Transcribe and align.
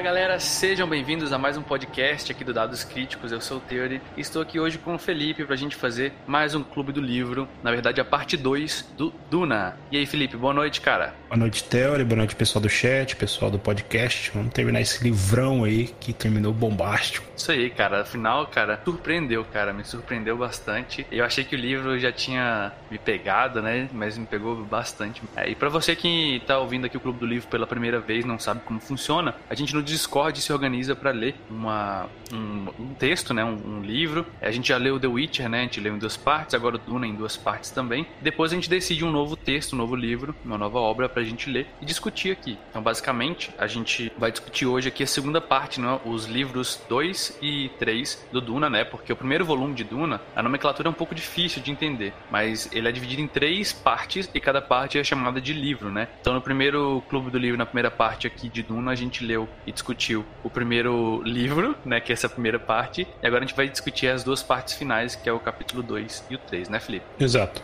Fala 0.00 0.14
galera, 0.14 0.40
sejam 0.40 0.88
bem-vindos 0.88 1.30
a 1.30 1.36
mais 1.36 1.58
um 1.58 1.62
podcast 1.62 2.32
aqui 2.32 2.42
do 2.42 2.54
Dados 2.54 2.82
Críticos. 2.84 3.32
Eu 3.32 3.40
sou 3.42 3.58
o 3.58 3.60
Theory 3.60 4.00
e 4.16 4.22
estou 4.22 4.40
aqui 4.40 4.58
hoje 4.58 4.78
com 4.78 4.94
o 4.94 4.98
Felipe 4.98 5.44
para 5.44 5.52
a 5.52 5.58
gente 5.58 5.76
fazer 5.76 6.14
mais 6.26 6.54
um 6.54 6.62
Clube 6.62 6.90
do 6.90 7.02
Livro, 7.02 7.46
na 7.62 7.70
verdade 7.70 8.00
a 8.00 8.04
parte 8.04 8.34
2 8.34 8.94
do 8.96 9.12
Duna. 9.30 9.76
E 9.92 9.98
aí, 9.98 10.06
Felipe, 10.06 10.38
boa 10.38 10.54
noite, 10.54 10.80
cara. 10.80 11.14
Boa 11.28 11.36
noite, 11.36 11.62
Theory, 11.64 12.02
boa 12.02 12.16
noite, 12.16 12.34
pessoal 12.34 12.62
do 12.62 12.68
chat, 12.70 13.14
pessoal 13.14 13.50
do 13.50 13.58
podcast. 13.58 14.30
Vamos 14.34 14.54
terminar 14.54 14.80
esse 14.80 15.04
livrão 15.04 15.64
aí 15.64 15.88
que 16.00 16.14
terminou 16.14 16.54
bombástico. 16.54 17.26
Isso 17.36 17.52
aí, 17.52 17.68
cara. 17.68 18.00
Afinal, 18.00 18.46
cara, 18.46 18.80
surpreendeu, 18.82 19.44
cara, 19.44 19.70
me 19.70 19.84
surpreendeu 19.84 20.34
bastante. 20.34 21.06
Eu 21.12 21.26
achei 21.26 21.44
que 21.44 21.54
o 21.54 21.58
livro 21.58 21.98
já 21.98 22.10
tinha 22.10 22.72
me 22.90 22.98
pegado, 22.98 23.62
né? 23.62 23.88
Mas 23.92 24.18
me 24.18 24.26
pegou 24.26 24.56
bastante. 24.56 25.22
É, 25.36 25.48
e 25.48 25.54
para 25.54 25.68
você 25.68 25.94
que 25.94 26.42
tá 26.46 26.58
ouvindo 26.58 26.86
aqui 26.86 26.96
o 26.96 27.00
Clube 27.00 27.18
do 27.18 27.26
Livro 27.26 27.48
pela 27.48 27.66
primeira 27.66 28.00
vez, 28.00 28.24
não 28.24 28.38
sabe 28.38 28.60
como 28.64 28.80
funciona, 28.80 29.34
a 29.48 29.54
gente 29.54 29.74
no 29.74 29.82
Discord 29.82 30.40
se 30.40 30.52
organiza 30.52 30.94
para 30.96 31.10
ler 31.10 31.34
uma, 31.48 32.06
um, 32.32 32.68
um, 32.78 32.94
texto, 32.94 33.32
né? 33.32 33.44
Um, 33.44 33.78
um, 33.78 33.80
livro. 33.82 34.26
A 34.40 34.50
gente 34.50 34.68
já 34.68 34.76
leu 34.76 34.98
The 34.98 35.06
Witcher, 35.06 35.48
né? 35.48 35.60
A 35.60 35.62
gente 35.62 35.80
leu 35.80 35.94
em 35.94 35.98
duas 35.98 36.16
partes, 36.16 36.54
agora 36.54 36.76
o 36.76 36.78
Duna 36.78 37.06
em 37.06 37.14
duas 37.14 37.36
partes 37.36 37.70
também. 37.70 38.06
Depois 38.20 38.52
a 38.52 38.54
gente 38.54 38.68
decide 38.68 39.04
um 39.04 39.10
novo 39.10 39.36
texto, 39.36 39.74
um 39.74 39.76
novo 39.76 39.94
livro, 39.94 40.34
uma 40.44 40.58
nova 40.58 40.78
obra 40.78 41.08
pra 41.08 41.22
gente 41.22 41.50
ler 41.50 41.66
e 41.80 41.84
discutir 41.84 42.32
aqui. 42.32 42.58
Então, 42.70 42.82
basicamente, 42.82 43.50
a 43.58 43.66
gente 43.66 44.12
vai 44.18 44.30
discutir 44.30 44.66
hoje 44.66 44.88
aqui 44.88 45.02
a 45.02 45.06
segunda 45.06 45.40
parte, 45.40 45.80
né? 45.80 46.00
Os 46.04 46.26
livros 46.26 46.80
2 46.88 47.38
e 47.40 47.70
3 47.78 48.26
do 48.32 48.40
Duna, 48.40 48.68
né? 48.68 48.84
Porque 48.84 49.12
o 49.12 49.16
primeiro 49.16 49.44
volume 49.44 49.74
de 49.74 49.84
Duna, 49.84 50.20
a 50.34 50.42
nomenclatura 50.42 50.88
é 50.88 50.90
um 50.90 50.94
pouco 50.94 51.14
difícil 51.14 51.62
de 51.62 51.70
entender, 51.70 52.12
mas 52.30 52.68
ele 52.80 52.88
é 52.88 52.92
dividido 52.92 53.22
em 53.22 53.28
três 53.28 53.72
partes 53.72 54.28
e 54.34 54.40
cada 54.40 54.60
parte 54.60 54.98
é 54.98 55.04
chamada 55.04 55.40
de 55.40 55.52
livro, 55.52 55.90
né? 55.90 56.08
Então 56.20 56.34
no 56.34 56.40
primeiro 56.40 57.02
Clube 57.08 57.30
do 57.30 57.38
Livro, 57.38 57.56
na 57.56 57.66
primeira 57.66 57.90
parte 57.90 58.26
aqui 58.26 58.48
de 58.48 58.62
Duna, 58.62 58.90
a 58.90 58.94
gente 58.94 59.24
leu 59.24 59.48
e 59.66 59.72
discutiu 59.72 60.24
o 60.42 60.50
primeiro 60.50 61.22
livro, 61.24 61.76
né? 61.84 62.00
Que 62.00 62.12
é 62.12 62.14
essa 62.14 62.28
primeira 62.28 62.58
parte, 62.58 63.06
e 63.22 63.26
agora 63.26 63.44
a 63.44 63.46
gente 63.46 63.56
vai 63.56 63.68
discutir 63.68 64.08
as 64.08 64.24
duas 64.24 64.42
partes 64.42 64.74
finais, 64.74 65.14
que 65.14 65.28
é 65.28 65.32
o 65.32 65.38
capítulo 65.38 65.82
2 65.82 66.26
e 66.30 66.34
o 66.34 66.38
3, 66.38 66.68
né, 66.68 66.80
Felipe? 66.80 67.04
Exato. 67.18 67.60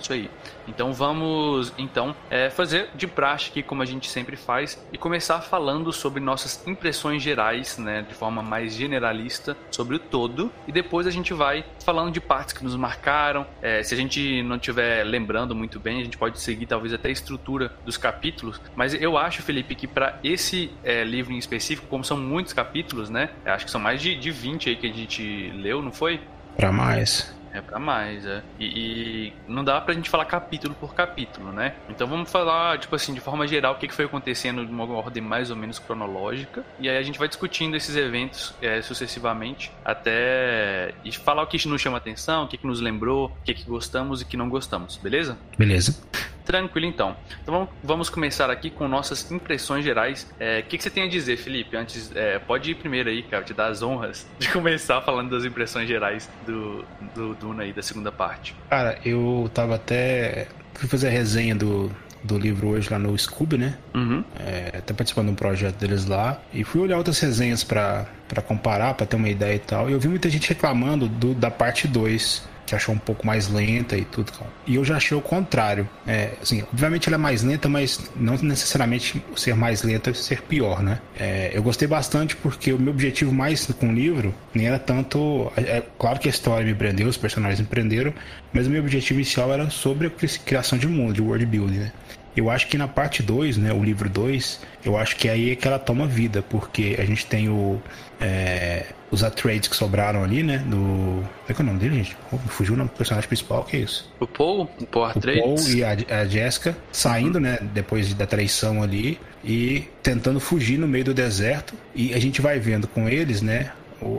Isso 0.00 0.12
aí. 0.12 0.30
Então 0.66 0.92
vamos 0.92 1.72
então 1.76 2.14
é, 2.30 2.48
fazer 2.48 2.88
de 2.94 3.06
praxe 3.06 3.50
aqui 3.50 3.62
como 3.62 3.82
a 3.82 3.84
gente 3.84 4.08
sempre 4.08 4.36
faz 4.36 4.82
e 4.92 4.98
começar 4.98 5.40
falando 5.40 5.92
sobre 5.92 6.20
nossas 6.20 6.66
impressões 6.66 7.22
gerais, 7.22 7.76
né, 7.78 8.04
de 8.08 8.14
forma 8.14 8.42
mais 8.42 8.74
generalista 8.74 9.56
sobre 9.70 9.96
o 9.96 9.98
todo 9.98 10.50
e 10.66 10.72
depois 10.72 11.06
a 11.06 11.10
gente 11.10 11.34
vai 11.34 11.64
falando 11.84 12.12
de 12.12 12.20
partes 12.20 12.54
que 12.54 12.64
nos 12.64 12.76
marcaram. 12.76 13.46
É, 13.60 13.82
se 13.82 13.94
a 13.94 13.96
gente 13.96 14.42
não 14.42 14.56
estiver 14.56 15.04
lembrando 15.04 15.54
muito 15.54 15.78
bem, 15.78 16.00
a 16.00 16.04
gente 16.04 16.16
pode 16.16 16.40
seguir 16.40 16.66
talvez 16.66 16.92
até 16.94 17.08
a 17.08 17.12
estrutura 17.12 17.72
dos 17.84 17.96
capítulos. 17.96 18.60
Mas 18.74 18.94
eu 18.94 19.18
acho, 19.18 19.42
Felipe, 19.42 19.74
que 19.74 19.86
para 19.86 20.18
esse 20.22 20.70
é, 20.84 21.04
livro 21.04 21.32
em 21.32 21.38
específico, 21.38 21.86
como 21.88 22.04
são 22.04 22.16
muitos 22.16 22.52
capítulos, 22.52 23.10
né, 23.10 23.30
acho 23.44 23.64
que 23.64 23.70
são 23.70 23.80
mais 23.80 24.00
de, 24.00 24.14
de 24.14 24.30
20 24.30 24.70
aí 24.70 24.76
que 24.76 24.86
a 24.86 24.92
gente 24.92 25.50
leu, 25.56 25.82
não 25.82 25.92
foi? 25.92 26.20
Para 26.56 26.72
mais. 26.72 27.39
É 27.52 27.60
pra 27.60 27.78
mais, 27.78 28.24
é. 28.24 28.42
E, 28.58 28.64
e, 28.64 29.32
não 29.48 29.64
dá 29.64 29.80
pra 29.80 29.94
gente 29.94 30.08
falar 30.08 30.24
capítulo 30.24 30.74
por 30.74 30.94
capítulo, 30.94 31.52
né? 31.52 31.74
Então 31.88 32.06
vamos 32.06 32.30
falar, 32.30 32.78
tipo 32.78 32.94
assim, 32.94 33.12
de 33.12 33.20
forma 33.20 33.46
geral, 33.46 33.74
o 33.74 33.76
que 33.76 33.88
foi 33.88 34.04
acontecendo 34.04 34.64
de 34.64 34.72
uma 34.72 34.84
ordem 34.84 35.22
mais 35.22 35.50
ou 35.50 35.56
menos 35.56 35.78
cronológica. 35.78 36.64
E 36.78 36.88
aí 36.88 36.96
a 36.96 37.02
gente 37.02 37.18
vai 37.18 37.28
discutindo 37.28 37.76
esses 37.76 37.96
eventos 37.96 38.54
é, 38.62 38.80
sucessivamente 38.82 39.72
até. 39.84 40.94
E 41.04 41.12
falar 41.12 41.42
o 41.42 41.46
que 41.46 41.68
nos 41.68 41.80
chama 41.80 41.98
atenção, 41.98 42.44
o 42.44 42.48
que, 42.48 42.56
que 42.56 42.66
nos 42.66 42.80
lembrou, 42.80 43.26
o 43.26 43.44
que, 43.44 43.54
que 43.54 43.64
gostamos 43.64 44.20
e 44.20 44.24
o 44.24 44.26
que 44.26 44.36
não 44.36 44.48
gostamos, 44.48 44.96
beleza? 44.96 45.36
Beleza. 45.58 46.00
Tranquilo, 46.44 46.86
então. 46.86 47.16
Então 47.42 47.68
vamos 47.82 48.08
começar 48.10 48.50
aqui 48.50 48.70
com 48.70 48.88
nossas 48.88 49.30
impressões 49.30 49.84
gerais. 49.84 50.30
É, 50.38 50.56
o 50.56 50.58
é, 50.58 50.62
que, 50.62 50.76
que, 50.76 50.82
você 50.82 50.90
tem 50.90 51.04
a 51.04 51.08
dizer, 51.08 51.36
Felipe? 51.36 51.76
Antes, 51.76 52.10
é, 52.14 52.38
pode 52.38 52.70
ir 52.70 52.74
primeiro 52.74 53.08
aí, 53.08 53.22
cara, 53.22 53.44
te 53.44 53.54
dar 53.54 53.66
as 53.66 53.82
honras 53.82 54.26
de 54.38 54.48
começar 54.50 55.00
falando 55.02 55.30
das 55.30 55.44
impressões 55.44 55.88
gerais 55.88 56.28
do, 56.46 56.84
do 57.14 57.34
Duna 57.34 57.62
aí, 57.62 57.72
da 57.72 57.82
segunda 57.82 58.10
parte. 58.10 58.54
Cara, 58.68 58.98
eu 59.04 59.50
tava 59.52 59.76
até. 59.76 60.48
Fui 60.74 60.88
fazer 60.88 61.08
a 61.08 61.10
resenha 61.10 61.54
do, 61.54 61.90
do 62.22 62.38
livro 62.38 62.68
hoje 62.68 62.90
lá 62.90 62.98
no 62.98 63.16
Scooby, 63.16 63.58
né? 63.58 63.78
Uhum. 63.94 64.24
É, 64.38 64.78
até 64.78 64.92
participando 64.92 65.26
de 65.26 65.32
um 65.32 65.36
projeto 65.36 65.76
deles 65.76 66.06
lá. 66.06 66.40
E 66.52 66.64
fui 66.64 66.80
olhar 66.80 66.96
outras 66.96 67.18
resenhas 67.18 67.64
para 67.64 68.06
comparar, 68.46 68.94
para 68.94 69.06
ter 69.06 69.16
uma 69.16 69.28
ideia 69.28 69.54
e 69.54 69.58
tal. 69.58 69.88
E 69.88 69.92
eu 69.92 70.00
vi 70.00 70.08
muita 70.08 70.28
gente 70.28 70.48
reclamando 70.48 71.08
do, 71.08 71.34
da 71.34 71.50
parte 71.50 71.86
2 71.88 72.48
achou 72.74 72.94
um 72.94 72.98
pouco 72.98 73.26
mais 73.26 73.48
lenta 73.48 73.96
e 73.96 74.04
tudo. 74.04 74.32
E 74.66 74.76
eu 74.76 74.84
já 74.84 74.96
achei 74.96 75.16
o 75.16 75.20
contrário. 75.20 75.88
É, 76.06 76.32
assim, 76.40 76.62
obviamente 76.72 77.08
ela 77.08 77.16
é 77.16 77.18
mais 77.18 77.42
lenta, 77.42 77.68
mas 77.68 78.10
não 78.16 78.36
necessariamente 78.36 79.22
ser 79.36 79.54
mais 79.54 79.82
lenta 79.82 80.10
é 80.10 80.14
ser 80.14 80.42
pior, 80.42 80.82
né? 80.82 81.00
É, 81.18 81.50
eu 81.52 81.62
gostei 81.62 81.86
bastante 81.86 82.36
porque 82.36 82.72
o 82.72 82.78
meu 82.78 82.92
objetivo 82.92 83.32
mais 83.32 83.66
com 83.66 83.88
o 83.88 83.92
livro 83.92 84.34
nem 84.54 84.66
era 84.66 84.78
tanto. 84.78 85.50
É, 85.56 85.78
é 85.78 85.86
claro 85.98 86.18
que 86.18 86.28
a 86.28 86.30
história 86.30 86.66
me 86.66 86.74
prendeu, 86.74 87.08
os 87.08 87.16
personagens 87.16 87.60
me 87.60 87.66
prenderam, 87.66 88.12
mas 88.52 88.66
o 88.66 88.70
meu 88.70 88.82
objetivo 88.82 89.20
inicial 89.20 89.52
era 89.52 89.70
sobre 89.70 90.06
a 90.06 90.10
criação 90.44 90.78
de 90.78 90.86
mundo, 90.86 91.12
de 91.12 91.22
world 91.22 91.46
building, 91.46 91.78
né? 91.78 91.92
Eu 92.36 92.48
acho 92.48 92.68
que 92.68 92.78
na 92.78 92.86
parte 92.86 93.22
2, 93.22 93.56
né, 93.56 93.72
o 93.72 93.82
livro 93.82 94.08
2, 94.08 94.60
eu 94.84 94.96
acho 94.96 95.16
que 95.16 95.28
aí 95.28 95.50
é 95.50 95.56
que 95.56 95.66
ela 95.66 95.78
toma 95.78 96.06
vida, 96.06 96.42
porque 96.42 96.96
a 96.98 97.04
gente 97.04 97.26
tem 97.26 97.48
o, 97.48 97.80
é, 98.20 98.86
os 99.10 99.24
Atreides 99.24 99.68
que 99.68 99.76
sobraram 99.76 100.22
ali, 100.22 100.42
né, 100.42 100.58
do... 100.58 100.76
Como 100.76 101.26
é 101.48 101.54
que 101.54 101.60
é 101.60 101.64
o 101.64 101.66
nome 101.66 101.78
dele, 101.80 101.96
gente? 101.96 102.16
Oh, 102.30 102.38
fugiu 102.38 102.74
o 102.74 102.76
nome 102.76 102.90
do 102.90 102.96
personagem 102.96 103.26
principal, 103.28 103.64
que 103.64 103.76
é 103.76 103.80
isso? 103.80 104.10
O 104.20 104.26
Paul, 104.26 104.70
o 104.80 104.86
Paul 104.86 105.06
Atreides. 105.06 105.42
O 105.42 105.54
Paul 105.56 105.76
e 105.76 105.84
a, 105.84 106.20
a 106.20 106.24
Jessica 106.24 106.76
saindo, 106.92 107.36
uhum. 107.36 107.42
né, 107.42 107.58
depois 107.74 108.14
da 108.14 108.26
traição 108.26 108.82
ali 108.82 109.18
e 109.42 109.84
tentando 110.02 110.38
fugir 110.38 110.78
no 110.78 110.86
meio 110.86 111.04
do 111.04 111.14
deserto. 111.14 111.74
E 111.94 112.14
a 112.14 112.18
gente 112.20 112.40
vai 112.40 112.60
vendo 112.60 112.86
com 112.86 113.08
eles, 113.08 113.42
né, 113.42 113.72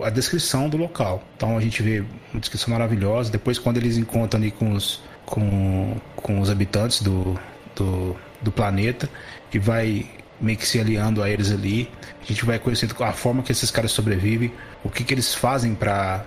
a 0.04 0.10
descrição 0.10 0.68
do 0.68 0.78
local. 0.78 1.24
Então 1.38 1.58
a 1.58 1.62
gente 1.62 1.82
vê 1.82 2.04
uma 2.34 2.40
descrição 2.40 2.72
maravilhosa. 2.74 3.32
Depois, 3.32 3.58
quando 3.58 3.78
eles 3.78 3.98
encontram 3.98 4.40
ali 4.40 4.52
com 4.52 4.74
os, 4.74 5.02
com, 5.26 5.96
com 6.16 6.40
os 6.40 6.50
habitantes 6.50 7.02
do, 7.02 7.40
do, 7.76 8.16
do 8.42 8.52
planeta 8.52 9.09
e 9.54 9.59
vai 9.59 10.09
meio 10.42 10.58
que 10.58 10.68
se 10.68 10.80
aliando 10.80 11.22
a 11.22 11.30
eles 11.30 11.52
ali. 11.52 11.90
A 12.22 12.26
gente 12.26 12.44
vai 12.46 12.58
conhecendo 12.58 12.96
a 13.04 13.14
forma 13.14 13.44
que 13.44 13.52
esses 13.52 13.70
caras 13.70 13.92
sobrevivem, 13.92 14.52
o 14.84 14.90
que, 14.90 15.04
que 15.04 15.14
eles 15.14 15.34
fazem 15.34 15.76
para 15.76 16.26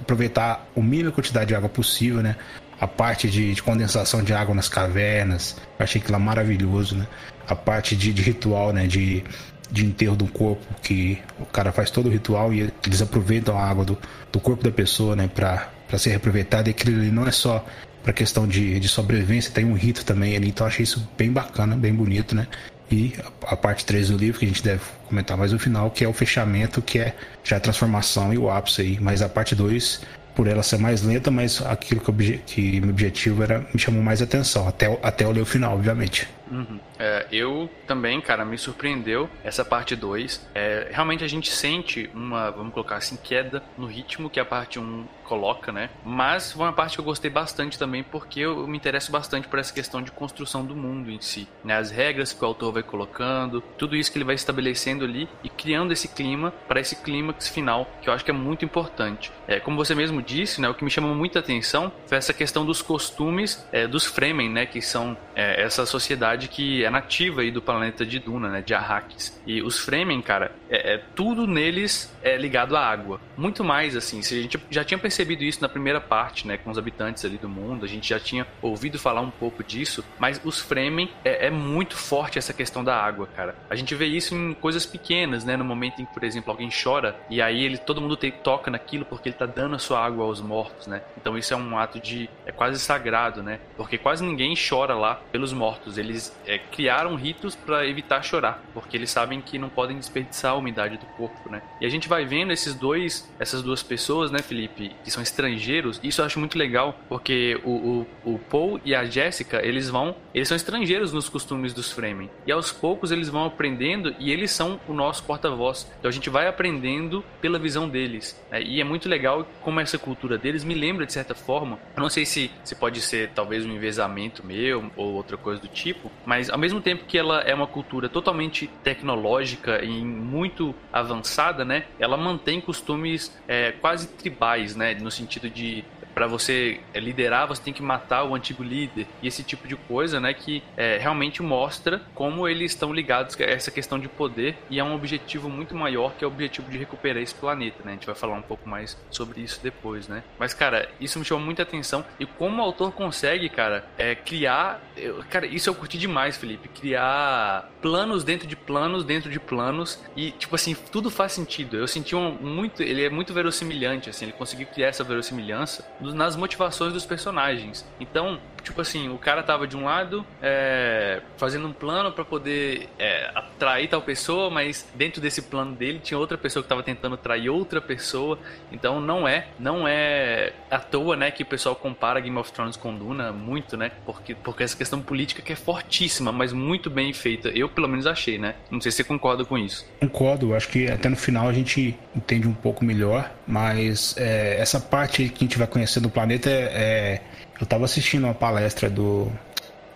aproveitar 0.00 0.66
o 0.74 0.82
mínimo 0.82 1.12
quantidade 1.12 1.48
de 1.48 1.54
água 1.54 1.68
possível, 1.68 2.22
né? 2.22 2.36
A 2.80 2.86
parte 2.86 3.28
de, 3.30 3.54
de 3.54 3.62
condensação 3.62 4.22
de 4.22 4.32
água 4.32 4.54
nas 4.54 4.68
cavernas, 4.68 5.56
achei 5.78 6.00
aquilo 6.00 6.20
maravilhoso, 6.20 6.96
né? 6.96 7.06
A 7.48 7.54
parte 7.54 7.96
de, 7.96 8.12
de 8.12 8.22
ritual, 8.22 8.72
né? 8.72 8.86
De, 8.86 9.24
de 9.70 9.84
enterro 9.84 10.14
do 10.14 10.26
corpo, 10.26 10.64
que 10.82 11.20
o 11.40 11.46
cara 11.46 11.72
faz 11.72 11.90
todo 11.90 12.06
o 12.06 12.10
ritual 12.10 12.52
e 12.52 12.72
eles 12.84 13.02
aproveitam 13.02 13.58
a 13.58 13.64
água 13.64 13.84
do, 13.84 13.98
do 14.30 14.38
corpo 14.38 14.62
da 14.62 14.70
pessoa, 14.70 15.16
né? 15.16 15.28
Pra, 15.32 15.70
pra 15.88 15.98
ser 15.98 16.10
reaproveitada. 16.10 16.68
E 16.68 16.72
aquilo 16.72 17.00
ali 17.00 17.10
não 17.10 17.26
é 17.26 17.32
só 17.32 17.64
para 18.06 18.12
questão 18.12 18.46
de, 18.46 18.78
de 18.78 18.88
sobrevivência, 18.88 19.50
tem 19.50 19.64
um 19.64 19.74
rito 19.74 20.04
também 20.04 20.36
ali, 20.36 20.50
então 20.50 20.64
achei 20.64 20.84
isso 20.84 21.04
bem 21.18 21.32
bacana, 21.32 21.76
bem 21.76 21.92
bonito, 21.92 22.36
né? 22.36 22.46
E 22.88 23.14
a, 23.42 23.54
a, 23.54 23.56
parte 23.56 23.84
3 23.84 24.10
do 24.10 24.16
livro, 24.16 24.38
que 24.38 24.44
a 24.44 24.48
gente 24.48 24.62
deve 24.62 24.80
comentar 25.08 25.36
mais 25.36 25.50
no 25.50 25.58
final, 25.58 25.90
que 25.90 26.04
é 26.04 26.08
o 26.08 26.12
fechamento, 26.12 26.80
que 26.80 27.00
é 27.00 27.16
já 27.42 27.56
a 27.56 27.60
transformação 27.60 28.32
e 28.32 28.38
o 28.38 28.48
ápice 28.48 28.82
aí. 28.82 28.98
Mas 29.00 29.22
a 29.22 29.28
parte 29.28 29.56
2, 29.56 30.02
por 30.36 30.46
ela 30.46 30.62
ser 30.62 30.78
mais 30.78 31.02
lenta, 31.02 31.32
mas 31.32 31.60
aquilo 31.66 32.00
que, 32.00 32.08
obje, 32.08 32.40
que 32.46 32.80
meu 32.80 32.90
objetivo 32.90 33.42
era 33.42 33.66
me 33.74 33.80
chamou 33.80 34.00
mais 34.04 34.22
atenção, 34.22 34.68
até, 34.68 34.86
até 35.02 35.24
eu 35.24 35.32
ler 35.32 35.40
o 35.40 35.46
final, 35.46 35.74
obviamente. 35.74 36.28
Uhum. 36.50 36.80
É, 36.98 37.26
eu 37.30 37.68
também, 37.86 38.20
cara, 38.20 38.44
me 38.44 38.58
surpreendeu 38.58 39.28
essa 39.42 39.64
parte 39.64 39.96
2. 39.96 40.48
É, 40.54 40.88
realmente 40.90 41.24
a 41.24 41.28
gente 41.28 41.50
sente 41.50 42.10
uma, 42.14 42.50
vamos 42.50 42.72
colocar 42.72 42.96
assim, 42.96 43.16
queda 43.16 43.62
no 43.76 43.86
ritmo 43.86 44.30
que 44.30 44.40
a 44.40 44.44
parte 44.44 44.78
1 44.78 44.82
um 44.82 45.04
coloca, 45.26 45.72
né? 45.72 45.90
Mas 46.04 46.52
foi 46.52 46.64
uma 46.64 46.72
parte 46.72 46.94
que 46.94 47.00
eu 47.00 47.04
gostei 47.04 47.30
bastante 47.30 47.78
também, 47.78 48.02
porque 48.02 48.40
eu 48.40 48.66
me 48.66 48.76
interesso 48.76 49.10
bastante 49.10 49.48
por 49.48 49.58
essa 49.58 49.72
questão 49.72 50.00
de 50.00 50.10
construção 50.10 50.64
do 50.64 50.74
mundo 50.74 51.10
em 51.10 51.20
si, 51.20 51.48
né? 51.64 51.76
As 51.76 51.90
regras 51.90 52.32
que 52.32 52.42
o 52.42 52.46
autor 52.46 52.72
vai 52.72 52.82
colocando, 52.82 53.60
tudo 53.76 53.96
isso 53.96 54.10
que 54.10 54.18
ele 54.18 54.24
vai 54.24 54.34
estabelecendo 54.34 55.04
ali 55.04 55.28
e 55.42 55.48
criando 55.48 55.92
esse 55.92 56.08
clima 56.08 56.52
para 56.68 56.80
esse 56.80 56.96
clímax 56.96 57.48
final, 57.48 57.90
que 58.00 58.08
eu 58.08 58.12
acho 58.12 58.24
que 58.24 58.30
é 58.30 58.34
muito 58.34 58.64
importante. 58.64 59.32
É, 59.48 59.58
como 59.60 59.76
você 59.76 59.94
mesmo 59.94 60.22
disse, 60.22 60.60
né? 60.60 60.68
O 60.68 60.74
que 60.74 60.84
me 60.84 60.90
chamou 60.90 61.14
muita 61.14 61.40
atenção 61.40 61.92
foi 62.06 62.18
essa 62.18 62.32
questão 62.32 62.64
dos 62.64 62.80
costumes 62.80 63.66
é, 63.72 63.86
dos 63.86 64.06
Fremen, 64.06 64.48
né? 64.48 64.64
Que 64.64 64.80
são 64.80 65.16
é, 65.34 65.62
essa 65.62 65.84
sociedade 65.84 66.35
que 66.36 66.84
é 66.84 66.90
nativa 66.90 67.40
aí 67.40 67.50
do 67.50 67.62
planeta 67.62 68.04
de 68.04 68.18
Duna, 68.18 68.48
né? 68.48 68.62
De 68.62 68.74
Arrakis. 68.74 69.40
E 69.46 69.62
os 69.62 69.78
Fremen, 69.78 70.20
cara, 70.20 70.52
é, 70.68 70.94
é 70.94 70.98
tudo 71.14 71.46
neles 71.46 72.14
é 72.22 72.36
ligado 72.36 72.76
à 72.76 72.84
água. 72.84 73.20
Muito 73.36 73.62
mais 73.62 73.94
assim, 73.94 74.20
se 74.22 74.38
a 74.38 74.42
gente 74.42 74.58
já 74.70 74.84
tinha 74.84 74.98
percebido 74.98 75.44
isso 75.44 75.62
na 75.62 75.68
primeira 75.68 76.00
parte, 76.00 76.46
né, 76.46 76.56
com 76.56 76.70
os 76.70 76.78
habitantes 76.78 77.24
ali 77.24 77.38
do 77.38 77.48
mundo, 77.48 77.84
a 77.84 77.88
gente 77.88 78.08
já 78.08 78.18
tinha 78.18 78.46
ouvido 78.60 78.98
falar 78.98 79.20
um 79.20 79.30
pouco 79.30 79.62
disso, 79.62 80.04
mas 80.18 80.40
os 80.44 80.60
Fremen 80.60 81.10
é, 81.24 81.46
é 81.46 81.50
muito 81.50 81.96
forte 81.96 82.38
essa 82.38 82.52
questão 82.52 82.82
da 82.82 82.96
água, 82.96 83.28
cara. 83.36 83.54
A 83.70 83.76
gente 83.76 83.94
vê 83.94 84.06
isso 84.06 84.34
em 84.34 84.54
coisas 84.54 84.84
pequenas, 84.84 85.44
né, 85.44 85.56
no 85.56 85.64
momento 85.64 86.02
em 86.02 86.04
que, 86.04 86.12
por 86.12 86.24
exemplo, 86.24 86.50
alguém 86.50 86.68
chora 86.68 87.16
e 87.30 87.40
aí 87.40 87.64
ele 87.64 87.78
todo 87.78 88.00
mundo 88.00 88.16
te, 88.16 88.30
toca 88.30 88.70
naquilo 88.70 89.04
porque 89.04 89.28
ele 89.28 89.36
tá 89.36 89.46
dando 89.46 89.76
a 89.76 89.78
sua 89.78 90.04
água 90.04 90.24
aos 90.24 90.40
mortos, 90.40 90.86
né? 90.86 91.02
Então 91.16 91.38
isso 91.38 91.54
é 91.54 91.56
um 91.56 91.78
ato 91.78 92.00
de 92.00 92.28
é 92.44 92.50
quase 92.50 92.78
sagrado, 92.80 93.42
né? 93.42 93.60
Porque 93.76 93.98
quase 93.98 94.24
ninguém 94.24 94.54
chora 94.56 94.94
lá 94.94 95.20
pelos 95.30 95.52
mortos, 95.52 95.98
eles 95.98 96.25
é, 96.46 96.58
criaram 96.58 97.14
ritos 97.14 97.54
para 97.54 97.86
evitar 97.86 98.22
chorar, 98.22 98.62
porque 98.72 98.96
eles 98.96 99.10
sabem 99.10 99.40
que 99.40 99.58
não 99.58 99.68
podem 99.68 99.96
desperdiçar 99.98 100.52
a 100.52 100.54
umidade 100.54 100.96
do 100.96 101.06
corpo, 101.06 101.50
né? 101.50 101.62
E 101.80 101.86
a 101.86 101.88
gente 101.88 102.08
vai 102.08 102.24
vendo 102.24 102.52
esses 102.52 102.74
dois, 102.74 103.30
essas 103.38 103.62
duas 103.62 103.82
pessoas, 103.82 104.30
né, 104.30 104.40
Felipe, 104.40 104.94
que 105.04 105.10
são 105.10 105.22
estrangeiros. 105.22 106.00
Isso 106.02 106.20
eu 106.20 106.24
acho 106.24 106.38
muito 106.38 106.58
legal, 106.58 106.98
porque 107.08 107.60
o, 107.64 108.06
o, 108.24 108.34
o 108.34 108.38
Paul 108.38 108.80
e 108.84 108.94
a 108.94 109.04
Jessica, 109.04 109.64
eles 109.64 109.88
vão, 109.88 110.16
eles 110.34 110.48
são 110.48 110.56
estrangeiros 110.56 111.12
nos 111.12 111.28
costumes 111.28 111.72
dos 111.72 111.92
Fremen. 111.92 112.30
E 112.46 112.52
aos 112.52 112.72
poucos 112.72 113.10
eles 113.10 113.28
vão 113.28 113.44
aprendendo 113.44 114.14
e 114.18 114.30
eles 114.30 114.50
são 114.50 114.80
o 114.88 114.92
nosso 114.92 115.24
porta-voz. 115.24 115.90
Então 115.98 116.08
a 116.08 116.12
gente 116.12 116.30
vai 116.30 116.46
aprendendo 116.46 117.24
pela 117.40 117.58
visão 117.58 117.88
deles. 117.88 118.40
Né? 118.50 118.62
E 118.62 118.80
é 118.80 118.84
muito 118.84 119.08
legal 119.08 119.46
como 119.62 119.80
essa 119.80 119.98
cultura 119.98 120.38
deles 120.38 120.64
me 120.64 120.74
lembra 120.74 121.06
de 121.06 121.12
certa 121.12 121.34
forma. 121.34 121.78
Eu 121.96 122.02
não 122.02 122.10
sei 122.10 122.24
se, 122.24 122.50
se 122.64 122.74
pode 122.74 123.00
ser 123.00 123.30
talvez 123.34 123.64
um 123.64 123.72
envezamento 123.72 124.44
meu 124.44 124.90
ou 124.96 125.14
outra 125.14 125.36
coisa 125.36 125.60
do 125.60 125.68
tipo, 125.68 126.10
mas 126.24 126.50
ao 126.50 126.58
mesmo 126.58 126.80
tempo 126.80 127.04
que 127.04 127.16
ela 127.16 127.40
é 127.40 127.54
uma 127.54 127.66
cultura 127.66 128.08
totalmente 128.08 128.66
tecnológica 128.82 129.84
e 129.84 130.04
muito 130.04 130.74
avançada, 130.92 131.64
né? 131.64 131.84
Ela 131.98 132.16
mantém 132.16 132.60
costumes 132.60 133.36
é, 133.46 133.72
quase 133.72 134.08
tribais, 134.08 134.74
né? 134.74 134.94
No 134.94 135.10
sentido 135.10 135.48
de 135.48 135.84
para 136.16 136.26
você 136.26 136.80
é, 136.94 136.98
liderar, 136.98 137.46
você 137.46 137.60
tem 137.60 137.74
que 137.74 137.82
matar 137.82 138.24
o 138.24 138.34
antigo 138.34 138.62
líder 138.62 139.06
e 139.22 139.28
esse 139.28 139.42
tipo 139.42 139.68
de 139.68 139.76
coisa, 139.76 140.18
né? 140.18 140.32
Que 140.32 140.62
é, 140.74 140.96
realmente 140.96 141.42
mostra 141.42 142.00
como 142.14 142.48
eles 142.48 142.72
estão 142.72 142.90
ligados 142.90 143.38
a 143.38 143.44
essa 143.44 143.70
questão 143.70 143.98
de 143.98 144.08
poder 144.08 144.56
e 144.70 144.78
é 144.78 144.84
um 144.84 144.94
objetivo 144.94 145.50
muito 145.50 145.74
maior 145.74 146.14
que 146.14 146.24
é 146.24 146.26
o 146.26 146.30
objetivo 146.30 146.70
de 146.70 146.78
recuperar 146.78 147.22
esse 147.22 147.34
planeta, 147.34 147.82
né? 147.84 147.90
A 147.90 147.94
gente 147.96 148.06
vai 148.06 148.14
falar 148.14 148.34
um 148.34 148.40
pouco 148.40 148.66
mais 148.66 148.96
sobre 149.10 149.42
isso 149.42 149.60
depois, 149.62 150.08
né? 150.08 150.24
Mas, 150.38 150.54
cara, 150.54 150.88
isso 150.98 151.18
me 151.18 151.24
chamou 151.24 151.44
muita 151.44 151.64
atenção 151.64 152.02
e 152.18 152.24
como 152.24 152.62
o 152.62 152.64
autor 152.64 152.92
consegue, 152.92 153.50
cara, 153.50 153.84
é, 153.98 154.14
criar. 154.14 154.80
Eu, 154.96 155.22
cara, 155.28 155.44
isso 155.44 155.68
eu 155.68 155.74
curti 155.74 155.98
demais, 155.98 156.38
Felipe. 156.38 156.66
Criar 156.68 157.70
planos 157.82 158.24
dentro 158.24 158.48
de 158.48 158.56
planos 158.56 159.04
dentro 159.04 159.30
de 159.30 159.38
planos 159.38 160.02
e, 160.16 160.30
tipo 160.30 160.54
assim, 160.54 160.74
tudo 160.90 161.10
faz 161.10 161.32
sentido. 161.32 161.76
Eu 161.76 161.86
senti 161.86 162.16
um 162.16 162.32
muito. 162.32 162.82
Ele 162.82 163.04
é 163.04 163.10
muito 163.10 163.34
verossimilhante, 163.34 164.08
assim, 164.08 164.24
ele 164.24 164.32
conseguiu 164.32 164.66
criar 164.66 164.88
essa 164.88 165.04
verossimilhança 165.04 165.84
nas 166.14 166.36
motivações 166.36 166.92
dos 166.92 167.04
personagens. 167.04 167.84
Então, 168.00 168.38
tipo 168.66 168.80
assim, 168.80 169.08
o 169.08 169.16
cara 169.16 169.44
tava 169.44 169.66
de 169.66 169.76
um 169.76 169.84
lado 169.84 170.26
é, 170.42 171.22
fazendo 171.36 171.68
um 171.68 171.72
plano 171.72 172.10
para 172.10 172.24
poder 172.24 172.88
é, 172.98 173.30
atrair 173.32 173.88
tal 173.88 174.02
pessoa, 174.02 174.50
mas 174.50 174.84
dentro 174.94 175.20
desse 175.20 175.42
plano 175.42 175.72
dele 175.72 176.00
tinha 176.02 176.18
outra 176.18 176.36
pessoa 176.36 176.62
que 176.64 176.68
tava 176.68 176.82
tentando 176.82 177.14
atrair 177.14 177.48
outra 177.48 177.80
pessoa. 177.80 178.38
Então 178.72 179.00
não 179.00 179.26
é, 179.26 179.46
não 179.58 179.86
é 179.86 180.52
à 180.68 180.78
toa, 180.78 181.16
né, 181.16 181.30
que 181.30 181.44
o 181.44 181.46
pessoal 181.46 181.76
compara 181.76 182.18
Game 182.18 182.36
of 182.36 182.52
Thrones 182.52 182.76
com 182.76 182.92
Duna 182.92 183.32
muito, 183.32 183.76
né? 183.76 183.92
Porque 184.04 184.34
porque 184.34 184.64
essa 184.64 184.76
questão 184.76 185.00
política 185.00 185.42
que 185.42 185.52
é 185.52 185.56
fortíssima, 185.56 186.32
mas 186.32 186.52
muito 186.52 186.90
bem 186.90 187.12
feita. 187.12 187.48
Eu 187.50 187.68
pelo 187.68 187.88
menos 187.88 188.06
achei, 188.06 188.36
né? 188.36 188.56
Não 188.68 188.80
sei 188.80 188.90
se 188.90 188.96
você 188.96 189.04
concorda 189.04 189.44
com 189.44 189.56
isso. 189.56 189.86
Concordo, 190.00 190.54
acho 190.54 190.68
que 190.68 190.90
até 190.90 191.08
no 191.08 191.16
final 191.16 191.48
a 191.48 191.52
gente 191.52 191.96
entende 192.14 192.48
um 192.48 192.54
pouco 192.54 192.84
melhor, 192.84 193.30
mas 193.46 194.16
é, 194.18 194.56
essa 194.58 194.80
parte 194.80 195.28
que 195.28 195.44
a 195.44 195.46
gente 195.46 195.58
vai 195.58 195.68
conhecer 195.68 196.00
do 196.00 196.10
planeta 196.10 196.50
é, 196.50 196.64
é 196.64 197.22
eu 197.58 197.64
estava 197.64 197.84
assistindo 197.84 198.24
uma 198.24 198.34
palestra 198.34 198.88
do, 198.90 199.30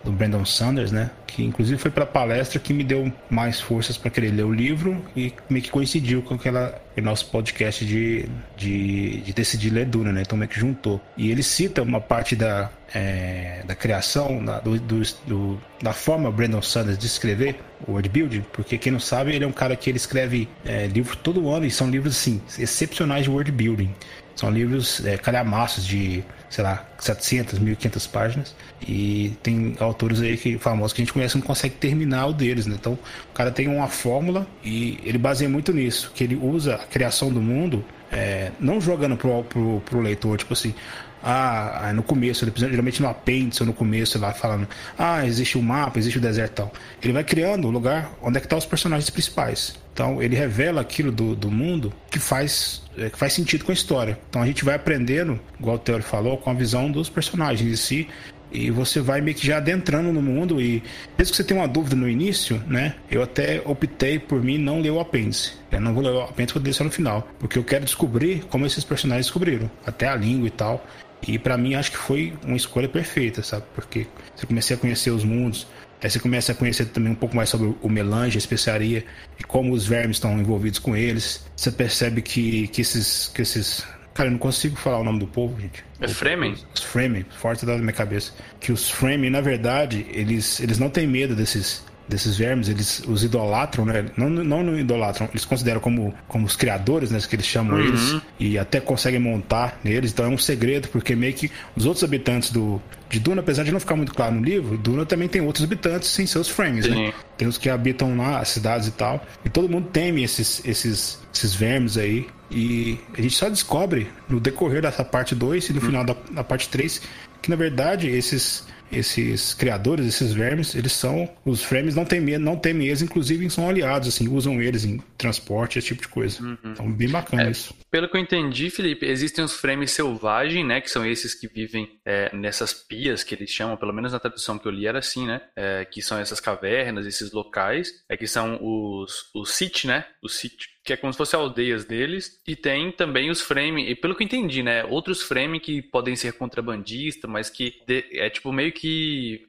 do 0.03 0.11
Brandon 0.11 0.45
Sanders, 0.45 0.91
né? 0.91 1.11
Que 1.27 1.43
inclusive 1.43 1.77
foi 1.77 1.91
para 1.91 2.05
palestra 2.05 2.59
que 2.59 2.73
me 2.73 2.83
deu 2.83 3.11
mais 3.29 3.59
forças 3.59 3.97
para 3.97 4.09
querer 4.09 4.31
ler 4.31 4.43
o 4.43 4.53
livro 4.53 5.03
e 5.15 5.33
meio 5.49 5.63
que 5.63 5.69
coincidiu 5.69 6.21
com 6.21 6.33
aquela 6.33 6.79
nosso 7.01 7.27
podcast 7.27 7.85
de, 7.85 8.27
de, 8.57 9.21
de 9.21 9.33
decidir 9.33 9.69
ler 9.69 9.85
Duna, 9.85 10.11
né? 10.11 10.21
Então 10.21 10.37
meio 10.37 10.49
que 10.49 10.59
juntou. 10.59 10.99
E 11.15 11.31
ele 11.31 11.41
cita 11.41 11.81
uma 11.81 12.01
parte 12.01 12.35
da, 12.35 12.69
é, 12.93 13.63
da 13.65 13.75
criação, 13.75 14.43
da, 14.43 14.59
do, 14.59 14.77
do, 14.79 15.61
da 15.81 15.93
forma 15.93 16.31
Brandon 16.31 16.61
Sanders 16.61 16.97
de 16.97 17.05
escrever 17.05 17.55
o 17.87 17.93
world 17.93 18.09
building, 18.09 18.45
porque 18.51 18.77
quem 18.77 18.91
não 18.91 18.99
sabe, 18.99 19.33
ele 19.33 19.45
é 19.45 19.47
um 19.47 19.51
cara 19.51 19.75
que 19.75 19.89
ele 19.89 19.97
escreve 19.97 20.47
é, 20.65 20.87
livros 20.87 21.17
todo 21.17 21.49
ano 21.49 21.65
e 21.65 21.71
são 21.71 21.89
livros 21.89 22.15
assim 22.15 22.41
excepcionais 22.59 23.23
de 23.23 23.29
world 23.29 23.51
building. 23.51 23.93
São 24.35 24.49
livros 24.49 25.05
é, 25.05 25.17
calhamaços 25.17 25.85
de, 25.85 26.23
sei 26.49 26.63
lá, 26.63 26.85
700, 26.97 27.59
1500 27.59 28.07
páginas. 28.07 28.55
E 28.87 29.37
tem 29.43 29.75
autores 29.79 30.21
aí 30.21 30.37
que 30.37 30.57
famosos 30.57 30.93
que 30.93 31.01
a 31.01 31.05
gente 31.05 31.13
conhece 31.13 31.35
não 31.35 31.43
consegue 31.43 31.75
terminar 31.75 32.27
o 32.27 32.33
deles, 32.33 32.65
né? 32.65 32.75
Então, 32.79 32.93
o 32.93 33.33
cara 33.33 33.51
tem 33.51 33.67
uma 33.67 33.87
fórmula 33.87 34.47
e 34.63 34.99
ele 35.03 35.17
baseia 35.17 35.49
muito 35.49 35.71
nisso, 35.71 36.11
que 36.15 36.23
ele 36.23 36.35
usa 36.35 36.75
a 36.75 36.79
criação 36.79 37.31
do 37.31 37.41
mundo 37.41 37.83
é, 38.11 38.51
não 38.59 38.81
jogando 38.81 39.15
pro, 39.15 39.43
pro, 39.45 39.81
pro 39.85 40.01
leitor, 40.01 40.37
tipo 40.37 40.53
assim, 40.53 40.75
ah, 41.23 41.91
no 41.93 42.03
começo, 42.03 42.43
ele, 42.43 42.51
geralmente 42.55 43.01
no 43.01 43.07
apêndice 43.07 43.61
ou 43.61 43.67
no 43.67 43.73
começo, 43.73 44.17
lá 44.19 44.33
falando, 44.33 44.67
ah, 44.97 45.25
existe 45.25 45.57
o 45.57 45.61
um 45.61 45.63
mapa, 45.63 45.99
existe 45.99 46.17
o 46.17 46.21
deserto 46.21 46.51
e 46.51 46.55
tal. 46.55 46.73
Ele 47.03 47.13
vai 47.13 47.23
criando 47.23 47.67
o 47.67 47.71
lugar 47.71 48.11
onde 48.21 48.37
é 48.37 48.39
que 48.39 48.45
estão 48.45 48.57
tá 48.57 48.63
os 48.63 48.65
personagens 48.65 49.09
principais. 49.09 49.75
Então 49.93 50.21
ele 50.21 50.35
revela 50.35 50.81
aquilo 50.81 51.11
do, 51.11 51.35
do 51.35 51.51
mundo 51.51 51.91
que 52.09 52.19
faz, 52.19 52.81
é, 52.97 53.09
que 53.09 53.17
faz 53.17 53.33
sentido 53.33 53.65
com 53.65 53.71
a 53.71 53.73
história. 53.73 54.17
Então 54.29 54.41
a 54.41 54.45
gente 54.45 54.63
vai 54.63 54.75
aprendendo, 54.75 55.39
igual 55.59 55.75
o 55.75 55.79
Teori 55.79 56.03
falou, 56.03 56.37
com 56.37 56.49
a 56.49 56.53
visão 56.53 56.89
dos 56.89 57.09
personagens 57.09 57.71
em 57.71 57.75
si. 57.75 58.07
E 58.53 58.69
você 58.69 58.99
vai 58.99 59.21
meio 59.21 59.35
que 59.35 59.47
já 59.47 59.57
adentrando 59.57 60.11
no 60.11 60.21
mundo 60.21 60.59
e 60.59 60.83
mesmo 61.17 61.31
que 61.31 61.37
você 61.37 61.43
tenha 61.43 61.61
uma 61.61 61.67
dúvida 61.67 61.95
no 61.95 62.07
início, 62.09 62.61
né? 62.67 62.95
Eu 63.09 63.23
até 63.23 63.61
optei 63.63 64.19
por 64.19 64.43
mim 64.43 64.57
não 64.57 64.81
ler 64.81 64.89
o 64.89 64.99
apêndice. 64.99 65.53
Eu 65.71 65.79
não 65.79 65.93
vou 65.93 66.03
ler 66.03 66.11
o 66.11 66.21
apêndice, 66.21 66.59
vou 66.59 66.73
só 66.73 66.83
no 66.83 66.91
final. 66.91 67.25
Porque 67.39 67.57
eu 67.57 67.63
quero 67.63 67.85
descobrir 67.85 68.43
como 68.49 68.65
esses 68.65 68.83
personagens 68.83 69.27
descobriram. 69.27 69.71
Até 69.85 70.09
a 70.09 70.15
língua 70.15 70.47
e 70.47 70.51
tal. 70.51 70.85
E 71.27 71.37
para 71.37 71.57
mim 71.57 71.75
acho 71.75 71.91
que 71.91 71.97
foi 71.97 72.33
uma 72.45 72.57
escolha 72.57 72.89
perfeita, 72.89 73.43
sabe? 73.43 73.65
Porque 73.75 74.07
você 74.35 74.45
comecei 74.45 74.75
a 74.75 74.79
conhecer 74.79 75.11
os 75.11 75.23
mundos, 75.23 75.67
aí 76.01 76.09
você 76.09 76.19
começa 76.19 76.51
a 76.51 76.55
conhecer 76.55 76.85
também 76.85 77.11
um 77.11 77.15
pouco 77.15 77.35
mais 77.35 77.49
sobre 77.49 77.75
o 77.81 77.89
melange, 77.89 78.37
a 78.37 78.39
especiaria 78.39 79.05
e 79.39 79.43
como 79.43 79.73
os 79.73 79.85
vermes 79.85 80.17
estão 80.17 80.37
envolvidos 80.39 80.79
com 80.79 80.95
eles. 80.95 81.45
Você 81.55 81.71
percebe 81.71 82.21
que, 82.21 82.67
que 82.69 82.81
esses 82.81 83.31
que 83.33 83.41
esses 83.41 83.85
Cara, 84.13 84.27
eu 84.27 84.31
não 84.33 84.39
consigo 84.39 84.75
falar 84.75 84.99
o 84.99 85.03
nome 85.03 85.19
do 85.19 85.27
povo, 85.27 85.59
gente. 85.59 85.83
É 86.01 86.07
Fremen? 86.07 86.55
Os 86.75 86.81
Fremen, 86.81 87.25
forte 87.37 87.65
da 87.65 87.77
minha 87.77 87.93
cabeça. 87.93 88.33
Que 88.59 88.71
os 88.71 88.89
Fremen, 88.89 89.29
na 89.29 89.39
verdade, 89.39 90.05
eles, 90.09 90.59
eles 90.59 90.77
não 90.77 90.89
têm 90.89 91.07
medo 91.07 91.33
desses, 91.33 91.83
desses 92.07 92.37
vermes, 92.37 92.67
eles 92.67 93.03
os 93.07 93.23
idolatram, 93.23 93.85
né? 93.85 94.05
Não, 94.17 94.29
não, 94.29 94.63
não 94.63 94.77
idolatram, 94.77 95.29
eles 95.31 95.45
consideram 95.45 95.79
como, 95.79 96.13
como 96.27 96.45
os 96.45 96.55
criadores, 96.55 97.11
né? 97.11 97.19
Que 97.19 97.35
eles 97.35 97.45
chamam 97.45 97.77
uhum. 97.77 97.85
eles, 97.85 98.21
e 98.39 98.57
até 98.57 98.79
conseguem 98.79 99.19
montar 99.19 99.79
neles. 99.83 100.11
Então 100.11 100.25
é 100.25 100.29
um 100.29 100.37
segredo, 100.37 100.87
porque 100.89 101.15
meio 101.15 101.33
que 101.33 101.51
os 101.75 101.85
outros 101.85 102.03
habitantes 102.03 102.51
do, 102.51 102.81
de 103.09 103.19
Duna, 103.19 103.41
apesar 103.41 103.63
de 103.63 103.71
não 103.71 103.79
ficar 103.79 103.95
muito 103.95 104.13
claro 104.13 104.35
no 104.35 104.43
livro, 104.43 104.77
Duna 104.77 105.05
também 105.05 105.27
tem 105.27 105.41
outros 105.41 105.63
habitantes 105.63 106.09
sem 106.09 106.25
seus 106.25 106.47
frames, 106.47 106.87
né? 106.87 107.13
Tem 107.37 107.47
os 107.47 107.57
que 107.57 107.69
habitam 107.69 108.17
lá, 108.17 108.39
as 108.39 108.49
cidades 108.49 108.87
e 108.87 108.91
tal. 108.91 109.25
E 109.45 109.49
todo 109.49 109.69
mundo 109.69 109.87
teme 109.91 110.23
esses, 110.23 110.61
esses, 110.65 111.19
esses 111.33 111.53
vermes 111.53 111.97
aí. 111.97 112.27
E 112.49 112.99
a 113.17 113.21
gente 113.21 113.35
só 113.35 113.49
descobre 113.49 114.09
no 114.27 114.39
decorrer 114.39 114.81
dessa 114.81 115.05
parte 115.05 115.33
2 115.33 115.69
e 115.69 115.73
no 115.73 115.79
uhum. 115.79 115.85
final 115.85 116.03
da, 116.03 116.15
da 116.31 116.43
parte 116.43 116.67
3 116.67 117.01
que 117.41 117.49
na 117.49 117.55
verdade 117.55 118.07
esses 118.07 118.65
esses 118.91 119.53
criadores, 119.53 120.05
esses 120.05 120.33
vermes, 120.33 120.75
eles 120.75 120.91
são. 120.93 121.29
Os 121.45 121.63
frames 121.63 121.95
não 121.95 122.05
temem, 122.05 122.37
não 122.37 122.55
temem 122.55 122.87
eles, 122.87 123.01
inclusive 123.01 123.49
são 123.49 123.67
aliados, 123.67 124.07
assim, 124.07 124.27
usam 124.27 124.61
eles 124.61 124.85
em 124.85 124.99
transporte, 125.17 125.79
esse 125.79 125.87
tipo 125.87 126.01
de 126.01 126.07
coisa. 126.07 126.41
Uhum. 126.43 126.57
Então, 126.65 126.91
bem 126.91 127.09
bacana 127.09 127.43
é, 127.43 127.51
isso. 127.51 127.75
Pelo 127.89 128.09
que 128.09 128.17
eu 128.17 128.21
entendi, 128.21 128.69
Felipe, 128.69 129.05
existem 129.05 129.43
os 129.43 129.53
frames 129.53 129.91
selvagens, 129.91 130.65
né? 130.65 130.81
Que 130.81 130.89
são 130.89 131.05
esses 131.05 131.33
que 131.33 131.47
vivem 131.47 131.99
é, 132.05 132.35
nessas 132.35 132.73
pias 132.73 133.23
que 133.23 133.35
eles 133.35 133.49
chamam, 133.49 133.77
pelo 133.77 133.93
menos 133.93 134.13
na 134.13 134.19
tradução 134.19 134.57
que 134.57 134.67
eu 134.67 134.71
li 134.71 134.87
era 134.87 134.99
assim, 134.99 135.25
né? 135.25 135.41
É, 135.55 135.85
que 135.85 136.01
são 136.01 136.17
essas 136.17 136.39
cavernas, 136.39 137.05
esses 137.05 137.31
locais, 137.31 137.91
é 138.09 138.15
que 138.15 138.27
são 138.27 138.59
os, 138.61 139.29
os 139.35 139.51
sit, 139.51 139.85
né? 139.85 140.05
Os 140.23 140.35
sit 140.35 140.71
que 140.83 140.93
é 140.93 140.97
como 140.97 141.13
se 141.13 141.17
fossem 141.17 141.39
aldeias 141.39 141.85
deles, 141.85 142.41
e 142.47 142.55
tem 142.55 142.91
também 142.91 143.29
os 143.29 143.41
frame, 143.41 143.89
e 143.89 143.95
pelo 143.95 144.15
que 144.15 144.23
eu 144.23 144.25
entendi, 144.25 144.63
né, 144.63 144.83
outros 144.85 145.21
frame 145.21 145.59
que 145.59 145.81
podem 145.81 146.15
ser 146.15 146.33
contrabandistas, 146.33 147.29
mas 147.29 147.49
que 147.49 147.75
de, 147.85 148.03
é 148.13 148.29
tipo 148.29 148.51
meio 148.51 148.71
que 148.71 148.80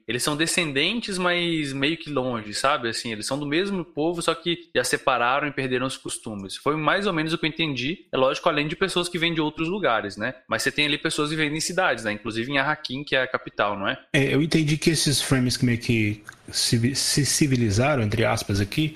eles 0.07 0.23
são 0.23 0.35
descendentes, 0.35 1.17
mas 1.17 1.73
meio 1.73 1.97
que 1.97 2.09
longe, 2.09 2.53
sabe? 2.53 2.89
Assim, 2.89 3.11
eles 3.11 3.25
são 3.25 3.37
do 3.37 3.45
mesmo 3.45 3.83
povo, 3.83 4.21
só 4.21 4.33
que 4.33 4.69
já 4.75 4.83
separaram 4.83 5.47
e 5.47 5.51
perderam 5.51 5.87
os 5.87 5.97
costumes. 5.97 6.55
Foi 6.55 6.75
mais 6.75 7.07
ou 7.07 7.13
menos 7.13 7.33
o 7.33 7.37
que 7.37 7.45
eu 7.45 7.49
entendi. 7.49 8.05
É 8.11 8.17
lógico, 8.17 8.49
além 8.49 8.67
de 8.67 8.75
pessoas 8.75 9.09
que 9.09 9.17
vêm 9.17 9.33
de 9.33 9.41
outros 9.41 9.67
lugares, 9.67 10.17
né? 10.17 10.33
Mas 10.47 10.61
você 10.61 10.71
tem 10.71 10.85
ali 10.85 10.97
pessoas 10.97 11.29
vivendo 11.29 11.55
em 11.55 11.61
cidades, 11.61 12.03
né? 12.03 12.11
Inclusive 12.13 12.51
em 12.51 12.57
Arraquim, 12.57 13.03
que 13.03 13.15
é 13.15 13.23
a 13.23 13.27
capital, 13.27 13.77
não 13.77 13.87
é? 13.87 13.99
é 14.13 14.33
eu 14.33 14.41
entendi 14.41 14.77
que 14.77 14.89
esses 14.89 15.21
frames 15.21 15.57
que 15.57 15.65
meio 15.65 15.77
que 15.77 16.23
se 16.51 17.25
civilizaram, 17.25 18.03
entre 18.03 18.25
aspas, 18.25 18.59
aqui, 18.59 18.95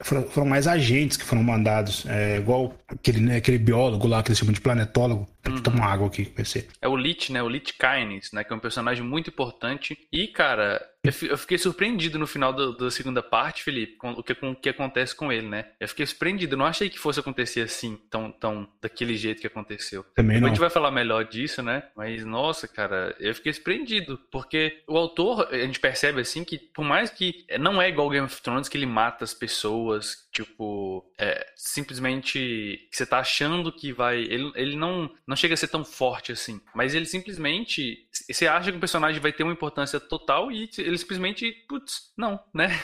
foram, 0.00 0.22
foram, 0.24 0.46
mais 0.46 0.66
agentes 0.66 1.16
que 1.16 1.24
foram 1.24 1.42
mandados. 1.42 2.04
É, 2.06 2.38
igual 2.38 2.74
aquele, 2.88 3.20
né, 3.20 3.36
aquele 3.36 3.58
biólogo 3.58 4.06
lá 4.06 4.22
que 4.22 4.30
eles 4.30 4.38
chamam 4.38 4.52
de 4.52 4.60
planetólogo. 4.60 5.28
Uhum. 5.46 5.62
Tomar 5.62 5.92
água 5.92 6.06
aqui, 6.06 6.24
PC. 6.24 6.68
É 6.80 6.88
o 6.88 6.96
Lich, 6.96 7.32
né? 7.32 7.42
O 7.42 7.48
Lich 7.48 7.74
Kynes, 7.74 8.30
né? 8.32 8.44
Que 8.44 8.52
é 8.52 8.56
um 8.56 8.60
personagem 8.60 9.04
muito 9.04 9.30
importante. 9.30 9.98
E, 10.12 10.28
cara, 10.28 10.80
eu 11.04 11.36
fiquei 11.36 11.58
surpreendido 11.58 12.16
no 12.16 12.28
final 12.28 12.52
do, 12.52 12.76
da 12.76 12.88
segunda 12.88 13.20
parte, 13.20 13.64
Felipe, 13.64 13.96
com 13.96 14.12
o 14.12 14.22
que, 14.22 14.36
com 14.36 14.52
o 14.52 14.56
que 14.56 14.68
acontece 14.68 15.16
com 15.16 15.32
ele, 15.32 15.48
né? 15.48 15.66
Eu 15.80 15.88
fiquei 15.88 16.06
surpreendido. 16.06 16.54
Eu 16.54 16.58
não 16.58 16.66
achei 16.66 16.88
que 16.88 16.98
fosse 16.98 17.18
acontecer 17.18 17.62
assim, 17.62 17.98
tão, 18.08 18.30
tão 18.30 18.68
daquele 18.80 19.16
jeito 19.16 19.40
que 19.40 19.46
aconteceu. 19.48 20.04
Também 20.14 20.40
não. 20.40 20.46
A 20.46 20.50
gente 20.50 20.60
vai 20.60 20.70
falar 20.70 20.92
melhor 20.92 21.24
disso, 21.24 21.60
né? 21.60 21.82
Mas, 21.96 22.24
nossa, 22.24 22.68
cara, 22.68 23.16
eu 23.18 23.34
fiquei 23.34 23.52
surpreendido. 23.52 24.16
Porque 24.30 24.84
o 24.86 24.96
autor, 24.96 25.48
a 25.50 25.58
gente 25.58 25.80
percebe 25.80 26.20
assim 26.20 26.44
que, 26.44 26.56
por 26.56 26.84
mais 26.84 27.10
que 27.10 27.44
não 27.58 27.82
é 27.82 27.88
igual 27.88 28.08
Game 28.08 28.26
of 28.26 28.40
Thrones, 28.40 28.68
que 28.68 28.78
ele 28.78 28.86
mata 28.86 29.24
as 29.24 29.34
pessoas, 29.34 30.28
tipo, 30.30 31.04
é, 31.18 31.44
simplesmente 31.56 32.88
você 32.92 33.04
tá 33.04 33.18
achando 33.18 33.72
que 33.72 33.92
vai. 33.92 34.18
Ele, 34.18 34.52
ele 34.54 34.76
não, 34.76 35.10
não 35.32 35.36
chega 35.36 35.54
a 35.54 35.56
ser 35.56 35.68
tão 35.68 35.82
forte 35.82 36.30
assim. 36.30 36.60
Mas 36.74 36.94
ele 36.94 37.06
simplesmente. 37.06 38.06
Você 38.30 38.46
acha 38.46 38.70
que 38.70 38.76
o 38.76 38.80
personagem 38.80 39.18
vai 39.18 39.32
ter 39.32 39.42
uma 39.42 39.52
importância 39.52 39.98
total 39.98 40.52
e 40.52 40.68
ele 40.76 40.98
simplesmente, 40.98 41.50
putz, 41.66 42.12
não, 42.16 42.38
né? 42.54 42.78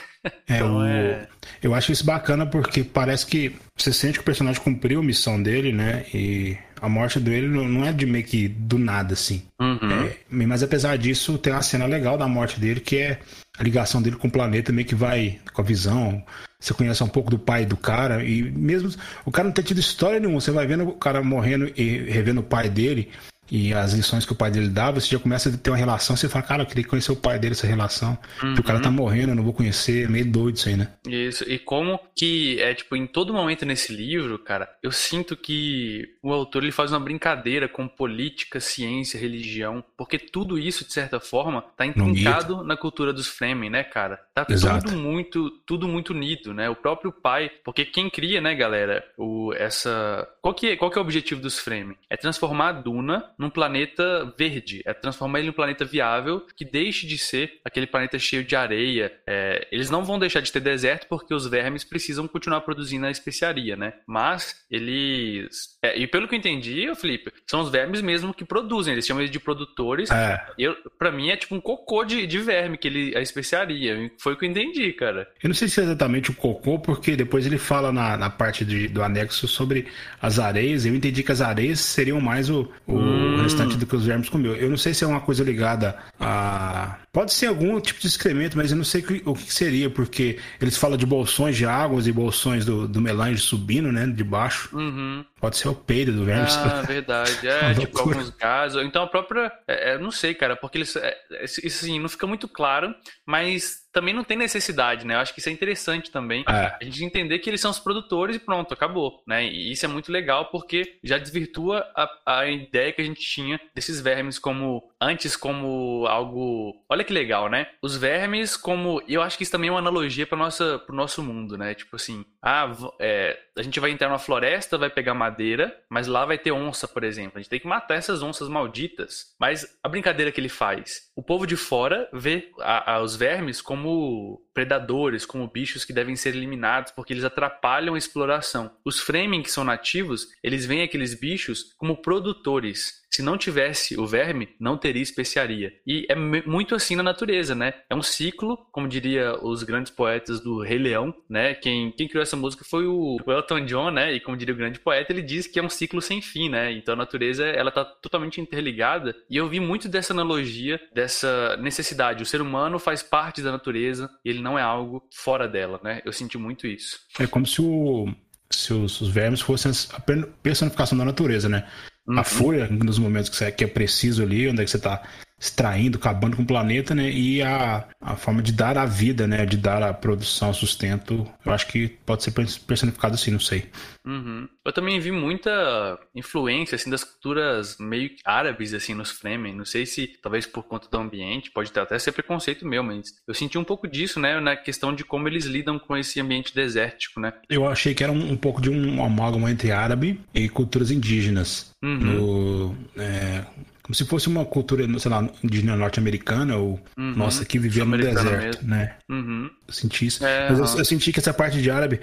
É, 0.49 0.55
então, 0.57 0.79
o... 0.79 0.85
é... 0.85 1.29
Eu 1.61 1.73
acho 1.75 1.91
isso 1.91 2.03
bacana 2.03 2.45
porque 2.45 2.83
parece 2.83 3.25
que 3.25 3.55
você 3.77 3.93
sente 3.93 4.15
que 4.15 4.21
o 4.21 4.25
personagem 4.25 4.61
cumpriu 4.61 4.99
a 4.99 5.03
missão 5.03 5.41
dele, 5.41 5.71
né? 5.71 6.05
E 6.13 6.57
a 6.81 6.89
morte 6.89 7.19
dele 7.19 7.47
não 7.47 7.85
é 7.85 7.93
de 7.93 8.05
meio 8.05 8.25
que 8.25 8.47
do 8.47 8.77
nada, 8.79 9.13
assim. 9.13 9.43
Uhum. 9.59 10.05
É, 10.05 10.17
mas 10.29 10.63
apesar 10.63 10.97
disso, 10.97 11.37
tem 11.37 11.53
uma 11.53 11.61
cena 11.61 11.85
legal 11.85 12.17
da 12.17 12.27
morte 12.27 12.59
dele 12.59 12.79
que 12.79 12.97
é 12.97 13.19
a 13.57 13.63
ligação 13.63 14.01
dele 14.01 14.15
com 14.15 14.27
o 14.27 14.31
planeta 14.31 14.71
meio 14.71 14.87
que 14.87 14.95
vai 14.95 15.39
com 15.53 15.61
a 15.61 15.65
visão. 15.65 16.23
Você 16.59 16.73
conhece 16.73 17.01
um 17.03 17.07
pouco 17.07 17.31
do 17.31 17.39
pai 17.39 17.65
do 17.65 17.77
cara 17.77 18.23
e 18.23 18.43
mesmo 18.51 18.91
o 19.25 19.31
cara 19.31 19.47
não 19.47 19.53
ter 19.53 19.63
tido 19.63 19.79
história 19.79 20.19
nenhuma, 20.19 20.41
você 20.41 20.51
vai 20.51 20.67
vendo 20.67 20.89
o 20.89 20.93
cara 20.93 21.23
morrendo 21.23 21.71
e 21.75 21.99
revendo 22.09 22.41
o 22.41 22.43
pai 22.43 22.69
dele 22.69 23.09
e 23.51 23.73
as 23.73 23.93
lições 23.93 24.25
que 24.25 24.31
o 24.31 24.35
pai 24.35 24.51
dele 24.51 24.69
dava, 24.69 24.99
você 24.99 25.07
já 25.07 25.19
começa 25.19 25.49
a 25.49 25.57
ter 25.57 25.69
uma 25.69 25.77
relação, 25.77 26.15
você 26.15 26.29
fala, 26.29 26.45
cara, 26.45 26.63
eu 26.63 26.67
queria 26.67 26.83
conhecer 26.83 27.11
o 27.11 27.15
pai 27.15 27.39
dele, 27.39 27.53
essa 27.53 27.67
relação. 27.67 28.17
Uhum. 28.43 28.53
o 28.53 28.63
cara 28.63 28.79
tá 28.79 28.91
morrendo, 28.91 29.31
eu 29.31 29.35
não 29.35 29.43
vou 29.43 29.53
conhecer, 29.53 30.05
é 30.05 30.07
meio 30.07 30.25
doido 30.25 30.57
isso 30.57 30.69
aí, 30.69 30.77
né? 30.77 30.87
Isso, 31.07 31.43
e 31.49 31.57
como 31.57 31.99
que, 32.15 32.61
é, 32.61 32.73
tipo, 32.73 32.95
em 32.95 33.07
todo 33.07 33.33
momento 33.33 33.65
nesse 33.65 33.93
livro, 33.93 34.37
cara, 34.37 34.69
eu 34.83 34.91
sinto 34.91 35.35
que 35.35 36.07
o 36.21 36.31
autor, 36.31 36.63
ele 36.63 36.71
faz 36.71 36.91
uma 36.91 36.99
brincadeira 36.99 37.67
com 37.67 37.87
política, 37.87 38.59
ciência, 38.59 39.19
religião, 39.19 39.83
porque 39.97 40.19
tudo 40.19 40.57
isso, 40.57 40.85
de 40.85 40.93
certa 40.93 41.19
forma, 41.19 41.63
tá 41.75 41.85
intrincado 41.85 42.63
na 42.63 42.77
cultura 42.77 43.11
dos 43.11 43.27
Fremen, 43.27 43.69
né, 43.69 43.83
cara? 43.83 44.19
Tá 44.33 44.45
Exato. 44.49 44.85
tudo 44.85 44.97
muito, 44.97 45.49
tudo 45.65 45.87
muito 45.87 46.13
unido, 46.13 46.53
né? 46.53 46.69
O 46.69 46.75
próprio 46.75 47.11
pai, 47.11 47.49
porque 47.63 47.85
quem 47.85 48.09
cria, 48.09 48.41
né, 48.41 48.53
galera, 48.53 49.03
o, 49.17 49.53
essa... 49.53 50.27
Qual 50.41 50.53
que, 50.53 50.67
é, 50.67 50.75
qual 50.75 50.91
que 50.91 50.97
é 50.97 51.01
o 51.01 51.03
objetivo 51.03 51.41
dos 51.41 51.59
Fremen? 51.59 51.97
É 52.09 52.15
transformar 52.15 52.69
a 52.69 52.73
Duna 52.73 53.25
num 53.39 53.49
planeta 53.49 54.33
verde, 54.37 54.81
é 54.85 54.93
transformar 54.93 55.39
ele 55.39 55.47
em 55.47 55.51
um 55.51 55.53
planeta 55.53 55.85
viável 55.85 56.45
que 56.57 56.65
deixe 56.65 57.07
de 57.07 57.17
ser 57.17 57.53
aquele 57.63 57.87
planeta 57.87 58.19
cheio 58.19 58.43
de 58.43 58.53
areia. 58.53 59.13
É, 59.25 59.65
eles 59.71 59.89
não 59.89 60.03
vão 60.03 60.19
deixar 60.19 60.41
de 60.41 60.51
ter 60.51 60.59
deserto 60.59 61.07
porque 61.07 61.33
os 61.33 61.47
vermes 61.47 61.85
precisam 61.85 62.27
continuar 62.27 62.61
produzindo 62.61 63.05
a 63.05 63.11
especiaria, 63.11 63.77
né? 63.77 63.93
Mas 64.05 64.65
eles. 64.69 65.77
É, 65.81 65.97
e 65.97 66.05
pelo 66.05 66.27
que 66.27 66.35
eu 66.35 66.39
entendi, 66.39 66.93
Felipe, 66.95 67.31
são 67.47 67.61
os 67.61 67.69
vermes 67.71 68.01
mesmo 68.01 68.33
que 68.33 68.43
produzem, 68.43 68.91
eles 68.91 69.07
chamam 69.07 69.21
eles 69.21 69.31
de 69.31 69.39
produtores. 69.39 70.11
É. 70.11 70.45
Eu, 70.57 70.75
pra 70.97 71.09
mim 71.09 71.29
é 71.29 71.37
tipo 71.37 71.55
um 71.55 71.61
cocô 71.61 72.03
de, 72.03 72.27
de 72.27 72.39
verme 72.39 72.77
que 72.77 72.89
ele, 72.89 73.15
a 73.15 73.21
especiaria. 73.21 74.11
Foi 74.19 74.33
o 74.33 74.37
que 74.37 74.45
eu 74.45 74.49
entendi, 74.49 74.91
cara. 74.91 75.29
Eu 75.41 75.47
não 75.47 75.55
sei 75.55 75.69
se 75.69 75.79
é 75.79 75.83
exatamente 75.83 76.29
o 76.29 76.35
cocô, 76.35 76.77
porque 76.77 77.15
depois 77.15 77.45
ele 77.45 77.57
fala 77.57 77.93
na, 77.93 78.17
na 78.17 78.29
parte 78.29 78.65
de, 78.65 78.89
do 78.89 79.01
anexo 79.01 79.47
sobre 79.47 79.87
as 80.21 80.39
areias. 80.39 80.85
Eu 80.85 80.93
entendi 80.93 81.23
que 81.23 81.31
as 81.31 81.39
areias 81.39 81.79
seriam 81.79 82.19
mais 82.19 82.49
o, 82.49 82.69
o 82.85 82.97
hum 82.97 83.28
o 83.35 83.41
restante 83.41 83.77
do 83.77 83.85
que 83.85 83.95
os 83.95 84.05
vermes 84.05 84.29
comeu. 84.29 84.55
Eu 84.55 84.69
não 84.69 84.77
sei 84.77 84.93
se 84.93 85.03
é 85.03 85.07
uma 85.07 85.21
coisa 85.21 85.43
ligada 85.43 85.97
a. 86.19 86.97
Pode 87.11 87.33
ser 87.33 87.47
algum 87.47 87.79
tipo 87.79 87.99
de 87.99 88.07
excremento, 88.07 88.55
mas 88.55 88.71
eu 88.71 88.77
não 88.77 88.83
sei 88.83 89.03
o 89.25 89.33
que 89.33 89.53
seria, 89.53 89.89
porque 89.89 90.37
eles 90.61 90.77
falam 90.77 90.95
de 90.95 91.05
bolsões 91.05 91.57
de 91.57 91.65
águas 91.65 92.05
e 92.05 92.11
bolsões 92.11 92.65
do, 92.65 92.87
do 92.87 93.01
melange 93.01 93.41
subindo, 93.41 93.91
né? 93.91 94.05
De 94.05 94.23
baixo. 94.23 94.69
Uhum. 94.77 95.25
Pode 95.39 95.57
ser 95.57 95.69
o 95.69 95.75
peido 95.75 96.11
do 96.11 96.25
verme. 96.25 96.47
Ah, 96.49 96.81
verdade. 96.81 97.47
É, 97.47 97.73
tipo, 97.79 97.99
alguns 97.99 98.29
gases. 98.31 98.83
Então 98.85 99.03
a 99.03 99.07
própria. 99.07 99.51
É, 99.67 99.93
é, 99.93 99.97
não 99.97 100.11
sei, 100.11 100.33
cara, 100.33 100.55
porque 100.55 100.77
eles. 100.77 100.95
É, 100.95 101.17
isso 101.43 101.65
assim, 101.65 101.99
não 101.99 102.09
fica 102.09 102.27
muito 102.27 102.47
claro, 102.47 102.93
mas 103.25 103.88
também 103.91 104.13
não 104.13 104.23
tem 104.23 104.37
necessidade, 104.37 105.05
né? 105.05 105.15
Eu 105.15 105.19
acho 105.19 105.33
que 105.33 105.39
isso 105.39 105.49
é 105.49 105.51
interessante 105.51 106.11
também. 106.11 106.43
É. 106.47 106.77
A 106.79 106.83
gente 106.83 107.03
entender 107.03 107.39
que 107.39 107.49
eles 107.49 107.61
são 107.61 107.71
os 107.71 107.79
produtores 107.79 108.35
e 108.35 108.39
pronto, 108.39 108.73
acabou, 108.73 109.21
né? 109.25 109.45
E 109.45 109.71
isso 109.71 109.85
é 109.85 109.87
muito 109.89 110.11
legal 110.11 110.49
porque 110.51 110.97
já 111.03 111.17
desvirtua 111.17 111.85
a, 111.95 112.39
a 112.39 112.47
ideia 112.47 112.91
que 112.93 113.01
a 113.01 113.05
gente 113.05 113.21
tinha 113.21 113.59
desses 113.73 113.99
vermes 113.99 114.37
como 114.37 114.89
antes 115.01 115.35
como 115.35 116.05
algo. 116.07 116.83
Olha 116.89 117.03
que 117.03 117.13
legal, 117.13 117.49
né? 117.49 117.67
Os 117.81 117.95
vermes 117.95 118.57
como. 118.57 119.01
Eu 119.07 119.21
acho 119.21 119.37
que 119.37 119.43
isso 119.43 119.51
também 119.51 119.69
é 119.69 119.71
uma 119.71 119.79
analogia 119.79 120.27
para 120.27 120.49
pro 120.79 120.95
nosso 120.95 121.23
mundo, 121.23 121.57
né? 121.57 121.73
Tipo 121.73 121.95
assim, 121.95 122.25
ah, 122.41 122.71
é, 122.99 123.37
a 123.57 123.61
gente 123.61 123.79
vai 123.79 123.91
entrar 123.91 124.07
numa 124.07 124.19
floresta, 124.19 124.77
vai 124.77 124.89
pegar 124.89 125.13
madeira, 125.13 125.77
mas 125.89 126.07
lá 126.07 126.25
vai 126.25 126.37
ter 126.37 126.51
onça, 126.51 126.87
por 126.87 127.03
exemplo. 127.03 127.33
A 127.35 127.41
gente 127.41 127.49
tem 127.49 127.59
que 127.59 127.67
matar 127.67 127.95
essas 127.95 128.21
onças 128.21 128.47
malditas. 128.47 129.35
Mas 129.39 129.77
a 129.83 129.89
brincadeira 129.89 130.31
que 130.31 130.39
ele 130.39 130.49
faz, 130.49 131.11
o 131.15 131.23
povo 131.23 131.45
de 131.45 131.55
fora 131.55 132.09
vê 132.13 132.51
a, 132.59 132.95
a, 132.95 133.01
os 133.01 133.15
vermes 133.15 133.61
como 133.61 134.41
predadores, 134.53 135.25
como 135.25 135.47
bichos 135.47 135.85
que 135.85 135.93
devem 135.93 136.15
ser 136.15 136.35
eliminados 136.35 136.91
porque 136.91 137.13
eles 137.13 137.23
atrapalham 137.23 137.95
a 137.95 137.97
exploração. 137.97 138.71
Os 138.83 138.99
Fremen, 138.99 139.41
que 139.41 139.51
são 139.51 139.63
nativos, 139.63 140.27
eles 140.43 140.65
veem 140.65 140.83
aqueles 140.83 141.13
bichos 141.13 141.73
como 141.77 142.01
produtores. 142.01 142.98
Se 143.09 143.21
não 143.21 143.37
tivesse 143.37 143.99
o 143.99 144.05
verme, 144.05 144.49
não 144.59 144.77
teria 144.77 145.01
especiaria. 145.01 145.73
E 145.85 146.05
é 146.09 146.15
muito 146.15 146.75
assim 146.75 146.95
na 146.95 147.03
natureza, 147.03 147.55
né? 147.55 147.73
É 147.89 147.95
um 147.95 148.01
ciclo, 148.01 148.57
como 148.71 148.87
diria 148.87 149.35
os 149.41 149.63
grandes 149.63 149.91
poetas 149.91 150.39
do 150.39 150.61
Rei 150.61 150.77
Leão, 150.77 151.13
né? 151.29 151.53
Quem, 151.55 151.91
quem 151.91 152.07
criou 152.07 152.21
essa 152.21 152.37
música 152.37 152.63
foi 152.63 152.85
o 152.85 153.17
Elton 153.27 153.65
John, 153.65 153.91
né? 153.91 154.13
E 154.13 154.19
como 154.19 154.37
diria 154.37 154.53
o 154.53 154.57
grande 154.57 154.79
poeta, 154.79 155.11
ele 155.11 155.21
diz 155.21 155.47
que 155.47 155.59
é 155.59 155.63
um 155.63 155.69
ciclo 155.69 156.01
sem 156.01 156.21
fim, 156.21 156.49
né? 156.49 156.71
Então 156.71 156.93
a 156.93 156.97
natureza, 156.97 157.45
ela 157.45 157.71
tá 157.71 157.83
totalmente 157.83 158.39
interligada. 158.39 159.15
E 159.29 159.37
eu 159.37 159.49
vi 159.49 159.59
muito 159.59 159.89
dessa 159.89 160.13
analogia, 160.13 160.79
dessa 160.93 161.57
necessidade. 161.57 162.23
O 162.23 162.25
ser 162.25 162.41
humano 162.41 162.77
faz 162.79 163.01
parte 163.01 163.41
da 163.41 163.51
natureza 163.51 164.09
ele 164.23 164.41
não 164.41 164.57
é 164.57 164.61
algo 164.61 165.03
fora 165.11 165.47
dela, 165.47 165.79
né? 165.83 166.01
Eu 166.05 166.13
senti 166.13 166.37
muito 166.37 166.67
isso. 166.67 166.99
É 167.19 167.27
como 167.27 167.45
se 167.45 167.61
o 167.61 168.07
se 168.51 168.73
os, 168.73 168.99
os 168.99 169.09
vermes 169.09 169.41
fossem 169.41 169.71
a 169.93 170.01
personificação 170.41 170.97
da 170.97 171.05
natureza, 171.05 171.47
né? 171.47 171.67
Uhum. 172.09 172.19
A 172.19 172.23
fúria, 172.23 172.67
nos 172.67 172.97
momentos 172.97 173.29
que, 173.29 173.35
você, 173.35 173.51
que 173.51 173.63
é 173.63 173.67
preciso 173.67 174.23
ali, 174.23 174.49
onde 174.49 174.61
é 174.61 174.65
que 174.65 174.71
você 174.71 174.77
está 174.77 175.03
extraindo, 175.39 175.97
acabando 175.97 176.35
com 176.35 176.43
o 176.43 176.45
planeta, 176.45 176.93
né? 176.93 177.09
E 177.09 177.41
a, 177.41 177.87
a 178.01 178.15
forma 178.15 178.41
de 178.41 178.51
dar 178.51 178.77
a 178.77 178.85
vida, 178.85 179.25
né? 179.25 179.45
De 179.45 179.55
dar 179.55 179.81
a 179.81 179.93
produção, 179.93 180.53
sustento, 180.53 181.25
eu 181.45 181.53
acho 181.53 181.67
que 181.67 181.87
pode 182.05 182.23
ser 182.23 182.31
personificado 182.31 183.15
assim, 183.15 183.31
não 183.31 183.39
sei. 183.39 183.69
Uhum. 184.05 184.47
Eu 184.65 184.73
também 184.73 184.99
vi 184.99 185.11
muita 185.11 185.99
influência, 186.15 186.75
assim, 186.75 186.89
das 186.89 187.03
culturas 187.03 187.77
meio 187.79 188.09
árabes, 188.25 188.73
assim, 188.73 188.93
nos 188.93 189.11
Fremen. 189.11 189.55
Não 189.55 189.65
sei 189.65 189.85
se, 189.85 190.07
talvez 190.21 190.45
por 190.45 190.63
conta 190.63 190.89
do 190.89 190.97
ambiente, 190.97 191.51
pode 191.51 191.71
até 191.77 191.97
ser 191.97 192.11
preconceito 192.11 192.67
meu, 192.67 192.83
mas 192.83 193.13
eu 193.27 193.33
senti 193.33 193.57
um 193.57 193.63
pouco 193.63 193.87
disso, 193.87 194.19
né? 194.19 194.39
Na 194.39 194.55
questão 194.55 194.93
de 194.93 195.03
como 195.03 195.27
eles 195.27 195.45
lidam 195.45 195.79
com 195.79 195.95
esse 195.95 196.19
ambiente 196.19 196.53
desértico, 196.53 197.19
né? 197.19 197.33
Eu 197.49 197.67
achei 197.67 197.93
que 197.93 198.03
era 198.03 198.11
um, 198.11 198.31
um 198.31 198.37
pouco 198.37 198.61
de 198.61 198.69
um 198.69 199.03
amálgama 199.03 199.49
entre 199.49 199.71
árabe 199.71 200.19
e 200.33 200.49
culturas 200.49 200.91
indígenas. 200.91 201.71
Uhum. 201.81 201.97
No, 201.97 202.77
é, 202.97 203.45
como 203.89 203.95
se 203.95 204.05
fosse 204.05 204.27
uma 204.27 204.45
cultura, 204.45 204.87
sei 204.99 205.09
lá, 205.09 205.27
indígena 205.43 205.75
norte-americana 205.75 206.57
ou 206.57 206.79
uhum. 206.95 207.15
nossa 207.15 207.43
que 207.43 207.57
vivia 207.57 207.83
no 207.83 207.97
deserto, 207.97 208.63
mesmo. 208.63 208.69
né? 208.69 208.93
Uhum. 209.09 209.49
Eu 209.67 209.73
senti 209.73 210.05
isso. 210.05 210.23
É, 210.23 210.47
Mas 210.47 210.59
eu, 210.59 210.77
eu, 210.77 210.85
senti 210.85 211.11
que 211.11 211.19
essa 211.19 211.33
parte 211.33 211.59
de 211.59 211.71
árabe 211.71 211.99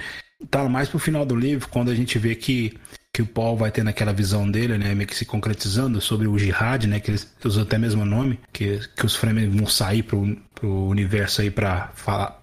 tá 0.51 0.69
mais 0.69 0.89
pro 0.89 0.99
final 0.99 1.25
do 1.25 1.37
livro, 1.37 1.69
quando 1.69 1.93
a 1.93 1.95
gente 1.95 2.19
vê 2.19 2.35
que 2.35 2.77
que 3.13 3.23
o 3.23 3.27
Paul 3.27 3.57
vai 3.57 3.71
tendo 3.71 3.89
aquela 3.89 4.13
visão 4.13 4.51
dele, 4.51 4.77
né, 4.77 4.95
meio 4.95 5.09
que 5.09 5.17
se 5.17 5.25
concretizando 5.25 6.03
sobre 6.03 6.29
o 6.29 6.39
jihad, 6.39 6.85
né, 6.87 7.01
que 7.01 7.11
eles 7.11 7.35
usam 7.43 7.63
até 7.63 7.79
mesmo 7.79 8.03
o 8.03 8.05
nome, 8.05 8.39
que, 8.53 8.79
que 8.95 9.07
os 9.07 9.17
Fremen 9.17 9.49
vão 9.49 9.67
sair 9.67 10.03
pro, 10.03 10.37
pro 10.55 10.89
universo 10.89 11.41
aí 11.41 11.51
para 11.51 11.91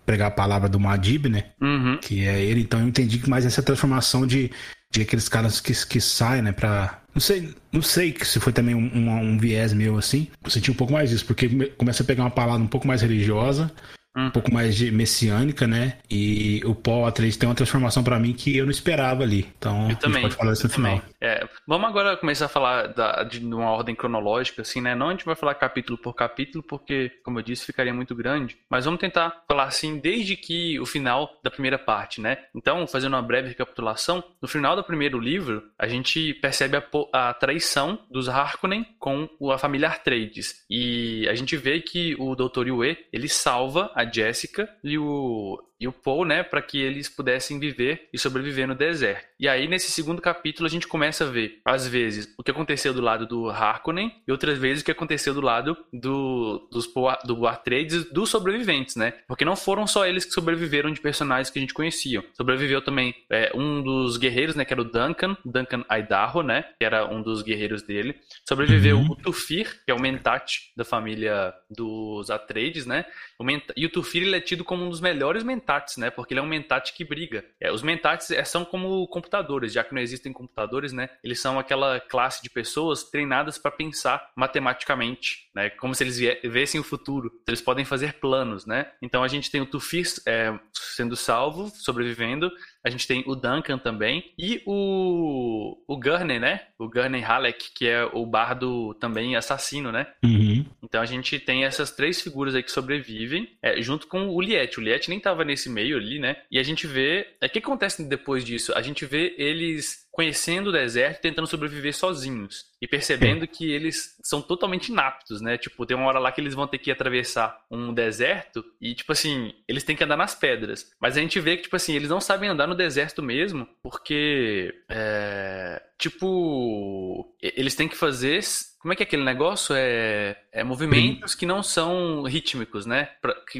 pregar 0.03 0.29
a 0.29 0.31
palavra 0.31 0.67
do 0.67 0.79
Madib, 0.79 1.27
né, 1.27 1.43
uhum. 1.61 1.99
que 2.01 2.25
é 2.25 2.41
ele. 2.41 2.61
Então 2.61 2.79
eu 2.79 2.87
entendi 2.87 3.19
que 3.19 3.29
mais 3.29 3.45
essa 3.45 3.61
transformação 3.61 4.25
de, 4.25 4.49
de 4.93 5.01
aqueles 5.01 5.27
caras 5.27 5.59
que, 5.59 5.73
que 5.87 5.99
saem, 5.99 6.43
né, 6.43 6.51
para 6.51 7.01
não 7.13 7.19
sei, 7.19 7.53
não 7.71 7.81
sei 7.81 8.15
se 8.23 8.39
foi 8.39 8.53
também 8.53 8.73
um, 8.73 8.89
um, 8.95 9.09
um, 9.09 9.37
viés 9.37 9.73
meu 9.73 9.97
assim. 9.97 10.27
Eu 10.43 10.49
senti 10.49 10.71
um 10.71 10.75
pouco 10.75 10.93
mais 10.93 11.11
isso, 11.11 11.25
porque 11.25 11.47
começa 11.77 12.01
a 12.01 12.05
pegar 12.05 12.23
uma 12.23 12.31
palavra 12.31 12.63
um 12.63 12.67
pouco 12.67 12.87
mais 12.87 13.01
religiosa 13.01 13.71
um 14.15 14.29
pouco 14.29 14.53
mais 14.53 14.75
de 14.75 14.91
messiânica, 14.91 15.65
né? 15.65 15.97
E 16.09 16.61
o 16.65 16.75
Paul 16.75 17.05
Atreides 17.05 17.37
tem 17.37 17.49
uma 17.49 17.55
transformação 17.55 18.03
para 18.03 18.19
mim 18.19 18.33
que 18.33 18.55
eu 18.55 18.65
não 18.65 18.71
esperava 18.71 19.23
ali. 19.23 19.47
Então, 19.57 19.89
eu 19.89 19.95
também, 19.95 20.21
pode 20.21 20.35
falar 20.35 20.53
isso 20.53 20.67
no 20.67 20.73
final. 20.73 21.01
É, 21.19 21.47
vamos 21.67 21.89
agora 21.89 22.15
começar 22.15 22.45
a 22.45 22.49
falar 22.49 22.87
da, 22.87 23.23
de 23.23 23.39
uma 23.39 23.71
ordem 23.71 23.95
cronológica, 23.95 24.61
assim, 24.61 24.81
né? 24.81 24.93
Não 24.93 25.07
a 25.07 25.11
gente 25.11 25.25
vai 25.25 25.35
falar 25.35 25.55
capítulo 25.55 25.97
por 25.97 26.13
capítulo, 26.13 26.63
porque, 26.63 27.11
como 27.23 27.39
eu 27.39 27.43
disse, 27.43 27.65
ficaria 27.65 27.93
muito 27.93 28.13
grande. 28.13 28.57
Mas 28.69 28.85
vamos 28.85 28.99
tentar 28.99 29.43
falar 29.47 29.65
assim, 29.65 29.97
desde 29.97 30.35
que 30.35 30.79
o 30.79 30.85
final 30.85 31.39
da 31.43 31.49
primeira 31.49 31.79
parte, 31.79 32.21
né? 32.21 32.37
Então, 32.55 32.85
fazendo 32.87 33.13
uma 33.13 33.21
breve 33.21 33.49
recapitulação, 33.49 34.23
no 34.41 34.47
final 34.47 34.75
do 34.75 34.83
primeiro 34.83 35.19
livro, 35.19 35.63
a 35.77 35.87
gente 35.87 36.33
percebe 36.35 36.77
a, 36.77 37.29
a 37.29 37.33
traição 37.33 37.99
dos 38.11 38.29
Harkonnen 38.29 38.85
com 38.99 39.27
a 39.51 39.57
família 39.57 39.89
Atreides. 39.89 40.63
E 40.69 41.27
a 41.29 41.35
gente 41.35 41.57
vê 41.57 41.79
que 41.79 42.15
o 42.19 42.35
Dr. 42.35 42.67
Yue, 42.67 42.97
ele 43.11 43.27
salva 43.27 43.91
a 43.95 44.02
Jessica 44.05 44.69
e 44.83 44.97
o 44.97 45.57
e 45.79 45.87
o 45.87 45.91
Paul, 45.91 46.25
né, 46.25 46.43
para 46.43 46.61
que 46.61 46.79
eles 46.79 47.09
pudessem 47.09 47.59
viver 47.59 48.07
e 48.13 48.17
sobreviver 48.17 48.67
no 48.67 48.75
deserto. 48.75 49.27
E 49.39 49.47
aí 49.49 49.67
nesse 49.67 49.91
segundo 49.91 50.21
capítulo 50.21 50.65
a 50.65 50.69
gente 50.69 50.87
começa 50.87 51.25
a 51.25 51.29
ver 51.29 51.59
às 51.65 51.87
vezes 51.87 52.33
o 52.37 52.43
que 52.43 52.51
aconteceu 52.51 52.93
do 52.93 53.01
lado 53.01 53.27
do 53.27 53.49
Harkonnen 53.49 54.11
e 54.27 54.31
outras 54.31 54.57
vezes 54.57 54.81
o 54.81 54.85
que 54.85 54.91
aconteceu 54.91 55.33
do 55.33 55.41
lado 55.41 55.77
do 55.91 56.67
dos 56.71 56.89
do 57.25 57.47
Atreides, 57.47 58.05
dos 58.11 58.29
sobreviventes, 58.29 58.95
né? 58.95 59.13
Porque 59.27 59.43
não 59.43 59.55
foram 59.55 59.85
só 59.85 60.05
eles 60.05 60.25
que 60.25 60.31
sobreviveram 60.31 60.91
de 60.91 61.01
personagens 61.01 61.49
que 61.49 61.59
a 61.59 61.61
gente 61.61 61.73
conhecia. 61.73 62.23
Sobreviveu 62.33 62.81
também 62.81 63.13
é, 63.29 63.51
um 63.53 63.81
dos 63.81 64.17
guerreiros, 64.17 64.55
né, 64.55 64.63
que 64.63 64.73
era 64.73 64.81
o 64.81 64.85
Duncan, 64.85 65.35
Duncan 65.43 65.83
Idaho, 65.91 66.41
né, 66.43 66.63
que 66.77 66.85
era 66.85 67.05
um 67.05 67.21
dos 67.21 67.41
guerreiros 67.41 67.81
dele. 67.81 68.15
Sobreviveu 68.47 68.97
uhum. 68.97 69.11
o 69.11 69.15
Tufir, 69.15 69.81
que 69.83 69.91
é 69.91 69.93
o 69.93 69.99
Mentat 69.99 70.71
da 70.77 70.85
família 70.85 71.53
dos 71.69 72.29
Atreides, 72.29 72.85
né? 72.85 73.05
O 73.37 73.43
e 73.75 73.85
o 73.85 73.89
Tufir 73.89 74.23
ele 74.23 74.37
é 74.37 74.41
tido 74.41 74.63
como 74.63 74.85
um 74.85 74.89
dos 74.89 75.01
melhores 75.01 75.43
mentats 75.43 75.72
mentats, 75.73 75.97
né? 75.97 76.09
Porque 76.09 76.33
ele 76.33 76.39
é 76.39 76.43
um 76.43 76.47
mentat 76.47 76.93
que 76.93 77.03
briga. 77.03 77.43
É, 77.59 77.71
os 77.71 77.81
mentats 77.81 78.31
é, 78.31 78.43
são 78.43 78.63
como 78.63 79.07
computadores, 79.07 79.73
já 79.73 79.83
que 79.83 79.93
não 79.93 80.01
existem 80.01 80.31
computadores, 80.31 80.91
né? 80.91 81.09
Eles 81.23 81.39
são 81.39 81.57
aquela 81.59 81.99
classe 81.99 82.41
de 82.41 82.49
pessoas 82.49 83.03
treinadas 83.03 83.57
para 83.57 83.71
pensar 83.71 84.31
matematicamente, 84.35 85.49
né? 85.53 85.69
Como 85.71 85.95
se 85.95 86.03
eles 86.03 86.17
vissem 86.43 86.79
o 86.79 86.83
futuro. 86.83 87.31
Eles 87.47 87.61
podem 87.61 87.85
fazer 87.85 88.13
planos, 88.13 88.65
né? 88.65 88.91
Então 89.01 89.23
a 89.23 89.27
gente 89.27 89.49
tem 89.49 89.61
o 89.61 89.65
Tufis 89.65 90.21
é, 90.25 90.57
sendo 90.73 91.15
salvo, 91.15 91.69
sobrevivendo. 91.69 92.51
A 92.83 92.89
gente 92.89 93.07
tem 93.07 93.23
o 93.25 93.35
Duncan 93.35 93.77
também. 93.77 94.31
E 94.37 94.61
o, 94.65 95.77
o 95.87 95.97
Gurney, 95.97 96.39
né? 96.39 96.61
O 96.77 96.89
Gurney 96.89 97.21
Halleck, 97.21 97.71
que 97.73 97.87
é 97.87 98.03
o 98.05 98.25
bardo 98.25 98.93
também 98.95 99.35
assassino, 99.35 99.91
né? 99.91 100.07
Uhum. 100.23 100.65
Então 100.83 101.01
a 101.01 101.05
gente 101.05 101.39
tem 101.39 101.63
essas 101.63 101.91
três 101.91 102.21
figuras 102.21 102.55
aí 102.55 102.61
que 102.61 102.71
sobrevivem, 102.71 103.49
é, 103.61 103.81
junto 103.81 104.07
com 104.07 104.27
o 104.29 104.41
Liette. 104.41 104.79
O 104.79 104.83
Liette 104.83 105.09
nem 105.09 105.19
tava 105.19 105.45
nesse 105.45 105.69
meio 105.69 105.97
ali, 105.97 106.19
né? 106.19 106.37
E 106.51 106.59
a 106.59 106.63
gente 106.63 106.85
vê. 106.85 107.27
É, 107.39 107.47
o 107.47 107.49
que 107.49 107.59
acontece 107.59 108.03
depois 108.03 108.43
disso? 108.43 108.73
A 108.75 108.81
gente 108.81 109.05
vê 109.05 109.33
eles 109.37 110.02
conhecendo 110.13 110.67
o 110.67 110.71
deserto, 110.71 111.21
tentando 111.21 111.47
sobreviver 111.47 111.91
sozinhos 111.91 112.67
e 112.79 112.87
percebendo 112.87 113.47
que 113.47 113.71
eles 113.71 114.15
são 114.21 114.43
totalmente 114.43 114.89
inaptos, 114.89 115.41
né? 115.41 115.57
Tipo, 115.57 115.87
tem 115.87 115.97
uma 115.97 116.05
hora 116.05 116.19
lá 116.19 116.31
que 116.31 116.39
eles 116.39 116.53
vão 116.53 116.67
ter 116.67 116.77
que 116.77 116.91
atravessar 116.91 117.59
um 117.69 117.91
deserto 117.91 118.63
e 118.79 118.93
tipo 118.93 119.11
assim, 119.11 119.51
eles 119.67 119.83
têm 119.83 119.95
que 119.95 120.03
andar 120.03 120.15
nas 120.15 120.35
pedras. 120.35 120.91
Mas 121.01 121.17
a 121.17 121.19
gente 121.19 121.39
vê 121.39 121.57
que 121.57 121.63
tipo 121.63 121.75
assim, 121.75 121.95
eles 121.95 122.09
não 122.09 122.21
sabem 122.21 122.47
andar 122.47 122.67
no 122.67 122.75
deserto 122.75 123.23
mesmo, 123.23 123.67
porque 123.81 124.71
é, 124.87 125.81
tipo, 125.97 127.35
eles 127.41 127.75
têm 127.75 127.87
que 127.87 127.97
fazer 127.97 128.41
como 128.83 128.91
é 128.91 128.97
que 128.97 129.03
é 129.03 129.05
aquele 129.05 129.23
negócio? 129.23 129.73
É, 129.73 130.35
é 130.51 130.61
movimentos 130.61 131.33
que 131.33 131.45
não 131.45 131.63
são 131.63 132.23
rítmicos, 132.23 132.85
né? 132.85 133.07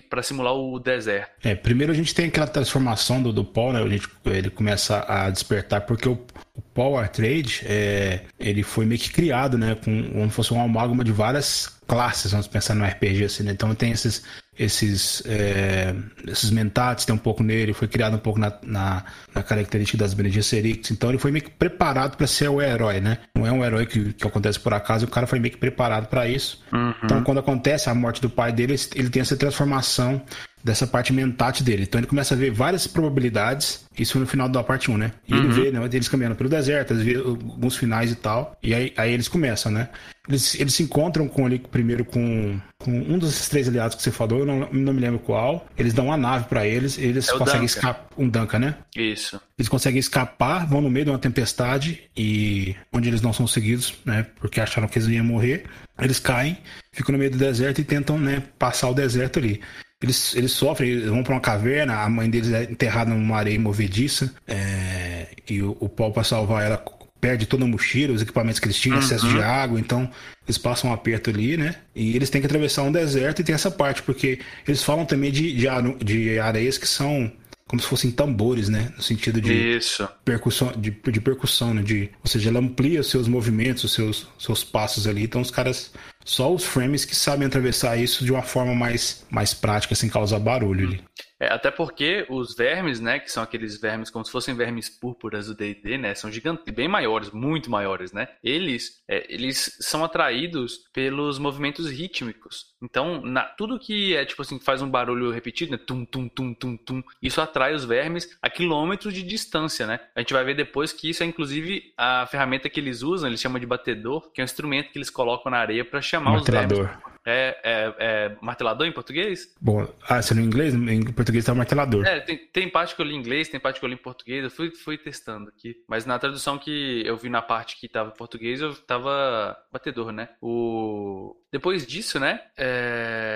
Para 0.09 0.21
simular 0.21 0.53
o 0.53 0.77
deserto. 0.77 1.31
É, 1.41 1.55
primeiro 1.55 1.93
a 1.93 1.95
gente 1.95 2.13
tem 2.13 2.25
aquela 2.25 2.45
transformação 2.45 3.23
do, 3.23 3.31
do 3.31 3.45
Paul, 3.45 3.71
né? 3.71 3.81
A 3.81 3.87
gente, 3.87 4.05
ele 4.25 4.49
começa 4.49 5.05
a 5.07 5.29
despertar, 5.29 5.85
porque 5.85 6.09
o, 6.09 6.19
o 6.53 6.61
Power 6.61 7.07
Trade, 7.07 7.61
é, 7.63 8.25
ele 8.37 8.63
foi 8.63 8.85
meio 8.85 8.99
que 8.99 9.13
criado, 9.13 9.57
né? 9.57 9.75
Com, 9.75 10.11
como 10.11 10.29
se 10.29 10.35
fosse 10.35 10.53
um 10.53 10.61
amálgama 10.61 11.05
de 11.05 11.13
várias 11.13 11.67
classes, 11.87 12.31
vamos 12.31 12.47
pensar 12.47 12.75
no 12.75 12.83
RPG 12.83 13.23
assim, 13.23 13.43
né? 13.43 13.53
Então 13.53 13.73
tem 13.73 13.91
esses 13.91 14.25
esses 14.57 15.23
é, 15.25 15.93
esses 16.27 16.51
mentats 16.51 17.05
tem 17.05 17.13
um 17.13 17.17
pouco 17.17 17.43
nele, 17.43 17.73
foi 17.73 17.87
criado 17.87 18.15
um 18.15 18.19
pouco 18.19 18.39
na, 18.39 18.53
na, 18.63 19.03
na 19.33 19.43
característica 19.43 19.97
das 19.97 20.13
Bene 20.13 20.29
Gessericts, 20.29 20.91
então 20.91 21.09
ele 21.09 21.17
foi 21.17 21.31
meio 21.31 21.43
que 21.43 21.51
preparado 21.51 22.17
para 22.17 22.27
ser 22.27 22.49
o 22.49 22.61
herói, 22.61 22.99
né? 22.99 23.19
Não 23.35 23.47
é 23.47 23.51
um 23.51 23.63
herói 23.63 23.85
que, 23.85 24.13
que 24.13 24.27
acontece 24.27 24.59
por 24.59 24.73
acaso, 24.73 25.05
o 25.05 25.09
cara 25.09 25.25
foi 25.25 25.39
meio 25.39 25.53
que 25.53 25.59
preparado 25.59 26.07
para 26.07 26.27
isso. 26.27 26.63
Uhum. 26.71 26.93
Então 27.03 27.23
quando 27.23 27.39
acontece 27.39 27.89
a 27.89 27.95
morte 27.95 28.21
do 28.21 28.29
pai 28.29 28.51
dele, 28.51 28.75
ele 28.95 29.09
tem 29.09 29.21
essa 29.21 29.35
transformação 29.35 30.21
dessa 30.63 30.87
parte 30.87 31.11
mentate 31.11 31.63
dele. 31.63 31.83
Então 31.83 31.99
ele 31.99 32.07
começa 32.07 32.33
a 32.33 32.37
ver 32.37 32.51
várias 32.51 32.87
probabilidades, 32.87 33.85
isso 33.97 34.17
no 34.17 34.25
final 34.25 34.47
da 34.47 34.63
parte 34.63 34.89
1, 34.89 34.97
né? 34.97 35.11
E 35.27 35.33
uhum. 35.33 35.39
ele 35.39 35.47
vê, 35.49 35.71
né, 35.71 35.89
eles 35.91 36.07
caminhando 36.07 36.35
pelo 36.35 36.49
deserto, 36.49 36.93
eles 36.93 37.03
vê 37.03 37.15
alguns 37.15 37.75
finais 37.75 38.11
e 38.11 38.15
tal, 38.15 38.57
e 38.63 38.73
aí, 38.73 38.93
aí 38.95 39.11
eles 39.11 39.27
começam, 39.27 39.71
né? 39.71 39.89
Eles, 40.27 40.55
eles 40.57 40.73
se 40.73 40.83
encontram 40.83 41.27
com 41.27 41.45
ali 41.45 41.59
primeiro 41.59 42.05
com, 42.05 42.57
com 42.79 42.91
um 42.91 43.17
dos 43.17 43.49
três 43.49 43.67
aliados 43.67 43.93
que 43.93 44.01
você 44.01 44.09
falou, 44.09 44.39
eu 44.39 44.45
não, 44.45 44.59
não 44.71 44.93
me 44.93 45.01
lembro 45.01 45.19
qual. 45.19 45.67
Eles 45.77 45.93
dão 45.93 46.05
uma 46.05 46.15
nave 46.15 46.45
para 46.45 46.65
eles, 46.65 46.97
eles 46.97 47.27
é 47.27 47.37
conseguem 47.37 47.65
escapar. 47.65 48.07
Um 48.17 48.29
Duncan, 48.29 48.59
né? 48.59 48.75
Isso. 48.95 49.41
Eles 49.57 49.67
conseguem 49.67 49.99
escapar, 49.99 50.65
vão 50.65 50.79
no 50.79 50.89
meio 50.89 51.05
de 51.05 51.11
uma 51.11 51.19
tempestade 51.19 52.03
e 52.15 52.73
onde 52.93 53.09
eles 53.09 53.21
não 53.21 53.33
são 53.33 53.45
seguidos, 53.45 53.95
né? 54.05 54.25
Porque 54.39 54.61
acharam 54.61 54.87
que 54.87 54.97
eles 54.97 55.09
iam 55.09 55.25
morrer. 55.25 55.65
Eles 55.99 56.19
caem, 56.19 56.57
ficam 56.93 57.11
no 57.11 57.19
meio 57.19 57.31
do 57.31 57.37
deserto 57.37 57.81
e 57.81 57.83
tentam, 57.83 58.17
né, 58.17 58.41
passar 58.57 58.89
o 58.89 58.93
deserto 58.93 59.39
ali. 59.39 59.61
Eles, 60.03 60.35
eles 60.35 60.51
sofrem, 60.51 60.89
eles 60.91 61.09
vão 61.09 61.23
para 61.23 61.33
uma 61.33 61.39
caverna, 61.39 61.95
a 61.95 62.09
mãe 62.09 62.29
deles 62.29 62.51
é 62.51 62.63
enterrada 62.63 63.09
numa 63.09 63.37
areia 63.37 63.57
movediça, 63.57 64.33
é, 64.45 65.27
e 65.49 65.61
o, 65.61 65.77
o 65.79 65.87
Paul, 65.87 66.11
para 66.11 66.25
salvar 66.25 66.63
ela, 66.63 66.83
perde 67.21 67.45
toda 67.45 67.63
a 67.63 67.67
mochila, 67.67 68.13
os 68.13 68.21
equipamentos 68.21 68.59
que 68.59 68.65
eles 68.65 68.75
tinham, 68.75 68.97
uhum. 68.97 69.03
excesso 69.03 69.25
de 69.29 69.41
água, 69.41 69.79
então 69.79 70.09
eles 70.45 70.57
passam 70.57 70.89
um 70.89 70.93
aperto 70.93 71.29
ali, 71.29 71.55
né? 71.55 71.75
E 71.95 72.17
eles 72.17 72.29
têm 72.29 72.41
que 72.41 72.47
atravessar 72.47 72.83
um 72.83 72.91
deserto 72.91 73.39
e 73.39 73.45
tem 73.45 73.55
essa 73.55 73.71
parte, 73.71 74.03
porque 74.03 74.39
eles 74.67 74.83
falam 74.83 75.05
também 75.05 75.31
de, 75.31 75.55
de, 75.55 75.67
de 76.03 76.37
areias 76.37 76.77
que 76.77 76.87
são 76.87 77.31
como 77.73 77.81
se 77.81 77.87
fossem 77.87 78.11
tambores, 78.11 78.69
né? 78.69 78.93
No 78.95 79.01
sentido 79.01 79.41
de 79.41 79.51
Isso. 79.77 80.07
percussão, 80.23 80.71
de, 80.77 80.91
de 80.91 81.19
percussão, 81.19 81.73
né? 81.73 81.81
De, 81.81 82.11
ou 82.23 82.29
seja, 82.29 82.51
ela 82.51 82.59
amplia 82.59 83.01
os 83.01 83.07
seus 83.07 83.27
movimentos, 83.27 83.83
os 83.83 83.93
seus, 83.93 84.27
seus 84.37 84.63
passos 84.63 85.07
ali. 85.07 85.23
Então 85.23 85.41
os 85.41 85.49
caras 85.49 85.91
só 86.23 86.53
os 86.53 86.63
frames 86.63 87.03
que 87.03 87.15
sabem 87.15 87.47
atravessar 87.47 87.97
isso 87.97 88.23
de 88.23 88.31
uma 88.31 88.43
forma 88.43 88.75
mais, 88.75 89.25
mais 89.27 89.55
prática, 89.55 89.95
sem 89.95 90.07
causar 90.07 90.37
barulho 90.37 90.87
ali. 90.87 91.03
É, 91.43 91.51
até 91.51 91.69
porque 91.69 92.25
os 92.29 92.55
vermes, 92.55 93.01
né, 93.01 93.19
que 93.19 93.29
são 93.29 93.43
aqueles 93.43 93.79
vermes 93.79 94.09
como 94.09 94.23
se 94.23 94.31
fossem 94.31 94.55
vermes 94.55 94.89
púrpuras 94.89 95.47
do 95.47 95.55
D&D, 95.55 95.97
né, 95.97 96.15
são 96.15 96.31
gigantes, 96.31 96.73
bem 96.73 96.87
maiores, 96.87 97.31
muito 97.31 97.69
maiores, 97.69 98.13
né? 98.13 98.29
Eles, 98.41 99.03
é, 99.07 99.25
eles 99.27 99.77
são 99.81 100.05
atraídos 100.05 100.85
pelos 100.93 101.37
movimentos 101.37 101.89
rítmicos. 101.89 102.73
Então, 102.81 103.21
na, 103.21 103.43
tudo 103.43 103.77
que 103.77 104.15
é 104.15 104.25
tipo 104.25 104.41
assim 104.41 104.57
faz 104.57 104.81
um 104.81 104.89
barulho 104.89 105.31
repetido, 105.31 105.71
né, 105.73 105.77
tum 105.77 106.05
tum 106.05 106.29
tum 106.29 106.53
tum 106.53 106.77
tum, 106.77 107.03
isso 107.21 107.41
atrai 107.41 107.73
os 107.73 107.83
vermes 107.83 108.37
a 108.41 108.49
quilômetros 108.49 109.13
de 109.13 109.21
distância, 109.21 109.85
né? 109.85 109.99
A 110.15 110.21
gente 110.21 110.33
vai 110.33 110.45
ver 110.45 110.55
depois 110.55 110.93
que 110.93 111.09
isso 111.09 111.23
é 111.23 111.25
inclusive 111.25 111.91
a 111.97 112.25
ferramenta 112.27 112.69
que 112.69 112.79
eles 112.79 113.01
usam, 113.01 113.27
eles 113.27 113.41
chamam 113.41 113.59
de 113.59 113.65
batedor, 113.65 114.31
que 114.31 114.39
é 114.39 114.43
um 114.43 114.45
instrumento 114.45 114.91
que 114.91 114.97
eles 114.97 115.09
colocam 115.09 115.51
na 115.51 115.57
areia 115.57 115.83
para 115.83 116.01
chamar 116.01 116.31
martelador. 116.31 116.79
os 116.79 116.87
vermes. 116.87 117.12
É, 117.25 117.57
é, 117.63 117.95
é, 117.99 118.35
martelador 118.41 118.85
em 118.85 118.91
português? 118.91 119.53
Bom, 119.59 119.87
ah, 120.07 120.21
se 120.21 120.33
no 120.33 120.41
inglês, 120.41 120.73
em 120.73 121.03
português 121.11 121.45
tá 121.45 121.55
martelador. 121.55 122.05
É, 122.05 122.19
tem, 122.19 122.37
tem 122.37 122.69
parte 122.69 122.95
que 122.95 123.01
eu 123.01 123.05
li 123.05 123.15
em 123.15 123.19
inglês, 123.19 123.47
tem 123.47 123.59
parte 123.59 123.79
que 123.79 123.85
eu 123.85 123.89
li 123.89 123.95
em 123.95 123.97
português, 123.97 124.43
eu 124.43 124.49
fui, 124.49 124.71
fui 124.71 124.97
testando 124.97 125.49
aqui. 125.49 125.75
Mas 125.87 126.05
na 126.05 126.19
tradução 126.19 126.57
que 126.57 127.03
eu 127.05 127.15
vi 127.15 127.29
na 127.29 127.41
parte 127.41 127.77
que 127.77 127.87
tava 127.87 128.09
em 128.09 128.17
português, 128.17 128.61
eu 128.61 128.75
tava 128.75 129.57
batedor, 129.71 130.11
né? 130.11 130.29
O... 130.41 131.35
Depois 131.51 131.85
disso, 131.85 132.19
né? 132.19 132.41
É... 132.57 133.32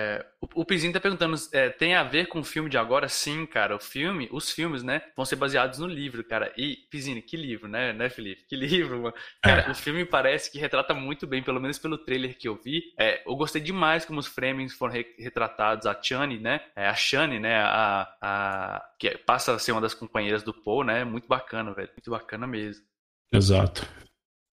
O, 0.54 0.62
o 0.62 0.66
Pizinho 0.66 0.94
tá 0.94 1.00
perguntando, 1.00 1.36
é, 1.52 1.70
tem 1.70 1.96
a 1.96 2.04
ver 2.04 2.28
com 2.28 2.40
o 2.40 2.44
filme 2.44 2.70
de 2.70 2.78
agora? 2.78 3.08
Sim, 3.08 3.46
cara. 3.46 3.76
O 3.76 3.80
filme, 3.80 4.28
os 4.32 4.52
filmes, 4.52 4.84
né? 4.84 5.02
Vão 5.16 5.26
ser 5.26 5.36
baseados 5.36 5.80
no 5.80 5.88
livro, 5.88 6.24
cara. 6.24 6.52
E, 6.58 6.78
Pizinho, 6.90 7.22
que 7.22 7.38
livro, 7.38 7.68
né, 7.68 7.94
né, 7.94 8.10
Felipe? 8.10 8.44
Que 8.48 8.56
livro, 8.58 9.02
mano. 9.02 9.16
Cara, 9.42 9.62
é. 9.64 9.72
o 9.72 9.76
filme 9.76 10.06
parece 10.06 10.52
que 10.52 10.60
retrata 10.60 10.94
muito 10.94 11.26
bem, 11.26 11.44
pelo 11.44 11.60
menos 11.60 11.78
pelo 11.78 11.98
trailer 11.98 12.38
que 12.38 12.48
eu 12.48 12.56
vi. 12.56 12.94
É, 12.98 13.22
eu 13.26 13.36
gostei 13.36 13.62
demais 13.62 14.06
como 14.06 14.20
os 14.20 14.28
framings 14.28 14.74
foram 14.74 14.94
re 14.94 15.06
retratados. 15.18 15.86
A 15.86 15.98
Chani, 16.02 16.40
né? 16.40 16.62
É, 16.76 16.88
a 16.88 16.96
Shani, 16.96 17.40
né? 17.40 17.58
A, 17.58 18.16
a, 18.22 18.90
que 19.00 19.18
passa 19.18 19.54
a 19.54 19.60
ser 19.60 19.72
uma 19.72 19.82
das 19.82 19.94
companheiras 19.94 20.44
do 20.44 20.54
Paul, 20.54 20.84
né? 20.84 21.04
Muito 21.04 21.28
bacana, 21.28 21.74
velho. 21.74 21.90
Muito 21.90 22.12
bacana 22.12 22.48
mesmo. 22.48 22.84
Exato. 23.32 23.88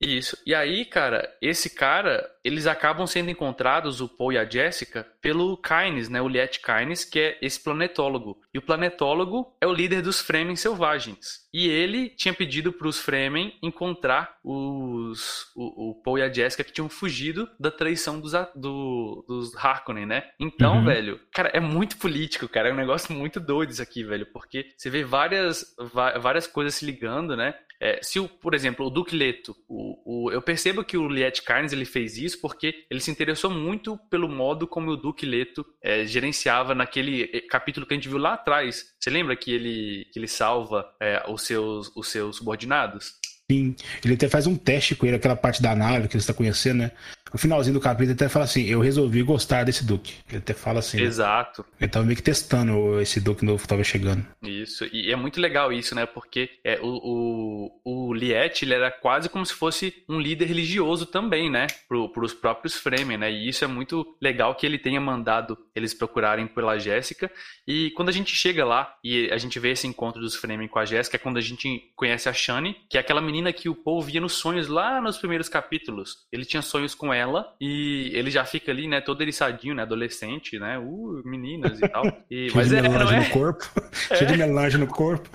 Isso. 0.00 0.36
E 0.44 0.54
aí, 0.54 0.84
cara, 0.84 1.32
esse 1.40 1.70
cara, 1.70 2.28
eles 2.44 2.66
acabam 2.66 3.06
sendo 3.06 3.30
encontrados, 3.30 4.00
o 4.00 4.08
Paul 4.08 4.32
e 4.32 4.38
a 4.38 4.48
Jessica, 4.48 5.06
pelo 5.20 5.56
Kynes, 5.56 6.08
né? 6.08 6.20
O 6.20 6.28
Liet 6.28 6.60
Kynes, 6.60 7.04
que 7.04 7.18
é 7.18 7.38
esse 7.40 7.62
planetólogo. 7.62 8.40
E 8.52 8.58
o 8.58 8.62
planetólogo 8.62 9.56
é 9.60 9.66
o 9.66 9.72
líder 9.72 10.02
dos 10.02 10.20
Fremen 10.20 10.56
selvagens. 10.56 11.44
E 11.52 11.68
ele 11.68 12.10
tinha 12.10 12.34
pedido 12.34 12.72
para 12.72 12.88
os 12.88 13.00
Fremen 13.00 13.56
encontrar 13.62 14.36
os, 14.42 15.50
o, 15.54 15.90
o, 15.90 16.02
Paul 16.02 16.18
e 16.18 16.22
a 16.22 16.32
Jessica 16.32 16.64
que 16.64 16.72
tinham 16.72 16.88
fugido 16.88 17.48
da 17.58 17.70
traição 17.70 18.20
dos, 18.20 18.32
do, 18.54 19.24
dos 19.26 19.56
Harkonnen, 19.56 20.06
né? 20.06 20.24
Então, 20.38 20.78
uhum. 20.78 20.84
velho, 20.84 21.20
cara, 21.32 21.50
é 21.50 21.60
muito 21.60 21.96
político, 21.96 22.48
cara. 22.48 22.68
É 22.68 22.72
um 22.72 22.76
negócio 22.76 23.14
muito 23.14 23.38
doido 23.40 23.70
isso 23.70 23.82
aqui, 23.82 24.02
velho. 24.02 24.26
Porque 24.26 24.66
você 24.76 24.90
vê 24.90 25.04
várias, 25.04 25.64
várias 26.20 26.46
coisas 26.46 26.74
se 26.74 26.84
ligando, 26.84 27.36
né? 27.36 27.54
É, 27.84 28.00
se, 28.02 28.18
o, 28.18 28.26
por 28.26 28.54
exemplo, 28.54 28.86
o 28.86 28.90
Duque 28.90 29.14
Leto, 29.14 29.54
o, 29.68 30.28
o, 30.28 30.32
eu 30.32 30.40
percebo 30.40 30.82
que 30.82 30.96
o 30.96 31.06
Liet 31.06 31.42
Carnes 31.42 31.70
ele 31.70 31.84
fez 31.84 32.16
isso 32.16 32.40
porque 32.40 32.86
ele 32.90 32.98
se 32.98 33.10
interessou 33.10 33.50
muito 33.50 33.98
pelo 34.08 34.26
modo 34.26 34.66
como 34.66 34.90
o 34.90 34.96
Duque 34.96 35.26
Leto 35.26 35.66
é, 35.82 36.06
gerenciava 36.06 36.74
naquele 36.74 37.24
é, 37.24 37.42
capítulo 37.42 37.84
que 37.84 37.92
a 37.92 37.96
gente 37.98 38.08
viu 38.08 38.16
lá 38.16 38.32
atrás. 38.32 38.86
Você 38.98 39.10
lembra 39.10 39.36
que 39.36 39.52
ele, 39.52 40.06
que 40.10 40.18
ele 40.18 40.26
salva 40.26 40.90
é, 40.98 41.22
os, 41.28 41.42
seus, 41.42 41.94
os 41.94 42.08
seus 42.08 42.38
subordinados? 42.38 43.16
Sim, 43.52 43.76
ele 44.02 44.14
até 44.14 44.30
faz 44.30 44.46
um 44.46 44.56
teste 44.56 44.96
com 44.96 45.04
ele, 45.04 45.16
aquela 45.16 45.36
parte 45.36 45.60
da 45.60 45.76
nave 45.76 46.08
que 46.08 46.16
ele 46.16 46.22
está 46.22 46.32
conhecendo, 46.32 46.78
né? 46.78 46.90
No 47.32 47.38
finalzinho 47.38 47.74
do 47.74 47.80
capítulo 47.80 48.10
ele 48.10 48.12
até 48.12 48.28
fala 48.28 48.44
assim, 48.44 48.64
eu 48.64 48.80
resolvi 48.80 49.22
gostar 49.22 49.64
desse 49.64 49.84
Duke. 49.84 50.14
Ele 50.28 50.38
até 50.38 50.54
fala 50.54 50.78
assim. 50.78 50.98
Né? 50.98 51.04
Exato. 51.04 51.62
Né? 51.62 51.76
Ele 51.80 51.90
tava 51.90 52.04
meio 52.04 52.16
que 52.16 52.22
testando 52.22 53.00
esse 53.00 53.20
Duke 53.20 53.44
novo 53.44 53.62
que 53.62 53.68
tava 53.68 53.82
chegando. 53.82 54.24
Isso, 54.42 54.84
e 54.92 55.10
é 55.10 55.16
muito 55.16 55.40
legal 55.40 55.72
isso, 55.72 55.94
né? 55.94 56.06
Porque 56.06 56.50
é, 56.62 56.78
o, 56.80 57.70
o, 57.84 58.08
o 58.08 58.14
Liet, 58.14 58.62
ele 58.62 58.74
era 58.74 58.90
quase 58.90 59.28
como 59.28 59.44
se 59.44 59.54
fosse 59.54 60.04
um 60.08 60.20
líder 60.20 60.46
religioso 60.46 61.06
também, 61.06 61.50
né? 61.50 61.66
Pro, 61.88 62.08
pros 62.10 62.34
próprios 62.34 62.74
Fremen, 62.74 63.18
né? 63.18 63.32
E 63.32 63.48
isso 63.48 63.64
é 63.64 63.68
muito 63.68 64.16
legal 64.20 64.54
que 64.54 64.66
ele 64.66 64.78
tenha 64.78 65.00
mandado 65.00 65.58
eles 65.74 65.94
procurarem 65.94 66.46
pela 66.46 66.78
Jéssica. 66.78 67.30
E 67.66 67.90
quando 67.92 68.10
a 68.10 68.12
gente 68.12 68.34
chega 68.34 68.64
lá 68.64 68.94
e 69.02 69.30
a 69.32 69.38
gente 69.38 69.58
vê 69.58 69.70
esse 69.70 69.86
encontro 69.86 70.20
dos 70.20 70.36
Fremen 70.36 70.68
com 70.68 70.78
a 70.78 70.84
Jéssica, 70.84 71.16
é 71.16 71.18
quando 71.18 71.38
a 71.38 71.40
gente 71.40 71.90
conhece 71.96 72.28
a 72.28 72.32
Shani, 72.32 72.76
que 72.88 72.96
é 72.96 73.00
aquela 73.00 73.20
menina 73.20 73.52
que 73.52 73.68
o 73.68 73.74
Paul 73.74 74.02
via 74.02 74.20
nos 74.20 74.34
sonhos 74.34 74.68
lá 74.68 75.00
nos 75.00 75.18
primeiros 75.18 75.48
capítulos. 75.48 76.26
Ele 76.30 76.44
tinha 76.44 76.62
sonhos 76.62 76.94
com 76.94 77.13
ela 77.14 77.54
e 77.60 78.10
ele 78.14 78.30
já 78.30 78.44
fica 78.44 78.72
ali, 78.72 78.88
né, 78.88 79.00
todo 79.00 79.22
eriçadinho, 79.22 79.74
né, 79.74 79.82
adolescente, 79.82 80.58
né, 80.58 80.78
uh, 80.78 81.22
meninas 81.24 81.80
e 81.80 81.88
tal. 81.88 82.04
E, 82.30 82.50
mas 82.54 82.68
de 82.70 82.76
é, 82.76 82.82
melange 82.82 83.14
é? 83.14 83.20
no 83.20 83.30
corpo, 83.30 83.64
é. 84.10 84.16
cheio 84.16 84.30
de 84.30 84.36
melange 84.36 84.76
no 84.78 84.86
corpo. 84.86 85.28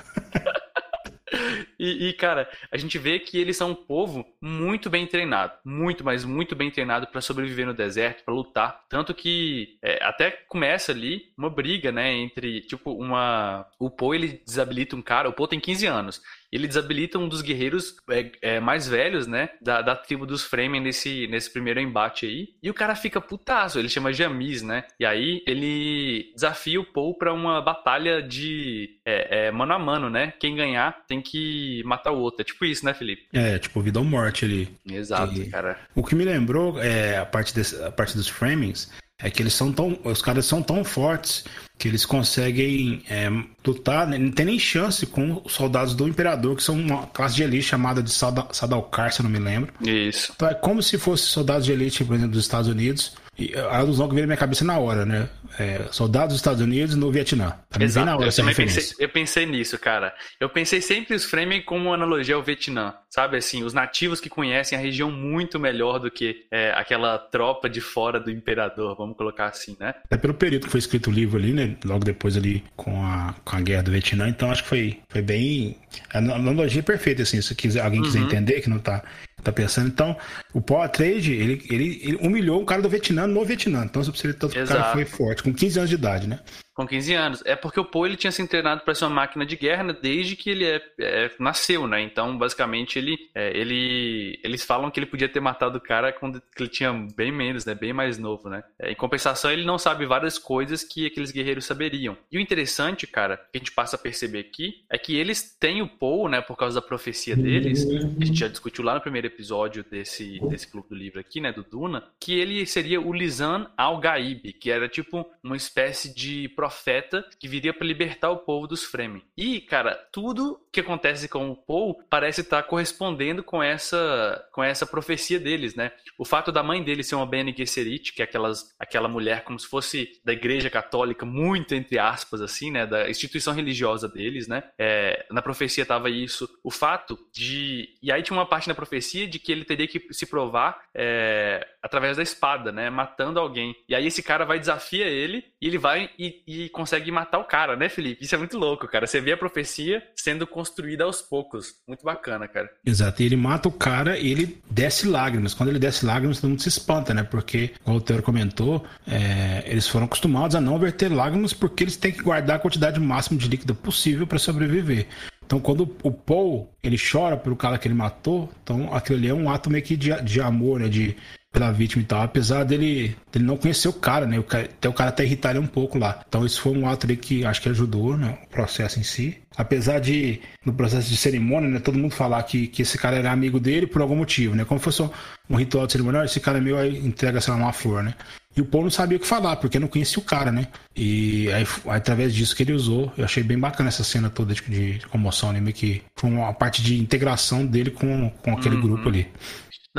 E, 1.80 2.10
e, 2.10 2.14
cara, 2.14 2.50
a 2.72 2.78
gente 2.78 2.98
vê 2.98 3.20
que 3.20 3.38
eles 3.38 3.56
são 3.56 3.72
um 3.72 3.76
povo 3.76 4.26
muito 4.42 4.90
bem 4.90 5.08
treinado, 5.08 5.54
muito, 5.64 6.04
mas 6.04 6.26
muito 6.26 6.56
bem 6.56 6.70
treinado 6.70 7.08
para 7.08 7.22
sobreviver 7.22 7.66
no 7.66 7.74
deserto, 7.74 8.24
para 8.24 8.34
lutar. 8.34 8.84
Tanto 8.90 9.14
que 9.14 9.78
é, 9.82 10.04
até 10.04 10.32
começa 10.48 10.92
ali 10.92 11.32
uma 11.38 11.50
briga, 11.50 11.92
né, 11.92 12.14
entre, 12.14 12.62
tipo, 12.62 12.92
uma... 12.92 13.66
O 13.80 13.90
Poe, 13.90 14.18
ele 14.18 14.42
desabilita 14.46 14.96
um 14.96 15.02
cara, 15.02 15.30
o 15.30 15.34
Poe 15.34 15.48
tem 15.48 15.60
15 15.60 15.86
anos, 15.86 16.22
ele 16.52 16.68
desabilita 16.68 17.20
um 17.20 17.28
dos 17.28 17.42
guerreiros 17.42 17.96
é, 18.10 18.32
é, 18.42 18.60
mais 18.60 18.88
velhos, 18.88 19.28
né? 19.28 19.50
Da, 19.62 19.82
da 19.82 19.96
tribo 19.96 20.26
dos 20.26 20.44
Fremen 20.44 20.82
nesse, 20.82 21.28
nesse 21.28 21.52
primeiro 21.52 21.80
embate 21.80 22.26
aí. 22.26 22.50
E 22.62 22.70
o 22.70 22.74
cara 22.74 22.96
fica 22.96 23.22
putaço, 23.22 23.78
ele 23.78 23.90
chama 23.90 24.12
Jamis, 24.14 24.62
né? 24.62 24.84
E 25.00 25.06
aí 25.06 25.44
ele 25.46 26.32
desafia 26.34 26.82
o 26.82 26.86
Paul 26.86 27.14
pra 27.16 27.34
uma 27.34 27.62
batalha 27.62 28.22
de 28.22 29.00
é, 29.06 29.48
é, 29.48 29.52
mano 29.52 29.74
a 29.74 29.80
mano, 29.80 30.10
né? 30.10 30.34
Quem 30.40 30.56
ganhar 30.56 31.06
tem 31.08 31.22
que 31.22 31.69
matar 31.86 32.12
o 32.12 32.20
outro. 32.20 32.42
É 32.42 32.46
tipo 32.46 32.66
isso, 32.66 32.86
né, 32.86 32.94
Felipe? 32.94 33.24
É, 33.34 33.58
tipo 33.58 33.82
vida 33.82 34.00
ou 34.00 34.06
morte 34.06 34.46
ali. 34.46 34.70
Exato, 34.90 35.34
e... 35.34 35.50
cara. 35.50 35.78
O 35.96 36.04
que 36.04 36.16
me 36.16 36.26
lembrou 36.26 36.80
é 36.82 37.18
a 37.18 37.26
parte, 37.26 37.54
desse, 37.54 37.82
a 37.84 37.92
parte 37.92 38.16
dos 38.16 38.28
framings 38.28 38.90
é 39.22 39.30
que 39.30 39.42
eles 39.42 39.54
são 39.54 39.72
tão. 39.72 40.00
Os 40.04 40.22
caras 40.22 40.46
são 40.46 40.62
tão 40.62 40.84
fortes 40.84 41.44
que 41.78 41.88
eles 41.88 42.06
conseguem 42.06 43.04
é, 43.10 43.30
lutar, 43.66 44.06
né? 44.06 44.18
não 44.18 44.32
tem 44.32 44.46
nem 44.46 44.60
chance 44.60 45.06
com 45.06 45.42
os 45.46 45.54
soldados 45.54 45.96
do 45.96 46.08
Imperador, 46.08 46.58
que 46.58 46.64
são 46.64 46.76
uma 46.76 47.08
classe 47.08 47.36
de 47.36 47.44
elite 47.44 47.64
chamada 47.64 48.04
de 48.04 48.12
Sadalcar, 48.12 49.14
se 49.14 49.22
eu 49.22 49.24
não 49.24 49.30
me 49.30 49.40
lembro. 49.40 49.74
Isso. 49.82 50.34
Então 50.36 50.50
é 50.50 50.54
como 50.54 50.84
se 50.84 50.98
fosse 50.98 51.24
soldados 51.24 51.66
de 51.66 51.72
elite, 51.72 52.04
por 52.04 52.16
exemplo, 52.16 52.34
dos 52.34 52.44
Estados 52.44 52.68
Unidos, 52.68 53.16
a 53.56 53.78
alusão 53.78 54.08
que 54.08 54.16
veio 54.16 54.26
na 54.26 54.32
minha 54.32 54.38
cabeça 54.38 54.64
na 54.66 54.78
hora, 54.78 55.06
né? 55.06 55.30
É, 55.58 55.88
soldados 55.92 56.30
dos 56.30 56.38
Estados 56.38 56.62
Unidos 56.62 56.96
no 56.96 57.12
Vietnã. 57.12 57.56
Pra 57.70 57.84
Exato. 57.84 58.06
na 58.06 58.16
hora 58.16 58.28
eu 58.28 58.36
também 58.36 58.56
pensei, 58.56 58.96
eu 59.00 59.10
pensei 59.10 59.46
nisso, 59.46 59.78
cara. 59.80 60.14
Eu 60.40 60.50
pensei 60.50 60.82
sempre 60.82 61.16
os 61.16 61.26
Fremen 61.26 61.62
como 61.62 61.86
uma 61.86 61.96
analogia 61.96 62.36
ao 62.36 62.44
Vietnã. 62.44 62.94
Sabe 63.10 63.38
assim, 63.38 63.64
os 63.64 63.74
nativos 63.74 64.22
que 64.22 64.30
conhecem 64.30 64.78
a 64.78 64.82
região 64.82 65.12
muito 65.12 65.60
melhor 65.60 66.00
do 66.00 66.12
que 66.12 66.46
é, 66.52 66.72
aquela 66.72 67.18
tropa 67.18 67.68
de 67.68 67.82
fora 67.82 68.20
do 68.20 68.30
imperador, 68.30 68.96
vamos 68.96 69.18
colocar 69.18 69.48
assim, 69.48 69.76
né? 69.80 69.96
É 70.12 70.18
pelo 70.18 70.34
período 70.34 70.66
que 70.66 70.72
foi 70.72 70.80
escrito 70.80 71.10
o 71.10 71.14
livro 71.14 71.38
ali, 71.38 71.52
né? 71.52 71.76
Logo 71.84 72.06
depois 72.06 72.38
ali 72.38 72.64
com 72.76 73.04
a, 73.04 73.34
com 73.44 73.56
a 73.56 73.62
guerra 73.62 73.84
do 73.84 73.92
Vietnã. 73.92 74.30
Então 74.30 74.52
acho 74.52 74.64
que 74.64 74.70
foi, 74.70 75.00
foi 75.10 75.22
bem. 75.22 75.78
A 76.14 76.20
analogia 76.20 76.82
é 76.82 76.84
perfeita, 76.84 77.24
assim. 77.24 77.42
Se 77.42 77.56
quiser, 77.56 77.82
alguém 77.82 78.02
quiser 78.02 78.20
uhum. 78.20 78.26
entender 78.26 78.62
que 78.62 78.70
não 78.70 78.80
tá 78.80 79.04
tá 79.44 79.52
pensando. 79.52 79.88
Então, 79.88 80.18
o 80.54 80.62
Paul 80.62 80.82
Atreides, 80.82 81.28
ele, 81.28 81.64
ele, 81.70 82.02
ele 82.04 82.16
humilhou 82.18 82.62
um 82.62 82.66
cara 82.66 82.82
do 82.82 82.90
Vietnã 82.90 83.28
no 83.28 83.44
Vietnã. 83.46 83.86
Então, 83.86 84.04
você 84.04 84.12
precisa 84.12 84.34
tanto 84.34 84.54
que 84.54 84.62
o 84.62 84.68
cara 84.68 84.92
foi 84.92 85.06
forte, 85.06 85.44
com 85.44 85.54
15 85.54 85.80
anos 85.80 85.90
de 85.90 85.96
idade, 85.96 86.28
né? 86.28 86.40
Com 86.80 86.88
15 86.88 87.14
anos. 87.14 87.44
É 87.46 87.58
porque 87.58 87.78
o 87.78 87.84
Poe 87.84 88.08
ele 88.08 88.16
tinha 88.16 88.32
se 88.32 88.48
treinado 88.48 88.84
para 88.86 88.96
ser 88.96 89.04
uma 89.04 89.16
máquina 89.16 89.46
de 89.46 89.58
guerra 89.58 89.84
né, 89.84 89.98
desde 90.02 90.38
que 90.38 90.50
ele 90.50 90.64
é, 90.64 90.82
é, 90.98 91.30
nasceu, 91.38 91.86
né? 91.86 92.02
Então, 92.02 92.38
basicamente, 92.38 92.98
ele, 92.98 93.18
é, 93.36 93.50
ele, 93.50 94.40
eles 94.42 94.64
falam 94.64 94.90
que 94.90 94.98
ele 94.98 95.06
podia 95.06 95.28
ter 95.28 95.42
matado 95.42 95.78
o 95.78 95.82
cara 95.82 96.14
quando 96.14 96.42
ele 96.58 96.70
tinha 96.70 96.94
bem 97.18 97.34
menos, 97.34 97.66
né? 97.66 97.76
Bem 97.76 97.92
mais 97.92 98.18
novo, 98.18 98.48
né? 98.48 98.64
É, 98.80 98.94
em 98.94 98.96
compensação, 98.96 99.52
ele 99.52 99.66
não 99.66 99.78
sabe 99.78 100.06
várias 100.06 100.38
coisas 100.38 100.82
que 100.82 101.06
aqueles 101.06 101.32
guerreiros 101.32 101.66
saberiam. 101.66 102.16
E 102.32 102.38
o 102.38 102.40
interessante, 102.40 103.06
cara, 103.06 103.36
que 103.36 103.58
a 103.58 103.60
gente 103.60 103.74
passa 103.74 103.98
a 103.98 104.00
perceber 104.00 104.40
aqui, 104.40 104.86
é 104.90 104.98
que 104.98 105.18
eles 105.18 105.58
têm 105.60 105.82
o 105.82 105.88
Poe, 105.90 106.32
né? 106.32 106.40
Por 106.40 106.56
causa 106.56 106.80
da 106.80 106.88
profecia 106.88 107.36
deles, 107.36 107.84
que 107.84 107.98
a 107.98 108.26
gente 108.26 108.40
já 108.40 108.48
discutiu 108.48 108.86
lá 108.86 108.96
no 108.96 109.02
primeiro 109.02 109.28
episódio 109.28 109.84
desse, 109.84 110.40
desse 110.48 110.72
clube 110.72 110.88
do 110.88 110.96
livro 110.96 111.20
aqui, 111.20 111.42
né? 111.42 111.52
Do 111.52 111.62
Duna, 111.62 112.06
que 112.18 112.40
ele 112.40 112.66
seria 112.66 113.02
o 113.02 113.12
Lisan 113.12 113.70
Al-Gaib, 113.76 114.54
que 114.54 114.72
era 114.72 114.88
tipo 114.88 115.30
uma 115.44 115.58
espécie 115.58 116.16
de 116.16 116.48
profeta 116.70 117.26
que 117.40 117.48
viria 117.48 117.74
para 117.74 117.86
libertar 117.86 118.30
o 118.30 118.38
povo 118.38 118.68
dos 118.68 118.84
Fremen. 118.84 119.24
E, 119.36 119.60
cara, 119.60 119.96
tudo 120.12 120.62
que 120.72 120.80
acontece 120.80 121.28
com 121.28 121.50
o 121.50 121.56
Paul 121.56 122.00
parece 122.08 122.42
estar 122.42 122.62
tá 122.62 122.68
correspondendo 122.68 123.44
com 123.44 123.62
essa 123.62 124.48
com 124.52 124.64
essa 124.64 124.86
profecia 124.86 125.40
deles, 125.40 125.74
né? 125.74 125.92
O 126.18 126.24
fato 126.24 126.52
da 126.52 126.62
mãe 126.62 126.84
dele 126.84 127.04
ser 127.04 127.16
uma 127.16 127.26
Bene 127.26 127.54
Gesserit, 127.58 128.14
que 128.14 128.22
é 128.22 128.26
aquelas, 128.26 128.76
aquela 128.80 129.08
mulher 129.08 129.44
como 129.44 129.60
se 129.60 129.68
fosse 129.68 130.22
da 130.24 130.32
igreja 130.32 130.70
católica, 130.70 131.26
muito 131.26 131.74
entre 131.74 131.98
aspas, 131.98 132.40
assim, 132.42 132.72
né? 132.72 132.86
Da 132.86 133.10
instituição 133.10 133.54
religiosa 133.54 134.08
deles, 134.08 134.48
né? 134.48 134.64
É, 134.78 135.26
na 135.32 135.42
profecia 135.42 135.86
tava 135.86 136.10
isso. 136.10 136.48
O 136.64 136.70
fato 136.70 137.18
de... 137.34 137.90
E 138.02 138.12
aí 138.12 138.22
tinha 138.22 138.38
uma 138.38 138.46
parte 138.46 138.68
na 138.68 138.76
profecia 138.76 139.28
de 139.28 139.40
que 139.40 139.52
ele 139.52 139.66
teria 139.66 139.88
que 139.88 140.14
se 140.14 140.28
provar 140.28 140.82
é, 140.94 141.66
através 141.82 142.18
da 142.18 142.24
espada, 142.24 142.72
né? 142.72 142.90
Matando 142.90 143.40
alguém. 143.40 143.76
E 143.88 143.96
aí 143.96 144.06
esse 144.06 144.22
cara 144.22 144.46
vai 144.46 144.60
desafia 144.60 145.08
ele 145.08 145.44
e 145.62 145.68
ele 145.68 145.78
vai 145.78 146.10
e, 146.18 146.44
e 146.46 146.59
consegue 146.68 147.12
matar 147.12 147.40
o 147.40 147.46
cara, 147.46 147.76
né, 147.76 147.88
Felipe? 147.88 148.26
Isso 148.26 148.36
é 148.36 148.38
muito 148.38 148.58
louco, 148.58 148.88
cara. 148.88 149.08
Você 149.08 149.22
vê 149.22 149.32
a 149.32 149.38
profecia 149.38 150.04
sendo 150.16 150.46
construída 150.46 151.06
aos 151.06 151.22
poucos. 151.22 151.76
Muito 151.88 152.04
bacana, 152.04 152.48
cara. 152.48 152.70
Exato. 152.86 153.22
E 153.22 153.26
ele 153.26 153.36
mata 153.36 153.70
o 153.70 153.72
cara 153.72 154.18
e 154.18 154.32
ele 154.32 154.62
desce 154.70 155.08
lágrimas. 155.08 155.54
Quando 155.54 155.70
ele 155.70 155.80
desce 155.80 156.06
lágrimas, 156.06 156.42
todo 156.42 156.50
mundo 156.50 156.62
se 156.62 156.70
espanta, 156.70 157.14
né? 157.14 157.24
Porque, 157.24 157.72
como 157.84 157.98
o 157.98 158.02
Teor 158.02 158.22
comentou, 158.22 158.84
é, 159.08 159.64
eles 159.66 159.88
foram 159.88 160.06
acostumados 160.06 160.56
a 160.56 160.62
não 160.62 160.78
verter 160.80 161.10
lágrimas 161.10 161.54
porque 161.54 161.84
eles 161.84 161.96
têm 161.96 162.12
que 162.12 162.24
guardar 162.24 162.58
a 162.58 162.60
quantidade 162.60 163.00
máxima 163.00 163.40
de 163.40 163.48
líquido 163.48 163.76
possível 163.76 164.26
para 164.26 164.40
sobreviver. 164.40 165.08
Então, 165.46 165.60
quando 165.60 165.96
o 166.04 166.12
Paul 166.12 166.70
ele 166.84 166.96
chora 166.96 167.36
pelo 167.36 167.56
cara 167.56 167.80
que 167.80 167.88
ele 167.88 167.96
matou, 167.96 168.52
então 168.62 168.94
aquilo 168.94 169.18
ali 169.18 169.30
é 169.30 169.34
um 169.34 169.50
ato 169.50 169.68
meio 169.68 169.84
que 169.84 169.98
de, 169.98 170.12
de 170.22 170.40
amor, 170.40 170.80
né? 170.80 170.88
De, 170.88 171.18
pela 171.52 171.72
vítima 171.72 172.04
e 172.04 172.06
tal, 172.06 172.22
apesar 172.22 172.64
dele, 172.64 173.16
dele 173.32 173.46
não 173.46 173.58
conhecer 173.58 173.88
o 173.88 173.94
cara, 173.94 174.26
né? 174.26 174.38
O 174.40 174.44
cara, 174.44 174.66
até 174.66 174.88
o 174.88 174.94
cara 174.94 175.10
até 175.10 175.24
irritar 175.24 175.52
ele 175.52 175.60
um 175.60 175.68
pouco 175.68 175.98
lá. 175.98 176.22
Então 176.28 176.46
isso 176.46 176.62
foi 176.62 176.78
um 176.78 176.88
ato 176.88 177.06
ali 177.06 177.18
que 177.18 177.44
acho 177.44 177.62
que 177.62 177.70
ajudou, 177.70 178.16
né? 178.16 178.38
O 178.46 178.50
processo 178.50 179.00
em 179.00 179.04
si. 179.04 179.38
Apesar 179.58 180.00
de, 180.00 180.40
no 180.64 180.74
processo 180.74 181.10
de 181.10 181.18
cerimônia, 181.18 181.70
né? 181.70 181.80
Todo 181.80 181.98
mundo 181.98 182.14
falar 182.14 182.44
que, 182.44 182.68
que 182.68 182.84
esse 182.84 182.98
cara 182.98 183.18
era 183.18 183.32
amigo 183.32 183.60
dele 183.60 183.88
por 183.88 184.02
algum 184.02 184.16
motivo, 184.16 184.56
né? 184.56 184.64
Como 184.64 184.80
fosse 184.80 185.02
um 185.50 185.56
ritual 185.56 185.86
de 185.88 185.94
cerimônia, 185.94 186.24
esse 186.24 186.40
cara 186.40 186.60
é 186.60 186.62
meu, 186.62 186.78
aí 186.78 186.98
entrega, 186.98 187.42
sei 187.42 187.54
lá, 187.54 187.60
uma 187.60 187.74
flor, 187.74 188.04
né? 188.04 188.14
E 188.56 188.62
o 188.62 188.66
Paul 188.66 188.84
não 188.84 188.92
sabia 188.92 189.18
o 189.18 189.20
que 189.20 189.28
falar, 189.28 189.56
porque 189.56 189.80
não 189.80 189.88
conhecia 189.88 190.20
o 190.20 190.26
cara, 190.26 190.52
né? 190.52 190.68
E 190.96 191.52
aí, 191.52 191.66
através 191.88 192.34
disso 192.34 192.56
que 192.56 192.64
ele 192.64 192.74
usou, 192.74 193.12
eu 193.18 193.24
achei 193.24 193.42
bem 193.44 193.58
bacana 193.58 193.90
essa 193.90 194.04
cena 194.04 194.30
toda 194.30 194.54
de, 194.54 194.62
de 194.62 195.08
comoção, 195.08 195.54
né? 195.54 195.60
Meio 195.60 195.76
que 195.76 196.02
foi 196.16 196.30
uma 196.30 196.54
parte 196.54 196.82
de 196.82 197.00
integração 197.00 197.66
dele 197.66 197.92
com, 197.92 198.30
com 198.30 198.52
aquele 198.52 198.76
uhum. 198.76 198.82
grupo 198.82 199.08
ali. 199.08 199.28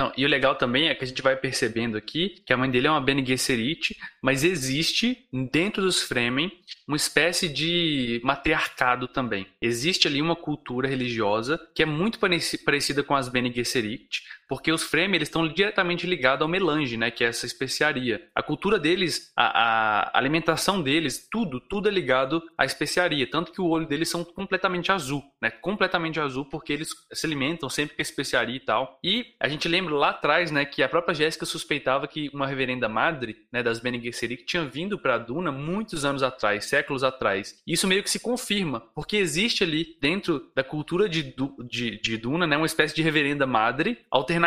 Não, 0.00 0.10
e 0.16 0.24
o 0.24 0.28
legal 0.28 0.54
também 0.54 0.88
é 0.88 0.94
que 0.94 1.04
a 1.04 1.06
gente 1.06 1.20
vai 1.20 1.36
percebendo 1.36 1.94
aqui 1.94 2.42
que 2.46 2.54
a 2.54 2.56
mãe 2.56 2.70
dele 2.70 2.86
é 2.86 2.90
uma 2.90 3.02
Bene 3.02 3.22
Gesserit, 3.22 3.94
mas 4.22 4.44
existe 4.44 5.26
dentro 5.30 5.82
dos 5.82 6.00
Fremen 6.00 6.50
uma 6.88 6.96
espécie 6.96 7.46
de 7.46 8.18
matriarcado 8.24 9.06
também. 9.06 9.46
Existe 9.60 10.08
ali 10.08 10.22
uma 10.22 10.34
cultura 10.34 10.88
religiosa 10.88 11.60
que 11.74 11.82
é 11.82 11.86
muito 11.86 12.18
parecida 12.18 13.02
com 13.02 13.14
as 13.14 13.28
Bene 13.28 13.52
Gesserit, 13.52 14.22
Porque 14.50 14.72
os 14.72 14.82
Fremen, 14.82 15.14
eles 15.14 15.28
estão 15.28 15.46
diretamente 15.46 16.08
ligados 16.08 16.42
ao 16.42 16.48
melange, 16.48 16.96
né? 16.96 17.08
Que 17.08 17.22
é 17.22 17.28
essa 17.28 17.46
especiaria. 17.46 18.20
A 18.34 18.42
cultura 18.42 18.80
deles, 18.80 19.32
a, 19.36 20.08
a 20.08 20.18
alimentação 20.18 20.82
deles, 20.82 21.28
tudo, 21.30 21.60
tudo 21.60 21.88
é 21.88 21.92
ligado 21.92 22.42
à 22.58 22.64
especiaria. 22.64 23.30
Tanto 23.30 23.52
que 23.52 23.60
o 23.60 23.68
olho 23.68 23.86
deles 23.86 24.08
são 24.08 24.24
completamente 24.24 24.90
azul, 24.90 25.22
né? 25.40 25.52
Completamente 25.52 26.18
azul, 26.18 26.44
porque 26.46 26.72
eles 26.72 26.88
se 27.12 27.26
alimentam 27.26 27.68
sempre 27.68 27.94
com 27.94 28.02
especiaria 28.02 28.56
e 28.56 28.58
tal. 28.58 28.98
E 29.04 29.26
a 29.38 29.48
gente 29.48 29.68
lembra 29.68 29.94
lá 29.94 30.10
atrás, 30.10 30.50
né? 30.50 30.64
Que 30.64 30.82
a 30.82 30.88
própria 30.88 31.14
Jéssica 31.14 31.46
suspeitava 31.46 32.08
que 32.08 32.28
uma 32.34 32.48
reverenda 32.48 32.88
madre, 32.88 33.46
né? 33.52 33.62
Das 33.62 33.78
Bene 33.78 34.02
Gesserit 34.02 34.44
tinha 34.44 34.64
vindo 34.64 34.98
para 34.98 35.16
Duna 35.16 35.52
muitos 35.52 36.04
anos 36.04 36.24
atrás, 36.24 36.64
séculos 36.64 37.04
atrás. 37.04 37.62
E 37.64 37.74
isso 37.74 37.86
meio 37.86 38.02
que 38.02 38.10
se 38.10 38.18
confirma, 38.18 38.80
porque 38.96 39.16
existe 39.16 39.62
ali 39.62 39.96
dentro 40.00 40.50
da 40.56 40.64
cultura 40.64 41.08
de, 41.08 41.32
de, 41.68 42.00
de 42.00 42.16
Duna, 42.16 42.48
né? 42.48 42.56
Uma 42.56 42.66
espécie 42.66 42.96
de 42.96 43.02
reverenda 43.02 43.46
madre 43.46 43.98
alternativa. 44.10 44.39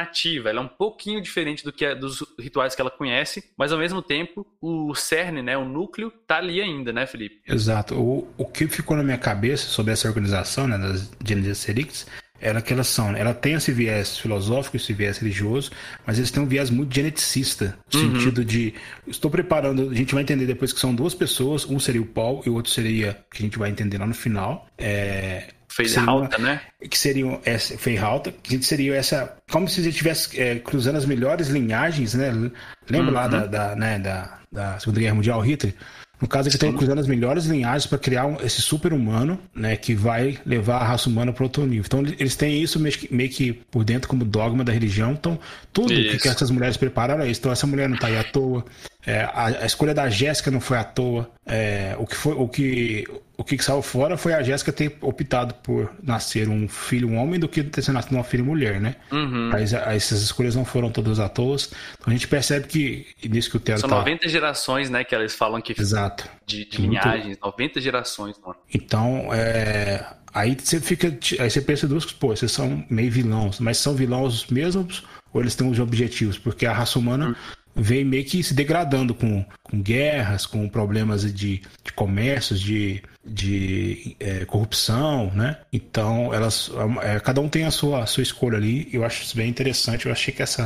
Ela 0.49 0.60
é 0.60 0.63
um 0.63 0.67
pouquinho 0.67 1.21
diferente 1.21 1.63
do 1.63 1.71
que 1.71 1.86
é, 1.86 1.95
dos 1.95 2.23
rituais 2.39 2.75
que 2.75 2.82
ela 2.82 2.91
conhece, 2.91 3.43
mas 3.58 3.71
ao 3.71 3.79
mesmo 3.79 4.01
tempo 4.01 4.45
o 4.62 4.93
cerne, 4.95 5.41
né? 5.41 5.58
O 5.58 5.65
núcleo 5.65 6.12
tá 6.27 6.38
ali 6.38 6.62
ainda, 6.62 6.91
né, 6.91 7.06
Felipe? 7.06 7.41
Exato. 7.47 7.95
O, 7.95 8.27
o 8.38 8.45
que 8.45 8.67
ficou 8.67 8.97
na 8.97 9.03
minha 9.03 9.17
cabeça 9.17 9.67
sobre 9.67 9.93
essa 9.93 10.08
organização, 10.08 10.67
né? 10.67 10.77
Das 10.77 11.12
Genesis 11.25 11.63
era 12.43 12.62
que 12.62 12.73
elas 12.73 12.88
são. 12.88 13.15
Ela 13.15 13.34
tem 13.34 13.53
esse 13.53 13.71
viés 13.71 14.17
filosófico, 14.17 14.75
esse 14.75 14.91
viés 14.91 15.17
religioso, 15.17 15.71
mas 16.06 16.17
eles 16.17 16.29
têm 16.29 16.43
um 16.43 16.45
viés 16.45 16.69
muito 16.69 16.93
geneticista, 16.93 17.77
no 17.93 17.99
uhum. 17.99 18.15
sentido 18.15 18.43
de 18.43 18.73
estou 19.08 19.32
preparando. 19.32 19.89
A 19.89 19.95
gente 19.95 20.13
vai 20.13 20.23
entender 20.23 20.45
depois 20.45 20.73
que 20.73 20.79
são 20.79 20.93
duas 20.93 21.15
pessoas, 21.15 21.65
um 21.65 21.79
seria 21.79 22.01
o 22.01 22.06
Paul 22.06 22.43
e 22.45 22.49
o 22.49 22.56
outro 22.56 22.69
seria 22.69 23.17
que 23.32 23.41
a 23.41 23.45
gente 23.45 23.58
vai 23.58 23.69
entender 23.69 23.97
lá 23.97 24.06
no 24.06 24.13
final. 24.13 24.67
É, 24.77 25.47
Feiralta, 25.75 26.38
né? 26.38 26.62
Que 26.88 26.97
seriam 26.97 27.41
essa 27.43 27.77
Feiralta, 27.77 28.31
que 28.31 28.62
seria 28.63 28.95
essa 28.95 29.36
como 29.49 29.67
se 29.67 29.79
a 29.79 29.83
gente 29.83 29.93
estivesse 29.93 30.39
é, 30.39 30.59
cruzando 30.59 30.97
as 30.97 31.05
melhores 31.05 31.47
linhagens, 31.47 32.13
né? 32.13 32.31
Lembra 32.89 33.07
uhum. 33.07 33.13
lá 33.13 33.27
da, 33.27 33.45
da, 33.47 33.75
né, 33.75 33.97
da, 33.97 34.39
da 34.51 34.79
Segunda 34.79 34.99
Guerra 34.99 35.15
Mundial, 35.15 35.41
Hitler? 35.41 35.73
No 36.21 36.27
caso, 36.29 36.47
eles 36.47 36.53
estão 36.53 36.71
cruzando 36.71 36.99
as 36.99 37.07
melhores 37.07 37.45
linhagens 37.47 37.86
para 37.86 37.97
criar 37.97 38.25
um, 38.25 38.38
esse 38.41 38.62
super-humano, 38.62 39.38
né, 39.53 39.75
que 39.75 39.93
vai 39.93 40.38
levar 40.45 40.77
a 40.77 40.83
raça 40.86 41.09
humana 41.09 41.33
para 41.33 41.43
outro 41.43 41.65
nível. 41.65 41.83
Então, 41.86 41.99
eles 42.17 42.36
têm 42.38 42.63
isso 42.63 42.79
meio 42.79 42.97
que, 42.97 43.13
meio 43.13 43.29
que, 43.29 43.51
por 43.51 43.83
dentro 43.83 44.07
como 44.07 44.23
dogma 44.23 44.63
da 44.63 44.71
religião. 44.71 45.12
Então, 45.12 45.38
tudo 45.73 45.91
isso. 45.91 46.19
que 46.19 46.29
essas 46.29 46.49
mulheres 46.49 46.77
prepararam 46.77 47.25
é 47.25 47.29
isso. 47.29 47.41
Então, 47.41 47.51
essa 47.51 47.67
mulher 47.67 47.89
não 47.89 47.95
está 47.95 48.07
aí 48.07 48.17
à 48.17 48.23
toa. 48.23 48.63
É, 49.05 49.23
a, 49.23 49.47
a, 49.47 49.65
escolha 49.65 49.93
da 49.93 50.09
Jéssica 50.09 50.49
não 50.49 50.62
foi 50.62 50.77
à 50.77 50.83
toa. 50.86 51.29
É, 51.45 51.93
o 51.99 52.07
que 52.07 52.15
foi, 52.15 52.33
o 52.33 52.47
que, 52.47 53.05
o 53.35 53.43
que 53.43 53.61
saiu 53.63 53.81
fora 53.81 54.15
foi 54.15 54.33
a 54.33 54.43
Jéssica 54.43 54.71
ter 54.71 54.95
optado 55.01 55.55
por 55.55 55.91
nascer 56.01 56.47
um 56.47 56.67
filho 56.67 57.09
um 57.09 57.17
homem 57.17 57.39
do 57.39 57.47
que 57.47 57.63
ter 57.63 57.91
nascido 57.91 58.13
uma 58.13 58.23
filha 58.23 58.43
mulher, 58.43 58.79
né? 58.79 58.95
Uhum. 59.11 59.49
Mas 59.51 59.73
essas 59.73 60.21
escolhas 60.21 60.55
não 60.55 60.63
foram 60.63 60.91
todas 60.91 61.19
à 61.19 61.27
toa. 61.27 61.55
Então 61.55 62.07
a 62.07 62.11
gente 62.11 62.27
percebe 62.27 62.67
que 62.67 63.07
nisso 63.27 63.49
que 63.49 63.57
o 63.57 63.59
Theo 63.59 63.77
São 63.79 63.89
tá... 63.89 63.97
90 63.97 64.29
gerações, 64.29 64.89
né? 64.89 65.03
Que 65.03 65.15
eles 65.15 65.35
falam 65.35 65.61
que 65.61 65.79
Exato. 65.79 66.29
de, 66.45 66.65
de 66.65 66.81
linhagens, 66.81 67.25
Muito... 67.25 67.45
90 67.45 67.81
gerações, 67.81 68.39
mano. 68.39 68.55
Então, 68.73 69.33
é, 69.33 70.05
aí 70.33 70.55
você 70.59 70.79
fica, 70.79 71.07
aí 71.39 71.49
você 71.49 71.61
pensa 71.61 71.87
duas, 71.87 72.05
pô, 72.05 72.35
vocês 72.35 72.51
são 72.51 72.85
meio 72.89 73.11
vilões, 73.11 73.59
mas 73.59 73.77
são 73.77 73.95
vilões 73.95 74.45
mesmos 74.47 75.03
ou 75.33 75.41
eles 75.41 75.55
têm 75.55 75.69
os 75.69 75.79
objetivos? 75.79 76.37
Porque 76.37 76.65
a 76.65 76.73
raça 76.73 76.99
humana 76.99 77.29
uhum 77.29 77.35
vem 77.75 78.05
meio 78.05 78.23
que 78.23 78.43
se 78.43 78.53
degradando 78.53 79.15
com, 79.15 79.43
com 79.63 79.81
guerras, 79.81 80.45
com 80.45 80.69
problemas 80.69 81.21
de, 81.33 81.61
de 81.83 81.91
comércios, 81.93 82.59
de, 82.59 83.01
de 83.25 84.15
é, 84.19 84.45
corrupção, 84.45 85.31
né? 85.33 85.57
Então, 85.71 86.33
elas, 86.33 86.69
é, 87.01 87.19
cada 87.19 87.39
um 87.39 87.47
tem 87.47 87.63
a 87.63 87.71
sua, 87.71 88.03
a 88.03 88.05
sua 88.05 88.23
escolha 88.23 88.57
ali. 88.57 88.89
Eu 88.91 89.05
acho 89.05 89.23
isso 89.23 89.38
bem 89.38 89.49
interessante. 89.49 90.05
Eu 90.05 90.12
achei 90.12 90.33
que 90.33 90.41
essa, 90.41 90.63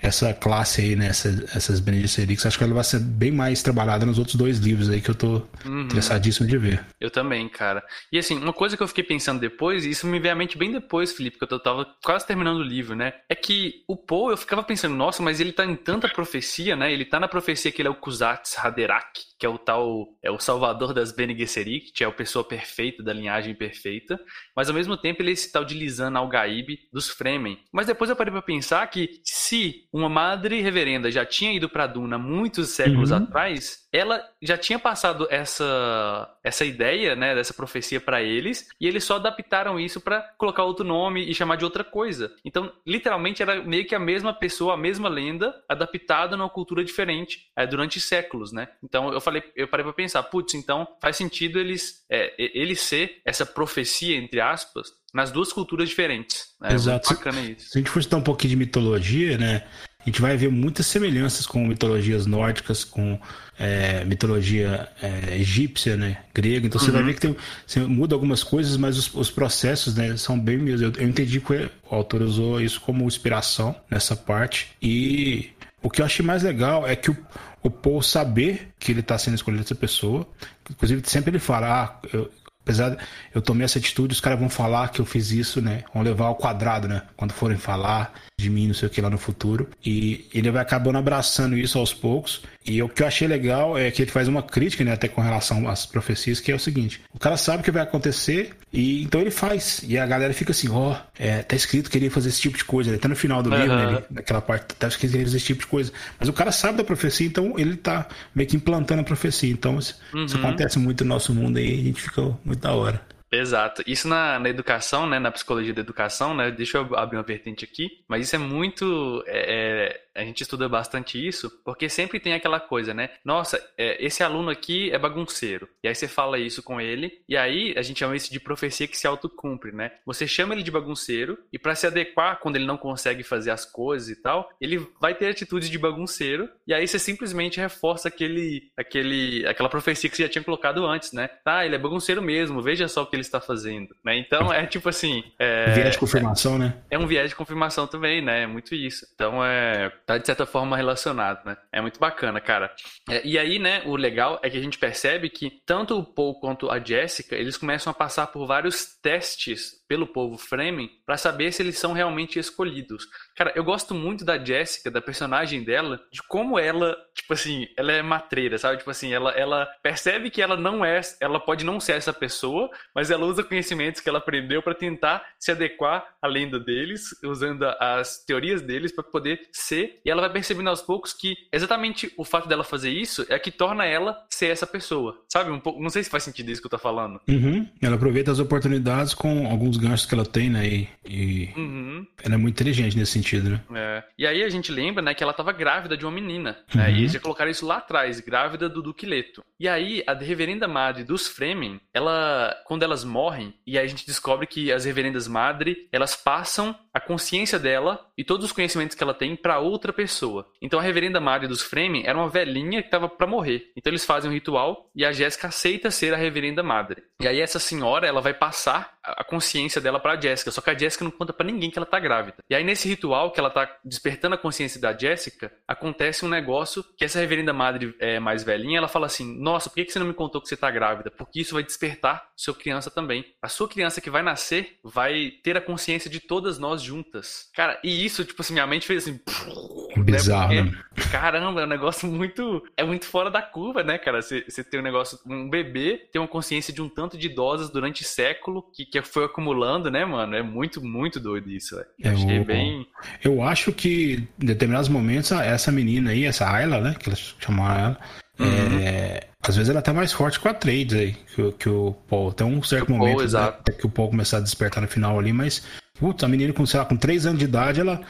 é. 0.00 0.06
essa 0.06 0.32
classe 0.32 0.80
aí, 0.80 0.96
né? 0.96 1.08
Essa, 1.08 1.28
essas 1.54 1.80
Benedicts 1.80 2.46
acho 2.46 2.56
que 2.56 2.64
ela 2.64 2.74
vai 2.74 2.84
ser 2.84 3.00
bem 3.00 3.30
mais 3.30 3.62
trabalhada 3.62 4.06
nos 4.06 4.18
outros 4.18 4.36
dois 4.36 4.58
livros 4.58 4.88
aí 4.88 5.00
que 5.00 5.10
eu 5.10 5.14
tô 5.14 5.42
uhum. 5.64 5.82
interessadíssimo 5.82 6.48
de 6.48 6.56
ver. 6.56 6.84
Eu 7.00 7.10
também, 7.10 7.48
cara. 7.48 7.84
E 8.10 8.18
assim, 8.18 8.38
uma 8.38 8.52
coisa 8.52 8.76
que 8.76 8.82
eu 8.82 8.88
fiquei 8.88 9.04
pensando 9.04 9.40
depois, 9.40 9.84
e 9.84 9.90
isso 9.90 10.06
me 10.06 10.18
veio 10.18 10.32
à 10.32 10.36
mente 10.36 10.56
bem 10.56 10.72
depois, 10.72 11.12
Felipe, 11.12 11.38
que 11.38 11.44
eu 11.44 11.60
tava 11.60 11.86
quase 12.02 12.26
terminando 12.26 12.58
o 12.58 12.62
livro, 12.62 12.94
né? 12.96 13.14
É 13.28 13.34
que 13.34 13.82
o 13.86 13.96
Poe, 13.96 14.32
eu 14.32 14.36
ficava 14.36 14.62
pensando, 14.62 14.94
nossa, 14.94 15.22
mas 15.22 15.40
ele 15.40 15.52
tá 15.52 15.64
em 15.64 15.76
tanta 15.76 16.08
profecia, 16.08 16.74
né? 16.74 16.92
Ele 16.92 17.04
tá 17.04 17.20
na 17.20 17.28
profecia 17.28 17.70
que 17.70 17.82
ele 17.82 17.88
é 17.88 17.90
o 17.90 17.94
Kuzats 17.94 18.56
Haderach, 18.58 19.28
que 19.38 19.46
é 19.46 19.48
o 19.48 19.58
tal, 19.58 20.08
é 20.22 20.30
o 20.30 20.38
salvador 20.38 20.92
das 20.92 21.12
Bene 21.12 21.36
Gesserit, 21.36 21.92
que 21.98 22.04
é 22.04 22.06
a 22.06 22.12
pessoa 22.12 22.44
perfeita, 22.44 23.02
da 23.02 23.12
linhagem 23.12 23.56
perfeita, 23.56 24.20
mas 24.54 24.68
ao 24.68 24.74
mesmo 24.74 24.96
tempo 24.96 25.20
ele 25.20 25.30
é 25.30 25.32
esse 25.32 25.50
tal 25.50 25.64
de 25.64 25.74
Lisan 25.74 26.16
Al-Gaib 26.16 26.78
dos 26.92 27.10
Fremen. 27.10 27.58
Mas 27.72 27.88
depois 27.88 28.08
eu 28.08 28.14
parei 28.14 28.30
pra 28.30 28.40
pensar 28.40 28.86
que 28.86 29.20
se 29.24 29.88
uma 29.92 30.08
madre 30.08 30.60
reverenda 30.60 31.10
já 31.10 31.26
tinha 31.26 31.52
ido 31.52 31.68
para 31.68 31.88
Duna 31.88 32.16
muitos 32.16 32.68
séculos 32.68 33.10
uhum. 33.10 33.16
atrás, 33.16 33.88
ela 33.92 34.22
já 34.40 34.56
tinha 34.56 34.78
passado 34.78 35.26
essa 35.30 36.34
essa 36.42 36.64
ideia, 36.64 37.14
né, 37.14 37.34
dessa 37.34 37.52
profecia 37.52 38.00
para 38.00 38.22
eles, 38.22 38.68
e 38.80 38.86
eles 38.86 39.04
só 39.04 39.16
adaptaram 39.16 39.78
isso 39.78 40.00
para 40.00 40.22
colocar 40.38 40.64
outro 40.64 40.84
nome 40.84 41.28
e 41.28 41.34
chamar 41.34 41.56
de 41.56 41.64
outra 41.64 41.84
coisa. 41.84 42.32
Então, 42.44 42.72
literalmente 42.86 43.42
era 43.42 43.62
meio 43.62 43.86
que 43.86 43.94
a 43.94 43.98
mesma 43.98 44.32
pessoa, 44.32 44.74
a 44.74 44.76
mesma 44.76 45.08
lenda, 45.08 45.54
adaptada 45.68 46.36
numa 46.36 46.48
cultura 46.48 46.84
diferente, 46.84 47.50
é, 47.56 47.66
durante 47.66 48.00
séculos, 48.00 48.52
né? 48.52 48.68
Então, 48.82 49.12
eu 49.12 49.20
falei, 49.20 49.42
eu 49.54 49.68
parei 49.68 49.84
para 49.84 49.92
pensar, 49.92 50.22
putz, 50.22 50.54
então 50.54 50.86
faz 51.00 51.16
sentido 51.16 51.58
eles 51.58 52.04
é, 52.10 52.34
ele 52.38 52.74
ser 52.74 53.20
essa 53.24 53.44
profecia 53.44 54.16
entre 54.16 54.40
aspas 54.40 54.98
nas 55.12 55.30
duas 55.30 55.52
culturas 55.52 55.88
diferentes. 55.88 56.54
Né? 56.60 56.72
Exato. 56.72 57.14
bacana 57.14 57.40
isso. 57.40 57.70
Se 57.70 57.78
a 57.78 57.80
gente 57.80 57.90
for 57.90 58.00
estudar 58.00 58.18
um 58.18 58.22
pouquinho 58.22 58.50
de 58.50 58.56
mitologia, 58.56 59.38
né? 59.38 59.66
A 60.00 60.04
gente 60.04 60.20
vai 60.22 60.36
ver 60.36 60.48
muitas 60.48 60.86
semelhanças 60.86 61.44
com 61.44 61.66
mitologias 61.66 62.24
nórdicas, 62.24 62.84
com 62.84 63.18
é, 63.58 64.04
mitologia 64.04 64.88
é, 65.02 65.36
egípcia, 65.36 65.96
né, 65.96 66.18
grega. 66.32 66.66
Então 66.66 66.80
uhum. 66.80 66.86
você 66.86 66.92
vai 66.92 67.00
uhum. 67.00 67.06
ver 67.08 67.14
que 67.14 67.20
tem, 67.20 67.36
você 67.66 67.80
muda 67.80 68.14
algumas 68.14 68.44
coisas, 68.44 68.76
mas 68.76 68.96
os, 68.96 69.12
os 69.12 69.30
processos, 69.30 69.96
né, 69.96 70.16
são 70.16 70.38
bem 70.38 70.56
mesmo. 70.56 70.86
Eu, 70.86 70.92
eu 70.98 71.08
entendi 71.08 71.40
que 71.40 71.52
o 71.52 71.94
autor 71.94 72.22
usou 72.22 72.60
isso 72.60 72.80
como 72.80 73.04
inspiração 73.04 73.74
nessa 73.90 74.14
parte. 74.14 74.68
E 74.80 75.50
o 75.82 75.90
que 75.90 76.00
eu 76.00 76.06
achei 76.06 76.24
mais 76.24 76.44
legal 76.44 76.86
é 76.86 76.94
que 76.94 77.10
o, 77.10 77.16
o 77.62 77.68
Paul 77.68 78.00
saber 78.00 78.68
que 78.78 78.92
ele 78.92 79.00
está 79.00 79.18
sendo 79.18 79.34
escolhido 79.34 79.64
essa 79.64 79.74
pessoa. 79.74 80.26
Inclusive, 80.70 81.02
sempre 81.06 81.30
ele 81.30 81.40
fala: 81.40 81.82
ah, 81.82 82.08
eu, 82.12 82.30
apesar 82.68 82.90
de 82.90 82.98
eu 83.34 83.40
tomei 83.40 83.64
essa 83.64 83.78
atitude, 83.78 84.12
os 84.12 84.20
caras 84.20 84.38
vão 84.38 84.50
falar 84.50 84.88
que 84.88 85.00
eu 85.00 85.06
fiz 85.06 85.30
isso, 85.30 85.62
né? 85.62 85.84
Vão 85.94 86.02
levar 86.02 86.26
ao 86.26 86.36
quadrado, 86.36 86.86
né? 86.86 87.02
Quando 87.16 87.32
forem 87.32 87.56
falar 87.56 88.12
de 88.38 88.50
mim, 88.50 88.68
não 88.68 88.74
sei 88.74 88.86
o 88.86 88.90
que 88.90 89.00
lá 89.00 89.08
no 89.08 89.18
futuro. 89.18 89.68
E 89.84 90.26
ele 90.32 90.50
vai 90.50 90.62
acabando 90.62 90.98
abraçando 90.98 91.56
isso 91.56 91.78
aos 91.78 91.92
poucos. 91.94 92.42
E 92.64 92.82
o 92.82 92.88
que 92.88 93.02
eu 93.02 93.06
achei 93.06 93.26
legal 93.26 93.78
é 93.78 93.90
que 93.90 94.02
ele 94.02 94.10
faz 94.10 94.28
uma 94.28 94.42
crítica, 94.42 94.84
né, 94.84 94.92
até 94.92 95.08
com 95.08 95.20
relação 95.22 95.66
às 95.66 95.86
profecias, 95.86 96.38
que 96.38 96.52
é 96.52 96.54
o 96.54 96.58
seguinte: 96.58 97.00
o 97.12 97.18
cara 97.18 97.36
sabe 97.36 97.62
o 97.62 97.64
que 97.64 97.70
vai 97.70 97.82
acontecer 97.82 98.54
e 98.72 99.02
então 99.02 99.20
ele 99.20 99.30
faz. 99.30 99.82
E 99.86 99.98
a 99.98 100.06
galera 100.06 100.32
fica 100.34 100.52
assim, 100.52 100.68
ó, 100.68 100.92
oh, 100.92 100.96
é, 101.18 101.42
tá 101.42 101.56
escrito 101.56 101.90
que 101.90 101.96
ele 101.96 102.04
ia 102.04 102.10
fazer 102.10 102.28
esse 102.28 102.40
tipo 102.40 102.56
de 102.56 102.64
coisa. 102.64 102.90
Ele 102.90 102.98
tá 102.98 103.08
no 103.08 103.16
final 103.16 103.42
do 103.42 103.50
uhum. 103.50 103.60
livro, 103.60 103.76
né, 103.76 104.02
naquela 104.10 104.40
parte, 104.40 104.74
tá 104.74 104.86
escrito 104.86 105.10
que 105.10 105.16
ele 105.16 105.22
ia 105.22 105.26
fazer 105.26 105.36
esse 105.38 105.46
tipo 105.46 105.60
de 105.60 105.66
coisa. 105.66 105.92
Mas 106.20 106.28
o 106.28 106.32
cara 106.32 106.52
sabe 106.52 106.78
da 106.78 106.84
profecia, 106.84 107.26
então 107.26 107.58
ele 107.58 107.76
tá 107.76 108.06
meio 108.34 108.48
que 108.48 108.56
implantando 108.56 109.00
a 109.00 109.04
profecia. 109.04 109.50
Então 109.50 109.78
isso, 109.78 109.98
uhum. 110.12 110.26
isso 110.26 110.36
acontece 110.36 110.78
muito 110.78 111.04
no 111.04 111.08
nosso 111.08 111.34
mundo 111.34 111.56
aí, 111.56 111.80
a 111.80 111.84
gente 111.84 112.02
fica 112.02 112.22
muito 112.44 112.57
da 112.58 112.72
hora. 112.72 113.00
Exato. 113.30 113.82
Isso 113.86 114.08
na, 114.08 114.38
na 114.38 114.48
educação, 114.48 115.06
né, 115.06 115.18
na 115.18 115.30
psicologia 115.30 115.74
da 115.74 115.80
educação, 115.80 116.34
né, 116.34 116.50
deixa 116.50 116.78
eu 116.78 116.96
abrir 116.96 117.18
uma 117.18 117.22
vertente 117.22 117.64
aqui, 117.64 118.02
mas 118.08 118.26
isso 118.26 118.36
é 118.36 118.38
muito 118.38 119.22
é, 119.26 119.92
é 119.94 120.00
a 120.18 120.24
gente 120.24 120.42
estuda 120.42 120.68
bastante 120.68 121.24
isso, 121.24 121.48
porque 121.64 121.88
sempre 121.88 122.18
tem 122.18 122.34
aquela 122.34 122.58
coisa, 122.58 122.92
né? 122.92 123.10
Nossa, 123.24 123.64
é, 123.78 124.04
esse 124.04 124.22
aluno 124.22 124.50
aqui 124.50 124.90
é 124.90 124.98
bagunceiro. 124.98 125.68
E 125.82 125.88
aí 125.88 125.94
você 125.94 126.08
fala 126.08 126.38
isso 126.38 126.60
com 126.62 126.80
ele, 126.80 127.20
e 127.28 127.36
aí 127.36 127.72
a 127.76 127.82
gente 127.82 128.00
chama 128.00 128.16
isso 128.16 128.32
de 128.32 128.40
profecia 128.40 128.88
que 128.88 128.98
se 128.98 129.06
autocumpre, 129.06 129.70
né? 129.70 129.92
Você 130.04 130.26
chama 130.26 130.54
ele 130.54 130.64
de 130.64 130.72
bagunceiro, 130.72 131.38
e 131.52 131.58
para 131.58 131.74
se 131.76 131.86
adequar 131.86 132.40
quando 132.40 132.56
ele 132.56 132.66
não 132.66 132.76
consegue 132.76 133.22
fazer 133.22 133.52
as 133.52 133.64
coisas 133.64 134.08
e 134.08 134.16
tal, 134.16 134.50
ele 134.60 134.84
vai 135.00 135.14
ter 135.14 135.28
atitudes 135.28 135.70
de 135.70 135.78
bagunceiro, 135.78 136.48
e 136.66 136.74
aí 136.74 136.86
você 136.86 136.98
simplesmente 136.98 137.60
reforça 137.60 138.08
aquele, 138.08 138.70
aquele, 138.76 139.46
aquela 139.46 139.68
profecia 139.68 140.10
que 140.10 140.16
você 140.16 140.24
já 140.24 140.28
tinha 140.28 140.44
colocado 140.44 140.84
antes, 140.84 141.12
né? 141.12 141.28
Tá, 141.44 141.64
ele 141.64 141.76
é 141.76 141.78
bagunceiro 141.78 142.20
mesmo, 142.20 142.60
veja 142.60 142.88
só 142.88 143.02
o 143.02 143.06
que 143.06 143.14
ele 143.14 143.22
está 143.22 143.40
fazendo, 143.40 143.94
né? 144.04 144.18
Então 144.18 144.52
é 144.52 144.66
tipo 144.66 144.88
assim. 144.88 145.22
É, 145.38 145.72
viés 145.74 145.92
de 145.92 145.98
confirmação, 145.98 146.56
é, 146.56 146.58
né? 146.58 146.76
É 146.90 146.98
um 146.98 147.06
viés 147.06 147.30
de 147.30 147.36
confirmação 147.36 147.86
também, 147.86 148.20
né? 148.20 148.42
É 148.42 148.46
muito 148.46 148.74
isso. 148.74 149.06
Então 149.14 149.44
é 149.44 149.92
tá 150.08 150.16
de 150.16 150.24
certa 150.24 150.46
forma 150.46 150.74
relacionado, 150.74 151.44
né? 151.44 151.54
É 151.70 151.82
muito 151.82 152.00
bacana, 152.00 152.40
cara. 152.40 152.74
É, 153.10 153.20
e 153.26 153.38
aí, 153.38 153.58
né, 153.58 153.82
o 153.84 153.94
legal 153.94 154.40
é 154.42 154.48
que 154.48 154.56
a 154.56 154.60
gente 154.60 154.78
percebe 154.78 155.28
que 155.28 155.50
tanto 155.66 155.98
o 155.98 156.02
Paul 156.02 156.40
quanto 156.40 156.70
a 156.70 156.82
Jessica, 156.82 157.36
eles 157.36 157.58
começam 157.58 157.90
a 157.90 157.94
passar 157.94 158.28
por 158.28 158.46
vários 158.46 158.86
testes 159.02 159.77
pelo 159.88 160.06
povo 160.06 160.36
Fremen 160.36 160.90
para 161.06 161.16
saber 161.16 161.50
se 161.50 161.62
eles 161.62 161.78
são 161.78 161.92
realmente 161.92 162.38
escolhidos. 162.38 163.08
Cara, 163.34 163.52
eu 163.56 163.64
gosto 163.64 163.94
muito 163.94 164.24
da 164.24 164.38
Jessica, 164.38 164.90
da 164.90 165.00
personagem 165.00 165.64
dela, 165.64 166.00
de 166.12 166.22
como 166.22 166.58
ela, 166.58 166.96
tipo 167.14 167.32
assim, 167.32 167.66
ela 167.76 167.90
é 167.90 168.02
matreira, 168.02 168.58
sabe? 168.58 168.78
Tipo 168.78 168.90
assim, 168.90 169.12
ela, 169.12 169.30
ela 169.32 169.66
percebe 169.82 170.30
que 170.30 170.42
ela 170.42 170.56
não 170.56 170.84
é, 170.84 171.00
ela 171.20 171.40
pode 171.40 171.64
não 171.64 171.80
ser 171.80 171.92
essa 171.92 172.12
pessoa, 172.12 172.70
mas 172.94 173.10
ela 173.10 173.24
usa 173.24 173.42
conhecimentos 173.42 174.00
que 174.00 174.08
ela 174.08 174.18
aprendeu 174.18 174.62
para 174.62 174.74
tentar 174.74 175.24
se 175.38 175.50
adequar 175.50 176.06
à 176.20 176.26
lenda 176.26 176.60
deles, 176.60 177.08
usando 177.24 177.64
as 177.80 178.22
teorias 178.24 178.60
deles 178.60 178.92
para 178.94 179.04
poder 179.04 179.40
ser. 179.52 180.00
E 180.04 180.10
ela 180.10 180.20
vai 180.20 180.30
percebendo 180.30 180.68
aos 180.68 180.82
poucos 180.82 181.14
que 181.14 181.34
exatamente 181.52 182.12
o 182.18 182.24
fato 182.24 182.48
dela 182.48 182.62
fazer 182.62 182.90
isso 182.90 183.24
é 183.30 183.38
que 183.38 183.50
torna 183.50 183.86
ela 183.86 184.26
ser 184.28 184.48
essa 184.48 184.66
pessoa, 184.66 185.24
sabe? 185.28 185.50
Um 185.50 185.60
pouco, 185.60 185.80
não 185.80 185.88
sei 185.88 186.02
se 186.02 186.10
faz 186.10 186.24
sentido 186.24 186.50
isso 186.50 186.60
que 186.60 186.66
eu 186.66 186.70
tô 186.70 186.78
falando. 186.78 187.20
Uhum. 187.28 187.66
Ela 187.80 187.96
aproveita 187.96 188.30
as 188.30 188.38
oportunidades 188.38 189.14
com 189.14 189.46
alguns 189.46 189.77
ganchos 189.78 190.06
que 190.06 190.14
ela 190.14 190.26
tem, 190.26 190.50
né? 190.50 190.66
E, 190.66 190.88
e 191.04 191.52
uhum. 191.56 192.06
ela 192.22 192.34
é 192.34 192.38
muito 192.38 192.54
inteligente 192.54 192.96
nesse 192.96 193.12
sentido, 193.12 193.50
né? 193.50 193.60
É. 193.74 194.04
E 194.18 194.26
aí 194.26 194.42
a 194.42 194.48
gente 194.48 194.70
lembra, 194.72 195.02
né, 195.02 195.14
que 195.14 195.22
ela 195.22 195.32
tava 195.32 195.52
grávida 195.52 195.96
de 195.96 196.04
uma 196.04 196.12
menina, 196.12 196.58
né? 196.74 196.88
Uhum. 196.88 196.94
E 196.94 196.98
eles 196.98 197.12
já 197.12 197.20
colocaram 197.20 197.50
isso 197.50 197.66
lá 197.66 197.78
atrás, 197.78 198.20
grávida 198.20 198.68
do 198.68 198.82
Duque 198.82 199.06
Leto. 199.06 199.42
E 199.58 199.68
aí 199.68 200.02
a 200.06 200.14
reverenda 200.14 200.68
madre 200.68 201.04
dos 201.04 201.26
Fremen, 201.26 201.80
ela, 201.92 202.54
quando 202.66 202.82
elas 202.82 203.04
morrem, 203.04 203.54
e 203.66 203.78
aí 203.78 203.84
a 203.84 203.88
gente 203.88 204.06
descobre 204.06 204.46
que 204.46 204.70
as 204.72 204.84
reverendas 204.84 205.26
madre, 205.26 205.88
elas 205.92 206.14
passam 206.14 206.74
a 206.92 207.00
consciência 207.00 207.58
dela 207.58 208.06
e 208.16 208.24
todos 208.24 208.46
os 208.46 208.52
conhecimentos 208.52 208.96
que 208.96 209.02
ela 209.02 209.14
tem 209.14 209.36
para 209.36 209.58
outra 209.58 209.92
pessoa. 209.92 210.46
Então 210.60 210.78
a 210.78 210.82
reverenda 210.82 211.20
madre 211.20 211.48
dos 211.48 211.62
Fremen 211.62 212.06
era 212.06 212.18
uma 212.18 212.28
velhinha 212.28 212.82
que 212.82 212.90
tava 212.90 213.08
para 213.08 213.26
morrer. 213.26 213.70
Então 213.76 213.90
eles 213.90 214.04
fazem 214.04 214.30
um 214.30 214.34
ritual 214.34 214.90
e 214.94 215.04
a 215.04 215.12
Jéssica 215.12 215.48
aceita 215.48 215.90
ser 215.90 216.14
a 216.14 216.16
reverenda 216.16 216.62
madre. 216.62 217.02
E 217.20 217.26
aí 217.26 217.40
essa 217.40 217.58
senhora, 217.58 218.06
ela 218.06 218.20
vai 218.20 218.34
passar 218.34 218.96
a 219.02 219.24
consciência 219.24 219.80
dela 219.80 219.98
para 219.98 220.20
Jéssica, 220.20 220.50
só 220.50 220.60
que 220.60 220.70
a 220.70 220.76
Jéssica 220.76 221.04
não 221.04 221.10
conta 221.10 221.32
para 221.32 221.46
ninguém 221.46 221.70
que 221.70 221.78
ela 221.78 221.86
tá 221.86 221.98
grávida. 221.98 222.36
E 222.48 222.54
aí 222.54 222.62
nesse 222.62 222.88
ritual 222.88 223.30
que 223.32 223.40
ela 223.40 223.50
tá 223.50 223.68
despertando 223.84 224.34
a 224.34 224.38
consciência 224.38 224.80
da 224.80 224.96
Jéssica, 224.96 225.52
acontece 225.66 226.24
um 226.24 226.28
negócio 226.28 226.84
que 226.96 227.04
essa 227.04 227.18
reverenda 227.18 227.52
madre 227.52 227.94
é, 227.98 228.20
mais 228.20 228.44
velhinha, 228.44 228.78
ela 228.78 228.88
fala 228.88 229.06
assim: 229.06 229.38
"Nossa, 229.40 229.70
por 229.70 229.76
que 229.76 229.90
você 229.90 229.98
não 229.98 230.06
me 230.06 230.14
contou 230.14 230.40
que 230.40 230.48
você 230.48 230.56
tá 230.56 230.70
grávida? 230.70 231.10
Porque 231.10 231.40
isso 231.40 231.54
vai 231.54 231.62
despertar 231.62 232.28
sua 232.36 232.54
criança 232.54 232.90
também. 232.90 233.24
A 233.42 233.48
sua 233.48 233.68
criança 233.68 234.00
que 234.00 234.10
vai 234.10 234.22
nascer 234.22 234.78
vai 234.82 235.32
ter 235.42 235.56
a 235.56 235.60
consciência 235.60 236.10
de 236.10 236.20
todas 236.20 236.58
nós 236.58 236.82
juntas". 236.88 237.48
Cara, 237.54 237.78
e 237.84 238.04
isso, 238.04 238.24
tipo 238.24 238.42
assim, 238.42 238.52
minha 238.52 238.66
mente 238.66 238.86
fez 238.86 239.04
assim, 239.04 239.12
né? 239.12 240.02
bizarro, 240.02 240.54
né? 240.54 240.72
Porque, 240.94 241.08
caramba, 241.10 241.60
é 241.60 241.64
um 241.64 241.68
negócio 241.68 242.08
muito 242.08 242.62
é 242.76 242.84
muito 242.84 243.06
fora 243.06 243.30
da 243.30 243.42
curva, 243.42 243.82
né, 243.82 243.98
cara? 243.98 244.20
Você, 244.22 244.42
tem 244.64 244.80
um 244.80 244.82
negócio, 244.82 245.18
um 245.26 245.48
bebê 245.48 246.08
tem 246.12 246.20
uma 246.20 246.28
consciência 246.28 246.72
de 246.72 246.82
um 246.82 246.88
tanto 246.88 247.16
de 247.16 247.26
idosas 247.26 247.70
durante 247.70 248.04
século 248.04 248.62
que, 248.74 248.84
que 248.84 249.02
foi 249.02 249.24
acumulando, 249.24 249.90
né, 249.90 250.04
mano? 250.04 250.34
É 250.34 250.42
muito, 250.42 250.82
muito 250.82 251.20
doido 251.20 251.50
isso, 251.50 251.76
velho. 251.76 251.88
Eu, 251.98 252.12
Achei 252.12 252.44
bem. 252.44 252.86
Eu 253.22 253.42
acho 253.42 253.72
que 253.72 254.28
em 254.42 254.46
determinados 254.46 254.88
momentos, 254.88 255.30
essa 255.32 255.70
menina 255.70 256.10
aí, 256.10 256.24
essa 256.24 256.50
Ayla, 256.50 256.80
né? 256.80 256.94
Que 256.98 257.10
eles 257.10 257.34
chamaram 257.38 257.80
ela. 257.80 257.98
Uhum. 258.38 258.78
É, 258.80 259.28
às 259.42 259.56
vezes 259.56 259.70
ela 259.70 259.82
tá 259.82 259.92
mais 259.92 260.12
forte 260.12 260.38
com 260.38 260.48
a 260.48 260.54
Trades 260.54 260.94
aí, 260.94 261.12
que, 261.34 261.52
que 261.52 261.68
o 261.68 261.92
Paul. 262.08 262.32
Tem 262.32 262.46
um 262.46 262.62
certo 262.62 262.92
momento 262.92 263.30
Paul, 263.30 263.42
né, 263.42 263.54
que 263.78 263.86
o 263.86 263.90
Paul 263.90 264.10
começar 264.10 264.38
a 264.38 264.40
despertar 264.40 264.80
no 264.80 264.88
final 264.88 265.18
ali, 265.18 265.32
mas, 265.32 265.64
putz, 265.98 266.24
a 266.24 266.28
menina 266.28 266.52
com, 266.52 266.64
sei 266.66 266.80
lá, 266.80 266.86
com 266.86 266.96
3 266.96 267.26
anos 267.26 267.38
de 267.38 267.44
idade, 267.44 267.80
ela, 267.80 268.00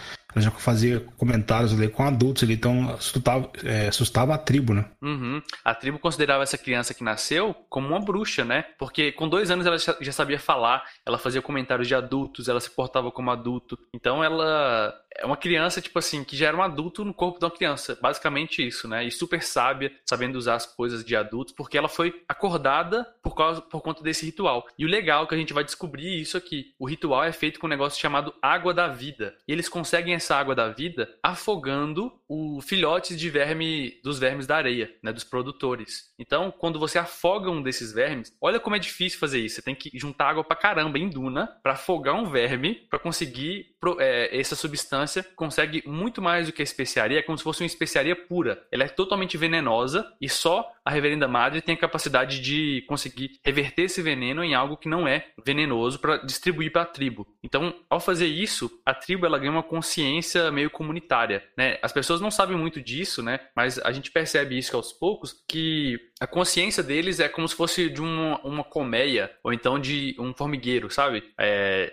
já 0.40 0.50
fazia 0.50 1.00
comentários 1.16 1.72
ali 1.72 1.88
com 1.88 2.02
adultos 2.02 2.42
ali, 2.42 2.54
então 2.54 2.90
assustava, 2.90 3.50
é, 3.64 3.88
assustava 3.88 4.34
a 4.34 4.38
tribo, 4.38 4.74
né? 4.74 4.84
Uhum. 5.02 5.42
A 5.64 5.74
tribo 5.74 5.98
considerava 5.98 6.42
essa 6.42 6.58
criança 6.58 6.94
que 6.94 7.04
nasceu 7.04 7.54
como 7.68 7.88
uma 7.88 8.00
bruxa, 8.00 8.44
né? 8.44 8.64
Porque 8.78 9.12
com 9.12 9.28
dois 9.28 9.50
anos 9.50 9.66
ela 9.66 9.78
já 9.78 10.12
sabia 10.12 10.38
falar, 10.38 10.84
ela 11.04 11.18
fazia 11.18 11.42
comentários 11.42 11.88
de 11.88 11.94
adultos, 11.94 12.48
ela 12.48 12.60
se 12.60 12.70
portava 12.70 13.10
como 13.10 13.30
adulto. 13.30 13.78
Então 13.94 14.22
ela 14.22 14.94
é 15.18 15.26
uma 15.26 15.36
criança, 15.36 15.80
tipo 15.80 15.98
assim, 15.98 16.22
que 16.22 16.36
já 16.36 16.48
era 16.48 16.56
um 16.56 16.62
adulto 16.62 17.04
no 17.04 17.12
corpo 17.12 17.38
de 17.38 17.44
uma 17.44 17.50
criança. 17.50 17.98
Basicamente 18.00 18.66
isso, 18.66 18.86
né? 18.86 19.04
E 19.04 19.10
super 19.10 19.42
sábia, 19.42 19.92
sabendo 20.06 20.36
usar 20.36 20.54
as 20.54 20.66
coisas 20.66 21.04
de 21.04 21.16
adultos, 21.16 21.52
porque 21.54 21.76
ela 21.76 21.88
foi 21.88 22.22
acordada 22.28 23.04
por, 23.22 23.34
causa, 23.34 23.60
por 23.60 23.82
conta 23.82 24.02
desse 24.02 24.24
ritual. 24.24 24.66
E 24.78 24.84
o 24.84 24.88
legal 24.88 25.24
é 25.24 25.26
que 25.26 25.34
a 25.34 25.38
gente 25.38 25.52
vai 25.52 25.64
descobrir 25.64 26.20
isso 26.20 26.36
aqui. 26.36 26.72
O 26.78 26.86
ritual 26.86 27.24
é 27.24 27.32
feito 27.32 27.58
com 27.58 27.66
um 27.66 27.70
negócio 27.70 28.00
chamado 28.00 28.32
água 28.40 28.72
da 28.72 28.86
vida. 28.86 29.34
E 29.46 29.52
eles 29.52 29.68
conseguem 29.68 30.14
água 30.36 30.54
da 30.54 30.68
vida 30.68 31.08
afogando 31.22 32.12
o 32.28 32.60
filhotes 32.60 33.18
de 33.18 33.30
verme 33.30 33.98
dos 34.02 34.18
vermes 34.18 34.46
da 34.46 34.56
areia, 34.56 34.92
né? 35.02 35.12
Dos 35.12 35.24
produtores. 35.24 36.12
Então, 36.18 36.50
quando 36.50 36.78
você 36.78 36.98
afoga 36.98 37.50
um 37.50 37.62
desses 37.62 37.92
vermes, 37.92 38.36
olha 38.40 38.60
como 38.60 38.76
é 38.76 38.78
difícil 38.78 39.18
fazer 39.18 39.40
isso. 39.40 39.56
Você 39.56 39.62
tem 39.62 39.74
que 39.74 39.90
juntar 39.94 40.30
água 40.30 40.44
pra 40.44 40.56
caramba 40.56 40.98
em 40.98 41.08
duna 41.08 41.46
para 41.62 41.72
afogar 41.72 42.14
um 42.14 42.26
verme 42.26 42.74
para 42.74 42.98
conseguir 42.98 43.74
é, 43.98 44.38
essa 44.38 44.56
substância 44.56 45.24
consegue 45.36 45.82
muito 45.86 46.20
mais 46.20 46.46
do 46.46 46.52
que 46.52 46.60
a 46.60 46.64
especiaria, 46.64 47.20
é 47.20 47.22
como 47.22 47.38
se 47.38 47.44
fosse 47.44 47.62
uma 47.62 47.66
especiaria 47.66 48.16
pura. 48.16 48.66
Ela 48.72 48.84
é 48.84 48.88
totalmente 48.88 49.36
venenosa 49.36 50.12
e 50.20 50.28
só 50.28 50.70
a 50.84 50.90
Reverenda 50.90 51.28
Madre 51.28 51.60
tem 51.60 51.74
a 51.74 51.78
capacidade 51.78 52.40
de 52.40 52.84
conseguir 52.88 53.38
reverter 53.44 53.82
esse 53.82 54.02
veneno 54.02 54.42
em 54.42 54.54
algo 54.54 54.76
que 54.76 54.88
não 54.88 55.06
é 55.06 55.28
venenoso 55.44 55.98
para 55.98 56.16
distribuir 56.18 56.72
para 56.72 56.82
a 56.82 56.86
tribo. 56.86 57.26
Então, 57.42 57.74
ao 57.88 58.00
fazer 58.00 58.26
isso, 58.26 58.70
a 58.84 58.92
tribo 58.92 59.26
ela 59.26 59.38
ganha 59.38 59.52
uma 59.52 59.62
consciência 59.62 60.07
meio 60.52 60.70
comunitária, 60.70 61.42
né? 61.56 61.78
As 61.82 61.92
pessoas 61.92 62.20
não 62.20 62.30
sabem 62.30 62.56
muito 62.56 62.80
disso, 62.80 63.22
né? 63.22 63.40
Mas 63.54 63.78
a 63.78 63.92
gente 63.92 64.10
percebe 64.10 64.58
isso 64.58 64.76
aos 64.76 64.92
poucos 64.92 65.42
que 65.48 65.98
a 66.20 66.26
consciência 66.26 66.82
deles 66.82 67.20
é 67.20 67.28
como 67.28 67.48
se 67.48 67.54
fosse 67.54 67.88
de 67.88 68.00
uma, 68.00 68.40
uma 68.42 68.64
colmeia 68.64 69.30
ou 69.42 69.52
então 69.52 69.78
de 69.78 70.16
um 70.18 70.34
formigueiro, 70.34 70.90
sabe? 70.90 71.22
É, 71.38 71.92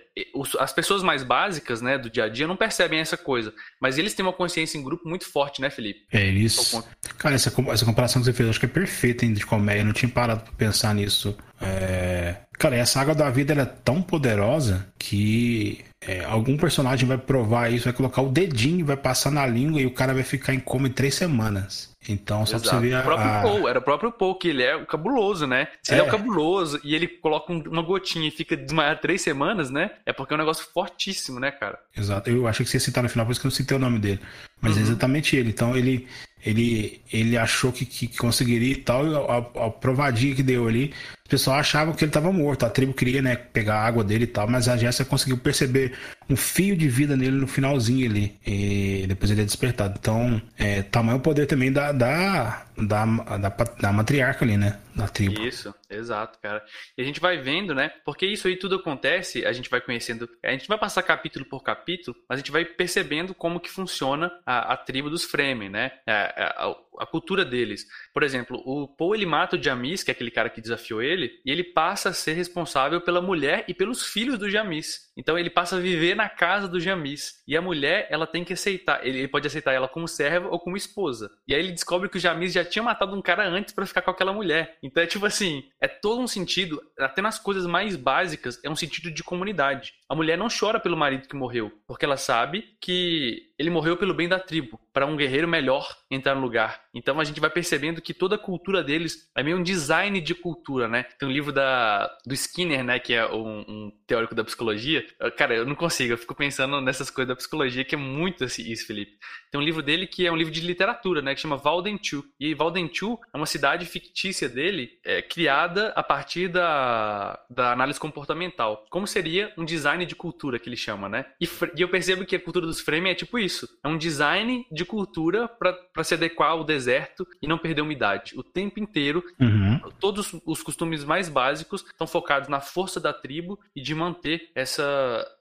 as 0.59 0.73
pessoas 0.73 1.03
mais 1.03 1.23
básicas, 1.23 1.81
né, 1.81 1.97
do 1.97 2.09
dia 2.09 2.23
a 2.25 2.29
dia 2.29 2.47
não 2.47 2.55
percebem 2.55 2.99
essa 2.99 3.17
coisa, 3.17 3.53
mas 3.79 3.97
eles 3.97 4.13
têm 4.13 4.25
uma 4.25 4.33
consciência 4.33 4.77
em 4.77 4.83
grupo 4.83 5.07
muito 5.07 5.29
forte, 5.29 5.61
né, 5.61 5.69
Felipe? 5.69 6.05
É 6.11 6.25
isso. 6.25 6.83
Cara, 7.17 7.35
essa, 7.35 7.53
essa 7.71 7.85
comparação 7.85 8.21
que 8.21 8.25
você 8.25 8.33
fez, 8.33 8.49
acho 8.49 8.59
que 8.59 8.65
é 8.65 8.69
perfeita 8.69 9.25
ainda 9.25 9.39
de 9.39 9.45
colmeia. 9.45 9.79
Eu 9.79 9.85
não 9.85 9.93
tinha 9.93 10.09
parado 10.09 10.43
pra 10.43 10.53
pensar 10.53 10.93
nisso. 10.95 11.37
É... 11.61 12.35
Cara, 12.57 12.75
essa 12.75 13.01
água 13.01 13.13
da 13.13 13.29
vida 13.29 13.53
é 13.53 13.65
tão 13.65 14.01
poderosa 14.01 14.87
que 14.97 15.83
é, 16.07 16.23
algum 16.25 16.55
personagem 16.57 17.07
vai 17.07 17.17
provar 17.17 17.71
isso, 17.71 17.85
vai 17.85 17.93
colocar 17.93 18.21
o 18.21 18.29
dedinho, 18.29 18.85
vai 18.85 18.97
passar 18.97 19.31
na 19.31 19.45
língua 19.45 19.81
e 19.81 19.85
o 19.85 19.91
cara 19.91 20.13
vai 20.13 20.23
ficar 20.23 20.53
em 20.53 20.59
coma 20.59 20.87
em 20.87 20.91
três 20.91 21.15
semanas. 21.15 21.95
Então, 22.07 22.45
só 22.45 22.57
Exato. 22.57 22.69
pra 22.69 22.79
você 22.79 22.87
ver 22.87 22.93
a... 22.93 22.99
O 22.99 23.03
próprio. 23.03 23.41
Paul, 23.41 23.69
era 23.69 23.79
o 23.79 23.81
próprio 23.81 24.11
Paul, 24.11 24.35
que 24.35 24.49
ele 24.49 24.63
é 24.63 24.75
o 24.75 24.85
cabuloso, 24.85 25.47
né? 25.47 25.67
Se 25.81 25.91
é. 25.91 25.95
ele 25.95 26.05
é 26.05 26.07
o 26.07 26.11
cabuloso 26.11 26.79
e 26.83 26.93
ele 26.93 27.07
coloca 27.07 27.51
uma 27.51 27.81
gotinha 27.81 28.27
e 28.27 28.31
fica 28.31 28.55
desmaiado 28.55 29.01
três 29.01 29.21
semanas, 29.21 29.71
né? 29.71 29.91
É 30.05 30.13
porque 30.13 30.33
é 30.33 30.35
um 30.35 30.39
negócio 30.39 30.67
fortíssimo, 30.71 31.39
né, 31.39 31.51
cara? 31.51 31.79
Exato. 31.95 32.29
Eu 32.29 32.47
achei 32.47 32.63
que 32.63 32.69
você 32.69 32.77
ia 32.77 32.81
citar 32.81 33.03
no 33.03 33.09
final, 33.09 33.25
por 33.25 33.31
isso 33.31 33.41
que 33.41 33.47
eu 33.47 33.49
não 33.49 33.55
citei 33.55 33.77
o 33.77 33.79
nome 33.79 33.99
dele. 33.99 34.19
Mas 34.65 34.77
é 34.77 34.81
uhum. 34.81 34.85
é 34.85 34.89
exatamente 34.89 35.35
ele. 35.35 35.49
Então, 35.49 35.75
ele, 35.75 36.07
ele, 36.45 37.01
ele 37.11 37.37
achou 37.37 37.71
que, 37.71 37.85
que 37.85 38.07
conseguiria 38.07 38.73
e 38.73 38.75
tal, 38.75 39.07
e 39.07 39.15
a, 39.15 39.65
a 39.65 39.69
provadinha 39.69 40.35
que 40.35 40.43
deu 40.43 40.67
ali, 40.67 40.93
o 41.25 41.29
pessoal 41.29 41.57
achava 41.57 41.91
que 41.93 42.03
ele 42.03 42.09
estava 42.09 42.31
morto. 42.31 42.65
A 42.65 42.69
tribo 42.69 42.93
queria, 42.93 43.19
né, 43.21 43.35
pegar 43.35 43.77
a 43.77 43.85
água 43.85 44.03
dele 44.03 44.25
e 44.25 44.27
tal, 44.27 44.47
mas 44.47 44.67
a 44.67 44.77
Jéssica 44.77 45.09
conseguiu 45.09 45.37
perceber 45.37 45.93
um 46.29 46.35
fio 46.35 46.77
de 46.77 46.87
vida 46.87 47.17
nele 47.17 47.37
no 47.37 47.47
finalzinho 47.47 48.07
ali. 48.07 48.35
E 48.45 49.05
depois 49.07 49.31
ele 49.31 49.41
é 49.41 49.45
despertado. 49.45 49.95
Então, 49.99 50.39
é, 50.55 50.83
tamanho 50.83 51.17
o 51.17 51.21
poder 51.21 51.47
também 51.47 51.71
da, 51.71 51.91
da, 51.91 52.65
da, 52.77 53.05
da, 53.05 53.49
da 53.49 53.91
matriarca 53.91 54.45
ali, 54.45 54.55
né? 54.55 54.77
Da 54.95 55.07
tribo. 55.07 55.41
Isso, 55.41 55.73
exato, 55.89 56.39
cara. 56.39 56.63
E 56.97 57.01
a 57.01 57.05
gente 57.05 57.19
vai 57.19 57.37
vendo, 57.37 57.73
né? 57.73 57.89
Porque 58.03 58.25
isso 58.25 58.47
aí 58.47 58.57
tudo 58.57 58.75
acontece, 58.75 59.45
a 59.45 59.51
gente 59.51 59.69
vai 59.69 59.81
conhecendo. 59.81 60.29
A 60.43 60.51
gente 60.51 60.67
vai 60.67 60.77
passar 60.77 61.03
capítulo 61.03 61.45
por 61.45 61.63
capítulo, 61.63 62.15
mas 62.27 62.37
a 62.37 62.39
gente 62.41 62.51
vai 62.51 62.65
percebendo 62.65 63.33
como 63.33 63.59
que 63.59 63.69
funciona 63.69 64.31
a, 64.45 64.73
a 64.73 64.77
tribo 64.77 65.09
dos 65.09 65.23
Fremen, 65.23 65.69
né? 65.69 65.91
A, 66.07 66.67
a, 66.67 66.75
a 66.99 67.05
cultura 67.05 67.45
deles. 67.45 67.85
Por 68.15 68.23
exemplo, 68.23 68.63
o 68.65 68.87
Paul 68.87 69.13
ele 69.13 69.25
mata 69.25 69.57
o 69.57 69.61
Jamis, 69.61 70.01
que 70.01 70.09
é 70.09 70.13
aquele 70.13 70.31
cara 70.31 70.49
que 70.49 70.61
desafiou 70.61 71.01
ele, 71.01 71.33
e 71.45 71.51
ele 71.51 71.65
passa 71.65 72.07
a 72.07 72.13
ser 72.13 72.31
responsável 72.31 73.01
pela 73.01 73.21
mulher 73.21 73.65
e 73.67 73.73
pelos 73.73 74.05
filhos 74.05 74.39
do 74.39 74.49
Jamis. 74.49 75.11
Então 75.17 75.37
ele 75.37 75.49
passa 75.49 75.75
a 75.75 75.81
viver 75.81 76.15
na 76.15 76.29
casa 76.29 76.65
do 76.65 76.79
Jamis. 76.79 77.43
E 77.45 77.57
a 77.57 77.61
mulher, 77.61 78.07
ela 78.09 78.25
tem 78.25 78.45
que 78.45 78.53
aceitar, 78.53 79.05
ele 79.05 79.27
pode 79.27 79.47
aceitar 79.47 79.73
ela 79.73 79.89
como 79.89 80.07
serva 80.07 80.47
ou 80.47 80.57
como 80.57 80.77
esposa. 80.77 81.29
E 81.45 81.53
aí 81.53 81.59
ele 81.59 81.73
descobre 81.73 82.07
que 82.07 82.15
o 82.15 82.19
Jamis 82.19 82.53
já 82.53 82.63
tinha 82.63 82.83
matado 82.83 83.13
um 83.13 83.21
cara 83.21 83.45
antes 83.49 83.73
para 83.73 83.85
ficar 83.85 84.01
com 84.01 84.11
aquela 84.11 84.31
mulher. 84.31 84.77
Então 84.81 85.03
é 85.03 85.07
tipo 85.07 85.25
assim, 85.25 85.63
é 85.81 85.87
todo 85.89 86.21
um 86.21 86.27
sentido, 86.27 86.81
até 86.97 87.21
nas 87.21 87.37
coisas 87.37 87.65
mais 87.65 87.97
básicas, 87.97 88.63
é 88.63 88.69
um 88.69 88.77
sentido 88.77 89.11
de 89.11 89.23
comunidade. 89.23 89.93
A 90.07 90.15
mulher 90.15 90.37
não 90.37 90.47
chora 90.47 90.79
pelo 90.79 90.95
marido 90.95 91.27
que 91.27 91.35
morreu, 91.35 91.69
porque 91.85 92.05
ela 92.05 92.15
sabe 92.15 92.63
que 92.79 93.53
ele 93.57 93.69
morreu 93.69 93.97
pelo 93.97 94.13
bem 94.13 94.27
da 94.27 94.39
tribo, 94.39 94.79
para 94.93 95.05
um 95.05 95.15
guerreiro 95.15 95.47
melhor 95.47 95.87
entrar 96.09 96.35
no 96.35 96.41
lugar. 96.41 96.81
Então 96.93 97.19
a 97.19 97.23
gente 97.23 97.39
vai 97.39 97.49
percebendo 97.49 98.01
que 98.01 98.13
toda 98.13 98.35
a 98.35 98.39
cultura 98.39 98.83
deles 98.83 99.29
é 99.35 99.43
meio 99.43 99.57
um 99.57 99.63
design 99.63 100.19
de 100.21 100.35
cultura, 100.35 100.87
né? 100.87 101.03
Tem 101.17 101.27
um 101.27 101.31
livro 101.31 101.51
da, 101.51 102.09
do 102.25 102.33
Skinner, 102.33 102.83
né, 102.83 102.99
que 102.99 103.13
é 103.13 103.25
um, 103.25 103.59
um 103.67 103.91
teórico 104.07 104.35
da 104.35 104.43
psicologia. 104.43 105.05
Cara, 105.37 105.55
eu 105.55 105.65
não 105.65 105.75
consigo, 105.75 106.13
eu 106.13 106.17
fico 106.17 106.35
pensando 106.35 106.79
nessas 106.81 107.09
coisas 107.09 107.29
da 107.29 107.35
psicologia 107.35 107.83
que 107.83 107.95
é 107.95 107.97
muito 107.97 108.43
isso, 108.43 108.87
Felipe. 108.87 109.17
Tem 109.51 109.59
um 109.59 109.63
livro 109.63 109.81
dele 109.81 110.07
que 110.07 110.25
é 110.25 110.31
um 110.31 110.35
livro 110.35 110.53
de 110.53 110.61
literatura, 110.61 111.21
né, 111.21 111.33
que 111.33 111.41
chama 111.41 111.57
Valdenchu. 111.57 112.23
E 112.39 112.53
Valdenchu 112.53 113.17
é 113.33 113.37
uma 113.37 113.45
cidade 113.45 113.85
fictícia 113.85 114.49
dele, 114.49 114.99
é, 115.03 115.21
criada 115.21 115.93
a 115.95 116.03
partir 116.03 116.47
da, 116.47 117.39
da 117.49 117.71
análise 117.71 117.99
comportamental. 117.99 118.85
Como 118.89 119.07
seria 119.07 119.53
um 119.57 119.65
design 119.65 120.05
de 120.05 120.15
cultura 120.15 120.59
que 120.59 120.69
ele 120.69 120.77
chama, 120.77 121.07
né? 121.07 121.25
E, 121.39 121.47
e 121.77 121.81
eu 121.81 121.89
percebo 121.89 122.25
que 122.25 122.35
a 122.35 122.39
cultura 122.39 122.65
dos 122.65 122.81
frame 122.81 123.09
é 123.09 123.15
tipo 123.15 123.37
isso. 123.39 123.44
É 123.83 123.87
um 123.87 123.97
design 123.97 124.65
de 124.71 124.85
cultura 124.85 125.47
para 125.47 126.03
se 126.03 126.13
adequar 126.13 126.51
ao 126.51 126.63
deserto 126.63 127.27
e 127.41 127.47
não 127.47 127.57
perder 127.57 127.81
umidade. 127.81 128.33
O 128.37 128.43
tempo 128.43 128.79
inteiro, 128.79 129.23
uhum. 129.39 129.79
todos 129.99 130.35
os 130.45 130.61
costumes 130.61 131.03
mais 131.03 131.29
básicos 131.29 131.85
estão 131.85 132.07
focados 132.07 132.49
na 132.49 132.59
força 132.59 132.99
da 132.99 133.13
tribo 133.13 133.59
e 133.75 133.81
de 133.81 133.93
manter 133.93 134.49
essa 134.55 134.83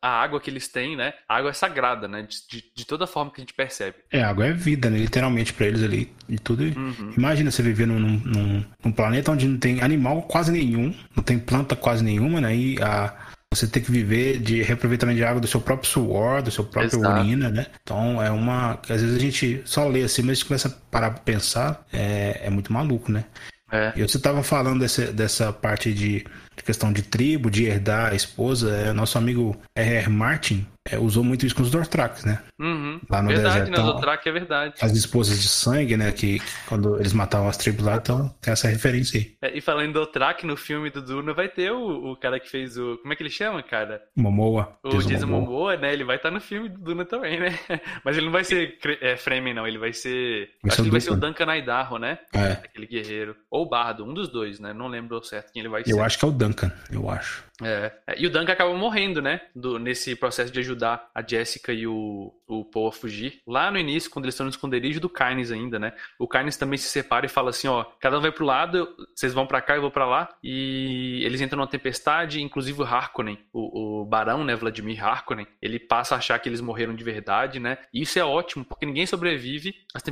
a 0.00 0.08
água 0.08 0.40
que 0.40 0.50
eles 0.50 0.68
têm, 0.68 0.96
né? 0.96 1.14
A 1.28 1.36
água 1.36 1.50
é 1.50 1.52
sagrada, 1.52 2.06
né? 2.06 2.22
De, 2.22 2.36
de, 2.48 2.64
de 2.74 2.86
toda 2.86 3.06
forma 3.06 3.30
que 3.30 3.40
a 3.40 3.42
gente 3.42 3.54
percebe. 3.54 3.96
É, 4.10 4.22
a 4.22 4.30
água 4.30 4.46
é 4.46 4.52
vida, 4.52 4.90
né? 4.90 4.98
Literalmente 4.98 5.52
para 5.52 5.66
eles 5.66 5.82
ali 5.82 6.12
e 6.28 6.38
tudo. 6.38 6.62
Uhum. 6.62 7.14
Imagina 7.16 7.50
você 7.50 7.62
viver 7.62 7.86
num, 7.86 7.98
num, 7.98 8.64
num, 8.84 8.92
planeta 8.92 9.32
onde 9.32 9.46
não 9.46 9.58
tem 9.58 9.82
animal 9.82 10.22
quase 10.22 10.52
nenhum, 10.52 10.94
não 11.14 11.22
tem 11.22 11.38
planta 11.38 11.74
quase 11.74 12.02
nenhuma, 12.04 12.40
né? 12.40 12.54
E 12.54 12.82
a 12.82 13.14
você 13.54 13.66
tem 13.66 13.82
que 13.82 13.90
viver 13.90 14.38
de 14.38 14.62
reaproveitamento 14.62 15.18
de 15.18 15.24
água 15.24 15.40
do 15.40 15.46
seu 15.46 15.60
próprio 15.60 15.88
suor, 15.88 16.42
do 16.42 16.50
seu 16.50 16.64
próprio 16.64 16.98
Exato. 16.98 17.20
urina, 17.20 17.50
né? 17.50 17.66
Então 17.82 18.22
é 18.22 18.30
uma. 18.30 18.80
Às 18.88 19.00
vezes 19.00 19.16
a 19.16 19.18
gente 19.18 19.62
só 19.64 19.86
lê 19.86 20.02
assim, 20.02 20.22
mas 20.22 20.30
a 20.30 20.34
gente 20.34 20.44
começa 20.46 20.68
a 20.68 20.72
parar 20.90 21.10
pra 21.10 21.20
pensar, 21.20 21.86
é, 21.92 22.42
é 22.44 22.50
muito 22.50 22.72
maluco, 22.72 23.10
né? 23.10 23.24
É. 23.70 23.92
E 23.96 24.02
você 24.02 24.18
estava 24.18 24.42
falando 24.42 24.80
desse, 24.80 25.06
dessa 25.06 25.52
parte 25.52 25.92
de, 25.92 26.24
de, 26.56 26.62
questão 26.64 26.92
de 26.92 27.02
tribo, 27.02 27.50
de 27.50 27.64
herdar 27.64 28.12
a 28.12 28.14
esposa. 28.14 28.70
É, 28.70 28.92
nosso 28.92 29.18
amigo 29.18 29.56
R.R. 29.74 30.08
Martin, 30.10 30.66
é, 30.86 30.98
usou 30.98 31.24
muito 31.24 31.46
isso 31.46 31.54
com 31.54 31.62
os 31.62 31.70
Dortraks, 31.70 32.24
né? 32.26 32.42
Uhum. 32.60 33.00
Lá 33.08 33.22
no 33.22 33.28
verdade, 33.28 33.60
deserto. 33.60 33.70
Né? 33.70 33.92
Dortrak 33.92 34.28
é 34.28 34.32
verdade. 34.32 34.74
As 34.82 34.92
esposas 34.92 35.40
de 35.40 35.48
sangue, 35.48 35.96
né? 35.96 36.12
Que, 36.12 36.38
que, 36.38 36.66
quando 36.66 37.00
eles 37.00 37.14
matavam 37.14 37.48
as 37.48 37.56
tribos 37.56 37.86
lá, 37.86 37.96
então 37.96 38.28
tem 38.38 38.52
essa 38.52 38.68
referência 38.68 39.18
aí. 39.18 39.34
É, 39.40 39.56
e 39.56 39.62
falando 39.62 39.88
em 39.88 39.92
Dortrak, 39.92 40.44
no 40.44 40.58
filme 40.58 40.90
do 40.90 41.00
Duna 41.00 41.32
vai 41.32 41.48
ter 41.48 41.72
o, 41.72 42.12
o 42.12 42.16
cara 42.16 42.38
que 42.38 42.50
fez 42.50 42.76
o. 42.76 42.98
Como 42.98 43.12
é 43.12 43.16
que 43.16 43.22
ele 43.22 43.30
chama, 43.30 43.62
cara? 43.62 44.02
Momoa. 44.14 44.76
O 44.82 44.98
Jason 44.98 45.26
Momoa. 45.26 45.40
Momoa, 45.40 45.76
né? 45.78 45.90
Ele 45.90 46.04
vai 46.04 46.16
estar 46.16 46.30
no 46.30 46.40
filme 46.40 46.68
do 46.68 46.78
Duna 46.78 47.06
também, 47.06 47.40
né? 47.40 47.58
Mas 48.04 48.18
ele 48.18 48.26
não 48.26 48.32
vai 48.32 48.44
ser 48.44 48.78
é, 49.00 49.16
Fremen, 49.16 49.54
não. 49.54 49.66
Ele 49.66 49.78
vai 49.78 49.94
ser. 49.94 50.50
Vai 50.62 50.68
acho 50.68 50.76
que 50.76 50.82
ele 50.82 50.90
vai 50.90 51.00
ser 51.00 51.12
o 51.12 51.16
Duncan 51.16 51.56
Idaho, 51.56 51.98
né? 51.98 52.18
É. 52.30 52.52
Aquele 52.52 52.86
guerreiro. 52.86 53.34
Ou 53.50 53.66
Bardo, 53.66 54.04
um 54.04 54.12
dos 54.12 54.28
dois, 54.28 54.60
né? 54.60 54.74
Não 54.74 54.88
lembro 54.88 55.24
certo 55.24 55.50
quem 55.50 55.60
ele 55.60 55.70
vai 55.70 55.82
ser. 55.82 55.92
Eu 55.92 56.02
acho 56.02 56.18
que 56.18 56.26
é 56.26 56.28
o 56.28 56.32
Duncan, 56.32 56.70
eu 56.92 57.08
acho. 57.08 57.42
É. 57.62 57.92
é. 58.06 58.14
E 58.18 58.26
o 58.26 58.30
Duncan 58.30 58.52
acaba 58.52 58.72
morrendo, 58.74 59.22
né? 59.22 59.40
Do, 59.54 59.78
nesse 59.78 60.16
processo 60.16 60.52
de 60.52 60.58
ajudar 60.60 61.08
a 61.14 61.22
Jessica 61.22 61.72
e 61.72 61.86
o, 61.86 62.32
o 62.46 62.64
Paul 62.64 62.88
a 62.88 62.92
fugir. 62.92 63.40
Lá 63.46 63.70
no 63.70 63.78
início, 63.78 64.10
quando 64.10 64.24
eles 64.24 64.34
estão 64.34 64.44
no 64.44 64.50
esconderijo 64.50 65.00
do 65.00 65.08
Kynes 65.08 65.52
ainda, 65.52 65.78
né? 65.78 65.92
O 66.18 66.26
Kynes 66.26 66.56
também 66.56 66.78
se 66.78 66.88
separa 66.88 67.26
e 67.26 67.28
fala 67.28 67.50
assim, 67.50 67.68
ó, 67.68 67.84
cada 68.00 68.18
um 68.18 68.20
vai 68.20 68.32
pro 68.32 68.44
lado, 68.44 68.88
vocês 69.14 69.32
vão 69.32 69.46
para 69.46 69.60
cá, 69.60 69.76
eu 69.76 69.82
vou 69.82 69.90
para 69.90 70.06
lá. 70.06 70.34
E 70.42 71.22
eles 71.24 71.40
entram 71.40 71.58
numa 71.58 71.66
tempestade, 71.66 72.42
inclusive 72.42 72.80
o 72.80 72.84
Harkonnen, 72.84 73.38
o, 73.52 74.00
o 74.00 74.04
barão, 74.04 74.44
né, 74.44 74.56
Vladimir 74.56 75.04
Harkonnen, 75.04 75.46
ele 75.62 75.78
passa 75.78 76.14
a 76.14 76.18
achar 76.18 76.38
que 76.38 76.48
eles 76.48 76.60
morreram 76.60 76.94
de 76.94 77.04
verdade, 77.04 77.60
né? 77.60 77.78
E 77.92 78.02
isso 78.02 78.18
é 78.18 78.24
ótimo, 78.24 78.64
porque 78.64 78.86
ninguém 78.86 79.06
sobrevive 79.06 79.74
às 79.94 80.02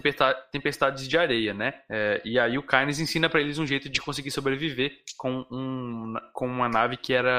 tempestades 0.51 1.09
de 1.09 1.18
areia, 1.18 1.53
né? 1.53 1.74
É, 1.88 2.20
e 2.24 2.38
aí 2.38 2.57
o 2.57 2.62
Kynes 2.62 3.01
ensina 3.01 3.28
para 3.28 3.40
eles 3.40 3.59
um 3.59 3.66
jeito 3.66 3.88
de 3.88 4.01
conseguir 4.01 4.30
sobreviver 4.30 4.93
com, 5.16 5.47
um, 5.51 6.14
com 6.32 6.47
uma 6.47 6.68
nave 6.68 6.97
que 6.97 7.12
era 7.12 7.32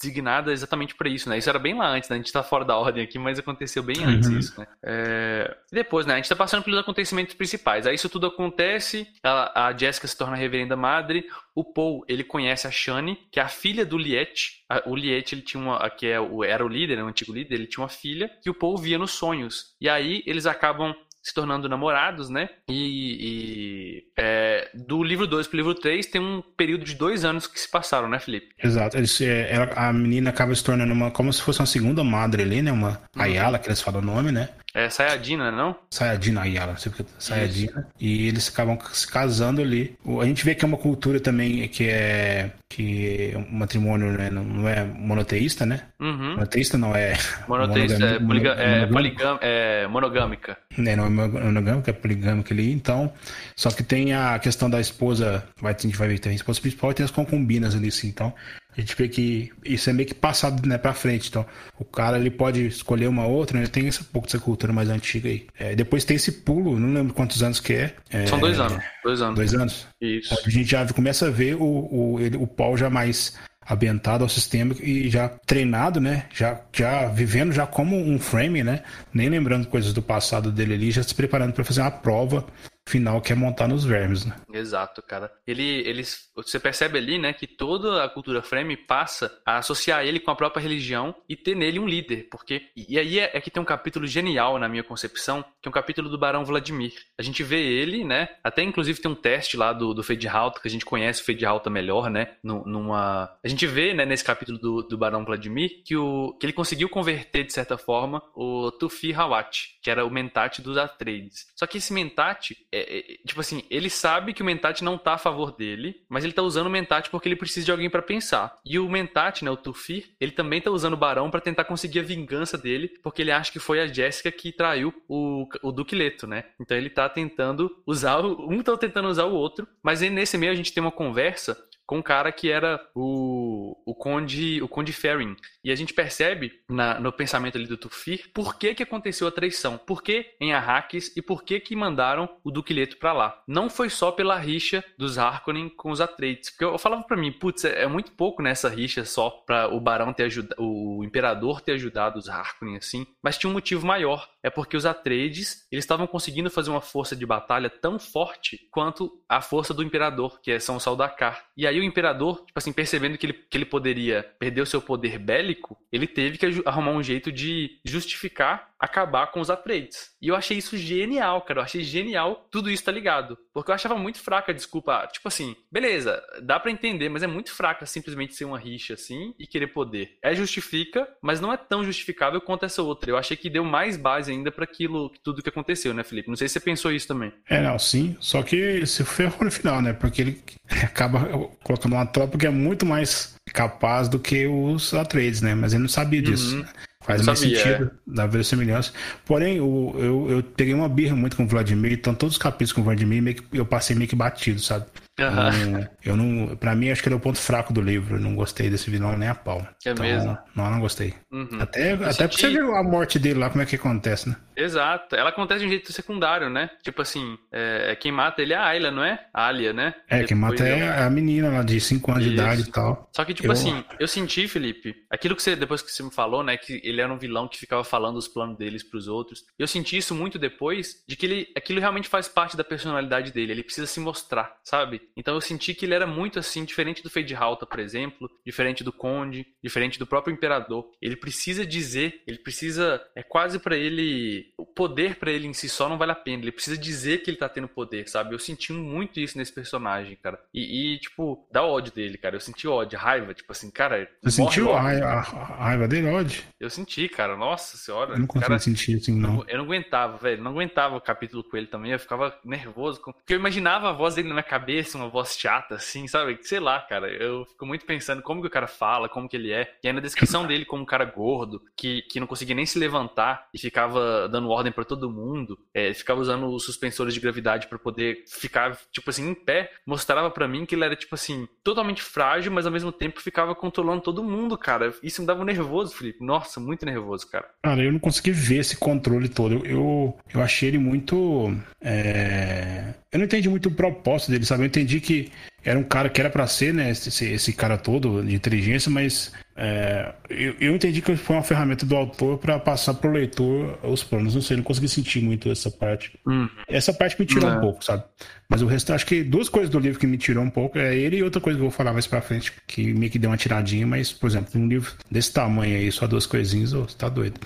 designada 0.00 0.52
exatamente 0.52 0.94
para 0.94 1.08
isso, 1.08 1.28
né? 1.28 1.36
Isso 1.36 1.48
era 1.48 1.58
bem 1.58 1.74
lá 1.74 1.88
antes, 1.88 2.08
né? 2.08 2.14
A 2.14 2.18
gente 2.18 2.32
tá 2.32 2.42
fora 2.42 2.64
da 2.64 2.76
ordem 2.76 3.02
aqui, 3.02 3.18
mas 3.18 3.38
aconteceu 3.38 3.82
bem 3.82 3.98
uhum. 3.98 4.08
antes 4.08 4.28
isso, 4.28 4.60
né? 4.60 4.66
É... 4.82 5.56
Depois, 5.72 6.06
né? 6.06 6.14
A 6.14 6.16
gente 6.16 6.28
tá 6.28 6.36
passando 6.36 6.62
pelos 6.62 6.78
acontecimentos 6.78 7.34
principais. 7.34 7.86
Aí 7.86 7.94
isso 7.94 8.08
tudo 8.08 8.28
acontece, 8.28 9.08
a, 9.22 9.66
a 9.66 9.76
Jessica 9.76 10.06
se 10.06 10.16
torna 10.16 10.36
reverenda 10.36 10.76
madre, 10.76 11.26
o 11.54 11.64
Paul, 11.64 12.04
ele 12.06 12.22
conhece 12.22 12.68
a 12.68 12.70
Shani, 12.70 13.18
que 13.32 13.40
é 13.40 13.42
a 13.42 13.48
filha 13.48 13.84
do 13.84 13.98
Liet. 13.98 14.62
O 14.86 14.94
Liet, 14.94 15.32
ele 15.32 15.42
tinha 15.42 15.60
uma, 15.60 15.90
que 15.90 16.06
é 16.06 16.20
o, 16.20 16.44
era 16.44 16.64
o 16.64 16.68
líder, 16.68 16.96
né, 16.96 17.02
o 17.02 17.08
antigo 17.08 17.32
líder, 17.32 17.56
ele 17.56 17.66
tinha 17.66 17.82
uma 17.82 17.88
filha 17.88 18.30
que 18.40 18.48
o 18.48 18.54
Paul 18.54 18.78
via 18.78 18.98
nos 18.98 19.10
sonhos. 19.10 19.74
E 19.80 19.88
aí 19.88 20.22
eles 20.24 20.46
acabam 20.46 20.94
se 21.28 21.34
tornando 21.34 21.68
namorados, 21.68 22.30
né? 22.30 22.48
E, 22.68 23.18
e 23.20 24.04
é, 24.18 24.70
do 24.74 25.02
livro 25.02 25.26
2 25.26 25.46
pro 25.46 25.56
livro 25.56 25.74
3 25.74 26.06
tem 26.06 26.20
um 26.20 26.42
período 26.56 26.84
de 26.84 26.94
dois 26.94 27.24
anos 27.24 27.46
que 27.46 27.60
se 27.60 27.70
passaram, 27.70 28.08
né, 28.08 28.18
Felipe? 28.18 28.48
Exato. 28.62 28.96
Eles, 28.96 29.20
é, 29.20 29.52
ela, 29.52 29.70
a 29.74 29.92
menina 29.92 30.30
acaba 30.30 30.54
se 30.54 30.64
tornando 30.64 30.92
uma, 30.92 31.10
como 31.10 31.32
se 31.32 31.42
fosse 31.42 31.60
uma 31.60 31.66
segunda 31.66 32.02
madre 32.02 32.42
ali, 32.42 32.62
né? 32.62 32.72
Uma 32.72 33.00
uhum. 33.14 33.22
Ayala, 33.22 33.58
que 33.58 33.68
eles 33.68 33.82
falam 33.82 34.00
o 34.00 34.04
nome, 34.04 34.32
né? 34.32 34.48
É 34.74 34.90
Sayadina, 34.90 35.50
não? 35.50 35.74
Sayadina 35.90 36.42
Ayala, 36.42 36.72
não 36.72 36.78
sei 36.78 36.92
porque. 36.92 37.10
Sayadina. 37.18 37.88
E 37.98 38.28
eles 38.28 38.48
acabam 38.48 38.78
se 38.92 39.06
casando 39.06 39.62
ali. 39.62 39.96
A 40.20 40.24
gente 40.24 40.44
vê 40.44 40.54
que 40.54 40.64
é 40.64 40.68
uma 40.68 40.76
cultura 40.76 41.18
também 41.18 41.66
que 41.68 41.88
é. 41.88 42.50
que 42.68 43.32
o 43.34 43.54
matrimônio 43.54 44.12
né, 44.12 44.28
não 44.30 44.68
é 44.68 44.84
monoteísta, 44.84 45.64
né? 45.64 45.82
Uhum. 45.98 46.34
Monoteísta 46.34 46.76
não 46.76 46.94
é. 46.94 47.14
Monoteísta 47.48 48.04
é, 48.04 48.18
poliga, 48.18 48.50
é, 48.50 48.86
poligam, 48.86 49.38
é 49.40 49.86
monogâmica. 49.86 50.58
É, 50.76 50.96
não 50.96 51.06
é 51.06 51.08
monogâmica, 51.08 51.90
é 51.90 51.94
poligâmica 51.94 52.52
ali. 52.52 52.70
Então, 52.70 53.10
só 53.56 53.70
que 53.70 53.82
tem 53.82 54.12
a 54.12 54.38
questão 54.38 54.68
da 54.68 54.80
esposa. 54.80 55.44
Vai, 55.60 55.74
a 55.74 55.80
gente 55.80 55.96
vai 55.96 56.08
ver, 56.08 56.18
tem 56.18 56.32
a 56.32 56.34
esposa 56.34 56.60
principal 56.60 56.90
e 56.90 56.94
tem 56.94 57.04
as 57.04 57.10
concubinas 57.10 57.74
ali, 57.74 57.88
assim. 57.88 58.08
Então, 58.08 58.34
a 58.76 58.80
gente 58.80 58.94
vê 58.94 59.08
que 59.08 59.50
isso 59.64 59.90
é 59.90 59.92
meio 59.92 60.08
que 60.08 60.14
passado 60.14 60.66
né, 60.66 60.78
para 60.78 60.94
frente. 60.94 61.28
Então, 61.28 61.44
o 61.78 61.84
cara 61.84 62.18
ele 62.18 62.30
pode 62.30 62.66
escolher 62.66 63.08
uma 63.08 63.26
outra, 63.26 63.58
né? 63.58 63.66
Tem 63.66 63.88
esse 63.88 64.04
pouco 64.04 64.28
dessa 64.28 64.38
cultura 64.38 64.72
mais 64.72 64.88
antiga 64.88 65.28
aí. 65.28 65.46
É, 65.58 65.74
depois 65.74 66.04
tem 66.04 66.16
esse 66.16 66.30
pulo, 66.30 66.78
não 66.78 66.92
lembro 66.92 67.12
quantos 67.12 67.42
anos 67.42 67.58
que 67.58 67.72
é. 67.72 67.94
é 68.10 68.26
São 68.26 68.38
dois 68.38 68.60
anos. 68.60 68.82
Dois 69.02 69.20
anos. 69.20 69.34
Dois 69.34 69.54
anos. 69.54 69.86
Isso. 70.00 70.38
A 70.46 70.50
gente 70.50 70.70
já 70.70 70.86
começa 70.92 71.26
a 71.26 71.30
ver 71.30 71.56
o, 71.56 71.62
o, 71.62 72.20
ele, 72.20 72.36
o 72.36 72.46
Paul 72.46 72.76
já 72.76 72.88
mais 72.88 73.36
ambientado 73.70 74.24
ao 74.24 74.30
sistema 74.30 74.74
e 74.80 75.10
já 75.10 75.28
treinado, 75.28 76.00
né? 76.00 76.26
Já, 76.32 76.60
já 76.72 77.06
vivendo 77.08 77.52
já 77.52 77.66
como 77.66 77.96
um 77.96 78.18
frame, 78.18 78.62
né? 78.62 78.82
Nem 79.12 79.28
lembrando 79.28 79.66
coisas 79.66 79.92
do 79.92 80.00
passado 80.00 80.50
dele 80.50 80.74
ali, 80.74 80.90
já 80.90 81.02
se 81.02 81.14
preparando 81.14 81.52
para 81.52 81.64
fazer 81.64 81.80
uma 81.80 81.90
prova 81.90 82.46
final 82.88 83.20
que 83.20 83.32
é 83.32 83.36
montar 83.36 83.68
nos 83.68 83.84
vermes, 83.84 84.24
né? 84.24 84.34
Exato, 84.52 85.02
cara. 85.02 85.30
Ele, 85.46 85.82
eles, 85.86 86.30
você 86.34 86.58
percebe 86.58 86.98
ali, 86.98 87.18
né, 87.18 87.32
que 87.32 87.46
toda 87.46 88.02
a 88.02 88.08
cultura 88.08 88.42
frame 88.42 88.76
passa 88.76 89.30
a 89.44 89.58
associar 89.58 90.04
ele 90.04 90.18
com 90.18 90.30
a 90.30 90.36
própria 90.36 90.62
religião 90.62 91.14
e 91.28 91.36
ter 91.36 91.54
nele 91.54 91.78
um 91.78 91.86
líder, 91.86 92.28
porque 92.30 92.62
e 92.76 92.98
aí 92.98 93.18
é, 93.18 93.30
é 93.34 93.40
que 93.40 93.50
tem 93.50 93.62
um 93.62 93.66
capítulo 93.66 94.06
genial 94.06 94.58
na 94.58 94.68
minha 94.68 94.82
concepção, 94.82 95.44
que 95.60 95.68
é 95.68 95.70
um 95.70 95.72
capítulo 95.72 96.08
do 96.08 96.18
Barão 96.18 96.44
Vladimir. 96.44 96.92
A 97.18 97.22
gente 97.22 97.42
vê 97.42 97.60
ele, 97.60 98.04
né, 98.04 98.28
até 98.42 98.62
inclusive 98.62 99.00
tem 99.00 99.10
um 99.10 99.14
teste 99.14 99.56
lá 99.56 99.72
do, 99.72 99.92
do 99.92 100.02
Fade 100.02 100.26
Halta, 100.26 100.60
que 100.60 100.68
a 100.68 100.70
gente 100.70 100.84
conhece 100.84 101.22
o 101.22 101.24
Fade 101.24 101.44
Halta 101.44 101.70
melhor, 101.70 102.10
né, 102.10 102.34
numa... 102.42 103.30
A 103.44 103.48
gente 103.48 103.66
vê, 103.66 103.92
né, 103.92 104.06
nesse 104.06 104.24
capítulo 104.24 104.58
do, 104.58 104.82
do 104.82 104.98
Barão 104.98 105.24
Vladimir, 105.24 105.82
que, 105.84 105.96
o, 105.96 106.36
que 106.40 106.46
ele 106.46 106.52
conseguiu 106.52 106.88
converter, 106.88 107.44
de 107.44 107.52
certa 107.52 107.76
forma, 107.76 108.22
o 108.34 108.70
Tufi 108.72 109.12
Hawat, 109.12 109.78
que 109.82 109.90
era 109.90 110.04
o 110.04 110.10
Mentat 110.10 110.62
dos 110.62 110.76
Atreides. 110.76 111.46
Só 111.54 111.66
que 111.66 111.78
esse 111.78 111.92
Mentat 111.92 112.56
é, 112.78 112.98
é, 112.98 113.02
tipo 113.26 113.40
assim, 113.40 113.64
ele 113.70 113.90
sabe 113.90 114.32
que 114.32 114.42
o 114.42 114.44
Mentat 114.44 114.82
não 114.82 114.98
tá 114.98 115.14
a 115.14 115.18
favor 115.18 115.52
dele, 115.52 116.02
mas 116.08 116.24
ele 116.24 116.32
tá 116.32 116.42
usando 116.42 116.66
o 116.66 116.70
Mentat 116.70 117.10
porque 117.10 117.28
ele 117.28 117.36
precisa 117.36 117.66
de 117.66 117.72
alguém 117.72 117.90
para 117.90 118.02
pensar. 118.02 118.56
E 118.64 118.78
o 118.78 118.88
Mentat, 118.88 119.44
né, 119.44 119.50
o 119.50 119.56
Tufir, 119.56 120.10
ele 120.20 120.32
também 120.32 120.60
tá 120.60 120.70
usando 120.70 120.94
o 120.94 120.98
Barão 120.98 121.30
para 121.30 121.40
tentar 121.40 121.64
conseguir 121.64 122.00
a 122.00 122.02
vingança 122.02 122.56
dele, 122.56 122.88
porque 123.02 123.22
ele 123.22 123.32
acha 123.32 123.52
que 123.52 123.58
foi 123.58 123.80
a 123.80 123.86
Jéssica 123.86 124.30
que 124.30 124.52
traiu 124.52 124.92
o, 125.08 125.48
o 125.62 125.72
Duque 125.72 125.94
Leto, 125.94 126.26
né? 126.26 126.44
Então 126.60 126.76
ele 126.76 126.90
tá 126.90 127.08
tentando 127.08 127.70
usar, 127.86 128.20
um 128.20 128.62
tá 128.62 128.76
tentando 128.76 129.08
usar 129.08 129.24
o 129.24 129.34
outro, 129.34 129.66
mas 129.82 130.00
nesse 130.00 130.36
meio 130.38 130.52
a 130.52 130.56
gente 130.56 130.72
tem 130.72 130.82
uma 130.82 130.92
conversa 130.92 131.56
com 131.88 131.98
um 131.98 132.02
cara 132.02 132.30
que 132.30 132.50
era 132.50 132.78
o, 132.94 133.74
o 133.86 133.94
Conde 133.94 134.60
o 134.62 134.68
Conde 134.68 134.92
Ferrin. 134.92 135.34
E 135.64 135.72
a 135.72 135.74
gente 135.74 135.94
percebe 135.94 136.52
na, 136.68 137.00
no 137.00 137.10
pensamento 137.10 137.56
ali 137.56 137.66
do 137.66 137.78
Tufir 137.78 138.30
por 138.34 138.58
que, 138.58 138.74
que 138.74 138.82
aconteceu 138.82 139.26
a 139.26 139.32
traição, 139.32 139.78
por 139.78 140.02
que 140.02 140.26
em 140.38 140.52
Arrakis 140.52 141.16
e 141.16 141.22
por 141.22 141.42
que 141.42 141.58
que 141.58 141.74
mandaram 141.74 142.28
o 142.44 142.50
Duque 142.50 142.74
Leto 142.74 142.98
para 142.98 143.14
lá. 143.14 143.42
Não 143.48 143.70
foi 143.70 143.88
só 143.88 144.12
pela 144.12 144.38
rixa 144.38 144.84
dos 144.98 145.16
Harkonnen 145.16 145.70
com 145.70 145.90
os 145.90 145.98
Atreides, 145.98 146.50
porque 146.50 146.64
eu, 146.66 146.72
eu 146.72 146.78
falava 146.78 147.04
para 147.04 147.16
mim, 147.16 147.32
putz, 147.32 147.64
é, 147.64 147.84
é, 147.84 147.86
muito 147.86 148.12
pouco 148.12 148.42
nessa 148.42 148.68
rixa 148.68 149.06
só 149.06 149.30
para 149.30 149.74
o 149.74 149.80
Barão 149.80 150.12
ter 150.12 150.24
ajudado, 150.24 150.62
o 150.62 151.02
Imperador 151.02 151.62
ter 151.62 151.72
ajudado 151.72 152.18
os 152.18 152.28
Harkonnen 152.28 152.76
assim, 152.76 153.06
mas 153.22 153.38
tinha 153.38 153.48
um 153.48 153.54
motivo 153.54 153.86
maior, 153.86 154.28
é 154.42 154.50
porque 154.50 154.76
os 154.76 154.84
Atreides, 154.84 155.66
eles 155.72 155.84
estavam 155.84 156.06
conseguindo 156.06 156.50
fazer 156.50 156.68
uma 156.68 156.82
força 156.82 157.16
de 157.16 157.24
batalha 157.24 157.70
tão 157.70 157.98
forte 157.98 158.68
quanto 158.70 159.10
a 159.26 159.40
força 159.40 159.72
do 159.72 159.82
Imperador, 159.82 160.38
que 160.42 160.50
é 160.50 160.60
São 160.60 160.78
Saldakar. 160.78 161.46
E 161.56 161.66
aí 161.66 161.77
o 161.80 161.84
imperador, 161.84 162.44
tipo 162.46 162.58
assim, 162.58 162.72
percebendo 162.72 163.18
que 163.18 163.26
ele, 163.26 163.32
que 163.32 163.56
ele 163.56 163.64
poderia 163.64 164.22
perder 164.38 164.62
o 164.62 164.66
seu 164.66 164.80
poder 164.80 165.18
bélico, 165.18 165.78
ele 165.92 166.06
teve 166.06 166.38
que 166.38 166.62
arrumar 166.64 166.92
um 166.92 167.02
jeito 167.02 167.30
de 167.32 167.78
justificar 167.84 168.68
acabar 168.78 169.26
com 169.28 169.40
os 169.40 169.50
Atreides. 169.50 170.12
E 170.22 170.28
eu 170.28 170.36
achei 170.36 170.56
isso 170.56 170.76
genial, 170.76 171.42
cara. 171.42 171.60
Eu 171.60 171.64
achei 171.64 171.82
genial 171.82 172.46
tudo 172.50 172.70
isso 172.70 172.84
tá 172.84 172.92
ligado. 172.92 173.36
Porque 173.52 173.70
eu 173.70 173.74
achava 173.74 173.96
muito 173.96 174.20
fraca 174.20 174.54
desculpa. 174.54 175.06
Tipo 175.12 175.28
assim, 175.28 175.56
beleza, 175.70 176.22
dá 176.42 176.60
para 176.60 176.70
entender, 176.70 177.08
mas 177.08 177.22
é 177.22 177.26
muito 177.26 177.52
fraca 177.52 177.84
simplesmente 177.86 178.34
ser 178.34 178.44
uma 178.44 178.58
rixa 178.58 178.94
assim 178.94 179.34
e 179.38 179.46
querer 179.46 179.68
poder. 179.68 180.16
É 180.22 180.34
justifica, 180.34 181.08
mas 181.20 181.40
não 181.40 181.52
é 181.52 181.56
tão 181.56 181.84
justificável 181.84 182.40
quanto 182.40 182.64
essa 182.64 182.82
outra. 182.82 183.10
Eu 183.10 183.16
achei 183.16 183.36
que 183.36 183.50
deu 183.50 183.64
mais 183.64 183.96
base 183.96 184.30
ainda 184.30 184.52
para 184.52 184.64
aquilo, 184.64 185.10
tudo 185.24 185.42
que 185.42 185.48
aconteceu, 185.48 185.92
né, 185.92 186.04
Felipe? 186.04 186.28
Não 186.28 186.36
sei 186.36 186.48
se 186.48 186.54
você 186.54 186.60
pensou 186.60 186.92
isso 186.92 187.08
também. 187.08 187.32
É, 187.48 187.60
não, 187.60 187.78
sim. 187.78 188.16
Só 188.20 188.42
que 188.42 188.86
se 188.86 189.04
ferrou 189.04 189.44
no 189.44 189.50
final, 189.50 189.82
né? 189.82 189.92
Porque 189.92 190.22
ele 190.22 190.42
acaba 190.84 191.28
colocando 191.68 191.92
uma 191.92 192.06
tropa 192.06 192.38
que 192.38 192.46
é 192.46 192.50
muito 192.50 192.86
mais 192.86 193.34
capaz 193.52 194.08
do 194.08 194.18
que 194.18 194.46
os 194.46 194.94
Atreides, 194.94 195.42
né? 195.42 195.54
Mas 195.54 195.74
ele 195.74 195.82
não 195.82 195.88
sabia 195.88 196.22
disso. 196.22 196.56
Uhum. 196.56 196.64
Faz 197.02 197.24
mais 197.24 197.38
sabia, 197.38 197.62
sentido, 197.62 197.84
é. 197.84 197.90
dá 198.06 198.26
verossimilhança. 198.26 198.92
Porém, 199.24 199.60
o, 199.60 199.94
eu, 199.98 200.30
eu 200.30 200.42
peguei 200.42 200.72
uma 200.72 200.88
birra 200.88 201.14
muito 201.14 201.36
com 201.36 201.44
o 201.44 201.46
Vladimir, 201.46 201.92
então 201.92 202.14
todos 202.14 202.36
os 202.36 202.42
capítulos 202.42 202.72
com 202.72 202.80
o 202.80 202.84
Vladimir 202.84 203.22
meio 203.22 203.36
que, 203.36 203.58
eu 203.58 203.66
passei 203.66 203.94
meio 203.94 204.08
que 204.08 204.16
batido, 204.16 204.60
sabe? 204.60 204.86
Uhum. 205.18 205.86
Eu 206.04 206.16
não, 206.16 206.56
pra 206.56 206.74
mim, 206.74 206.90
acho 206.90 207.02
que 207.02 207.08
ele 207.08 207.14
é 207.14 207.18
o 207.18 207.20
ponto 207.20 207.38
fraco 207.38 207.72
do 207.72 207.80
livro. 207.80 208.16
Eu 208.16 208.20
não 208.20 208.34
gostei 208.34 208.70
desse 208.70 208.90
vilão 208.90 209.16
nem 209.16 209.28
a 209.28 209.34
pau. 209.34 209.66
É 209.84 209.90
então, 209.90 210.04
mesmo? 210.04 210.38
Não, 210.54 210.70
não 210.70 210.80
gostei. 210.80 211.14
Uhum. 211.30 211.58
Até, 211.60 211.92
até 211.92 212.12
senti... 212.12 212.28
porque 212.28 212.40
você 212.40 212.50
viu 212.50 212.74
a 212.74 212.82
morte 212.82 213.18
dele 213.18 213.38
lá, 213.38 213.50
como 213.50 213.62
é 213.62 213.66
que 213.66 213.76
acontece, 213.76 214.28
né? 214.28 214.36
Exato. 214.56 215.14
Ela 215.14 215.30
acontece 215.30 215.60
de 215.60 215.66
um 215.66 215.68
jeito 215.68 215.92
secundário, 215.92 216.50
né? 216.50 216.70
Tipo 216.82 217.02
assim, 217.02 217.38
é, 217.52 217.96
quem 217.96 218.10
mata 218.10 218.42
ele 218.42 218.52
é 218.52 218.56
a 218.56 218.66
Ayla, 218.66 218.90
não 218.90 219.04
é? 219.04 219.24
A 219.32 219.46
Alia, 219.46 219.72
né? 219.72 219.94
É, 220.08 220.24
quem 220.24 220.36
mata 220.36 220.64
é 220.64 221.04
a 221.04 221.08
menina 221.08 221.48
lá 221.48 221.62
de 221.62 221.80
5 221.80 222.10
anos 222.10 222.24
Isso. 222.24 222.34
de 222.34 222.40
idade 222.40 222.62
e 222.62 222.70
tal. 222.72 223.08
Só 223.14 223.24
que, 223.24 223.34
tipo 223.34 223.48
eu... 223.48 223.52
assim, 223.52 223.84
eu 224.00 224.08
senti, 224.08 224.48
Felipe, 224.48 224.96
aquilo 225.08 225.36
que 225.36 225.42
você, 225.42 225.54
depois 225.54 225.80
que 225.80 225.92
você 225.92 226.02
me 226.02 226.12
falou, 226.12 226.42
né? 226.42 226.56
Que 226.56 226.80
ele 226.82 227.00
era 227.00 227.12
um 227.12 227.18
vilão 227.18 227.46
que 227.46 227.58
ficava 227.58 227.84
falando 227.84 228.16
os 228.16 228.26
planos 228.26 228.58
deles 228.58 228.82
pros 228.82 229.06
outros. 229.06 229.44
Eu 229.56 229.68
senti 229.68 229.96
isso 229.96 230.14
muito 230.14 230.38
depois 230.38 231.04
de 231.06 231.14
que 231.14 231.26
ele, 231.26 231.48
aquilo 231.56 231.80
realmente 231.80 232.08
faz 232.08 232.26
parte 232.28 232.56
da 232.56 232.64
personalidade 232.64 233.32
dele. 233.32 233.52
Ele 233.52 233.62
precisa 233.62 233.86
se 233.86 234.00
mostrar, 234.00 234.56
sabe? 234.64 235.00
Então 235.16 235.34
eu 235.34 235.40
senti 235.40 235.74
que 235.74 235.86
ele 235.86 235.94
era 235.94 236.06
muito 236.06 236.38
assim, 236.38 236.64
diferente 236.64 237.02
do 237.02 237.10
Fade 237.10 237.34
Halta, 237.34 237.66
por 237.66 237.78
exemplo, 237.78 238.30
diferente 238.44 238.82
do 238.84 238.92
Conde, 238.92 239.46
diferente 239.62 239.98
do 239.98 240.06
próprio 240.06 240.32
Imperador. 240.32 240.90
Ele 241.00 241.16
precisa 241.16 241.64
dizer, 241.66 242.22
ele 242.26 242.38
precisa, 242.38 243.02
é 243.14 243.22
quase 243.22 243.58
para 243.58 243.76
ele, 243.76 244.52
o 244.56 244.66
poder 244.66 245.16
para 245.16 245.30
ele 245.30 245.46
em 245.46 245.52
si 245.52 245.68
só 245.68 245.88
não 245.88 245.98
vale 245.98 246.12
a 246.12 246.16
pena. 246.16 246.42
Ele 246.42 246.52
precisa 246.52 246.76
dizer 246.76 247.22
que 247.22 247.30
ele 247.30 247.36
tá 247.36 247.48
tendo 247.48 247.68
poder, 247.68 248.08
sabe? 248.08 248.34
Eu 248.34 248.38
senti 248.38 248.72
muito 248.72 249.20
isso 249.20 249.38
nesse 249.38 249.52
personagem, 249.52 250.16
cara. 250.16 250.40
E, 250.52 250.94
e 250.94 250.98
tipo, 250.98 251.46
dá 251.50 251.62
ódio 251.62 251.92
dele, 251.92 252.18
cara. 252.18 252.36
Eu 252.36 252.40
senti 252.40 252.66
ódio, 252.66 252.98
raiva, 252.98 253.34
tipo 253.34 253.50
assim, 253.52 253.70
cara. 253.70 254.08
Você 254.22 254.42
sentiu 254.42 254.72
a 254.72 254.80
raiva, 254.80 255.06
a 255.06 255.20
raiva, 255.20 255.88
dele, 255.88 256.08
ódio? 256.08 256.42
Eu 256.58 256.70
senti, 256.70 257.08
cara. 257.08 257.36
Nossa 257.36 257.76
senhora. 257.76 258.14
Eu 258.14 258.18
não 258.18 258.26
consigo 258.26 258.48
cara, 258.48 258.58
sentir 258.58 258.96
assim, 258.96 259.18
não. 259.18 259.44
Eu 259.48 259.58
não 259.58 259.64
aguentava, 259.64 260.16
velho. 260.16 260.42
Não 260.42 260.52
aguentava 260.52 260.96
o 260.96 261.00
capítulo 261.00 261.44
com 261.44 261.56
ele 261.56 261.66
também. 261.66 261.92
Eu 261.92 261.98
ficava 261.98 262.36
nervoso. 262.44 263.00
Porque 263.00 263.34
eu 263.34 263.38
imaginava 263.38 263.90
a 263.90 263.92
voz 263.92 264.14
dele 264.14 264.28
na 264.28 264.34
minha 264.34 264.42
cabeça, 264.42 264.97
uma 264.98 265.08
voz 265.08 265.38
chata, 265.38 265.76
assim, 265.76 266.06
sabe? 266.06 266.38
Sei 266.42 266.60
lá, 266.60 266.80
cara. 266.80 267.08
Eu 267.08 267.44
fico 267.46 267.66
muito 267.66 267.84
pensando 267.84 268.22
como 268.22 268.40
que 268.40 268.46
o 268.46 268.50
cara 268.50 268.66
fala, 268.66 269.08
como 269.08 269.28
que 269.28 269.36
ele 269.36 269.52
é. 269.52 269.72
E 269.82 269.88
aí 269.88 269.92
na 269.92 270.00
descrição 270.00 270.46
dele 270.46 270.64
como 270.64 270.82
um 270.82 270.86
cara 270.86 271.04
gordo, 271.04 271.62
que, 271.76 272.02
que 272.02 272.20
não 272.20 272.26
conseguia 272.26 272.54
nem 272.54 272.66
se 272.66 272.78
levantar 272.78 273.48
e 273.52 273.58
ficava 273.58 274.28
dando 274.28 274.50
ordem 274.50 274.72
para 274.72 274.84
todo 274.84 275.10
mundo. 275.10 275.58
É, 275.72 275.92
ficava 275.94 276.20
usando 276.20 276.46
os 276.48 276.64
suspensores 276.64 277.14
de 277.14 277.20
gravidade 277.20 277.66
para 277.66 277.78
poder 277.78 278.24
ficar, 278.28 278.76
tipo 278.92 279.10
assim, 279.10 279.30
em 279.30 279.34
pé. 279.34 279.70
Mostrava 279.86 280.30
para 280.30 280.48
mim 280.48 280.66
que 280.66 280.74
ele 280.74 280.84
era, 280.84 280.96
tipo 280.96 281.14
assim, 281.14 281.48
totalmente 281.62 282.02
frágil, 282.02 282.52
mas 282.52 282.66
ao 282.66 282.72
mesmo 282.72 282.92
tempo 282.92 283.20
ficava 283.20 283.54
controlando 283.54 284.02
todo 284.02 284.24
mundo, 284.24 284.56
cara. 284.56 284.92
Isso 285.02 285.20
me 285.20 285.26
dava 285.26 285.44
nervoso, 285.44 285.94
Felipe. 285.94 286.24
Nossa, 286.24 286.60
muito 286.60 286.84
nervoso, 286.84 287.28
cara. 287.30 287.48
Cara, 287.62 287.82
eu 287.82 287.92
não 287.92 287.98
consegui 287.98 288.30
ver 288.30 288.58
esse 288.58 288.76
controle 288.76 289.28
todo. 289.28 289.54
Eu, 289.54 289.64
eu, 289.64 290.18
eu 290.34 290.42
achei 290.42 290.68
ele 290.68 290.78
muito. 290.78 291.52
É... 291.80 292.94
Eu 293.10 293.18
não 293.18 293.26
entendi 293.26 293.48
muito 293.48 293.68
o 293.68 293.74
propósito 293.74 294.30
dele, 294.30 294.44
sabe? 294.44 294.62
Eu 294.62 294.66
entendi 294.66 295.00
que 295.00 295.30
era 295.64 295.78
um 295.78 295.82
cara 295.82 296.08
que 296.08 296.20
era 296.20 296.30
para 296.30 296.46
ser, 296.46 296.72
né, 296.72 296.90
esse, 296.90 297.24
esse, 297.24 297.52
cara 297.52 297.76
todo 297.76 298.22
de 298.22 298.34
inteligência, 298.34 298.90
mas 298.90 299.32
é, 299.56 300.14
eu, 300.30 300.54
eu, 300.60 300.76
entendi 300.76 301.02
que 301.02 301.16
foi 301.16 301.36
uma 301.36 301.42
ferramenta 301.42 301.84
do 301.84 301.96
autor 301.96 302.38
para 302.38 302.58
passar 302.60 302.94
pro 302.94 303.10
leitor 303.10 303.76
os 303.82 304.04
planos. 304.04 304.34
Não 304.34 304.40
sei, 304.40 304.56
não 304.56 304.64
consegui 304.64 304.88
sentir 304.88 305.20
muito 305.20 305.50
essa 305.50 305.68
parte. 305.70 306.18
Hum. 306.24 306.48
Essa 306.68 306.92
parte 306.92 307.18
me 307.18 307.26
tirou 307.26 307.50
um 307.50 307.60
pouco, 307.60 307.84
sabe? 307.84 308.04
Mas 308.48 308.62
o 308.62 308.66
resto, 308.66 308.92
acho 308.92 309.04
que 309.04 309.24
duas 309.24 309.48
coisas 309.48 309.68
do 309.68 309.80
livro 309.80 309.98
que 309.98 310.06
me 310.06 310.16
tirou 310.16 310.44
um 310.44 310.50
pouco 310.50 310.78
é 310.78 310.96
ele 310.96 311.16
e 311.16 311.22
outra 311.22 311.40
coisa 311.40 311.58
que 311.58 311.64
eu 311.64 311.68
vou 311.68 311.76
falar 311.76 311.92
mais 311.92 312.06
pra 312.06 312.20
frente, 312.20 312.52
que 312.66 312.94
meio 312.94 313.10
que 313.10 313.18
deu 313.18 313.30
uma 313.30 313.36
tiradinha, 313.36 313.86
mas, 313.86 314.12
por 314.12 314.28
exemplo, 314.28 314.60
um 314.60 314.68
livro 314.68 314.92
desse 315.10 315.32
tamanho 315.32 315.76
aí, 315.76 315.90
só 315.90 316.06
duas 316.06 316.24
coisinhas, 316.24 316.72
oh, 316.72 316.84
você 316.84 316.96
tá 316.96 317.08
doido. 317.08 317.40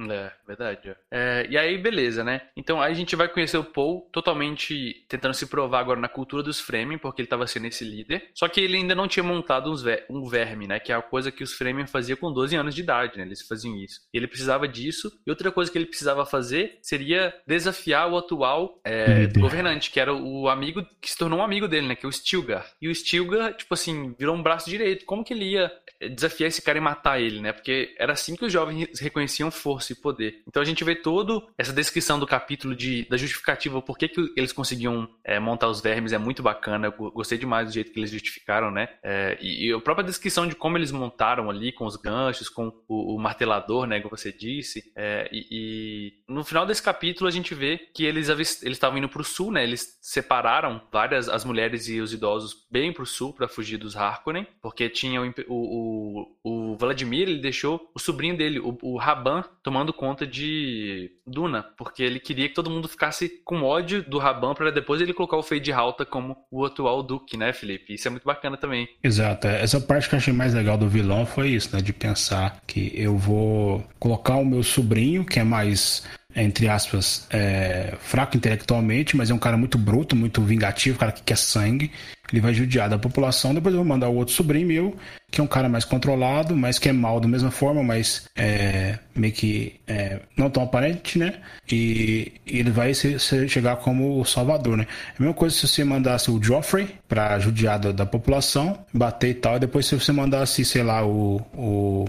É, 0.00 0.30
verdade. 0.46 0.94
É, 1.10 1.46
e 1.50 1.58
aí, 1.58 1.76
beleza, 1.76 2.22
né? 2.22 2.42
Então 2.56 2.80
aí 2.80 2.92
a 2.92 2.94
gente 2.94 3.16
vai 3.16 3.26
conhecer 3.26 3.58
o 3.58 3.64
Paul 3.64 4.08
totalmente 4.12 5.04
tentando 5.08 5.34
se 5.34 5.46
provar 5.46 5.80
agora 5.80 5.98
na 5.98 6.08
cultura 6.08 6.40
dos 6.40 6.60
Fremen, 6.60 6.98
porque 6.98 7.20
ele 7.20 7.26
estava 7.26 7.46
sendo 7.48 7.57
esse 7.66 7.84
líder. 7.84 8.30
Só 8.34 8.48
que 8.48 8.60
ele 8.60 8.76
ainda 8.76 8.94
não 8.94 9.08
tinha 9.08 9.24
montado 9.24 9.76
ver 9.76 10.04
um 10.08 10.24
verme, 10.28 10.66
né? 10.66 10.78
Que 10.78 10.92
é 10.92 10.94
a 10.94 11.02
coisa 11.02 11.32
que 11.32 11.42
os 11.42 11.52
Fremen 11.52 11.86
faziam 11.86 12.16
com 12.16 12.32
12 12.32 12.56
anos 12.56 12.74
de 12.74 12.82
idade, 12.82 13.18
né? 13.18 13.24
Eles 13.24 13.42
faziam 13.42 13.76
isso. 13.76 14.00
E 14.12 14.16
ele 14.16 14.28
precisava 14.28 14.68
disso. 14.68 15.12
E 15.26 15.30
outra 15.30 15.50
coisa 15.50 15.70
que 15.70 15.78
ele 15.78 15.86
precisava 15.86 16.24
fazer 16.24 16.78
seria 16.82 17.34
desafiar 17.46 18.10
o 18.10 18.16
atual 18.16 18.80
é, 18.84 19.26
governante, 19.38 19.90
que 19.90 20.00
era 20.00 20.14
o 20.14 20.48
amigo, 20.48 20.86
que 21.00 21.10
se 21.10 21.16
tornou 21.16 21.40
um 21.40 21.44
amigo 21.44 21.68
dele, 21.68 21.88
né? 21.88 21.96
Que 21.96 22.06
é 22.06 22.08
o 22.08 22.12
Stilgar. 22.12 22.66
E 22.80 22.88
o 22.88 22.94
Stilgar, 22.94 23.54
tipo 23.54 23.74
assim, 23.74 24.14
virou 24.18 24.36
um 24.36 24.42
braço 24.42 24.70
direito. 24.70 25.04
Como 25.04 25.24
que 25.24 25.32
ele 25.32 25.52
ia 25.52 25.72
desafiar 26.00 26.48
esse 26.48 26.62
cara 26.62 26.78
e 26.78 26.80
matar 26.80 27.20
ele, 27.20 27.40
né? 27.40 27.52
Porque 27.52 27.94
era 27.98 28.12
assim 28.12 28.36
que 28.36 28.44
os 28.44 28.52
jovens 28.52 29.00
reconheciam 29.00 29.50
força 29.50 29.92
e 29.92 29.96
poder. 29.96 30.42
Então 30.46 30.62
a 30.62 30.64
gente 30.64 30.84
vê 30.84 30.94
toda 30.94 31.42
essa 31.56 31.72
descrição 31.72 32.18
do 32.18 32.26
capítulo 32.26 32.74
de, 32.74 33.04
da 33.08 33.16
justificativa, 33.16 33.82
por 33.82 33.98
que, 33.98 34.08
que 34.08 34.32
eles 34.36 34.52
conseguiam 34.52 35.08
é, 35.24 35.40
montar 35.40 35.68
os 35.68 35.80
vermes, 35.80 36.12
é 36.12 36.18
muito 36.18 36.42
bacana. 36.42 36.86
Eu 36.86 37.10
gostei 37.10 37.38
demais 37.48 37.68
do 37.68 37.72
jeito 37.72 37.90
que 37.90 37.98
eles 37.98 38.10
justificaram, 38.10 38.70
né? 38.70 38.88
É, 39.02 39.38
e, 39.40 39.68
e, 39.68 39.72
a 39.72 39.80
própria 39.80 40.04
descrição 40.04 40.46
de 40.46 40.54
como 40.54 40.76
eles 40.76 40.92
montaram 40.92 41.48
ali, 41.48 41.72
com 41.72 41.86
os 41.86 41.96
ganchos, 41.96 42.50
com 42.50 42.72
o, 42.86 43.14
o 43.14 43.18
martelador, 43.18 43.86
né? 43.86 44.00
Que 44.00 44.08
você 44.08 44.30
disse. 44.30 44.92
É, 44.94 45.28
e, 45.32 45.46
e, 45.50 46.12
no 46.28 46.44
final 46.44 46.66
desse 46.66 46.82
capítulo 46.82 47.26
a 47.26 47.32
gente 47.32 47.54
vê 47.54 47.78
que 47.94 48.04
eles 48.04 48.28
estavam 48.62 48.98
indo 48.98 49.08
para 49.08 49.22
o 49.22 49.24
sul, 49.24 49.50
né? 49.50 49.64
Eles 49.64 49.98
separaram 50.02 50.82
várias, 50.92 51.28
as 51.28 51.44
mulheres 51.44 51.88
e 51.88 52.00
os 52.00 52.12
idosos 52.12 52.66
bem 52.70 52.92
para 52.92 53.02
o 53.02 53.06
sul 53.06 53.32
para 53.32 53.48
fugir 53.48 53.78
dos 53.78 53.96
Harkonnen, 53.96 54.46
porque 54.60 54.88
tinha 54.88 55.22
o, 55.22 55.32
o 55.48 56.38
o, 56.48 56.76
Vladimir 56.76 57.28
ele 57.28 57.40
deixou 57.40 57.90
o 57.94 57.98
sobrinho 57.98 58.36
dele, 58.36 58.58
o, 58.58 58.76
o 58.82 58.96
Raban, 58.96 59.44
tomando 59.62 59.92
conta 59.92 60.26
de 60.26 61.10
Duna, 61.26 61.62
porque 61.76 62.02
ele 62.02 62.18
queria 62.18 62.48
que 62.48 62.54
todo 62.54 62.70
mundo 62.70 62.88
ficasse 62.88 63.28
com 63.44 63.62
ódio 63.62 64.02
do 64.02 64.18
Raban 64.18 64.54
para 64.54 64.70
depois 64.70 65.00
ele 65.00 65.14
colocar 65.14 65.36
o 65.36 65.42
Fade 65.42 65.72
Halta 65.72 66.04
como 66.04 66.36
o 66.50 66.64
atual 66.64 67.02
Duque, 67.02 67.36
né, 67.38 67.52
Felipe? 67.52 67.94
Isso 67.94 68.08
é 68.08 68.10
muito 68.10 68.24
bacana 68.24 68.56
também. 68.56 68.88
Exato. 69.02 69.46
Essa 69.46 69.80
parte 69.80 70.08
que 70.08 70.14
eu 70.14 70.18
achei 70.18 70.32
mais 70.32 70.52
legal 70.52 70.76
do 70.76 70.88
vilão 70.88 71.24
foi 71.24 71.50
isso, 71.50 71.74
né? 71.74 71.80
De 71.80 71.92
pensar 71.92 72.60
que 72.66 72.92
eu 72.94 73.16
vou 73.16 73.86
colocar 73.98 74.36
o 74.36 74.44
meu 74.44 74.62
sobrinho, 74.62 75.24
que 75.24 75.38
é 75.38 75.44
mais 75.44 76.02
entre 76.42 76.68
aspas, 76.68 77.26
é, 77.30 77.94
fraco 78.00 78.36
intelectualmente, 78.36 79.16
mas 79.16 79.30
é 79.30 79.34
um 79.34 79.38
cara 79.38 79.56
muito 79.56 79.76
bruto, 79.76 80.14
muito 80.14 80.40
vingativo, 80.42 80.98
cara 80.98 81.12
que 81.12 81.22
quer 81.22 81.36
sangue. 81.36 81.90
Ele 82.30 82.42
vai 82.42 82.52
judiar 82.52 82.90
da 82.90 82.98
população, 82.98 83.54
depois 83.54 83.74
eu 83.74 83.80
vou 83.80 83.88
mandar 83.88 84.08
o 84.08 84.14
outro 84.14 84.34
sobrinho 84.34 84.66
meu, 84.66 84.96
que 85.30 85.40
é 85.40 85.44
um 85.44 85.46
cara 85.46 85.66
mais 85.66 85.84
controlado, 85.84 86.54
mas 86.54 86.78
que 86.78 86.88
é 86.88 86.92
mal 86.92 87.18
da 87.20 87.26
mesma 87.26 87.50
forma, 87.50 87.82
mas 87.82 88.26
é, 88.36 88.98
meio 89.16 89.32
que 89.32 89.80
é, 89.86 90.20
não 90.36 90.50
tão 90.50 90.62
aparente, 90.62 91.18
né? 91.18 91.34
E, 91.70 92.32
e 92.46 92.58
ele 92.58 92.70
vai 92.70 92.92
se, 92.92 93.18
se 93.18 93.48
chegar 93.48 93.76
como 93.76 94.20
o 94.20 94.24
salvador, 94.26 94.76
né? 94.76 94.86
É 95.14 95.16
a 95.18 95.22
mesma 95.22 95.34
coisa 95.34 95.56
se 95.56 95.66
você 95.66 95.82
mandasse 95.84 96.30
o 96.30 96.42
Joffrey 96.42 96.88
pra 97.08 97.38
judiar 97.38 97.78
da, 97.78 97.92
da 97.92 98.04
população, 98.04 98.78
bater 98.92 99.30
e 99.30 99.34
tal, 99.34 99.56
e 99.56 99.60
depois 99.60 99.86
se 99.86 99.94
você 99.94 100.12
mandasse, 100.12 100.64
sei 100.66 100.82
lá, 100.82 101.04
o, 101.06 101.40
o 101.54 102.04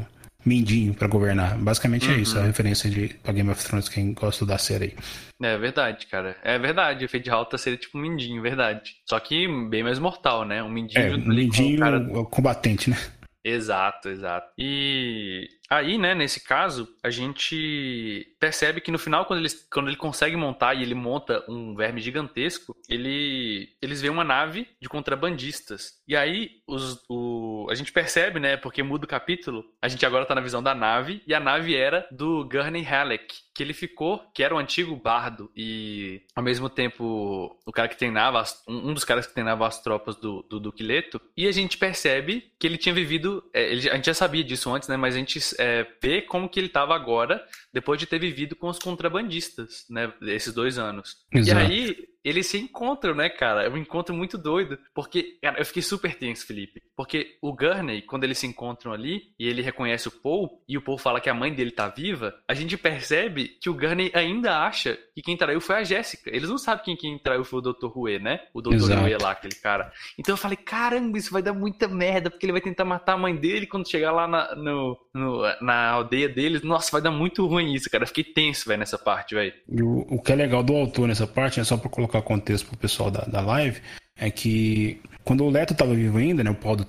Mindinho 0.46 0.94
para 0.94 1.08
governar. 1.08 1.58
Basicamente 1.58 2.08
uhum. 2.08 2.16
é 2.16 2.18
isso, 2.18 2.38
a 2.38 2.42
uhum. 2.42 2.48
referência 2.48 2.90
de 2.90 3.10
pra 3.22 3.34
Game 3.34 3.50
of 3.50 3.64
Thrones, 3.64 3.90
quem 3.90 4.14
gosta 4.14 4.46
da 4.46 4.58
série 4.58 4.86
aí. 4.86 4.96
É 5.42 5.58
verdade, 5.58 6.08
cara. 6.08 6.38
É 6.44 6.58
verdade, 6.58 7.06
o 7.06 7.10
Fade 7.10 7.30
Alta 7.30 7.58
seria 7.58 7.78
tipo 7.78 7.98
um 7.98 8.02
Mindinho, 8.02 8.42
verdade. 8.42 8.96
Só 9.06 9.20
que 9.20 9.48
bem 9.70 9.84
mais 9.84 10.00
mortal, 10.00 10.46
né? 10.46 10.64
Um 10.64 10.70
Mindinho. 10.70 11.02
É, 11.02 11.16
um 11.16 11.28
Mindinho 11.28 11.80
cara... 11.80 12.00
combatente, 12.26 12.90
né? 12.90 12.98
Exato, 13.44 14.10
exato. 14.10 14.52
E 14.58 15.48
aí, 15.70 15.98
né, 15.98 16.16
nesse 16.16 16.44
caso, 16.44 16.88
a 17.04 17.10
gente 17.10 18.36
percebe 18.40 18.82
que 18.82 18.92
no 18.92 18.98
final, 18.98 19.26
quando 19.26 19.40
ele, 19.40 19.50
quando 19.72 19.88
ele 19.88 19.98
consegue 19.98 20.36
montar 20.36 20.74
e 20.74 20.82
ele 20.82 20.96
monta 20.96 21.44
um 21.48 21.76
verme 21.76 22.02
gigantesco, 22.02 22.76
ele, 22.88 23.70
eles 23.82 24.02
veem 24.02 24.12
uma 24.12 24.24
nave 24.24 24.68
de 24.82 24.90
contrabandistas. 24.90 26.00
E 26.08 26.16
aí, 26.16 26.62
os, 26.68 27.04
o, 27.10 27.68
a 27.70 27.76
gente 27.76 27.92
percebe, 27.92 28.40
né, 28.40 28.58
porque 28.58 28.82
muda 28.82 29.06
o 29.06 29.08
capítulo, 29.10 29.64
a 29.82 29.88
gente 29.88 30.06
agora 30.06 30.26
tá 30.26 30.34
na 30.34 30.42
visão 30.42 30.64
da 30.64 30.74
nave, 30.74 31.22
e 31.28 31.34
a 31.34 31.40
nave 31.40 31.76
era 31.76 32.08
do 32.12 32.44
Gurney 32.46 32.84
Halleck, 32.84 33.36
que 33.54 33.64
ele 33.64 33.74
ficou, 33.74 34.24
que 34.34 34.44
era 34.44 34.56
o 34.56 34.58
antigo 34.58 34.96
bardo 34.96 35.52
e 35.56 36.22
ao 36.36 36.44
mesmo 36.44 36.70
tempo 36.70 37.58
o 37.66 37.72
cara 37.72 37.88
que 37.88 37.98
treinava, 37.98 38.44
um 38.68 38.94
dos 38.94 39.04
caras 39.04 39.28
que 39.28 39.34
treinava 39.34 39.68
as 39.68 39.82
tropas 39.82 40.16
do, 40.16 40.44
do 40.50 40.60
Duque 40.60 40.82
Leto, 40.82 41.22
e 41.36 41.48
a 41.48 41.52
gente 41.52 41.78
percebe 41.78 42.52
que 42.60 42.66
ele 42.66 42.78
tinha 42.78 42.96
vivido, 42.96 43.44
é, 43.54 43.72
ele, 43.72 43.90
a 43.90 43.96
gente 43.96 44.06
já 44.06 44.14
sabia 44.14 44.44
disso 44.44 44.74
antes, 44.74 44.88
né, 44.88 44.98
mas 44.98 45.14
a 45.14 45.18
gente 45.18 45.40
é, 45.60 45.86
vê 46.02 46.22
como 46.22 46.50
que 46.50 46.60
ele 46.60 46.68
estava 46.68 46.96
agora, 46.96 47.46
depois 47.74 48.00
de 48.00 48.06
ter 48.06 48.18
vivido 48.18 48.56
com 48.56 48.68
os 48.68 48.80
contrabandistas, 48.80 49.86
né, 49.90 50.12
esses 50.22 50.54
dois 50.54 50.78
anos. 50.80 51.18
Exato. 51.32 51.60
E 51.60 51.64
aí 51.64 52.10
eles 52.30 52.48
se 52.48 52.58
encontram, 52.58 53.16
né, 53.16 53.30
cara? 53.30 53.64
É 53.64 53.70
um 53.70 53.78
encontro 53.78 54.14
muito 54.16 54.38
doido. 54.38 54.78
Porque, 54.94 55.38
cara, 55.42 55.60
eu 55.60 55.66
fiquei 55.66 55.82
super 55.82 56.16
tenso, 56.16 56.46
Felipe. 56.46 56.82
Porque 56.96 57.38
o 57.42 57.54
Gurney, 57.54 58.02
quando 58.02 58.24
eles 58.24 58.38
se 58.38 58.48
encontram 58.48 58.92
ali 58.92 59.34
e 59.40 59.48
ele 59.48 59.62
reconhece 59.62 60.08
o 60.08 60.12
Paul, 60.12 60.62
e 60.68 60.78
o 60.78 60.82
Paul 60.82 60.98
fala 60.98 61.20
que 61.20 61.30
a 61.30 61.34
mãe 61.34 61.54
dele 61.54 61.72
tá 61.72 61.88
viva, 61.88 62.36
a 62.48 62.54
gente 62.54 62.78
percebe 62.78 63.58
que 63.62 63.70
o 63.70 63.74
Gurney 63.74 64.12
ainda 64.14 64.60
acha 64.60 64.98
que 65.16 65.22
quem 65.22 65.38
traiu 65.38 65.62
foi 65.62 65.78
a 65.78 65.84
Jéssica. 65.84 66.30
Eles 66.34 66.50
não 66.50 66.58
sabem 66.58 66.84
quem, 66.84 66.96
quem 66.96 67.18
traiu 67.18 67.44
foi 67.44 67.60
o 67.60 67.62
Dr. 67.62 67.88
Rue, 67.88 68.20
né? 68.20 68.42
O 68.54 68.62
Dr. 68.62 68.76
Rue 68.76 69.18
lá, 69.22 69.32
aquele 69.32 69.56
cara. 69.56 69.92
Então 70.18 70.34
eu 70.34 70.38
falei, 70.38 70.58
caramba, 70.58 71.18
isso 71.18 71.32
vai 71.32 71.42
dar 71.42 71.54
muita 71.54 71.88
merda, 71.88 72.30
porque 72.30 72.46
ele 72.46 72.54
vai 72.54 72.62
tentar 72.62 72.86
matar 72.86 73.14
a 73.14 73.18
mãe 73.18 73.36
dele 73.36 73.66
quando 73.66 73.90
chegar 73.90 74.12
lá 74.12 74.28
na, 74.28 74.56
no, 74.56 74.98
no, 75.14 75.42
na 75.62 75.90
aldeia 75.90 76.30
deles. 76.30 76.62
Nossa, 76.62 76.92
vai 76.92 77.02
dar 77.02 77.12
muito 77.12 77.46
ruim 77.48 77.74
isso, 77.74 77.90
cara. 77.90 78.04
Eu 78.04 78.08
fiquei 78.08 78.24
tenso, 78.24 78.68
velho, 78.68 78.80
nessa 78.80 78.98
parte, 78.98 79.36
velho. 79.36 79.54
O, 79.68 80.16
o 80.16 80.22
que 80.22 80.32
é 80.32 80.36
legal 80.36 80.64
do 80.64 80.76
autor 80.76 81.08
nessa 81.08 81.26
parte, 81.26 81.60
é 81.60 81.64
só 81.64 81.78
pra 81.78 81.90
colocar 81.90 82.19
contexto 82.22 82.68
pro 82.68 82.78
pessoal 82.78 83.10
da, 83.10 83.22
da 83.22 83.42
live, 83.42 83.82
é 84.18 84.30
que 84.30 85.02
quando 85.24 85.44
o 85.44 85.50
Leto 85.50 85.74
estava 85.74 85.94
vivo 85.94 86.18
ainda, 86.18 86.44
né, 86.44 86.50
o 86.50 86.56
Paulo, 86.56 86.86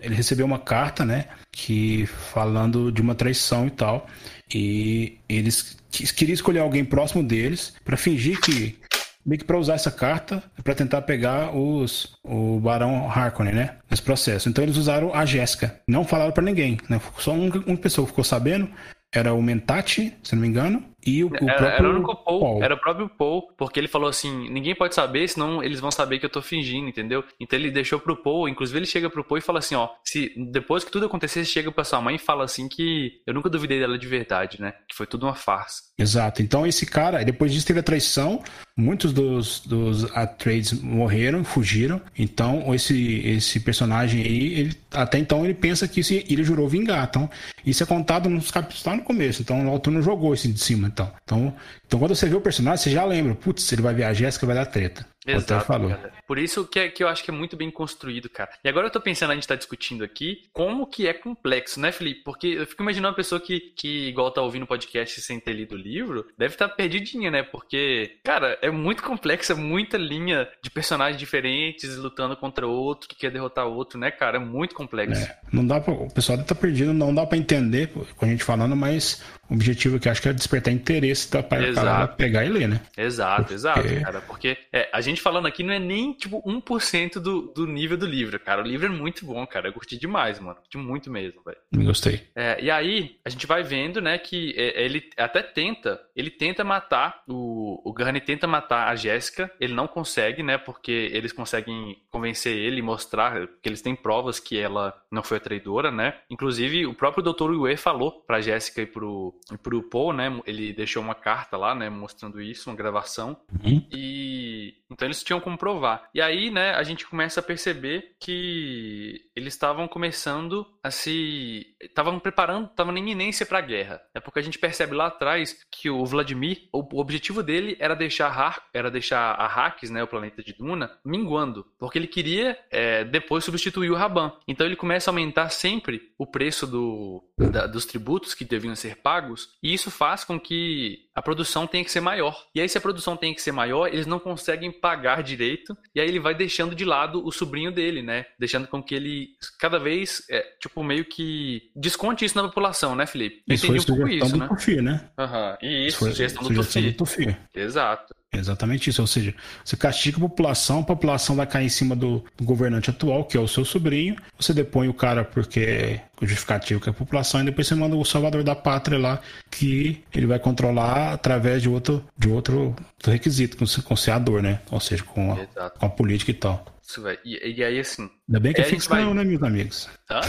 ele 0.00 0.14
recebeu 0.14 0.46
uma 0.46 0.58
carta, 0.58 1.04
né, 1.04 1.26
que 1.52 2.06
falando 2.06 2.90
de 2.90 3.02
uma 3.02 3.14
traição 3.14 3.66
e 3.66 3.70
tal, 3.70 4.06
e 4.54 5.18
eles 5.28 5.76
queriam 6.16 6.34
escolher 6.34 6.60
alguém 6.60 6.84
próximo 6.84 7.22
deles 7.22 7.74
para 7.84 7.96
fingir 7.96 8.40
que 8.40 8.78
meio 9.26 9.38
que 9.38 9.44
para 9.44 9.58
usar 9.58 9.74
essa 9.74 9.90
carta 9.90 10.42
para 10.64 10.74
tentar 10.74 11.02
pegar 11.02 11.54
os 11.54 12.14
o 12.24 12.58
Barão 12.58 13.10
Harkonnen, 13.10 13.54
né, 13.54 13.76
nesse 13.90 14.02
processo. 14.02 14.48
Então 14.48 14.64
eles 14.64 14.76
usaram 14.76 15.14
a 15.14 15.26
Jéssica, 15.26 15.78
não 15.86 16.04
falaram 16.04 16.32
para 16.32 16.44
ninguém, 16.44 16.78
né, 16.88 17.00
só 17.18 17.32
uma, 17.32 17.54
uma 17.66 17.76
pessoa 17.76 18.06
ficou 18.06 18.24
sabendo 18.24 18.68
era 19.12 19.34
o 19.34 19.42
Mentati, 19.42 20.14
se 20.22 20.34
não 20.34 20.42
me 20.42 20.48
engano, 20.48 20.84
e 21.04 21.24
o, 21.24 21.28
o 21.28 21.34
era, 21.34 21.56
próprio 21.56 21.66
era 21.68 21.88
o 21.88 21.94
único 21.94 22.16
Paul, 22.16 22.40
Paul, 22.40 22.62
era 22.62 22.74
o 22.74 22.78
próprio 22.78 23.08
Paul, 23.08 23.52
porque 23.56 23.80
ele 23.80 23.88
falou 23.88 24.08
assim, 24.08 24.48
ninguém 24.50 24.74
pode 24.74 24.94
saber, 24.94 25.28
senão 25.28 25.62
eles 25.62 25.80
vão 25.80 25.90
saber 25.90 26.18
que 26.18 26.26
eu 26.26 26.30
tô 26.30 26.42
fingindo, 26.42 26.88
entendeu? 26.88 27.24
Então 27.38 27.58
ele 27.58 27.70
deixou 27.70 27.98
pro 27.98 28.16
Paul, 28.16 28.48
inclusive 28.48 28.78
ele 28.78 28.86
chega 28.86 29.08
pro 29.08 29.24
Paul 29.24 29.38
e 29.38 29.42
fala 29.42 29.58
assim, 29.58 29.74
ó, 29.74 29.88
se 30.04 30.32
depois 30.50 30.84
que 30.84 30.90
tudo 30.90 31.06
acontecer, 31.06 31.44
você 31.44 31.50
chega 31.50 31.72
pra 31.72 31.84
sua 31.84 32.00
mãe 32.00 32.16
e 32.16 32.18
fala 32.18 32.44
assim 32.44 32.68
que 32.68 33.20
eu 33.26 33.32
nunca 33.32 33.48
duvidei 33.48 33.78
dela 33.78 33.98
de 33.98 34.06
verdade, 34.06 34.60
né? 34.60 34.74
Que 34.88 34.94
foi 34.94 35.06
tudo 35.06 35.26
uma 35.26 35.34
farsa. 35.34 35.82
Exato. 35.98 36.42
Então 36.42 36.66
esse 36.66 36.86
cara, 36.86 37.22
depois 37.24 37.52
disso 37.52 37.66
teve 37.66 37.80
a 37.80 37.82
traição, 37.82 38.42
muitos 38.76 39.12
dos, 39.12 39.60
dos 39.60 40.04
Atreides 40.16 40.72
morreram, 40.72 41.44
fugiram. 41.44 42.00
Então 42.18 42.74
esse 42.74 43.20
esse 43.20 43.60
personagem 43.60 44.22
aí, 44.22 44.54
ele, 44.54 44.76
até 44.92 45.18
então 45.18 45.44
ele 45.44 45.54
pensa 45.54 45.86
que 45.86 46.02
se, 46.02 46.24
ele 46.28 46.42
jurou 46.42 46.68
vingar. 46.68 47.06
Então 47.08 47.28
isso 47.64 47.82
é 47.82 47.86
contado 47.86 48.28
nos 48.28 48.50
capítulos 48.50 48.84
lá 48.84 48.96
no 48.96 49.02
começo. 49.02 49.42
Então 49.42 49.66
o 49.66 49.70
autor 49.70 49.92
não 49.92 50.02
jogou 50.02 50.32
esse 50.32 50.48
de 50.48 50.60
cima, 50.60 50.89
então. 50.92 51.12
Então, 51.24 51.54
então 51.86 51.98
quando 51.98 52.14
você 52.14 52.28
vê 52.28 52.36
o 52.36 52.40
personagem, 52.40 52.82
você 52.82 52.90
já 52.90 53.04
lembra, 53.04 53.34
putz, 53.34 53.72
ele 53.72 53.82
vai 53.82 53.94
ver 53.94 54.04
a 54.04 54.12
Jéssica, 54.12 54.46
vai 54.46 54.54
dar 54.54 54.66
treta. 54.66 55.06
Exato, 55.26 55.66
falou. 55.66 55.90
Cara. 55.90 56.12
Por 56.30 56.38
isso 56.38 56.64
que, 56.64 56.78
é, 56.78 56.88
que 56.88 57.02
eu 57.02 57.08
acho 57.08 57.24
que 57.24 57.30
é 57.32 57.34
muito 57.34 57.56
bem 57.56 57.72
construído, 57.72 58.30
cara. 58.30 58.52
E 58.62 58.68
agora 58.68 58.86
eu 58.86 58.90
tô 58.92 59.00
pensando, 59.00 59.32
a 59.32 59.34
gente 59.34 59.48
tá 59.48 59.56
discutindo 59.56 60.04
aqui, 60.04 60.42
como 60.52 60.86
que 60.86 61.08
é 61.08 61.12
complexo, 61.12 61.80
né, 61.80 61.90
Felipe? 61.90 62.22
Porque 62.22 62.46
eu 62.46 62.64
fico 62.68 62.84
imaginando 62.84 63.08
uma 63.08 63.16
pessoa 63.16 63.40
que, 63.40 63.58
que 63.58 64.06
igual 64.06 64.30
tá 64.30 64.40
ouvindo 64.40 64.62
o 64.62 64.66
podcast 64.68 65.20
sem 65.22 65.40
ter 65.40 65.54
lido 65.54 65.74
o 65.74 65.76
livro, 65.76 66.24
deve 66.38 66.54
estar 66.54 66.68
tá 66.68 66.74
perdidinha, 66.76 67.32
né? 67.32 67.42
Porque, 67.42 68.18
cara, 68.22 68.56
é 68.62 68.70
muito 68.70 69.02
complexo, 69.02 69.50
é 69.50 69.56
muita 69.56 69.98
linha 69.98 70.48
de 70.62 70.70
personagens 70.70 71.18
diferentes 71.18 71.96
lutando 71.96 72.36
contra 72.36 72.64
outro, 72.64 73.08
que 73.08 73.16
quer 73.16 73.32
derrotar 73.32 73.66
outro, 73.66 73.98
né, 73.98 74.12
cara? 74.12 74.36
É 74.36 74.40
muito 74.40 74.72
complexo. 74.72 75.20
É, 75.20 75.36
não 75.52 75.66
dá 75.66 75.80
pra, 75.80 75.92
o 75.92 76.14
pessoal 76.14 76.40
tá 76.44 76.54
perdido, 76.54 76.94
não 76.94 77.12
dá 77.12 77.26
para 77.26 77.38
entender 77.38 77.88
com 77.88 78.24
a 78.24 78.28
gente 78.28 78.44
falando, 78.44 78.76
mas 78.76 79.20
o 79.50 79.54
objetivo 79.54 79.98
que 79.98 80.06
eu 80.06 80.12
acho 80.12 80.22
que 80.22 80.28
é 80.28 80.32
despertar 80.32 80.72
interesse 80.72 81.28
da 81.28 81.42
para 81.42 82.06
pegar 82.06 82.44
e 82.44 82.48
ler, 82.48 82.68
né? 82.68 82.80
Exato, 82.96 83.42
Porque... 83.42 83.54
exato, 83.54 84.00
cara. 84.00 84.20
Porque 84.20 84.56
é, 84.72 84.88
a 84.92 85.00
gente 85.00 85.20
falando 85.20 85.46
aqui 85.46 85.64
não 85.64 85.74
é 85.74 85.78
nem, 85.80 86.12
tipo, 86.20 86.42
1% 86.42 87.14
do, 87.14 87.52
do 87.52 87.66
nível 87.66 87.96
do 87.96 88.06
livro, 88.06 88.38
cara. 88.38 88.62
O 88.62 88.66
livro 88.66 88.86
é 88.86 88.90
muito 88.90 89.24
bom, 89.24 89.46
cara. 89.46 89.68
Eu 89.68 89.72
curti 89.72 89.98
demais, 89.98 90.38
mano. 90.38 90.56
Curti 90.56 90.78
muito 90.78 91.10
mesmo, 91.10 91.42
velho. 91.42 91.58
Gostei. 91.86 92.28
É, 92.34 92.62
e 92.62 92.70
aí, 92.70 93.16
a 93.24 93.28
gente 93.28 93.46
vai 93.46 93.62
vendo, 93.62 94.00
né, 94.00 94.18
que 94.18 94.54
é, 94.56 94.84
ele 94.84 95.08
até 95.16 95.42
tenta, 95.42 96.00
ele 96.14 96.30
tenta 96.30 96.62
matar, 96.62 97.22
o, 97.28 97.80
o 97.88 97.92
Gurney 97.92 98.20
tenta 98.20 98.46
matar 98.46 98.88
a 98.88 98.96
Jéssica, 98.96 99.50
ele 99.58 99.74
não 99.74 99.88
consegue, 99.88 100.42
né, 100.42 100.58
porque 100.58 101.10
eles 101.12 101.32
conseguem 101.32 101.98
convencer 102.10 102.56
ele 102.56 102.78
e 102.78 102.82
mostrar 102.82 103.46
que 103.62 103.68
eles 103.68 103.82
têm 103.82 103.94
provas 103.94 104.38
que 104.38 104.58
ela 104.58 104.94
não 105.10 105.22
foi 105.22 105.38
a 105.38 105.40
traidora, 105.40 105.90
né? 105.90 106.18
Inclusive, 106.28 106.86
o 106.86 106.94
próprio 106.94 107.22
Dr. 107.22 107.50
Uwe 107.50 107.76
falou 107.76 108.12
pra 108.26 108.40
Jéssica 108.40 108.82
e 108.82 108.86
pro, 108.86 109.34
e 109.52 109.58
pro 109.58 109.82
Paul, 109.82 110.12
né, 110.12 110.40
ele 110.46 110.72
deixou 110.72 111.02
uma 111.02 111.14
carta 111.14 111.56
lá, 111.56 111.74
né, 111.74 111.88
mostrando 111.88 112.40
isso, 112.40 112.70
uma 112.70 112.76
gravação, 112.76 113.36
uhum. 113.64 113.86
e 113.90 114.74
então 114.90 115.06
eles 115.06 115.22
tinham 115.22 115.40
como 115.40 115.56
provar. 115.56 116.09
E 116.14 116.20
aí, 116.20 116.50
né, 116.50 116.72
a 116.72 116.82
gente 116.82 117.06
começa 117.06 117.40
a 117.40 117.42
perceber 117.42 118.16
que 118.18 119.30
eles 119.34 119.54
estavam 119.54 119.88
começando 119.88 120.66
a 120.82 120.90
se. 120.90 121.74
estavam 121.80 122.18
preparando, 122.18 122.66
estavam 122.66 122.92
na 122.92 122.98
iminência 122.98 123.46
para 123.46 123.58
a 123.58 123.62
guerra. 123.62 124.00
É 124.14 124.20
porque 124.20 124.38
a 124.38 124.42
gente 124.42 124.58
percebe 124.58 124.94
lá 124.94 125.06
atrás 125.06 125.66
que 125.70 125.88
o 125.88 126.04
Vladimir, 126.04 126.68
o 126.72 127.00
objetivo 127.00 127.42
dele 127.42 127.76
era 127.78 127.94
deixar, 127.94 128.28
Har... 128.28 128.64
era 128.72 128.90
deixar 128.90 129.20
a 129.20 129.44
Arrakis, 129.44 129.90
né, 129.90 130.02
o 130.02 130.08
planeta 130.08 130.42
de 130.42 130.52
Duna, 130.52 130.90
minguando. 131.04 131.66
Porque 131.78 131.98
ele 131.98 132.06
queria 132.06 132.58
é, 132.70 133.04
depois 133.04 133.44
substituir 133.44 133.90
o 133.90 133.96
Raban. 133.96 134.32
Então 134.46 134.66
ele 134.66 134.76
começa 134.76 135.10
a 135.10 135.12
aumentar 135.12 135.50
sempre 135.50 136.12
o 136.18 136.26
preço 136.26 136.66
do, 136.66 137.24
da, 137.38 137.66
dos 137.66 137.86
tributos 137.86 138.34
que 138.34 138.44
deviam 138.44 138.74
ser 138.74 138.96
pagos. 138.96 139.56
E 139.62 139.72
isso 139.72 139.90
faz 139.90 140.24
com 140.24 140.38
que 140.38 141.08
a 141.14 141.22
produção 141.22 141.66
tenha 141.66 141.84
que 141.84 141.90
ser 141.90 142.00
maior. 142.00 142.46
E 142.54 142.60
aí, 142.60 142.68
se 142.68 142.78
a 142.78 142.80
produção 142.80 143.16
tem 143.16 143.34
que 143.34 143.42
ser 143.42 143.52
maior, 143.52 143.88
eles 143.88 144.06
não 144.06 144.18
conseguem 144.18 144.72
pagar 144.72 145.22
direito. 145.22 145.76
E 145.94 145.99
aí 146.00 146.08
ele 146.08 146.20
vai 146.20 146.34
deixando 146.34 146.74
de 146.74 146.84
lado 146.84 147.24
o 147.24 147.30
sobrinho 147.30 147.70
dele, 147.70 148.02
né? 148.02 148.26
Deixando 148.38 148.66
com 148.66 148.82
que 148.82 148.94
ele 148.94 149.30
cada 149.58 149.78
vez, 149.78 150.22
é, 150.30 150.40
tipo, 150.60 150.82
meio 150.82 151.04
que 151.04 151.70
desconte 151.74 152.24
isso 152.24 152.36
na 152.36 152.44
população, 152.44 152.94
né, 152.94 153.06
Felipe? 153.06 153.42
Isso 153.48 153.66
entendi 153.66 153.84
foi 153.84 153.94
um 153.94 153.98
pouco 153.98 154.12
isso, 154.12 154.36
né? 154.36 154.48
Tufi, 154.48 154.82
né? 154.82 155.10
Uhum. 155.18 155.56
E 155.62 155.86
isso, 155.86 155.98
foi 155.98 156.10
sugestão, 156.10 156.42
do, 156.42 156.54
do 156.54 156.92
Tufi. 156.94 157.36
Exato. 157.54 158.14
Exatamente 158.32 158.90
isso, 158.90 159.00
ou 159.00 159.08
seja, 159.08 159.34
você 159.64 159.76
castiga 159.76 160.18
a 160.18 160.20
população, 160.20 160.80
a 160.80 160.84
população 160.84 161.34
vai 161.34 161.46
cair 161.46 161.66
em 161.66 161.68
cima 161.68 161.96
do, 161.96 162.24
do 162.36 162.44
governante 162.44 162.88
atual, 162.88 163.24
que 163.24 163.36
é 163.36 163.40
o 163.40 163.48
seu 163.48 163.64
sobrinho, 163.64 164.14
você 164.38 164.54
depõe 164.54 164.86
o 164.86 164.94
cara 164.94 165.24
porque 165.24 165.60
é 165.60 166.02
justificativo 166.22 166.80
que 166.80 166.88
é 166.88 166.92
a 166.92 166.94
população, 166.94 167.40
e 167.40 167.44
depois 167.44 167.66
você 167.66 167.74
manda 167.74 167.96
o 167.96 168.04
salvador 168.04 168.44
da 168.44 168.54
pátria 168.54 168.98
lá, 169.00 169.20
que 169.50 170.04
ele 170.14 170.26
vai 170.26 170.38
controlar 170.38 171.12
através 171.12 171.60
de 171.60 171.68
outro, 171.68 172.04
de 172.16 172.28
outro 172.28 172.76
requisito, 173.04 173.56
com, 173.56 173.64
com 173.82 173.94
o 173.94 173.96
seador, 173.96 174.40
né? 174.40 174.60
Ou 174.70 174.78
seja, 174.78 175.02
com 175.02 175.32
a, 175.32 175.70
com 175.70 175.86
a 175.86 175.90
política 175.90 176.30
e 176.30 176.34
tal. 176.34 176.64
Isso, 176.90 177.02
velho. 177.02 177.18
E, 177.24 177.58
e, 177.58 177.64
aí, 177.64 177.78
assim. 177.78 178.10
Ainda 178.28 178.40
bem 178.40 178.52
que 178.52 178.60
é 178.60 178.64
ficção, 178.64 178.96
vai... 178.96 179.14
né, 179.14 179.24
meus 179.24 179.42
amigos? 179.42 179.88
Hã? 180.10 180.20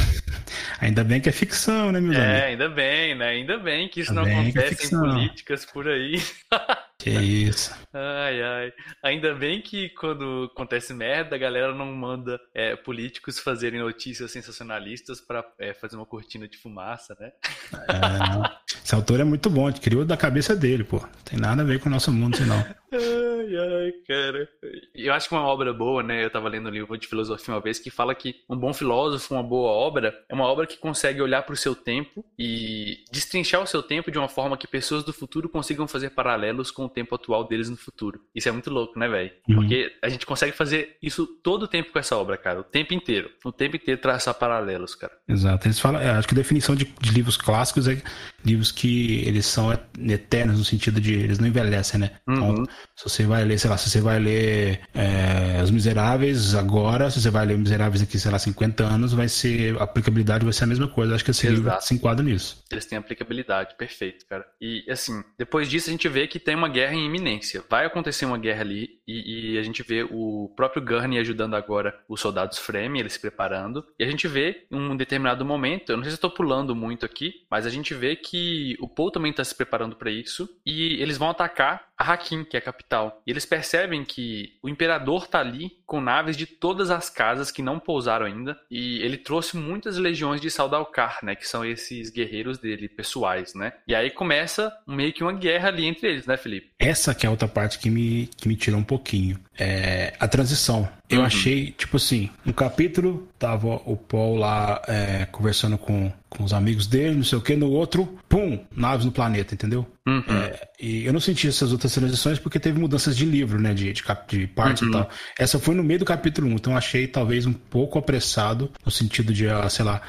Ainda 0.80 1.04
bem 1.04 1.20
que 1.20 1.28
é 1.28 1.32
ficção, 1.32 1.91
né, 1.91 1.99
meus 1.99 2.16
é, 2.16 2.20
amigos? 2.20 2.39
É, 2.39 2.45
ainda 2.45 2.70
bem, 2.70 3.16
né? 3.16 3.28
Ainda 3.30 3.58
bem 3.58 3.89
que 3.89 4.02
isso 4.02 4.12
ainda 4.12 4.22
não 4.22 4.30
é 4.30 4.41
acontece 4.41 4.93
é 4.93 4.97
em 4.97 4.99
políticas 4.99 5.66
por 5.66 5.88
aí. 5.88 6.22
Que 7.02 7.10
isso. 7.10 7.74
Ai, 7.91 8.41
ai. 8.43 8.74
Ainda 9.02 9.34
bem 9.34 9.60
que 9.60 9.89
quando 9.89 10.49
acontece 10.54 10.93
merda, 10.93 11.36
a 11.36 11.39
galera 11.39 11.74
não 11.74 11.88
manda 11.88 12.39
é, 12.54 12.76
políticos 12.76 13.39
fazerem 13.39 13.80
notícias 13.80 14.32
sensacionalistas 14.32 15.20
para 15.20 15.43
é, 15.58 15.74
fazer 15.74 15.95
uma 15.95 16.06
cortina 16.06 16.47
de 16.47 16.58
fumaça, 16.58 17.18
né? 17.20 17.32
É, 17.74 18.78
Esse 18.84 18.93
autor 18.93 19.20
é 19.20 19.24
muito 19.24 19.49
bom, 19.49 19.72
criou 19.74 20.06
da 20.06 20.16
cabeça 20.16 20.56
dele, 20.56 20.84
pô. 20.84 21.04
Tem 21.26 21.39
nada 21.39 21.64
a 21.64 21.66
ver 21.66 21.80
com 21.80 21.89
o 21.89 21.91
nosso 21.91 22.12
mundo, 22.12 22.38
senão. 22.38 22.64
Ai, 22.92 23.42
Ai, 23.58 23.92
cara. 24.08 24.50
Eu 24.94 25.14
acho 25.14 25.30
que 25.30 25.36
uma 25.36 25.46
obra 25.46 25.74
boa, 25.74 26.04
né? 26.04 26.24
Eu 26.24 26.30
tava 26.30 26.50
lendo 26.50 26.68
um 26.68 26.72
livro 26.72 26.98
de 26.98 27.08
filosofia 27.08 27.54
uma 27.54 27.62
vez 27.62 27.80
que 27.80 27.89
fala 27.89 28.14
que 28.14 28.36
um 28.50 28.56
bom 28.56 28.74
filósofo, 28.74 29.34
uma 29.34 29.44
boa 29.44 29.72
obra, 29.72 30.14
é 30.28 30.34
uma 30.34 30.46
obra 30.46 30.68
que 30.68 30.78
consegue 30.78 31.22
olhar 31.22 31.44
para 31.44 31.54
o 31.54 31.58
seu 31.58 31.76
tempo 31.76 32.26
e 32.38 33.04
destrinchar 33.12 33.62
o 33.62 33.68
seu 33.68 33.82
tempo 33.82 34.12
de 34.12 34.18
uma 34.18 34.28
forma 34.28 34.58
que 34.58 34.68
pessoas 34.68 35.04
do 35.04 35.14
futuro 35.14 35.50
consigam 35.50 35.88
fazer 35.88 36.12
paralelos 36.12 36.72
com 36.72 36.86
o 36.86 36.89
tempo 36.89 37.16
atual 37.16 37.48
deles 37.48 37.70
no 37.70 37.78
futuro. 37.78 38.22
Isso 38.36 38.50
é 38.50 38.52
muito 38.52 38.70
louco, 38.70 39.00
né, 39.00 39.08
velho? 39.08 39.32
Uhum. 39.48 39.56
Porque 39.56 39.92
a 40.02 40.10
gente 40.10 40.26
consegue 40.26 40.56
fazer 40.56 40.98
isso 41.02 41.26
todo 41.26 41.64
o 41.64 41.68
tempo 41.68 41.92
com 41.92 42.00
essa 42.00 42.18
obra, 42.18 42.38
cara. 42.38 42.60
O 42.60 42.64
tempo 42.64 42.94
inteiro. 42.94 43.32
O 43.46 43.52
tempo 43.52 43.76
inteiro 43.76 44.02
traçar 44.02 44.34
paralelos, 44.34 44.96
cara. 44.96 45.14
Exato. 45.28 45.68
Eles 45.68 45.80
falam, 45.80 46.02
é, 46.02 46.10
acho 46.12 46.28
que 46.28 46.34
a 46.34 46.38
definição 46.38 46.76
de, 46.76 46.86
de 46.86 47.12
livros 47.12 47.38
clássicos 47.38 47.88
é 47.88 48.02
livros 48.44 48.72
que 48.72 49.24
eles 49.26 49.46
são 49.46 49.72
eternos 49.72 50.58
no 50.58 50.66
sentido 50.66 51.00
de 51.00 51.14
eles 51.14 51.39
não 51.39 51.48
envelhecem, 51.48 52.00
né? 52.00 52.12
Então, 52.28 52.50
uhum. 52.50 52.66
Se 52.96 53.10
você 53.10 53.26
vai 53.26 53.44
ler, 53.44 53.60
sei 53.60 53.70
lá, 53.70 53.78
se 53.78 53.90
você 53.90 54.02
vai 54.02 54.20
ler 54.20 54.82
é, 54.94 55.62
Os 55.64 55.72
Miseráveis 55.72 56.56
agora, 56.56 57.10
se 57.10 57.22
você 57.22 57.30
vai 57.30 57.46
ler 57.46 57.58
Miseráveis 57.58 58.02
daqui, 58.02 58.20
sei 58.20 58.32
lá, 58.32 58.40
50 58.40 58.84
anos, 58.84 59.14
vai 59.14 59.28
ser, 59.28 59.78
a 59.80 59.84
aplicabilidade 59.84 60.44
vai 60.44 60.54
ser 60.54 60.66
a 60.66 60.68
mesma 60.68 60.88
coisa. 60.88 61.16
Acho 61.16 61.26
que 61.26 61.32
esse 61.32 61.48
Exato. 61.48 61.62
livro 61.62 61.82
se 61.82 61.94
enquadra 61.94 62.24
nisso. 62.24 62.61
Eles 62.74 62.86
têm 62.86 62.98
aplicabilidade, 62.98 63.76
perfeito, 63.76 64.26
cara. 64.26 64.46
E, 64.60 64.86
assim, 64.90 65.24
depois 65.38 65.70
disso 65.70 65.90
a 65.90 65.92
gente 65.92 66.08
vê 66.08 66.28
que 66.28 66.40
tem 66.40 66.56
uma 66.56 66.70
guerra 66.70 66.94
em 66.94 67.06
iminência. 67.06 67.64
Vai 67.70 67.86
acontecer 67.86 68.26
uma 68.26 68.38
guerra 68.38 68.62
ali 68.62 69.02
e, 69.08 69.54
e 69.54 69.58
a 69.58 69.64
gente 69.64 69.84
vê 69.84 70.04
o 70.04 70.52
próprio 70.56 70.84
Gurney 70.84 71.20
ajudando 71.20 71.56
agora 71.56 71.98
os 72.08 72.22
soldados 72.22 72.58
Frame, 72.58 73.00
eles 73.00 73.14
se 73.14 73.20
preparando. 73.20 73.86
E 74.00 74.04
a 74.04 74.08
gente 74.08 74.28
vê, 74.28 74.66
em 74.72 74.80
um 74.80 74.96
determinado 74.96 75.44
momento, 75.44 75.92
eu 75.92 75.98
não 75.98 76.04
sei 76.04 76.14
se 76.14 76.20
tô 76.20 76.30
pulando 76.30 76.76
muito 76.76 77.06
aqui, 77.06 77.46
mas 77.50 77.66
a 77.66 77.70
gente 77.70 77.94
vê 77.94 78.16
que 78.16 78.78
o 78.80 78.88
Paul 78.88 79.12
também 79.12 79.34
tá 79.34 79.44
se 79.44 79.56
preparando 79.56 79.96
para 79.96 80.12
isso 80.12 80.50
e 80.66 81.02
eles 81.02 81.18
vão 81.18 81.30
atacar 81.30 81.92
a 81.98 82.14
Hakim, 82.14 82.44
que 82.44 82.58
é 82.58 82.60
a 82.60 82.64
capital. 82.64 83.22
E 83.26 83.32
eles 83.32 83.46
percebem 83.46 84.04
que 84.04 84.58
o 84.62 84.70
imperador 84.70 85.28
tá 85.28 85.40
ali 85.40 85.78
com 85.86 86.02
naves 86.02 86.36
de 86.36 86.46
todas 86.46 86.90
as 86.90 87.10
casas 87.10 87.52
que 87.52 87.62
não 87.62 87.80
pousaram 87.80 88.26
ainda 88.26 88.60
e 88.70 89.02
ele 89.02 89.18
trouxe 89.18 89.58
muitas 89.58 89.98
legiões 89.98 90.42
de 90.42 90.50
Saldalcar, 90.50 91.20
né, 91.22 91.36
que 91.36 91.48
são 91.48 91.66
esses 91.66 92.10
guerreiros 92.10 92.58
dele 92.62 92.88
pessoais, 92.88 93.53
né? 93.53 93.74
E 93.88 93.95
aí 93.95 94.12
começa 94.12 94.72
meio 94.88 95.12
que 95.14 95.24
uma 95.24 95.34
guerra 95.34 95.70
ali 95.70 95.86
entre 95.86 96.09
eles, 96.09 96.26
né, 96.26 96.38
Felipe? 96.38 96.72
Essa 96.80 97.14
que 97.14 97.26
é 97.26 97.28
a 97.28 97.32
outra 97.32 97.47
parte 97.47 97.80
que 97.80 97.89
me, 97.89 98.30
que 98.38 98.47
me 98.47 98.55
tirou 98.55 98.80
um 98.80 98.84
pouquinho. 98.84 99.39
É 99.64 100.14
a 100.20 100.28
transição. 100.28 100.89
Eu 101.07 101.20
uhum. 101.20 101.26
achei, 101.26 101.72
tipo 101.72 101.97
assim, 101.97 102.30
um 102.45 102.51
capítulo, 102.51 103.28
tava 103.38 103.68
o 103.86 103.95
Paul 103.97 104.38
lá 104.38 104.82
é, 104.88 105.26
conversando 105.26 105.78
com, 105.78 106.12
com 106.30 106.43
os 106.43 106.53
amigos 106.53 106.88
dele, 106.88 107.16
não 107.16 107.24
sei 107.24 107.38
o 107.38 107.41
que, 107.41 107.55
no 107.55 107.70
outro, 107.70 108.18
pum, 108.30 108.57
naves 108.76 109.05
no 109.05 109.12
planeta, 109.12 109.53
entendeu? 109.53 109.86
Uhum. 110.07 110.24
É, 110.30 110.68
e 110.80 111.05
eu 111.05 111.14
não 111.14 111.20
senti 111.20 111.47
essas 111.47 111.72
outras 111.72 111.93
transições 111.93 112.39
porque 112.39 112.59
teve 112.59 112.80
mudanças 112.80 113.16
de 113.16 113.26
livro, 113.26 113.59
né? 113.59 113.74
De, 113.74 113.91
de, 113.91 114.03
de 114.30 114.47
partes 114.47 114.82
uhum. 114.82 114.89
e 114.89 114.91
tal. 114.91 115.09
Essa 115.38 115.59
foi 115.59 115.76
no 115.76 115.84
meio 115.84 115.99
do 115.99 116.05
capítulo 116.05 116.47
1, 116.47 116.51
então 116.53 116.76
achei 116.76 117.05
talvez 117.05 117.45
um 117.45 117.53
pouco 117.53 117.99
apressado, 117.99 118.72
no 118.84 118.91
sentido 118.91 119.34
de, 119.34 119.47
ah, 119.47 119.70
sei 119.70 119.86
lá, 119.86 120.01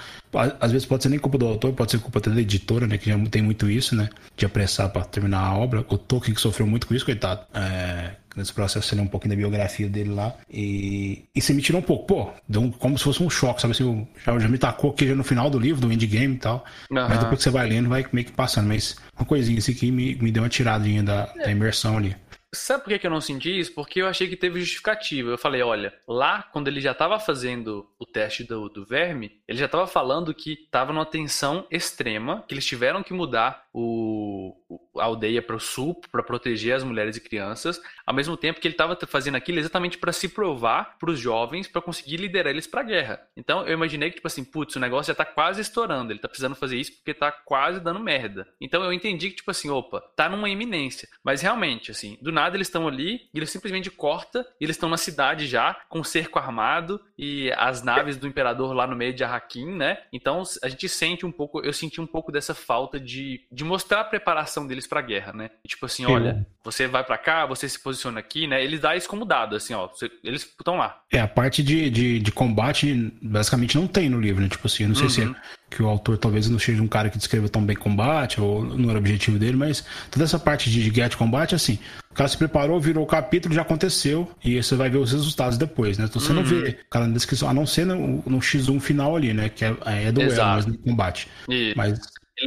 às 0.61 0.73
vezes 0.73 0.87
pode 0.87 1.03
ser 1.03 1.11
nem 1.11 1.19
culpa 1.19 1.37
do 1.37 1.47
autor, 1.47 1.73
pode 1.73 1.91
ser 1.91 1.99
culpa 1.99 2.19
até 2.19 2.31
da 2.31 2.41
editora, 2.41 2.87
né? 2.87 2.97
Que 2.97 3.11
já 3.11 3.19
tem 3.27 3.43
muito 3.43 3.69
isso, 3.69 3.95
né? 3.95 4.09
De 4.37 4.47
apressar 4.47 4.89
para 4.89 5.05
terminar 5.05 5.41
a 5.41 5.55
obra. 5.55 5.85
O 5.89 5.99
Tolkien 5.99 6.35
que 6.35 6.41
sofreu 6.41 6.67
muito 6.67 6.87
com 6.87 6.95
isso, 6.95 7.05
coitado. 7.05 7.43
É, 7.53 8.13
nesse 8.37 8.53
processo, 8.53 8.95
um 9.01 9.07
pouquinho 9.07 9.31
da 9.31 9.37
biografia 9.37 9.89
dele 9.89 10.11
lá. 10.11 10.35
E, 10.51 11.25
você 11.37 11.53
me 11.53 11.63
tirou 11.63 11.81
um 11.81 11.85
pouco, 11.85 12.07
pô, 12.07 12.31
deu 12.49 12.63
um, 12.63 12.71
como 12.71 12.97
se 12.99 13.05
fosse 13.05 13.23
um 13.23 13.31
choque, 13.31 13.61
sabe? 13.61 13.73
Assim, 13.73 14.07
já, 14.25 14.39
já 14.39 14.49
me 14.49 14.59
tacou 14.59 14.91
aqui 14.91 15.09
já 15.09 15.15
no 15.15 15.25
final 15.25 15.51
do 15.51 15.59
livro, 15.59 15.81
do 15.81 15.93
endgame 15.93 16.35
e 16.35 16.39
tal. 16.39 16.65
Uhum. 16.91 16.97
Mas 17.09 17.19
depois 17.19 17.39
que 17.39 17.43
você 17.45 17.51
vai 17.51 17.69
lendo, 17.69 17.89
vai 17.89 18.05
meio 18.13 18.27
que 18.27 18.33
passando. 18.33 18.69
Mas 18.69 18.97
uma 19.17 19.27
coisinha 19.27 19.59
assim 19.59 19.75
que 19.75 19.91
me, 19.91 20.15
me 20.17 20.31
deu 20.31 20.43
uma 20.43 20.49
tiradinha 20.49 21.03
da, 21.03 21.27
da 21.27 21.51
imersão 21.51 21.97
ali. 21.97 22.17
Sabe 22.55 22.85
por 22.85 22.99
que 22.99 23.07
eu 23.07 23.11
não 23.11 23.21
senti 23.21 23.59
isso? 23.59 23.73
Porque 23.73 24.03
eu 24.03 24.07
achei 24.07 24.29
que 24.29 24.37
teve 24.37 24.61
justificativa. 24.61 25.31
Eu 25.31 25.39
falei, 25.39 25.63
olha, 25.63 25.95
lá 26.07 26.43
quando 26.53 26.69
ele 26.69 26.83
já 26.83 26.93
estava 26.93 27.19
fazendo 27.19 27.89
o 27.99 28.05
teste 28.05 28.45
do, 28.45 28.69
do 28.69 28.85
verme, 28.85 29.41
ele 29.49 29.57
já 29.57 29.65
estava 29.65 29.87
falando 29.87 30.35
que 30.35 30.53
estava 30.53 30.93
numa 30.93 31.07
tensão 31.07 31.67
extrema, 31.71 32.45
que 32.47 32.53
eles 32.53 32.67
tiveram 32.67 33.03
que 33.03 33.15
mudar 33.15 33.65
o, 33.73 34.55
a 34.97 35.05
aldeia 35.05 35.43
para 35.43 35.57
o 35.57 35.61
sul 35.61 36.01
para 36.11 36.23
proteger 36.23 36.75
as 36.75 36.85
mulheres 36.85 37.17
e 37.17 37.21
crianças, 37.21 37.81
ao 38.07 38.15
mesmo 38.15 38.37
tempo 38.37 38.61
que 38.61 38.69
ele 38.69 38.75
estava 38.75 38.99
fazendo 39.07 39.37
aquilo 39.37 39.59
exatamente 39.59 39.99
para 39.99 40.13
se 40.13 40.29
provar 40.29 40.97
para 40.99 41.11
os 41.11 41.19
jovens, 41.19 41.67
para 41.67 41.83
conseguir 41.83 42.17
liderar 42.17 42.53
eles 42.53 42.67
para 42.67 42.81
a 42.81 42.85
guerra. 42.85 43.21
Então 43.37 43.67
eu 43.67 43.75
imaginei 43.75 44.11
que 44.11 44.17
tipo 44.17 44.27
assim, 44.27 44.45
putz, 44.45 44.77
o 44.77 44.81
negócio 44.81 45.09
já 45.09 45.13
está 45.13 45.25
quase 45.25 45.61
estourando, 45.61 46.13
ele 46.13 46.19
está 46.19 46.29
precisando 46.29 46.55
fazer 46.55 46.77
isso 46.77 46.93
porque 46.97 47.11
está 47.11 47.33
quase 47.33 47.81
dando 47.81 48.01
merda. 48.01 48.47
Então 48.61 48.83
eu 48.83 48.93
entendi 48.93 49.31
que 49.31 49.37
tipo 49.37 49.51
assim, 49.51 49.71
opa, 49.71 50.01
tá 50.17 50.29
numa 50.29 50.49
iminência. 50.49 51.09
Mas 51.25 51.43
realmente, 51.43 51.91
assim, 51.91 52.19
do 52.21 52.33
nada 52.33 52.57
eles 52.57 52.69
estão 52.69 52.87
ali 52.87 53.29
e 53.33 53.39
ele 53.39 53.47
simplesmente 53.47 53.91
corta, 53.91 54.47
e 54.61 54.65
eles 54.65 54.77
estão 54.77 54.89
na 54.89 54.97
cidade 54.97 55.47
já 55.47 55.75
com 55.89 56.01
o 56.01 56.05
cerco 56.05 56.39
armado 56.39 57.01
e 57.17 57.53
as 57.57 57.83
naves 57.83 58.17
do 58.17 58.27
imperador 58.27 58.73
lá 58.75 58.87
no 58.87 58.97
meio 58.97 59.15
de 59.15 59.25
Arraquim, 59.25 59.67
né? 59.67 59.99
Então 60.13 60.43
a 60.63 60.69
gente 60.69 60.89
sente 60.89 61.27
um 61.27 61.33
pouco, 61.33 61.61
eu 61.61 61.73
senti 61.73 62.01
um 62.01 62.07
pouco 62.07 62.33
dessa 62.33 62.55
falta 62.55 62.99
de, 62.99 63.47
de 63.51 63.65
mostrar 63.65 64.01
a 64.01 64.05
preparação 64.05 64.62
deles 64.67 64.87
para 64.87 65.01
a 65.01 65.03
guerra, 65.03 65.33
né? 65.33 65.51
Tipo 65.67 65.87
assim, 65.87 66.05
Sim. 66.05 66.13
olha, 66.13 66.47
você 66.65 66.87
vai 66.87 67.05
para 67.05 67.19
cá, 67.19 67.47
você 67.47 67.69
se 67.69 67.79
posiciona 67.79 68.21
aqui, 68.21 68.47
né? 68.47 68.63
Eles 68.63 68.81
dão 68.81 68.93
isso 68.95 69.09
como 69.09 69.25
dado, 69.25 69.57
assim, 69.57 69.75
ó, 69.75 69.89
eles 70.23 70.43
estão 70.43 70.77
lá. 70.77 71.01
É, 71.13 71.21
a 71.21 71.29
parte 71.29 71.63
de, 71.63 71.91
de, 71.91 72.19
de, 72.19 72.33
combate 72.33 73.13
basicamente 73.21 73.77
não 73.77 73.87
tem 73.87 74.09
no 74.09 74.21
livro, 74.21 74.43
né? 74.43 74.49
Tipo 74.49 74.67
assim, 74.67 74.85
eu 74.85 74.89
não 74.89 74.97
sei 74.97 75.05
uhum. 75.05 75.11
se 75.11 75.23
é 75.23 75.27
uhum. 75.27 75.35
que 75.71 75.83
o 75.83 75.89
autor 75.89 76.19
talvez 76.19 76.49
não 76.49 76.59
seja 76.59 76.83
um 76.83 76.89
cara 76.89 77.11
que 77.11 77.19
descreva 77.19 77.49
tão 77.49 77.65
bem 77.65 77.77
combate, 77.77 78.41
ou 78.41 78.65
não 78.65 78.91
era 78.91 78.99
o 78.99 79.01
objetivo 79.01 79.39
dele, 79.39 79.57
mas 79.57 79.85
toda 80.11 80.25
essa 80.25 80.39
parte 80.39 80.71
de, 80.71 80.83
de 80.83 80.91
guerra 80.91 81.11
de 81.11 81.17
combate, 81.17 81.55
assim, 81.55 81.79
o 82.11 82.15
cara 82.15 82.29
se 82.29 82.37
preparou, 82.37 82.81
virou 82.81 83.05
o 83.05 83.07
capítulo, 83.07 83.55
já 83.55 83.63
aconteceu, 83.63 84.31
e 84.45 84.63
você 84.63 84.77
vai 84.77 84.91
ver 84.91 84.99
os 84.99 85.13
resultados 85.13 85.57
depois, 85.57 85.99
né? 85.99 86.05
Então 86.05 86.21
você 86.21 86.31
uhum. 86.31 86.37
não 86.37 86.45
vê, 86.45 86.79
cara, 86.91 87.07
na 87.07 87.15
descrição, 87.15 87.49
a 87.49 87.55
não 87.55 87.67
ser 87.67 87.87
no, 87.87 88.23
no 88.27 88.39
X1 88.39 88.81
final 88.81 89.17
ali, 89.17 89.33
né? 89.33 89.49
Que 89.49 89.65
é, 89.65 89.75
é 89.87 90.13
duelo, 90.13 90.37
mas 90.37 90.67
no 90.67 90.79
combate. 90.79 91.29
E... 91.49 91.73
Mas 91.77 91.99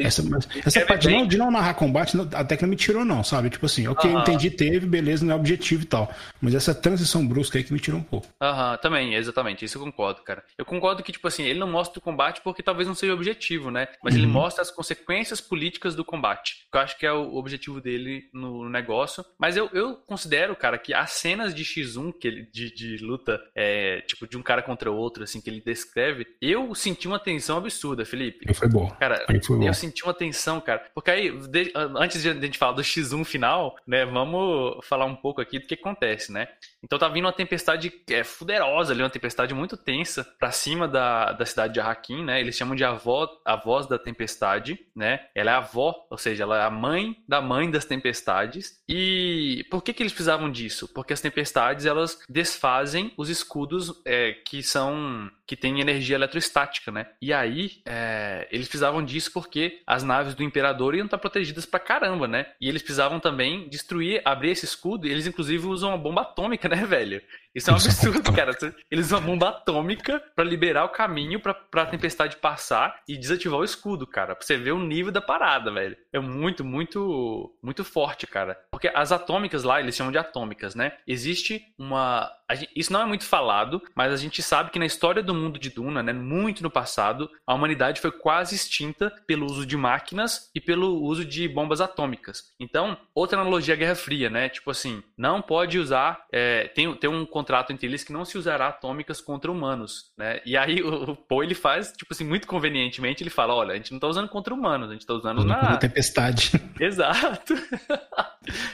essa, 0.02 0.24
essa 0.66 0.86
parte 0.86 1.08
de 1.08 1.14
não, 1.14 1.28
de 1.28 1.38
não, 1.38 1.52
narrar 1.52 1.74
combate 1.74 2.18
até 2.34 2.58
que 2.58 2.64
não 2.64 2.70
me 2.70 2.76
tirou, 2.76 3.06
não, 3.06 3.24
sabe? 3.24 3.50
Tipo 3.50 3.66
assim, 3.66 3.88
ok, 3.88 4.12
uhum. 4.12 4.20
entendi, 4.20 4.50
teve, 4.50 4.86
beleza, 4.86 5.26
não 5.26 5.34
é 5.34 5.36
objetivo 5.36 5.84
e 5.84 5.86
tal. 5.86 6.12
Mas 6.42 6.56
essa 6.56 6.74
transição 6.74 7.26
brusca 7.26 7.58
aí 7.58 7.64
que 7.64 7.74
me 7.74 7.80
tirou 7.80 8.00
um 8.00 8.04
pouco. 8.04 8.28
Aham, 8.42 8.72
uhum, 8.72 8.78
também, 8.78 9.16
exatamente, 9.16 9.66
isso 9.66 9.78
eu 9.78 9.84
concordo, 9.84 10.22
cara. 10.24 10.44
Eu 10.58 10.66
concordo 10.66 11.04
que, 11.04 11.12
tipo 11.12 11.28
assim, 11.28 11.44
ele 11.44 11.60
não 11.60 11.72
mostra 11.72 12.00
o 12.00 12.02
combate 12.02 12.42
porque 12.44 12.64
talvez 12.64 12.88
não 12.88 12.96
seja 12.96 13.14
objetivo, 13.14 13.72
né? 13.72 13.88
Mas 14.04 14.14
uhum. 14.14 14.22
ele 14.22 14.28
mostra 14.28 14.62
as 14.62 14.72
consequências 14.72 15.42
políticas 15.42 15.96
do 15.96 16.06
combate. 16.06 16.66
Que 16.72 16.78
eu 16.78 16.82
acho 16.82 16.98
que 16.98 17.06
é 17.06 17.12
o 17.12 17.36
objetivo 17.36 17.82
dele 17.82 18.30
no 18.34 18.70
negócio. 18.70 19.24
Mas 19.38 19.58
eu, 19.58 19.70
eu 19.74 19.96
considero, 19.96 20.56
cara, 20.56 20.78
que 20.78 20.94
as 20.94 21.12
cenas 21.12 21.54
de 21.54 21.64
X1 21.64 22.14
que 22.20 22.28
ele, 22.28 22.50
de, 22.52 22.74
de 22.74 22.98
luta, 22.98 23.40
é, 23.56 24.02
tipo, 24.02 24.28
de 24.28 24.38
um 24.38 24.42
cara 24.42 24.62
contra 24.62 24.92
o 24.92 24.96
outro, 24.96 25.24
assim, 25.24 25.42
que 25.42 25.50
ele 25.50 25.62
descreve, 25.62 26.26
eu 26.42 26.74
senti 26.76 27.08
uma 27.08 27.20
tensão 27.20 27.58
absurda, 27.58 28.06
Felipe. 28.06 28.54
Foi 28.54 28.68
bom. 28.68 28.90
Cara, 29.00 29.26
foi 29.44 29.58
bom. 29.58 29.64
eu 29.64 29.74
senti 29.86 30.04
uma 30.04 30.14
tensão, 30.14 30.60
cara. 30.60 30.86
Porque 30.94 31.12
aí, 31.12 31.32
de, 31.48 31.72
antes 31.76 32.22
de 32.22 32.30
a 32.30 32.34
gente 32.34 32.58
falar 32.58 32.74
do 32.74 32.82
X1 32.82 33.24
final, 33.26 33.76
né, 33.86 34.06
vamos 34.06 34.86
falar 34.86 35.06
um 35.06 35.16
pouco 35.16 35.42
aqui 35.42 35.60
do 35.60 35.68
que 35.68 35.74
acontece, 35.74 36.32
né? 36.32 36.48
Então 36.84 37.00
tá 37.00 37.08
vindo 37.08 37.26
uma 37.26 37.34
tempestade 37.34 37.92
é, 38.10 38.24
fuderosa 38.24 38.94
ali, 38.94 39.02
uma 39.02 39.10
tempestade 39.10 39.54
muito 39.54 39.76
tensa 39.76 40.24
pra 40.40 40.52
cima 40.52 40.88
da, 40.88 41.32
da 41.32 41.46
cidade 41.46 41.74
de 41.74 41.80
Arraquim, 41.80 42.24
né? 42.24 42.40
Eles 42.40 42.56
chamam 42.56 42.76
de 42.76 42.84
avó, 42.84 43.28
a 43.44 43.56
voz 43.56 43.88
da 43.88 43.98
tempestade, 43.98 44.80
né? 44.96 45.28
Ela 45.34 45.52
é 45.52 45.54
a 45.56 45.58
avó, 45.58 46.06
ou 46.10 46.18
seja, 46.18 46.44
ela 46.44 46.62
é 46.62 46.66
a 46.66 46.70
mãe 46.70 47.16
da 47.28 47.42
mãe 47.42 47.70
das 47.70 47.86
tempestades. 47.86 48.82
E 48.88 49.66
por 49.70 49.84
que 49.84 49.94
que 49.94 50.04
eles 50.04 50.14
precisavam 50.14 50.52
disso? 50.52 50.88
Porque 50.94 51.14
as 51.14 51.22
tempestades, 51.22 51.86
elas 51.86 52.20
desfazem 52.30 53.12
os 53.18 53.30
escudos 53.30 54.02
é, 54.06 54.34
que 54.46 54.62
são 54.62 55.30
que 55.48 55.56
tem 55.56 55.80
energia 55.80 56.16
eletrostática, 56.16 56.92
né? 56.92 57.08
E 57.22 57.32
aí, 57.32 57.82
é, 57.86 58.48
eles 58.52 58.68
precisavam 58.68 59.04
disso 59.04 59.32
porque 59.32 59.75
as 59.86 60.04
naves 60.04 60.36
do 60.36 60.44
Imperador 60.44 60.96
iam 60.96 61.06
estar 61.06 61.18
protegidas 61.18 61.66
pra 61.66 61.80
caramba, 61.80 62.28
né? 62.28 62.48
E 62.60 62.70
eles 62.70 62.82
precisavam 62.82 63.20
também 63.20 63.68
destruir, 63.70 64.22
abrir 64.26 64.52
esse 64.52 64.66
escudo, 64.66 65.08
e 65.08 65.12
eles 65.12 65.28
inclusive 65.28 65.66
usam 65.68 65.90
uma 65.90 65.98
bomba 65.98 66.22
atômica, 66.22 66.68
né, 66.70 66.86
velho? 66.86 67.22
Isso 67.56 67.70
é 67.70 67.74
um 67.74 67.78
absurdo, 67.78 68.34
cara. 68.34 68.52
Eles 68.92 69.06
usam 69.06 69.20
uma 69.20 69.28
bomba 69.28 69.50
atômica 69.50 70.22
para 70.36 70.44
liberar 70.44 70.84
o 70.84 70.90
caminho 70.90 71.40
pra, 71.40 71.54
pra 71.54 71.86
tempestade 71.86 72.36
passar 72.36 73.02
e 73.08 73.18
desativar 73.18 73.60
o 73.60 73.64
escudo, 73.64 74.06
cara. 74.06 74.36
Pra 74.36 74.46
você 74.46 74.58
ver 74.58 74.74
o 74.74 74.80
nível 74.80 75.12
da 75.12 75.22
parada, 75.22 75.72
velho. 75.72 75.96
É 76.12 76.20
muito, 76.20 76.66
muito, 76.66 77.56
muito 77.64 77.86
forte, 77.86 78.28
cara. 78.28 78.60
Porque 78.70 78.92
as 78.94 79.14
atômicas 79.14 79.64
lá, 79.64 79.80
eles 79.80 79.96
chamam 79.96 80.12
de 80.12 80.18
atômicas, 80.18 80.76
né? 80.76 80.98
Existe 81.08 81.64
uma. 81.78 82.30
Gente, 82.52 82.72
isso 82.76 82.92
não 82.92 83.02
é 83.02 83.06
muito 83.06 83.26
falado, 83.26 83.82
mas 83.96 84.14
a 84.14 84.18
gente 84.18 84.44
sabe 84.44 84.70
que 84.70 84.78
na 84.78 84.86
história 84.86 85.24
do 85.24 85.34
mundo 85.34 85.58
de 85.58 85.70
Duna, 85.70 86.04
né, 86.04 86.14
muito 86.14 86.62
no 86.62 86.70
passado, 86.70 87.30
a 87.48 87.54
humanidade 87.54 88.02
foi 88.02 88.12
quase 88.12 88.54
extinta 88.54 89.12
pelo 89.26 89.46
uso 89.46 89.65
uso 89.66 89.68
de 89.68 89.76
máquinas 89.76 90.50
e 90.54 90.62
pelo 90.62 91.02
uso 91.02 91.26
de 91.26 91.48
bombas 91.48 91.82
atômicas. 91.82 92.44
Então, 92.60 92.96
outra 93.14 93.40
analogia 93.40 93.74
à 93.74 93.78
Guerra 93.78 93.96
Fria, 93.96 94.30
né? 94.30 94.48
Tipo 94.48 94.72
assim, 94.72 95.04
não 95.18 95.42
pode 95.42 95.80
usar. 95.80 96.26
É, 96.32 96.68
tem, 96.70 96.94
tem 96.96 97.10
um 97.10 97.26
contrato 97.26 97.74
entre 97.74 97.88
eles 97.88 98.04
que 98.04 98.14
não 98.14 98.24
se 98.24 98.38
usará 98.38 98.68
atômicas 98.68 99.20
contra 99.20 99.52
humanos, 99.52 100.12
né? 100.18 100.40
E 100.46 100.56
aí 100.56 100.82
o, 100.82 101.12
o 101.12 101.16
Poe 101.16 101.46
ele 101.46 101.56
faz, 101.56 101.92
tipo 101.92 102.14
assim, 102.14 102.24
muito 102.24 102.48
convenientemente, 102.48 103.24
ele 103.24 103.30
fala: 103.30 103.56
olha, 103.56 103.74
a 103.74 103.78
gente 103.78 103.92
não 103.92 104.00
tá 104.00 104.08
usando 104.08 104.30
contra 104.30 104.54
humanos, 104.54 104.90
a 104.90 104.94
gente 104.94 105.06
tá 105.06 105.14
usando 105.14 105.44
na. 105.44 105.78
tempestade. 105.78 106.52
Exato. 106.80 107.54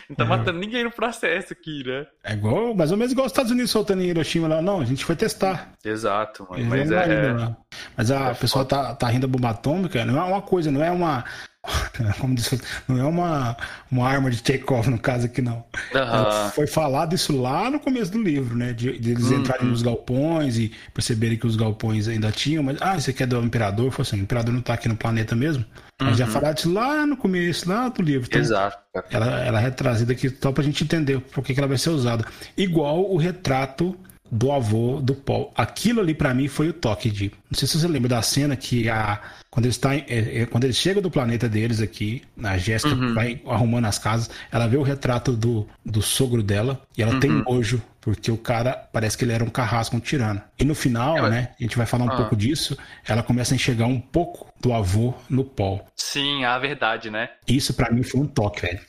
não 0.10 0.16
tá 0.16 0.26
é. 0.26 0.28
matando 0.28 0.60
ninguém 0.60 0.84
no 0.84 0.92
processo 0.92 1.54
aqui, 1.54 1.84
né? 1.86 2.06
É 2.24 2.34
igual, 2.34 2.76
mais 2.76 2.92
ou 2.92 2.98
menos 2.98 3.12
igual 3.12 3.26
os 3.26 3.32
Estados 3.32 3.52
Unidos 3.52 3.72
soltando 3.72 4.02
em 4.02 4.08
Hiroshima 4.08 4.48
lá. 4.48 4.62
Não, 4.62 4.82
a 4.82 4.86
gente 4.86 5.06
foi 5.06 5.16
testar. 5.16 5.74
Exato. 5.84 6.48
Mas, 6.50 6.92
é, 6.92 6.96
é... 6.96 7.56
mas 7.96 8.12
a 8.12 8.30
é 8.30 8.34
pessoa 8.34 8.66
tá, 8.66 8.94
tá 8.96 9.08
rindo 9.08 9.28
da 9.28 9.28
bomba 9.28 9.50
atômica, 9.50 10.04
não 10.06 10.20
é 10.20 10.24
uma 10.24 10.42
coisa, 10.42 10.72
não 10.72 10.81
é 10.84 10.92
uma. 10.92 11.24
Como 12.20 12.34
disse, 12.34 12.60
não 12.88 13.00
é 13.00 13.04
uma, 13.04 13.56
uma 13.92 14.08
arma 14.08 14.32
de 14.32 14.38
Chekhov 14.38 14.88
no 14.90 14.98
caso 14.98 15.28
aqui, 15.28 15.42
não. 15.42 15.64
Uhum. 15.94 16.50
Foi 16.56 16.66
falado 16.66 17.14
isso 17.14 17.40
lá 17.40 17.70
no 17.70 17.80
começo 17.80 18.12
do 18.12 18.22
livro, 18.22 18.56
né? 18.56 18.74
De, 18.74 18.98
de 18.98 19.12
eles 19.12 19.26
uhum. 19.26 19.40
entrarem 19.40 19.68
nos 19.68 19.84
galpões 19.84 20.58
e 20.58 20.72
perceberem 20.94 21.38
que 21.38 21.46
os 21.46 21.56
galpões 21.56 22.08
ainda 22.08 22.32
tinham, 22.32 22.64
mas, 22.64 22.78
ah, 22.82 22.98
isso 22.98 23.12
aqui 23.12 23.22
é 23.22 23.28
do 23.28 23.40
Imperador. 23.44 23.92
Foi 23.92 24.02
assim, 24.04 24.18
o 24.18 24.24
Imperador 24.24 24.54
não 24.54 24.62
tá 24.62 24.74
aqui 24.74 24.90
no 24.90 24.96
planeta 24.96 25.36
mesmo. 25.36 25.64
Uhum. 26.02 26.16
já 26.16 26.26
falaram 26.26 26.56
disso 26.56 26.74
lá 26.74 27.06
no 27.06 27.16
começo, 27.16 27.70
lá 27.70 27.88
do 27.90 28.02
livro. 28.02 28.28
Então, 28.28 28.42
Exato. 28.42 28.78
Ela, 29.12 29.40
ela 29.42 29.62
é 29.62 29.70
trazida 29.70 30.14
aqui 30.14 30.36
só 30.42 30.52
pra 30.52 30.64
gente 30.64 30.84
entender 30.84 31.20
por 31.20 31.44
que, 31.44 31.54
que 31.54 31.60
ela 31.60 31.68
vai 31.68 31.78
ser 31.78 31.92
usada. 31.92 32.26
Igual 32.58 33.12
o 33.12 33.18
retrato 33.18 33.96
do 34.32 34.52
avô 34.52 35.02
do 35.02 35.14
Paul. 35.14 35.52
Aquilo 35.56 36.00
ali 36.00 36.14
para 36.14 36.34
mim 36.34 36.48
foi 36.48 36.70
o 36.70 36.74
toque 36.74 37.12
de. 37.12 37.32
Não 37.50 37.58
sei 37.60 37.68
se 37.68 37.78
você 37.78 37.88
lembra 37.88 38.10
da 38.10 38.22
cena 38.22 38.56
que 38.56 38.90
a 38.90 39.20
quando 39.52 39.66
eles 39.66 39.78
tá, 39.78 39.94
é, 39.94 40.04
é, 40.08 40.46
quando 40.46 40.64
eles 40.64 40.78
chegam 40.78 41.02
do 41.02 41.12
planeta 41.12 41.50
deles 41.50 41.82
aqui, 41.82 42.24
a 42.42 42.58
Jéssica 42.58 42.96
uhum. 42.96 43.14
vai 43.14 43.42
arrumando 43.46 43.84
as 43.84 44.00
casas, 44.00 44.30
ela 44.50 44.66
vê 44.66 44.78
o 44.78 44.82
retrato 44.82 45.34
do, 45.34 45.68
do 45.86 46.02
sogro 46.02 46.42
dela 46.42 46.82
e 46.98 47.04
ela 47.04 47.16
uhum. 47.16 47.20
tem 47.20 47.30
nojo 47.30 47.82
porque 48.00 48.32
o 48.32 48.38
cara 48.38 48.74
parece 48.92 49.18
que 49.18 49.26
ele 49.26 49.34
era 49.34 49.44
um 49.44 49.50
carrasco, 49.50 49.96
um 49.96 50.00
tirano. 50.00 50.42
E 50.58 50.64
no 50.64 50.74
final, 50.74 51.18
é, 51.18 51.30
né, 51.30 51.50
a 51.60 51.64
gente 51.64 51.78
vai 51.78 51.86
falar 51.86 52.06
um 52.06 52.10
ah. 52.10 52.16
pouco 52.16 52.36
disso, 52.36 52.78
ela 53.06 53.22
começa 53.22 53.54
a 53.54 53.56
enxergar 53.56 53.86
um 53.86 54.00
pouco 54.00 54.52
do 54.60 54.74
avô 54.74 55.14
no 55.30 55.44
Paul. 55.44 55.86
Sim, 55.98 56.46
a 56.46 56.58
verdade, 56.58 57.12
né? 57.12 57.30
Isso 57.46 57.74
para 57.74 57.92
mim 57.92 58.04
foi 58.04 58.22
um 58.22 58.28
toque, 58.28 58.62
velho. 58.62 58.80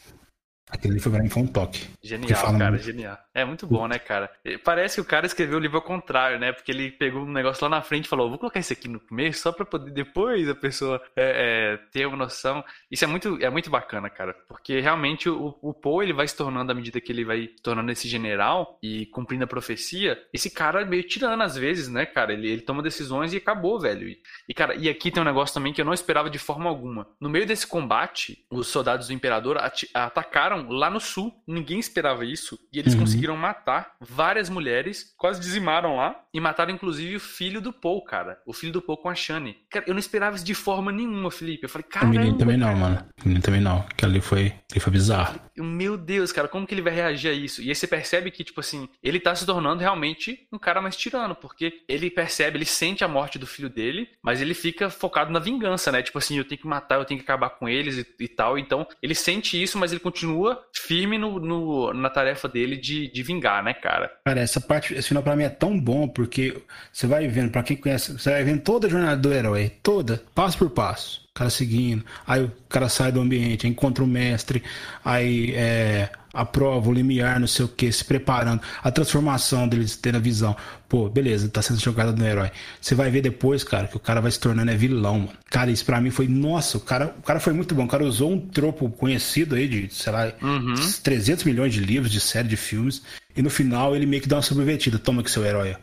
Aquele 0.73 0.95
livro 0.95 1.11
pra 1.11 1.23
mim 1.23 1.29
foi 1.29 1.43
um 1.43 1.47
toque. 1.47 1.87
Genial, 2.03 2.41
cara, 2.41 2.71
muito... 2.71 2.83
genial. 2.83 3.19
É 3.35 3.45
muito 3.45 3.67
bom, 3.67 3.87
né, 3.87 3.99
cara? 3.99 4.31
Parece 4.65 4.95
que 4.95 5.01
o 5.03 5.05
cara 5.05 5.27
escreveu 5.27 5.59
o 5.59 5.61
livro 5.61 5.77
ao 5.77 5.83
contrário, 5.83 6.39
né? 6.39 6.51
Porque 6.51 6.73
ele 6.73 6.91
pegou 6.91 7.23
um 7.23 7.31
negócio 7.31 7.63
lá 7.65 7.69
na 7.69 7.83
frente 7.83 8.07
e 8.07 8.09
falou: 8.09 8.31
vou 8.31 8.39
colocar 8.39 8.59
isso 8.59 8.73
aqui 8.73 8.89
no 8.89 8.99
começo 8.99 9.43
só 9.43 9.53
pra 9.53 9.67
poder 9.67 9.91
depois 9.91 10.49
a 10.49 10.55
pessoa 10.55 11.03
é, 11.15 11.75
é, 11.75 11.77
ter 11.93 12.07
uma 12.07 12.17
noção. 12.17 12.65
Isso 12.91 13.05
é 13.05 13.07
muito, 13.07 13.39
é 13.43 13.51
muito 13.51 13.69
bacana, 13.69 14.09
cara. 14.09 14.35
Porque 14.49 14.81
realmente 14.81 15.29
o, 15.29 15.59
o 15.61 15.75
Poe 15.75 16.07
ele 16.07 16.15
vai 16.15 16.27
se 16.27 16.35
tornando, 16.35 16.73
à 16.73 16.75
medida 16.75 17.01
que 17.01 17.13
ele 17.13 17.25
vai 17.25 17.49
tornando 17.63 17.93
esse 17.93 18.09
general 18.09 18.79
e 18.83 19.05
cumprindo 19.07 19.45
a 19.45 19.47
profecia, 19.47 20.19
esse 20.33 20.51
cara 20.51 20.81
é 20.81 20.85
meio 20.87 21.03
tirando 21.03 21.43
às 21.43 21.55
vezes, 21.55 21.89
né, 21.89 22.07
cara? 22.07 22.33
Ele, 22.33 22.49
ele 22.49 22.63
toma 22.63 22.83
decisões 22.83 23.35
e 23.35 23.37
acabou, 23.37 23.79
velho. 23.79 24.09
E, 24.09 24.19
e, 24.49 24.55
cara, 24.55 24.75
e 24.75 24.89
aqui 24.89 25.11
tem 25.11 25.23
um 25.23 25.27
negócio 25.27 25.53
também 25.53 25.73
que 25.73 25.83
eu 25.83 25.85
não 25.85 25.93
esperava 25.93 26.31
de 26.31 26.39
forma 26.39 26.71
alguma. 26.71 27.07
No 27.21 27.29
meio 27.29 27.47
desse 27.47 27.67
combate, 27.67 28.47
os 28.51 28.69
soldados 28.69 29.09
do 29.09 29.13
imperador 29.13 29.59
atacaram 29.93 30.62
lá 30.69 30.91
no 30.91 31.01
sul. 31.01 31.33
Ninguém 31.47 31.79
esperava 31.79 32.25
isso. 32.25 32.59
E 32.73 32.79
eles 32.79 32.95
uhum. 32.95 33.01
conseguiram 33.01 33.37
matar 33.37 33.93
várias 34.01 34.49
mulheres, 34.49 35.13
quase 35.17 35.41
dizimaram 35.41 35.97
lá. 35.97 36.21
E 36.35 36.41
mataram, 36.41 36.73
inclusive, 36.73 37.17
o 37.17 37.21
filho 37.21 37.61
do 37.61 37.73
Paul, 37.73 38.03
cara. 38.05 38.39
O 38.47 38.53
filho 38.53 38.73
do 38.73 38.83
Paul 38.83 38.97
com 38.97 39.09
a 39.09 39.15
Shane. 39.15 39.59
Cara, 39.71 39.85
eu 39.87 39.95
não 39.95 40.01
esperava 40.01 40.37
isso 40.37 40.45
de 40.45 40.55
forma 40.55 40.91
nenhuma, 40.91 41.31
Felipe. 41.31 41.65
Eu 41.65 41.69
falei, 41.69 41.87
cara. 41.89 42.07
O 42.07 42.09
menino 42.09 42.39
também 42.39 42.57
não, 42.57 42.75
mano. 42.75 43.07
O 43.23 43.29
menino 43.29 43.43
também 43.43 43.61
não. 43.61 43.85
Que 43.97 44.05
ali 44.05 44.21
foi, 44.21 44.55
ali 44.71 44.81
foi 44.81 44.93
bizarro. 44.93 45.39
Meu 45.57 45.97
Deus, 45.97 46.33
cara, 46.33 46.49
como 46.49 46.67
que 46.67 46.75
ele 46.75 46.83
vai 46.83 46.95
reagir 46.95 47.31
a 47.31 47.35
isso? 47.35 47.61
E 47.63 47.69
aí 47.69 47.75
você 47.75 47.87
percebe 47.87 48.31
que, 48.31 48.43
tipo 48.43 48.61
assim, 48.61 48.89
ele 49.03 49.21
tá 49.21 49.35
se 49.35 49.45
tornando 49.45 49.81
realmente 49.81 50.47
um 50.53 50.59
cara 50.59 50.81
mais 50.81 50.97
tirano, 50.97 51.35
porque 51.35 51.83
ele 51.89 52.11
percebe, 52.11 52.57
ele 52.57 52.65
sente 52.65 53.05
a 53.05 53.09
morte 53.09 53.39
do 53.39 53.47
filho 53.47 53.69
dele, 53.69 54.09
mas 54.23 54.41
ele 54.41 54.55
fica 54.55 54.89
focado 54.89 55.31
na 55.31 55.39
vingança, 55.39 55.93
né? 55.93 56.03
Tipo 56.03 56.19
assim, 56.19 56.39
eu 56.39 56.45
tenho 56.45 56.61
que 56.61 56.67
matar, 56.67 56.97
eu 56.97 57.05
tenho 57.05 57.19
que 57.19 57.25
acabar 57.25 57.51
com 57.51 57.69
eles 57.69 57.99
e, 57.99 58.07
e 58.21 58.29
tal. 58.29 58.59
Então, 58.59 58.87
ele 59.03 59.15
sente 59.15 59.61
isso, 59.61 59.79
mas 59.79 59.93
ele 59.93 60.01
continua 60.01 60.52
firme 60.75 61.19
no, 61.19 61.39
no, 61.39 61.93
na 61.93 62.11
tarefa 62.11 62.49
dele 62.49 62.77
de, 62.77 63.11
de 63.11 63.23
vingar, 63.23 63.63
né, 63.63 63.75
cara? 63.75 64.11
Cara, 64.25 64.41
essa 64.41 64.61
parte, 64.61 64.95
esse 64.95 65.09
final 65.09 65.23
pra 65.23 65.37
mim 65.37 65.45
é 65.45 65.49
tão 65.49 65.79
bom, 65.79 66.09
porque 66.09 66.57
você 66.93 67.07
vai 67.07 67.27
vendo, 67.29 67.51
pra 67.51 67.63
quem 67.63 67.77
conhece, 67.77 68.13
você 68.13 68.31
vai 68.31 68.45
vendo 68.45 68.63
toda 68.63 68.87
a 68.87 68.91
jornada 68.91 69.17
do 69.17 69.33
herói, 69.33 69.73
toda, 69.83 70.23
passo 70.35 70.59
por 70.59 70.71
passo. 70.71 71.23
O 71.31 71.35
cara 71.35 71.49
seguindo, 71.49 72.05
aí 72.27 72.43
o 72.45 72.53
cara 72.69 72.91
sai 72.91 73.11
do 73.11 73.21
ambiente, 73.21 73.67
encontra 73.67 74.05
o 74.05 74.07
mestre, 74.07 74.63
aí 75.03 75.55
é, 75.55 76.11
a 76.33 76.45
prova, 76.45 76.89
o 76.89 76.93
limiar, 76.93 77.39
não 77.39 77.47
sei 77.47 77.65
o 77.65 77.69
que, 77.69 77.91
se 77.93 78.05
preparando, 78.05 78.63
a 78.83 78.91
transformação 78.91 79.69
deles 79.69 79.97
tendo 79.97 80.17
a 80.17 80.21
visão. 80.21 80.57
Pô, 80.89 81.09
beleza, 81.09 81.49
tá 81.49 81.63
sendo 81.63 81.81
jogada 81.81 82.13
no 82.13 82.27
herói. 82.27 82.51
Você 82.81 82.95
vai 82.95 83.11
ver 83.11 83.23
depois, 83.23 83.65
cara, 83.65 83.87
que 83.87 83.97
o 83.97 84.01
cara 84.01 84.21
vai 84.21 84.31
se 84.31 84.39
tornando 84.39 84.71
é 84.71 84.77
vilão, 84.77 85.21
mano. 85.21 85.33
Cara, 85.51 85.71
isso 85.71 85.85
pra 85.85 86.01
mim 86.01 86.11
foi, 86.11 86.29
nossa, 86.29 86.77
o 86.77 86.81
cara, 86.81 87.15
o 87.19 87.23
cara 87.23 87.41
foi 87.41 87.53
muito 87.53 87.75
bom. 87.75 87.85
O 87.85 87.89
cara 87.89 88.05
usou 88.05 88.33
um 88.33 88.39
tropo 88.39 88.91
conhecido 88.91 89.55
aí 89.55 89.67
de, 89.67 89.89
sei 89.93 90.13
lá, 90.13 90.33
uhum. 90.43 90.75
300 91.03 91.45
milhões 91.45 91.73
de 91.73 91.81
livros, 91.81 92.13
de 92.13 92.21
série, 92.21 92.49
de 92.49 92.57
filmes. 92.57 93.03
E 93.35 93.41
no 93.41 93.49
final 93.49 93.97
ele 93.97 94.05
meio 94.05 94.21
que 94.21 94.29
dá 94.29 94.37
uma 94.37 94.43
subvertida. 94.43 94.99
Toma 94.99 95.23
que 95.23 95.31
seu 95.31 95.45
herói. 95.45 95.75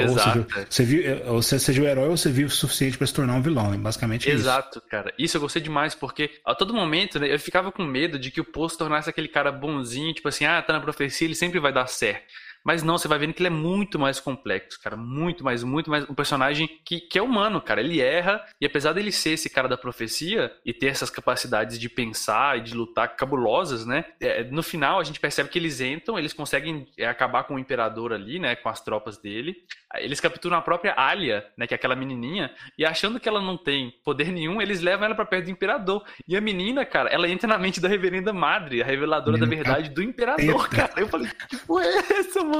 Exato. 0.00 0.38
Ou 0.38 0.66
você, 0.68 0.84
viu, 0.84 1.26
ou 1.26 1.42
você 1.42 1.58
seja 1.58 1.82
o 1.82 1.86
herói 1.86 2.08
ou 2.08 2.16
você 2.16 2.30
viu 2.30 2.46
o 2.46 2.50
suficiente 2.50 2.98
para 2.98 3.06
se 3.06 3.14
tornar 3.14 3.34
um 3.34 3.42
vilão. 3.42 3.76
Basicamente 3.78 4.30
é 4.30 4.32
Exato, 4.32 4.78
isso. 4.78 4.88
cara. 4.88 5.12
Isso 5.18 5.36
eu 5.36 5.40
gostei 5.40 5.62
demais, 5.62 5.94
porque 5.94 6.30
a 6.44 6.54
todo 6.54 6.74
momento 6.74 7.18
né, 7.18 7.32
eu 7.32 7.38
ficava 7.38 7.70
com 7.70 7.84
medo 7.84 8.18
de 8.18 8.30
que 8.30 8.40
o 8.40 8.44
Poço 8.44 8.78
tornasse 8.78 9.08
aquele 9.08 9.28
cara 9.28 9.52
bonzinho, 9.52 10.14
tipo 10.14 10.28
assim, 10.28 10.44
ah, 10.44 10.60
tá 10.62 10.72
na 10.72 10.80
profecia, 10.80 11.26
ele 11.26 11.34
sempre 11.34 11.58
vai 11.60 11.72
dar 11.72 11.86
certo. 11.86 12.32
Mas 12.64 12.82
não, 12.82 12.96
você 12.96 13.08
vai 13.08 13.18
vendo 13.18 13.32
que 13.32 13.40
ele 13.40 13.48
é 13.48 13.50
muito 13.50 13.98
mais 13.98 14.20
complexo, 14.20 14.80
cara. 14.80 14.96
Muito 14.96 15.42
mais, 15.44 15.64
muito 15.64 15.90
mais. 15.90 16.08
Um 16.08 16.14
personagem 16.14 16.68
que, 16.84 17.00
que 17.00 17.18
é 17.18 17.22
humano, 17.22 17.60
cara. 17.60 17.80
Ele 17.80 18.00
erra, 18.00 18.44
e 18.60 18.66
apesar 18.66 18.92
dele 18.92 19.10
ser 19.10 19.30
esse 19.30 19.50
cara 19.50 19.68
da 19.68 19.76
profecia 19.76 20.52
e 20.64 20.72
ter 20.72 20.86
essas 20.86 21.10
capacidades 21.10 21.78
de 21.78 21.88
pensar 21.88 22.58
e 22.58 22.62
de 22.62 22.74
lutar 22.74 23.16
cabulosas, 23.16 23.84
né? 23.84 24.04
É, 24.20 24.44
no 24.44 24.62
final 24.62 25.00
a 25.00 25.04
gente 25.04 25.18
percebe 25.18 25.48
que 25.48 25.58
eles 25.58 25.80
entram, 25.80 26.18
eles 26.18 26.32
conseguem 26.32 26.86
é, 26.96 27.06
acabar 27.06 27.44
com 27.44 27.54
o 27.54 27.58
imperador 27.58 28.12
ali, 28.12 28.38
né? 28.38 28.54
Com 28.54 28.68
as 28.68 28.80
tropas 28.80 29.18
dele. 29.18 29.56
Eles 29.96 30.20
capturam 30.20 30.56
a 30.56 30.62
própria 30.62 30.94
Alia, 30.96 31.44
né? 31.56 31.66
Que 31.66 31.74
é 31.74 31.76
aquela 31.76 31.96
menininha, 31.96 32.54
e 32.78 32.84
achando 32.84 33.18
que 33.18 33.28
ela 33.28 33.40
não 33.40 33.56
tem 33.56 33.92
poder 34.04 34.28
nenhum, 34.28 34.62
eles 34.62 34.80
levam 34.80 35.06
ela 35.06 35.14
para 35.14 35.26
perto 35.26 35.46
do 35.46 35.50
imperador. 35.50 36.04
E 36.28 36.36
a 36.36 36.40
menina, 36.40 36.84
cara, 36.84 37.10
ela 37.10 37.28
entra 37.28 37.48
na 37.48 37.58
mente 37.58 37.80
da 37.80 37.88
reverenda 37.88 38.32
madre, 38.32 38.82
a 38.82 38.84
reveladora 38.84 39.36
da 39.36 39.46
verdade 39.46 39.90
do 39.90 40.02
imperador, 40.02 40.68
cara. 40.70 40.92
Eu 40.96 41.08
falei, 41.08 41.30
que 41.48 41.56
porra 41.58 41.84
é 41.84 41.98
essa, 42.20 42.42
mano? 42.42 42.51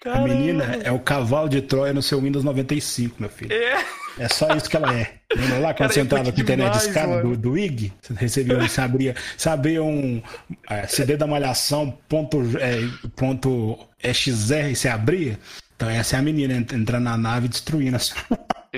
Caramba. 0.00 0.24
A 0.24 0.28
menina 0.28 0.64
é 0.84 0.92
o 0.92 0.98
cavalo 1.00 1.48
de 1.48 1.60
Troia 1.60 1.92
no 1.92 2.02
seu 2.02 2.20
Windows 2.20 2.44
95, 2.44 3.16
meu 3.18 3.28
filho. 3.28 3.52
É. 3.52 3.84
É 4.18 4.28
só 4.28 4.48
isso 4.56 4.68
que 4.68 4.76
ela 4.76 4.92
é. 4.92 5.14
Lembra 5.34 5.58
lá 5.58 5.74
quando 5.74 5.78
Cara, 5.78 5.92
você 5.92 6.00
entrava 6.00 6.32
com 6.32 6.40
internet 6.40 6.72
de 6.72 6.78
escada 6.78 7.22
do, 7.22 7.36
do 7.36 7.56
IG? 7.56 7.92
Você 8.00 8.14
recebia, 8.14 8.58
você 8.58 8.80
abria, 8.80 9.14
você 9.36 9.48
abria 9.48 9.82
um 9.82 10.20
é, 10.68 10.86
CD 10.86 11.16
da 11.16 11.26
Malhação 11.26 11.96
ponto, 12.08 12.42
é, 12.58 12.80
ponto 13.14 13.78
XR 14.02 14.70
e 14.70 14.76
você 14.76 14.88
abria? 14.88 15.38
Então 15.76 15.88
essa 15.88 16.16
é 16.16 16.18
a 16.18 16.22
menina 16.22 16.54
entrando 16.54 17.04
na 17.04 17.16
nave 17.16 17.46
e 17.46 17.48
destruindo 17.48 17.96
as... 17.96 18.12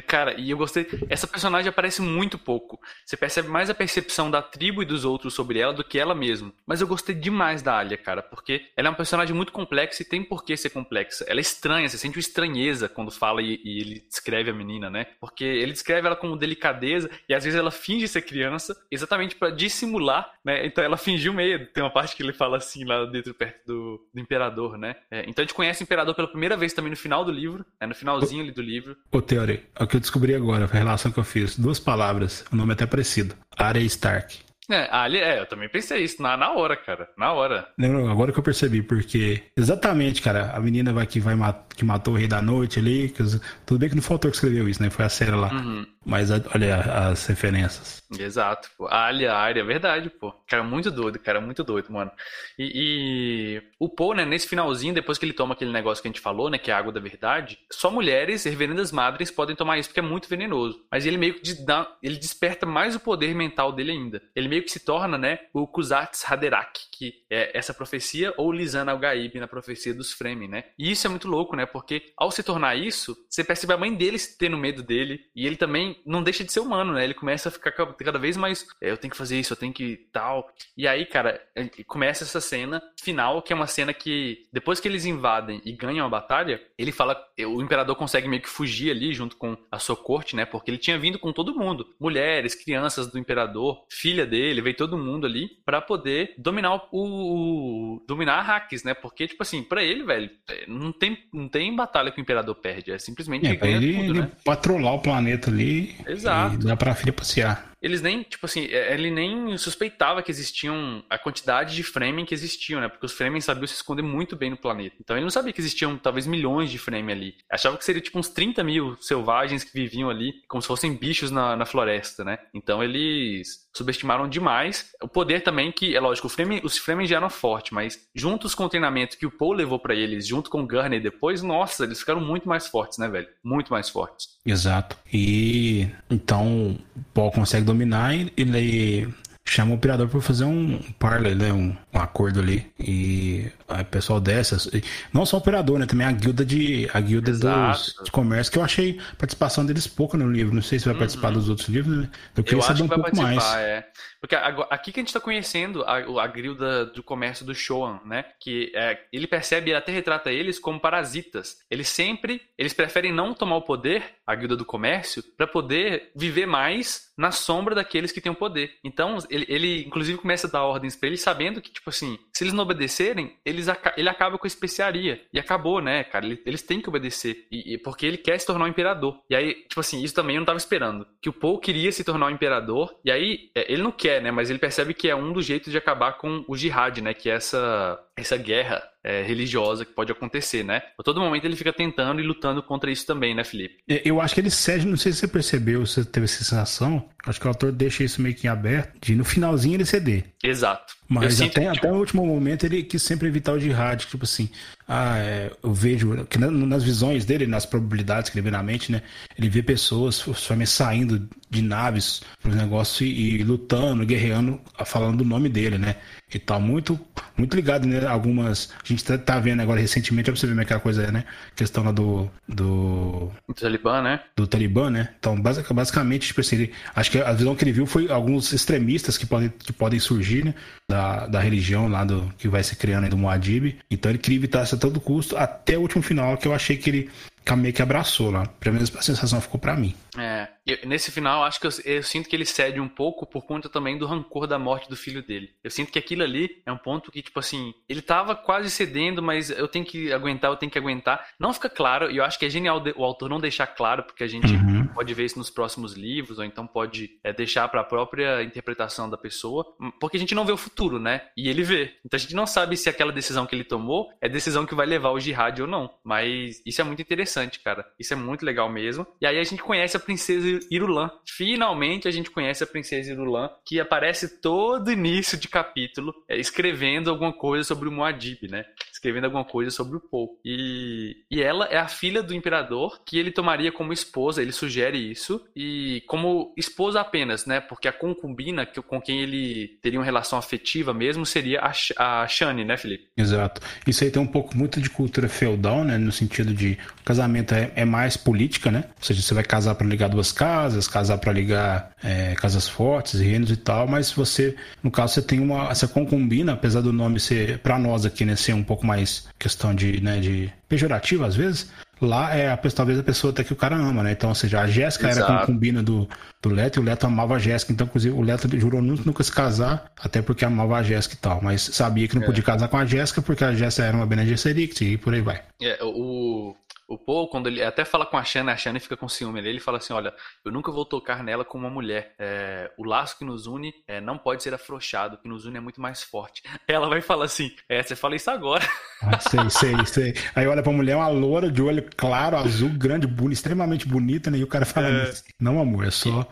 Cara, 0.06 0.38
e 0.38 0.50
eu 0.50 0.56
gostei. 0.56 0.86
Essa 1.08 1.26
personagem 1.26 1.68
aparece 1.68 2.02
muito 2.02 2.38
pouco. 2.38 2.80
Você 3.04 3.16
percebe 3.16 3.48
mais 3.48 3.70
a 3.70 3.74
percepção 3.74 4.30
da 4.30 4.42
tribo 4.42 4.82
e 4.82 4.86
dos 4.86 5.04
outros 5.04 5.34
sobre 5.34 5.58
ela 5.58 5.72
do 5.72 5.84
que 5.84 5.98
ela 5.98 6.14
mesma. 6.14 6.52
Mas 6.66 6.80
eu 6.80 6.86
gostei 6.86 7.14
demais 7.14 7.62
da 7.62 7.76
Alia, 7.76 7.96
cara, 7.96 8.22
porque 8.22 8.66
ela 8.76 8.88
é 8.88 8.90
uma 8.90 8.96
personagem 8.96 9.34
muito 9.34 9.52
complexa 9.52 10.02
e 10.02 10.06
tem 10.06 10.22
por 10.22 10.44
que 10.44 10.56
ser 10.56 10.70
complexa. 10.70 11.24
Ela 11.28 11.40
é 11.40 11.42
estranha, 11.42 11.88
você 11.88 11.98
sente 11.98 12.16
uma 12.16 12.20
estranheza 12.20 12.88
quando 12.88 13.10
fala 13.10 13.42
e, 13.42 13.60
e 13.64 13.80
ele 13.80 14.04
descreve 14.08 14.50
a 14.50 14.54
menina, 14.54 14.90
né? 14.90 15.06
Porque 15.20 15.44
ele 15.44 15.72
descreve 15.72 16.06
ela 16.06 16.16
como 16.16 16.36
delicadeza 16.36 17.10
e 17.28 17.34
às 17.34 17.44
vezes 17.44 17.58
ela 17.58 17.70
finge 17.70 18.06
ser 18.08 18.22
criança 18.22 18.76
exatamente 18.90 19.34
para 19.34 19.50
dissimular, 19.50 20.32
né? 20.44 20.66
Então 20.66 20.82
ela 20.82 20.96
fingiu 20.96 21.32
medo. 21.32 21.66
Tem 21.66 21.82
uma 21.82 21.90
parte 21.90 22.16
que 22.16 22.22
ele 22.22 22.32
fala 22.32 22.56
assim 22.56 22.84
lá 22.84 23.04
dentro, 23.06 23.34
perto 23.34 23.66
do, 23.66 24.08
do 24.12 24.20
imperador, 24.20 24.76
né? 24.76 24.96
É, 25.10 25.20
então 25.26 25.42
a 25.42 25.46
gente 25.46 25.54
conhece 25.54 25.82
o 25.82 25.84
imperador 25.84 26.14
pela 26.14 26.28
primeira 26.28 26.56
vez 26.56 26.72
também 26.72 26.90
no 26.90 26.96
final 26.96 27.24
do 27.24 27.32
livro, 27.32 27.64
né? 27.80 27.86
no 27.86 27.94
finalzinho 27.94 28.42
ali 28.42 28.52
do 28.52 28.62
livro. 28.62 28.96
Ô, 29.10 29.20
Teore, 29.20 29.66
é 29.80 29.84
o 29.84 29.86
que 29.86 29.96
eu 29.96 30.00
descobri 30.00 30.34
agora, 30.34 30.66
a 30.66 30.68
relação 30.68 31.10
que 31.10 31.18
eu 31.18 31.24
fiz. 31.24 31.58
Duas 31.58 31.80
palavras, 31.80 32.44
o 32.52 32.56
nome 32.56 32.72
é 32.72 32.74
até 32.74 32.84
parecido. 32.84 33.34
Arya 33.56 33.82
Stark. 33.84 34.38
É, 34.70 34.88
ali, 34.92 35.18
é, 35.18 35.40
eu 35.40 35.46
também 35.46 35.68
pensei 35.68 36.04
isso, 36.04 36.22
na, 36.22 36.36
na 36.36 36.52
hora, 36.52 36.76
cara, 36.76 37.08
na 37.16 37.32
hora. 37.32 37.66
Lembra, 37.76 38.08
agora 38.08 38.30
que 38.30 38.38
eu 38.38 38.42
percebi, 38.42 38.82
porque 38.82 39.42
exatamente, 39.56 40.22
cara, 40.22 40.52
a 40.54 40.60
menina 40.60 40.92
vai 40.92 41.06
que 41.06 41.18
vai 41.18 41.34
que 41.74 41.84
matou 41.84 42.14
o 42.14 42.16
Rei 42.16 42.28
da 42.28 42.40
Noite 42.40 42.78
ali, 42.78 43.08
que, 43.08 43.22
tudo 43.66 43.80
bem 43.80 43.88
que 43.88 43.96
não 43.96 44.02
foi 44.02 44.14
o 44.14 44.16
autor 44.16 44.30
que 44.30 44.36
escreveu 44.36 44.68
isso, 44.68 44.80
né, 44.80 44.88
foi 44.88 45.04
a 45.04 45.08
série 45.08 45.32
lá. 45.32 45.52
Uhum. 45.52 45.86
Mas 46.04 46.30
olha 46.30 46.76
as 46.76 47.26
referências. 47.26 48.02
Exato, 48.18 48.70
pô. 48.76 48.86
A 48.86 48.96
área, 48.96 49.60
é 49.60 49.64
verdade, 49.64 50.10
pô. 50.10 50.32
Cara, 50.46 50.62
muito 50.62 50.90
doido, 50.90 51.18
cara, 51.18 51.40
muito 51.40 51.62
doido, 51.62 51.92
mano. 51.92 52.10
E, 52.58 52.72
e, 52.74 53.62
o 53.78 53.88
Paul, 53.88 54.14
né, 54.14 54.24
nesse 54.24 54.48
finalzinho, 54.48 54.94
depois 54.94 55.18
que 55.18 55.24
ele 55.24 55.32
toma 55.32 55.54
aquele 55.54 55.70
negócio 55.70 56.02
que 56.02 56.08
a 56.08 56.10
gente 56.10 56.20
falou, 56.20 56.50
né, 56.50 56.58
que 56.58 56.70
é 56.70 56.74
a 56.74 56.78
água 56.78 56.92
da 56.92 57.00
verdade, 57.00 57.58
só 57.70 57.90
mulheres, 57.90 58.44
reverendas 58.44 58.90
madres, 58.90 59.30
podem 59.30 59.54
tomar 59.54 59.78
isso 59.78 59.90
porque 59.90 60.00
é 60.00 60.02
muito 60.02 60.28
venenoso. 60.28 60.84
Mas 60.90 61.06
ele 61.06 61.18
meio 61.18 61.34
que 61.34 61.54
dá, 61.64 61.86
ele 62.02 62.16
desperta 62.16 62.66
mais 62.66 62.96
o 62.96 63.00
poder 63.00 63.34
mental 63.34 63.72
dele 63.72 63.92
ainda. 63.92 64.22
Ele 64.34 64.48
meio 64.48 64.62
que 64.62 64.70
se 64.70 64.80
torna, 64.80 65.18
né, 65.18 65.40
o 65.52 65.66
Kuzats 65.66 66.24
Haderach, 66.30 66.88
que 66.92 67.24
é 67.30 67.56
essa 67.56 67.74
profecia, 67.74 68.32
ou 68.36 68.52
Lisan 68.52 68.88
Al-Gaib 68.88 69.38
na 69.38 69.46
profecia 69.46 69.94
dos 69.94 70.12
Fremen, 70.12 70.48
né? 70.48 70.64
E 70.78 70.90
isso 70.90 71.06
é 71.06 71.10
muito 71.10 71.28
louco, 71.28 71.54
né? 71.54 71.66
Porque 71.66 72.12
ao 72.16 72.30
se 72.30 72.42
tornar 72.42 72.74
isso, 72.74 73.16
você 73.28 73.44
percebe 73.44 73.72
a 73.72 73.78
mãe 73.78 73.94
dele 73.94 74.18
tendo 74.38 74.56
medo 74.56 74.82
dele, 74.82 75.20
e 75.34 75.46
ele 75.46 75.56
também 75.56 75.89
não 76.04 76.22
deixa 76.22 76.44
de 76.44 76.52
ser 76.52 76.60
humano, 76.60 76.92
né? 76.92 77.04
Ele 77.04 77.14
começa 77.14 77.48
a 77.48 77.52
ficar 77.52 77.72
cada 77.72 78.18
vez 78.18 78.36
mais, 78.36 78.66
é, 78.80 78.90
eu 78.90 78.96
tenho 78.96 79.10
que 79.10 79.16
fazer 79.16 79.38
isso, 79.38 79.52
eu 79.52 79.56
tenho 79.56 79.72
que 79.72 80.08
tal. 80.12 80.50
E 80.76 80.86
aí, 80.86 81.06
cara, 81.06 81.40
começa 81.86 82.24
essa 82.24 82.40
cena 82.40 82.82
final, 83.00 83.42
que 83.42 83.52
é 83.52 83.56
uma 83.56 83.66
cena 83.66 83.92
que 83.92 84.46
depois 84.52 84.80
que 84.80 84.88
eles 84.88 85.04
invadem 85.04 85.60
e 85.64 85.72
ganham 85.72 86.06
a 86.06 86.10
batalha, 86.10 86.60
ele 86.78 86.92
fala, 86.92 87.20
o 87.38 87.62
imperador 87.62 87.96
consegue 87.96 88.28
meio 88.28 88.42
que 88.42 88.48
fugir 88.48 88.90
ali 88.90 89.12
junto 89.12 89.36
com 89.36 89.56
a 89.70 89.78
sua 89.78 89.96
corte, 89.96 90.36
né? 90.36 90.44
Porque 90.44 90.70
ele 90.70 90.78
tinha 90.78 90.98
vindo 90.98 91.18
com 91.18 91.32
todo 91.32 91.54
mundo, 91.54 91.86
mulheres, 91.98 92.54
crianças 92.54 93.06
do 93.06 93.18
imperador, 93.18 93.84
filha 93.90 94.26
dele, 94.26 94.60
veio 94.62 94.76
todo 94.76 94.98
mundo 94.98 95.26
ali 95.26 95.48
para 95.64 95.80
poder 95.80 96.34
dominar 96.38 96.74
o, 96.92 97.96
o 97.96 98.04
dominar 98.06 98.42
hacks, 98.42 98.84
né? 98.84 98.94
Porque 98.94 99.26
tipo 99.26 99.42
assim, 99.42 99.62
para 99.62 99.82
ele, 99.82 100.02
velho, 100.02 100.30
é, 100.48 100.64
não 100.66 100.92
tem 100.92 101.18
não 101.32 101.48
tem 101.48 101.74
batalha 101.74 102.10
que 102.10 102.20
o 102.20 102.22
imperador 102.22 102.54
perde, 102.54 102.92
é 102.92 102.98
simplesmente 102.98 103.46
é, 103.46 103.56
ganha 103.56 103.76
ele, 103.76 103.94
tudo, 103.94 104.14
né? 104.14 104.30
patrolar 104.44 104.94
o 104.94 105.00
planeta 105.00 105.50
ali 105.50 105.79
Exato. 106.06 106.54
e 106.54 106.58
dar 106.58 106.76
pra 106.76 106.94
filha 106.94 107.12
passear 107.12 107.69
eles 107.80 108.02
nem, 108.02 108.22
tipo 108.22 108.44
assim, 108.46 108.66
é, 108.66 108.94
ele 108.94 109.10
nem 109.10 109.56
suspeitava 109.56 110.22
que 110.22 110.30
existiam 110.30 111.02
a 111.08 111.18
quantidade 111.18 111.74
de 111.74 111.82
Fremen 111.82 112.24
que 112.24 112.34
existiam, 112.34 112.80
né? 112.80 112.88
Porque 112.88 113.06
os 113.06 113.12
Fremen 113.12 113.40
sabiam 113.40 113.66
se 113.66 113.74
esconder 113.74 114.02
muito 114.02 114.36
bem 114.36 114.50
no 114.50 114.56
planeta. 114.56 114.96
Então 115.00 115.16
ele 115.16 115.24
não 115.24 115.30
sabia 115.30 115.52
que 115.52 115.60
existiam 115.60 115.96
talvez 115.96 116.26
milhões 116.26 116.70
de 116.70 116.78
Fremen 116.78 117.14
ali. 117.14 117.34
Achava 117.50 117.76
que 117.76 117.84
seria 117.84 118.02
tipo 118.02 118.18
uns 118.18 118.28
30 118.28 118.62
mil 118.62 118.96
selvagens 119.00 119.64
que 119.64 119.72
viviam 119.72 120.10
ali, 120.10 120.32
como 120.48 120.60
se 120.60 120.68
fossem 120.68 120.94
bichos 120.94 121.30
na, 121.30 121.56
na 121.56 121.64
floresta, 121.64 122.24
né? 122.24 122.38
Então 122.54 122.82
eles 122.82 123.68
subestimaram 123.74 124.28
demais. 124.28 124.90
O 125.02 125.08
poder 125.08 125.42
também 125.42 125.72
que, 125.72 125.96
é 125.96 126.00
lógico, 126.00 126.28
Fremen, 126.28 126.60
os 126.64 126.76
Fremen 126.76 127.06
já 127.06 127.16
eram 127.16 127.30
fortes, 127.30 127.72
mas 127.72 127.98
juntos 128.14 128.54
com 128.54 128.64
o 128.64 128.68
treinamento 128.68 129.16
que 129.16 129.26
o 129.26 129.30
Paul 129.30 129.52
levou 129.52 129.78
para 129.78 129.94
eles, 129.94 130.26
junto 130.26 130.50
com 130.50 130.62
o 130.62 130.66
Gurney 130.66 131.00
depois, 131.00 131.42
nossa, 131.42 131.84
eles 131.84 132.00
ficaram 132.00 132.20
muito 132.20 132.48
mais 132.48 132.66
fortes, 132.66 132.98
né, 132.98 133.08
velho? 133.08 133.28
Muito 133.42 133.72
mais 133.72 133.88
fortes. 133.88 134.28
Exato. 134.44 134.96
E 135.12 135.88
então 136.10 136.78
o 136.96 137.02
Paul 137.14 137.30
consegue 137.30 137.69
dominar 137.70 138.14
e 138.36 139.06
chama 139.44 139.72
o 139.72 139.74
operador 139.74 140.08
para 140.08 140.20
fazer 140.20 140.44
um 140.44 140.78
parley, 140.98 141.34
né? 141.34 141.52
Um, 141.52 141.76
um, 141.92 141.98
acordo 141.98 142.40
ali. 142.40 142.70
E 142.78 143.50
o 143.68 143.84
pessoal 143.84 144.20
dessas. 144.20 144.70
Não 145.12 145.26
só 145.26 145.36
o 145.36 145.40
operador, 145.40 145.78
né? 145.78 145.86
Também 145.86 146.06
a 146.06 146.12
guilda 146.12 146.44
de. 146.44 146.88
A 146.92 147.00
guilda 147.00 147.32
dos, 147.32 147.94
de 148.04 148.10
comércio, 148.10 148.52
que 148.52 148.58
eu 148.58 148.64
achei 148.64 149.00
a 149.12 149.16
participação 149.16 149.64
deles 149.64 149.86
pouca 149.86 150.16
no 150.16 150.30
livro. 150.30 150.54
Não 150.54 150.62
sei 150.62 150.78
se 150.78 150.84
vai 150.84 150.94
uhum. 150.94 151.00
participar 151.00 151.30
dos 151.30 151.48
outros 151.48 151.68
livros, 151.68 151.96
né? 151.96 152.10
Eu 152.36 152.44
queria 152.44 152.58
eu 152.58 152.62
saber 152.62 152.82
um 152.82 152.88
pouco 152.88 153.16
mais. 153.16 153.44
É. 153.56 153.86
Porque 154.20 154.36
aqui 154.36 154.92
que 154.92 155.00
a 155.00 155.02
gente 155.02 155.08
está 155.08 155.20
conhecendo 155.20 155.82
a, 155.84 156.22
a 156.22 156.26
guilda 156.26 156.84
do 156.84 157.02
comércio 157.02 157.44
do 157.44 157.54
Shoan, 157.54 158.00
né? 158.04 158.26
Que 158.38 158.70
é, 158.74 159.00
ele 159.10 159.26
percebe, 159.26 159.70
ele 159.70 159.78
até 159.78 159.90
retrata 159.90 160.30
eles 160.30 160.58
como 160.58 160.78
parasitas. 160.78 161.58
Eles 161.70 161.88
sempre, 161.88 162.42
eles 162.58 162.74
preferem 162.74 163.12
não 163.12 163.32
tomar 163.32 163.56
o 163.56 163.62
poder, 163.62 164.04
a 164.26 164.34
guilda 164.34 164.56
do 164.56 164.64
comércio, 164.64 165.22
para 165.22 165.46
poder 165.46 166.10
viver 166.14 166.46
mais 166.46 167.10
na 167.16 167.30
sombra 167.30 167.74
daqueles 167.74 168.12
que 168.12 168.20
têm 168.20 168.32
o 168.32 168.34
poder. 168.34 168.78
Então, 168.84 169.18
ele, 169.30 169.39
ele 169.48 169.84
inclusive 169.84 170.18
começa 170.18 170.46
a 170.46 170.50
dar 170.50 170.64
ordens 170.64 170.96
para 170.96 171.08
eles, 171.08 171.20
sabendo 171.20 171.60
que, 171.60 171.72
tipo 171.72 171.90
assim, 171.90 172.18
se 172.32 172.44
eles 172.44 172.52
não 172.52 172.62
obedecerem, 172.62 173.36
eles, 173.44 173.66
ele 173.96 174.08
acaba 174.08 174.38
com 174.38 174.46
a 174.46 174.48
especiaria. 174.48 175.22
E 175.32 175.38
acabou, 175.38 175.80
né, 175.80 176.04
cara? 176.04 176.26
Eles 176.44 176.62
têm 176.62 176.80
que 176.80 176.88
obedecer. 176.88 177.46
E, 177.50 177.74
e, 177.74 177.78
porque 177.78 178.06
ele 178.06 178.16
quer 178.16 178.38
se 178.38 178.46
tornar 178.46 178.64
um 178.64 178.68
imperador. 178.68 179.20
E 179.28 179.34
aí, 179.34 179.54
tipo 179.68 179.80
assim, 179.80 180.02
isso 180.02 180.14
também 180.14 180.36
eu 180.36 180.40
não 180.40 180.46
tava 180.46 180.58
esperando. 180.58 181.06
Que 181.20 181.28
o 181.28 181.32
Paul 181.32 181.58
queria 181.58 181.92
se 181.92 182.04
tornar 182.04 182.26
um 182.26 182.30
imperador. 182.30 182.94
E 183.04 183.10
aí, 183.10 183.50
é, 183.54 183.72
ele 183.72 183.82
não 183.82 183.92
quer, 183.92 184.22
né? 184.22 184.30
Mas 184.30 184.50
ele 184.50 184.58
percebe 184.58 184.94
que 184.94 185.08
é 185.08 185.14
um 185.14 185.32
dos 185.32 185.44
jeitos 185.44 185.72
de 185.72 185.78
acabar 185.78 186.14
com 186.18 186.44
o 186.46 186.56
jihad, 186.56 187.00
né? 187.00 187.14
Que 187.14 187.30
é 187.30 187.34
essa, 187.34 187.98
essa 188.20 188.36
guerra 188.36 188.82
é, 189.02 189.22
religiosa 189.22 189.84
que 189.84 189.92
pode 189.92 190.12
acontecer, 190.12 190.64
né? 190.64 190.82
A 190.98 191.02
todo 191.02 191.20
momento 191.20 191.44
ele 191.44 191.56
fica 191.56 191.72
tentando 191.72 192.20
e 192.20 192.24
lutando 192.24 192.62
contra 192.62 192.90
isso 192.90 193.06
também, 193.06 193.34
né, 193.34 193.44
Felipe? 193.44 193.82
Eu 193.88 194.20
acho 194.20 194.34
que 194.34 194.40
ele 194.40 194.50
cede, 194.50 194.86
não 194.86 194.96
sei 194.96 195.12
se 195.12 195.18
você 195.18 195.28
percebeu, 195.28 195.84
se 195.86 195.94
você 195.94 196.04
teve 196.04 196.24
essa 196.24 196.38
sensação, 196.38 197.08
acho 197.26 197.40
que 197.40 197.46
o 197.46 197.48
autor 197.48 197.72
deixa 197.72 198.04
isso 198.04 198.20
meio 198.20 198.34
que 198.34 198.46
em 198.46 198.50
aberto, 198.50 198.98
de 199.00 199.14
no 199.14 199.24
finalzinho 199.24 199.76
ele 199.76 199.84
ceder. 199.84 200.32
Exato. 200.42 200.99
Mas 201.12 201.40
até, 201.40 201.48
que, 201.48 201.60
tipo... 201.60 201.86
até 201.86 201.92
o 201.92 201.96
último 201.96 202.24
momento 202.24 202.64
ele 202.64 202.84
quis 202.84 203.02
sempre 203.02 203.26
evitar 203.26 203.52
o 203.52 203.58
jihad, 203.58 204.06
tipo 204.06 204.22
assim, 204.22 204.48
ah, 204.86 205.18
é, 205.18 205.50
eu 205.60 205.74
vejo 205.74 206.24
que 206.26 206.38
nas 206.38 206.84
visões 206.84 207.24
dele, 207.24 207.48
nas 207.48 207.66
probabilidades 207.66 208.30
que 208.30 208.38
ele 208.38 208.44
vê 208.44 208.50
na 208.52 208.62
mente, 208.62 208.92
né? 208.92 209.02
Ele 209.36 209.48
vê 209.48 209.60
pessoas, 209.60 210.20
famílias 210.20 210.70
saindo 210.70 211.28
de 211.50 211.62
naves 211.62 212.22
pro 212.40 212.54
negócio 212.54 213.04
e, 213.04 213.40
e 213.40 213.42
lutando, 213.42 214.06
guerreando, 214.06 214.60
falando 214.84 215.22
o 215.22 215.24
nome 215.24 215.48
dele, 215.48 215.78
né? 215.78 215.96
e 216.32 216.38
tal, 216.38 216.60
muito, 216.60 216.98
muito 217.36 217.56
ligado, 217.56 217.86
né? 217.86 218.06
Algumas. 218.06 218.70
A 218.82 218.86
gente 218.86 219.04
tá, 219.04 219.18
tá 219.18 219.40
vendo 219.40 219.60
agora 219.60 219.80
recentemente, 219.80 220.30
pra 220.30 220.38
você 220.38 220.46
ver 220.46 220.52
como 220.52 220.60
é 220.60 220.64
aquela 220.64 220.80
coisa 220.80 221.02
é, 221.02 221.10
né? 221.10 221.24
Questão 221.56 221.82
lá 221.82 221.90
do. 221.90 222.30
Do, 222.48 223.30
do 223.48 223.54
Talibã, 223.54 224.00
né? 224.00 224.20
Do 224.36 224.46
Talibã, 224.46 224.90
né? 224.90 225.08
Então, 225.18 225.40
basicamente, 225.40 226.28
tipo 226.28 226.40
assim, 226.40 226.56
ele, 226.56 226.72
acho 226.94 227.10
que 227.10 227.18
a 227.18 227.32
visão 227.32 227.56
que 227.56 227.64
ele 227.64 227.72
viu 227.72 227.86
foi 227.86 228.10
alguns 228.10 228.52
extremistas 228.52 229.18
que 229.18 229.26
podem, 229.26 229.48
que 229.48 229.72
podem 229.72 229.98
surgir, 229.98 230.44
né? 230.44 230.54
Da, 230.88 230.99
da 231.28 231.40
religião 231.40 231.88
lá 231.88 232.04
do 232.04 232.32
que 232.38 232.48
vai 232.48 232.62
se 232.62 232.76
criando 232.76 233.04
aí 233.04 233.10
do 233.10 233.16
Moadib. 233.16 233.78
Então 233.90 234.10
ele 234.10 234.18
queria 234.18 234.38
evitar 234.38 234.64
isso 234.64 234.74
a 234.74 234.78
todo 234.78 235.00
custo, 235.00 235.36
até 235.36 235.76
o 235.76 235.82
último 235.82 236.02
final, 236.02 236.36
que 236.36 236.46
eu 236.46 236.54
achei 236.54 236.76
que 236.76 236.90
ele 236.90 237.10
meio 237.56 237.74
que 237.74 237.82
abraçou 237.82 238.30
lá. 238.30 238.46
Pelo 238.46 238.74
menos 238.74 238.94
a 238.96 239.02
sensação 239.02 239.40
ficou 239.40 239.58
para 239.58 239.76
mim. 239.76 239.94
É, 240.18 240.48
eu, 240.66 240.78
nesse 240.86 241.10
final, 241.10 241.44
acho 241.44 241.60
que 241.60 241.66
eu, 241.66 241.70
eu, 241.84 242.02
sinto 242.02 242.28
que 242.28 242.36
ele 242.36 242.44
cede 242.44 242.80
um 242.80 242.88
pouco 242.88 243.26
por 243.26 243.44
conta 243.44 243.68
também 243.68 243.96
do 243.98 244.06
rancor 244.06 244.46
da 244.46 244.58
morte 244.58 244.88
do 244.88 244.96
filho 244.96 245.22
dele. 245.22 245.50
Eu 245.62 245.70
sinto 245.70 245.92
que 245.92 245.98
aquilo 245.98 246.22
ali 246.22 246.62
é 246.66 246.72
um 246.72 246.76
ponto 246.76 247.10
que, 247.10 247.22
tipo 247.22 247.38
assim, 247.38 247.72
ele 247.88 248.02
tava 248.02 248.34
quase 248.34 248.70
cedendo, 248.70 249.22
mas 249.22 249.50
eu 249.50 249.68
tenho 249.68 249.84
que 249.84 250.12
aguentar, 250.12 250.50
eu 250.50 250.56
tenho 250.56 250.70
que 250.70 250.78
aguentar. 250.78 251.28
Não 251.38 251.52
fica 251.52 251.68
claro, 251.68 252.10
e 252.10 252.16
eu 252.16 252.24
acho 252.24 252.38
que 252.38 252.46
é 252.46 252.50
genial 252.50 252.82
o 252.96 253.04
autor 253.04 253.28
não 253.28 253.40
deixar 253.40 253.66
claro, 253.66 254.02
porque 254.02 254.24
a 254.24 254.28
gente 254.28 254.52
uhum. 254.52 254.86
pode 254.88 255.12
ver 255.14 255.24
isso 255.24 255.38
nos 255.38 255.50
próximos 255.50 255.94
livros, 255.94 256.38
ou 256.38 256.44
então 256.44 256.66
pode 256.66 257.10
é, 257.22 257.32
deixar 257.32 257.68
para 257.68 257.80
a 257.80 257.84
própria 257.84 258.42
interpretação 258.42 259.08
da 259.08 259.16
pessoa, 259.16 259.66
porque 260.00 260.16
a 260.16 260.20
gente 260.20 260.34
não 260.34 260.44
vê 260.44 260.52
o 260.52 260.56
futuro, 260.56 260.98
né? 260.98 261.22
E 261.36 261.48
ele 261.48 261.62
vê. 261.62 261.94
Então 262.04 262.16
a 262.16 262.20
gente 262.20 262.34
não 262.34 262.46
sabe 262.46 262.76
se 262.76 262.88
aquela 262.88 263.12
decisão 263.12 263.46
que 263.46 263.54
ele 263.54 263.64
tomou 263.64 264.10
é 264.20 264.28
decisão 264.28 264.66
que 264.66 264.74
vai 264.74 264.86
levar 264.86 265.10
o 265.10 265.20
jihad 265.20 265.60
ou 265.60 265.66
não. 265.66 265.90
Mas 266.04 266.60
isso 266.66 266.80
é 266.80 266.84
muito 266.84 267.02
interessante, 267.02 267.29
cara. 267.60 267.86
Isso 267.98 268.12
é 268.12 268.16
muito 268.16 268.44
legal 268.44 268.70
mesmo. 268.70 269.06
E 269.20 269.26
aí 269.26 269.38
a 269.38 269.44
gente 269.44 269.62
conhece 269.62 269.96
a 269.96 270.00
princesa 270.00 270.60
Irulan. 270.70 271.10
Finalmente 271.26 272.08
a 272.08 272.10
gente 272.10 272.30
conhece 272.30 272.64
a 272.64 272.66
princesa 272.66 273.12
Irulan, 273.12 273.50
que 273.66 273.80
aparece 273.80 274.40
todo 274.40 274.90
início 274.90 275.38
de 275.38 275.48
capítulo 275.48 276.14
é, 276.28 276.38
escrevendo 276.38 277.10
alguma 277.10 277.32
coisa 277.32 277.64
sobre 277.64 277.88
o 277.88 277.92
Muad'Dib, 277.92 278.48
né? 278.50 278.64
Escrevendo 279.00 279.24
alguma 279.24 279.46
coisa 279.46 279.70
sobre 279.70 279.96
o 279.96 280.00
Paul. 280.00 280.38
E, 280.44 281.24
e 281.30 281.40
ela 281.40 281.64
é 281.64 281.78
a 281.78 281.88
filha 281.88 282.22
do 282.22 282.34
imperador 282.34 283.00
que 283.02 283.18
ele 283.18 283.32
tomaria 283.32 283.72
como 283.72 283.94
esposa, 283.94 284.42
ele 284.42 284.52
sugere 284.52 284.98
isso, 284.98 285.42
e 285.56 286.02
como 286.06 286.52
esposa 286.54 287.00
apenas, 287.00 287.46
né? 287.46 287.62
Porque 287.62 287.88
a 287.88 287.92
concubina 287.94 288.66
com 288.66 289.00
quem 289.00 289.22
ele 289.22 289.78
teria 289.80 289.98
uma 289.98 290.04
relação 290.04 290.38
afetiva 290.38 290.92
mesmo 290.92 291.24
seria 291.24 291.62
a, 291.62 292.22
a 292.22 292.28
Shani, 292.28 292.62
né, 292.62 292.76
Felipe? 292.76 293.08
Exato. 293.16 293.62
Isso 293.86 294.04
aí 294.04 294.10
tem 294.10 294.20
um 294.20 294.26
pouco 294.26 294.54
muito 294.54 294.78
de 294.82 294.90
cultura 294.90 295.30
feudal, 295.30 295.82
né? 295.82 295.96
No 295.96 296.12
sentido 296.12 296.52
de 296.52 296.76
o 297.00 297.04
casamento 297.04 297.54
é, 297.54 297.72
é 297.74 297.86
mais 297.86 298.18
política, 298.18 298.70
né? 298.70 298.84
Ou 298.98 299.04
seja, 299.04 299.22
você 299.22 299.32
vai 299.32 299.44
casar 299.44 299.76
para 299.76 299.86
ligar 299.86 300.10
duas 300.10 300.30
casas, 300.30 300.86
casar 300.86 301.16
para 301.16 301.32
ligar 301.32 301.92
é, 302.04 302.34
casas 302.34 302.68
fortes, 302.68 303.18
reinos 303.18 303.50
e 303.50 303.56
tal, 303.56 303.88
mas 303.88 304.12
você, 304.12 304.54
no 304.82 304.90
caso, 304.90 305.14
você 305.14 305.22
tem 305.22 305.40
uma. 305.40 305.70
Essa 305.70 305.88
concubina, 305.88 306.52
apesar 306.52 306.82
do 306.82 306.92
nome 306.92 307.18
ser, 307.18 307.60
para 307.60 307.78
nós 307.78 308.04
aqui, 308.04 308.26
né, 308.26 308.36
ser 308.36 308.52
um 308.52 308.62
pouco 308.62 308.86
mais 308.86 308.89
questão 309.38 309.74
de, 309.74 310.00
né, 310.00 310.20
de 310.20 310.52
pejorativo 310.68 311.24
às 311.24 311.34
vezes, 311.36 311.70
lá 312.00 312.34
é 312.34 312.50
a, 312.50 312.56
talvez 312.56 312.98
a 312.98 313.02
pessoa 313.02 313.32
até 313.32 313.44
que 313.44 313.52
o 313.52 313.56
cara 313.56 313.76
ama, 313.76 314.02
né? 314.02 314.12
Então, 314.12 314.30
ou 314.30 314.34
seja, 314.34 314.60
a 314.60 314.66
Jéssica 314.66 315.08
era 315.08 315.40
concubina 315.40 315.82
do, 315.82 316.08
do 316.40 316.48
Leto 316.48 316.78
e 316.78 316.80
o 316.80 316.84
Leto 316.84 317.06
amava 317.06 317.34
a 317.34 317.38
Jéssica. 317.38 317.72
Então, 317.72 317.86
inclusive, 317.86 318.14
o 318.14 318.22
Leto 318.22 318.48
jurou 318.58 318.80
nunca, 318.80 319.02
nunca 319.04 319.22
se 319.22 319.32
casar, 319.32 319.90
até 320.00 320.22
porque 320.22 320.44
amava 320.44 320.76
a 320.76 320.82
Jéssica 320.82 321.14
e 321.14 321.18
tal. 321.18 321.40
Mas 321.42 321.62
sabia 321.62 322.08
que 322.08 322.14
não 322.14 322.22
é. 322.22 322.26
podia 322.26 322.42
casar 322.42 322.68
com 322.68 322.76
a 322.76 322.86
Jéssica 322.86 323.20
porque 323.20 323.44
a 323.44 323.54
Jéssica 323.54 323.84
era 323.84 323.96
uma 323.96 324.06
Bene 324.06 324.26
Gesserit 324.26 324.84
e 324.84 324.96
por 324.96 325.14
aí 325.14 325.20
vai. 325.20 325.42
É, 325.60 325.78
o, 325.82 326.54
o 326.90 326.98
Paul, 326.98 327.28
quando 327.28 327.46
ele 327.46 327.62
até 327.62 327.84
fala 327.84 328.04
com 328.04 328.16
a 328.16 328.24
Shanna, 328.24 328.50
a 328.50 328.56
Shanna 328.56 328.80
fica 328.80 328.96
com 328.96 329.08
ciúme. 329.08 329.38
Ele 329.38 329.60
fala 329.60 329.78
assim: 329.78 329.92
Olha, 329.92 330.12
eu 330.44 330.50
nunca 330.50 330.72
vou 330.72 330.84
tocar 330.84 331.22
nela 331.22 331.44
como 331.44 331.64
uma 331.64 331.72
mulher. 331.72 332.14
É, 332.18 332.68
o 332.76 332.82
laço 332.82 333.16
que 333.16 333.24
nos 333.24 333.46
une 333.46 333.72
é, 333.86 334.00
não 334.00 334.18
pode 334.18 334.42
ser 334.42 334.52
afrouxado, 334.52 335.14
o 335.14 335.18
que 335.18 335.28
nos 335.28 335.44
une 335.44 335.56
é 335.56 335.60
muito 335.60 335.80
mais 335.80 336.02
forte. 336.02 336.42
Ela 336.66 336.88
vai 336.88 337.00
falar 337.00 337.26
assim: 337.26 337.52
É, 337.68 337.80
você 337.80 337.94
fala 337.94 338.16
isso 338.16 338.28
agora. 338.28 338.68
Ah, 339.02 339.20
sei, 339.20 339.48
sei, 339.50 339.86
sei. 339.86 340.14
Aí 340.34 340.48
olha 340.48 340.64
pra 340.64 340.72
mulher, 340.72 340.96
uma 340.96 341.08
loura 341.08 341.48
de 341.48 341.62
olho 341.62 341.88
claro, 341.96 342.36
azul, 342.36 342.70
grande, 342.70 343.06
bonita, 343.06 343.34
extremamente 343.34 343.86
bonita, 343.86 344.28
né? 344.28 344.38
E 344.38 344.44
o 344.44 344.48
cara 344.48 344.66
fala, 344.66 344.88
é... 344.88 345.12
não, 345.38 345.60
amor, 345.60 345.86
é 345.86 345.90
só, 345.90 346.26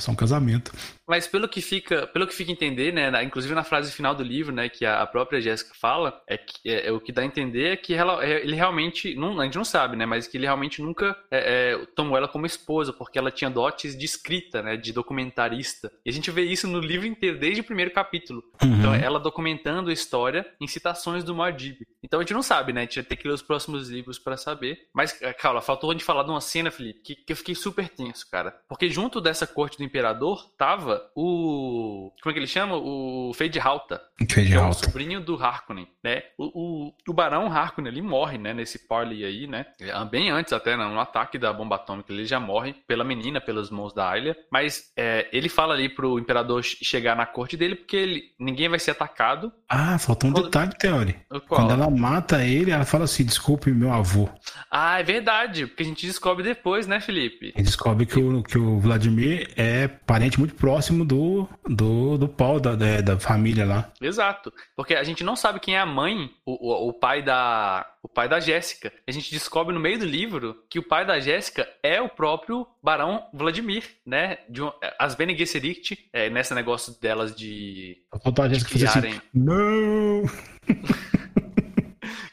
só 0.00 0.10
um 0.12 0.16
casamento. 0.16 0.72
Mas 1.10 1.26
pelo 1.26 1.48
que 1.48 1.60
fica, 1.60 2.06
pelo 2.06 2.26
que 2.26 2.34
fica 2.34 2.52
entender, 2.52 2.92
né, 2.92 3.22
inclusive 3.24 3.52
na 3.52 3.64
frase 3.64 3.90
final 3.90 4.14
do 4.14 4.22
livro, 4.22 4.54
né, 4.54 4.68
que 4.68 4.86
a, 4.86 5.04
própria 5.06 5.40
Jéssica 5.40 5.74
fala, 5.74 6.22
é 6.26 6.38
que 6.38 6.70
é, 6.70 6.86
é, 6.86 6.92
o 6.92 7.00
que 7.00 7.10
dá 7.10 7.22
a 7.22 7.24
entender 7.24 7.72
é 7.72 7.76
que 7.76 7.94
ela, 7.94 8.24
é, 8.24 8.42
ele 8.42 8.54
realmente, 8.54 9.16
não, 9.16 9.40
a 9.40 9.44
gente 9.44 9.56
não 9.56 9.64
sabe, 9.64 9.96
né, 9.96 10.06
mas 10.06 10.28
que 10.28 10.36
ele 10.36 10.46
realmente 10.46 10.80
nunca 10.80 11.16
é, 11.28 11.72
é, 11.72 11.86
tomou 11.96 12.16
ela 12.16 12.28
como 12.28 12.46
esposa, 12.46 12.92
porque 12.92 13.18
ela 13.18 13.32
tinha 13.32 13.50
dotes 13.50 13.98
de 13.98 14.04
escrita, 14.04 14.62
né, 14.62 14.76
de 14.76 14.92
documentarista. 14.92 15.90
E 16.04 16.10
a 16.10 16.12
gente 16.12 16.30
vê 16.30 16.42
isso 16.42 16.68
no 16.68 16.78
livro 16.78 17.06
inteiro, 17.06 17.40
desde 17.40 17.60
o 17.60 17.64
primeiro 17.64 17.90
capítulo. 17.90 18.44
Uhum. 18.62 18.78
Então, 18.78 18.94
ela 18.94 19.18
documentando 19.18 19.90
a 19.90 19.92
história 19.92 20.46
em 20.60 20.68
citações 20.68 21.24
do 21.24 21.34
Muad'Dib. 21.34 21.78
Então 22.02 22.20
a 22.20 22.22
gente 22.22 22.34
não 22.34 22.42
sabe, 22.42 22.72
né, 22.72 22.82
a 22.82 22.84
gente 22.84 22.96
vai 22.96 23.04
ter 23.04 23.16
que 23.16 23.26
ler 23.26 23.34
os 23.34 23.42
próximos 23.42 23.90
livros 23.90 24.18
para 24.18 24.36
saber. 24.36 24.78
Mas, 24.94 25.12
Carla, 25.40 25.60
faltou 25.60 25.90
a 25.90 25.92
gente 25.92 26.04
falar 26.04 26.22
de 26.22 26.30
uma 26.30 26.40
cena, 26.40 26.70
Felipe, 26.70 27.00
que, 27.00 27.14
que 27.16 27.32
eu 27.32 27.36
fiquei 27.36 27.54
super 27.54 27.88
tenso, 27.88 28.30
cara. 28.30 28.54
Porque 28.68 28.88
junto 28.88 29.20
dessa 29.20 29.46
corte 29.46 29.76
do 29.76 29.84
imperador 29.90 30.46
tava 30.56 31.02
o. 31.14 32.12
Como 32.22 32.30
é 32.30 32.32
que 32.32 32.38
ele 32.38 32.46
chama? 32.46 32.76
O 32.76 33.32
Fade 33.34 33.58
Halta. 33.58 34.00
Fade 34.28 34.54
É 34.54 34.60
o 34.60 34.72
sobrinho 34.72 35.20
do 35.20 35.34
Harkonnen, 35.42 35.88
né? 36.02 36.22
O, 36.38 36.88
o, 36.88 36.94
o 37.08 37.12
Barão 37.12 37.52
Harkonnen, 37.52 37.92
ele 37.92 38.02
morre, 38.02 38.38
né? 38.38 38.54
Nesse 38.54 38.86
parley 38.86 39.24
aí, 39.24 39.46
né? 39.46 39.66
É, 39.80 39.92
bem 40.04 40.30
antes 40.30 40.52
até, 40.52 40.76
né? 40.76 40.84
No 40.84 41.00
ataque 41.00 41.38
da 41.38 41.52
bomba 41.52 41.76
atômica, 41.76 42.12
ele 42.12 42.24
já 42.24 42.38
morre 42.38 42.74
pela 42.86 43.04
menina, 43.04 43.40
pelas 43.40 43.70
mãos 43.70 43.92
da 43.92 44.08
Ayla. 44.08 44.36
Mas 44.50 44.92
é, 44.96 45.28
ele 45.32 45.48
fala 45.48 45.74
ali 45.74 45.88
pro 45.88 46.18
imperador 46.18 46.62
chegar 46.62 47.16
na 47.16 47.26
corte 47.26 47.56
dele 47.56 47.74
porque 47.74 47.96
ele, 47.96 48.22
ninguém 48.38 48.68
vai 48.68 48.78
ser 48.78 48.92
atacado. 48.92 49.52
Ah, 49.68 49.98
faltou 49.98 50.30
um 50.30 50.32
Quando... 50.32 50.44
detalhe, 50.44 50.72
Teori. 50.78 51.16
Quando 51.48 51.72
ela 51.72 51.90
mata 51.90 52.44
ele, 52.44 52.70
ela 52.70 52.84
fala 52.84 53.04
assim: 53.04 53.24
desculpe 53.24 53.70
meu 53.70 53.92
avô. 53.92 54.28
Ah, 54.70 55.00
é 55.00 55.02
verdade. 55.02 55.66
Porque 55.66 55.82
a 55.82 55.86
gente 55.86 56.06
descobre 56.06 56.44
depois, 56.44 56.86
né, 56.86 57.00
Felipe? 57.00 57.52
A 57.54 57.58
gente 57.58 57.66
descobre 57.66 58.06
que 58.06 58.18
o, 58.18 58.42
que 58.42 58.58
o 58.58 58.78
Vladimir 58.78 59.50
é 59.56 59.79
parente 59.88 60.38
muito 60.38 60.54
próximo 60.54 61.04
do, 61.04 61.48
do, 61.66 62.18
do 62.18 62.28
Paul, 62.28 62.60
da, 62.60 62.74
da, 62.74 63.00
da 63.00 63.18
família 63.18 63.64
lá. 63.64 63.92
Exato. 64.00 64.52
Porque 64.76 64.94
a 64.94 65.04
gente 65.04 65.24
não 65.24 65.36
sabe 65.36 65.60
quem 65.60 65.76
é 65.76 65.80
a 65.80 65.86
mãe, 65.86 66.30
o, 66.44 66.52
o, 66.52 66.88
o 66.88 66.92
pai 66.92 67.22
da. 67.22 67.86
O 68.02 68.08
pai 68.08 68.28
da 68.28 68.40
Jéssica. 68.40 68.90
A 69.06 69.12
gente 69.12 69.30
descobre 69.30 69.74
no 69.74 69.80
meio 69.80 69.98
do 69.98 70.06
livro 70.06 70.64
que 70.70 70.78
o 70.78 70.82
pai 70.82 71.04
da 71.06 71.20
Jéssica 71.20 71.68
é 71.82 72.00
o 72.00 72.08
próprio 72.08 72.66
Barão 72.82 73.26
Vladimir, 73.32 73.84
né? 74.06 74.38
De 74.48 74.62
um, 74.62 74.72
as 74.98 75.14
Bene 75.14 75.36
Gesserit, 75.36 76.08
é, 76.12 76.30
nesse 76.30 76.54
negócio 76.54 76.98
delas 76.98 77.34
de. 77.34 77.98
Faltou 78.22 78.44
a 78.44 78.48
Jéssica 78.48 78.70
de 78.70 78.86
criarem... 78.86 79.10
assim, 79.12 79.20
Não! 79.34 80.22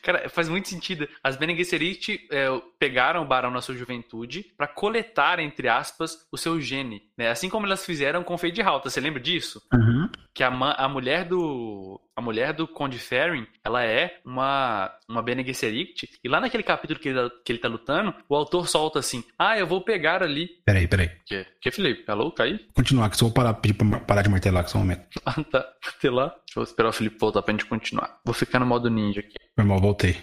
Cara, 0.08 0.30
faz 0.30 0.48
muito 0.48 0.70
sentido. 0.70 1.06
As 1.22 1.36
Bene 1.36 1.54
Gesserit 1.54 2.26
é, 2.32 2.48
pegaram 2.80 3.24
o 3.24 3.28
Barão 3.28 3.52
na 3.52 3.60
sua 3.60 3.76
juventude 3.76 4.54
para 4.56 4.66
coletar, 4.66 5.38
entre 5.38 5.68
aspas, 5.68 6.26
o 6.32 6.38
seu 6.38 6.62
gene. 6.62 7.04
Né? 7.18 7.28
Assim 7.28 7.50
como 7.50 7.66
elas 7.66 7.86
fizeram 7.86 8.24
com 8.24 8.34
o 8.34 8.38
Fade 8.38 8.62
Halta. 8.62 8.90
Você 8.90 9.02
lembra 9.02 9.20
disso? 9.20 9.62
Uhum. 9.74 10.10
Que 10.34 10.46
a, 10.46 10.48
a 10.48 10.88
mulher 10.88 11.26
do 11.26 12.00
a 12.18 12.22
mulher 12.22 12.52
do 12.52 12.68
Conde 12.68 12.98
Ferrin, 12.98 13.46
ela 13.64 13.86
é 13.86 14.20
uma, 14.26 14.92
uma 15.08 15.22
Bene 15.22 15.46
Gesserit, 15.46 16.10
e 16.24 16.28
lá 16.28 16.42
naquele 16.42 16.64
capítulo 16.64 17.00
que 17.00 17.10
ele, 17.10 17.30
que 17.46 17.52
ele 17.52 17.60
tá 17.60 17.68
lutando, 17.68 18.12
o 18.28 18.36
autor 18.36 18.68
solta 18.68 18.98
assim, 18.98 19.24
ah, 19.38 19.56
eu 19.56 19.68
vou 19.68 19.82
pegar 19.82 20.24
ali... 20.24 20.50
Peraí, 20.66 20.88
peraí. 20.88 21.12
Que, 21.28 21.46
que 21.62 21.70
Felipe? 21.70 22.04
Alô, 22.08 22.32
tá 22.32 22.46
aí? 22.46 22.60
Continuar, 22.74 23.12
que 23.12 23.18
só 23.18 23.26
vou 23.26 23.34
parar, 23.36 23.54
pedir 23.54 23.76
pra 23.76 24.00
parar 24.00 24.24
de 24.24 24.30
martelar 24.30 24.62
aqui 24.62 24.72
só 24.72 24.80
um 24.80 24.82
momento. 24.82 25.06
ah, 25.24 25.44
tá. 25.44 25.64
Martelar? 25.86 26.30
Deixa 26.48 26.60
eu 26.60 26.64
esperar 26.64 26.90
o 26.90 26.94
Felipe 26.94 27.20
voltar 27.20 27.44
pra 27.44 27.52
gente 27.52 27.66
continuar. 27.66 28.20
Vou 28.26 28.34
ficar 28.34 28.58
no 28.58 28.66
modo 28.66 28.90
ninja 28.90 29.20
aqui. 29.20 29.36
Meu 29.56 29.64
irmão, 29.64 29.78
voltei. 29.78 30.18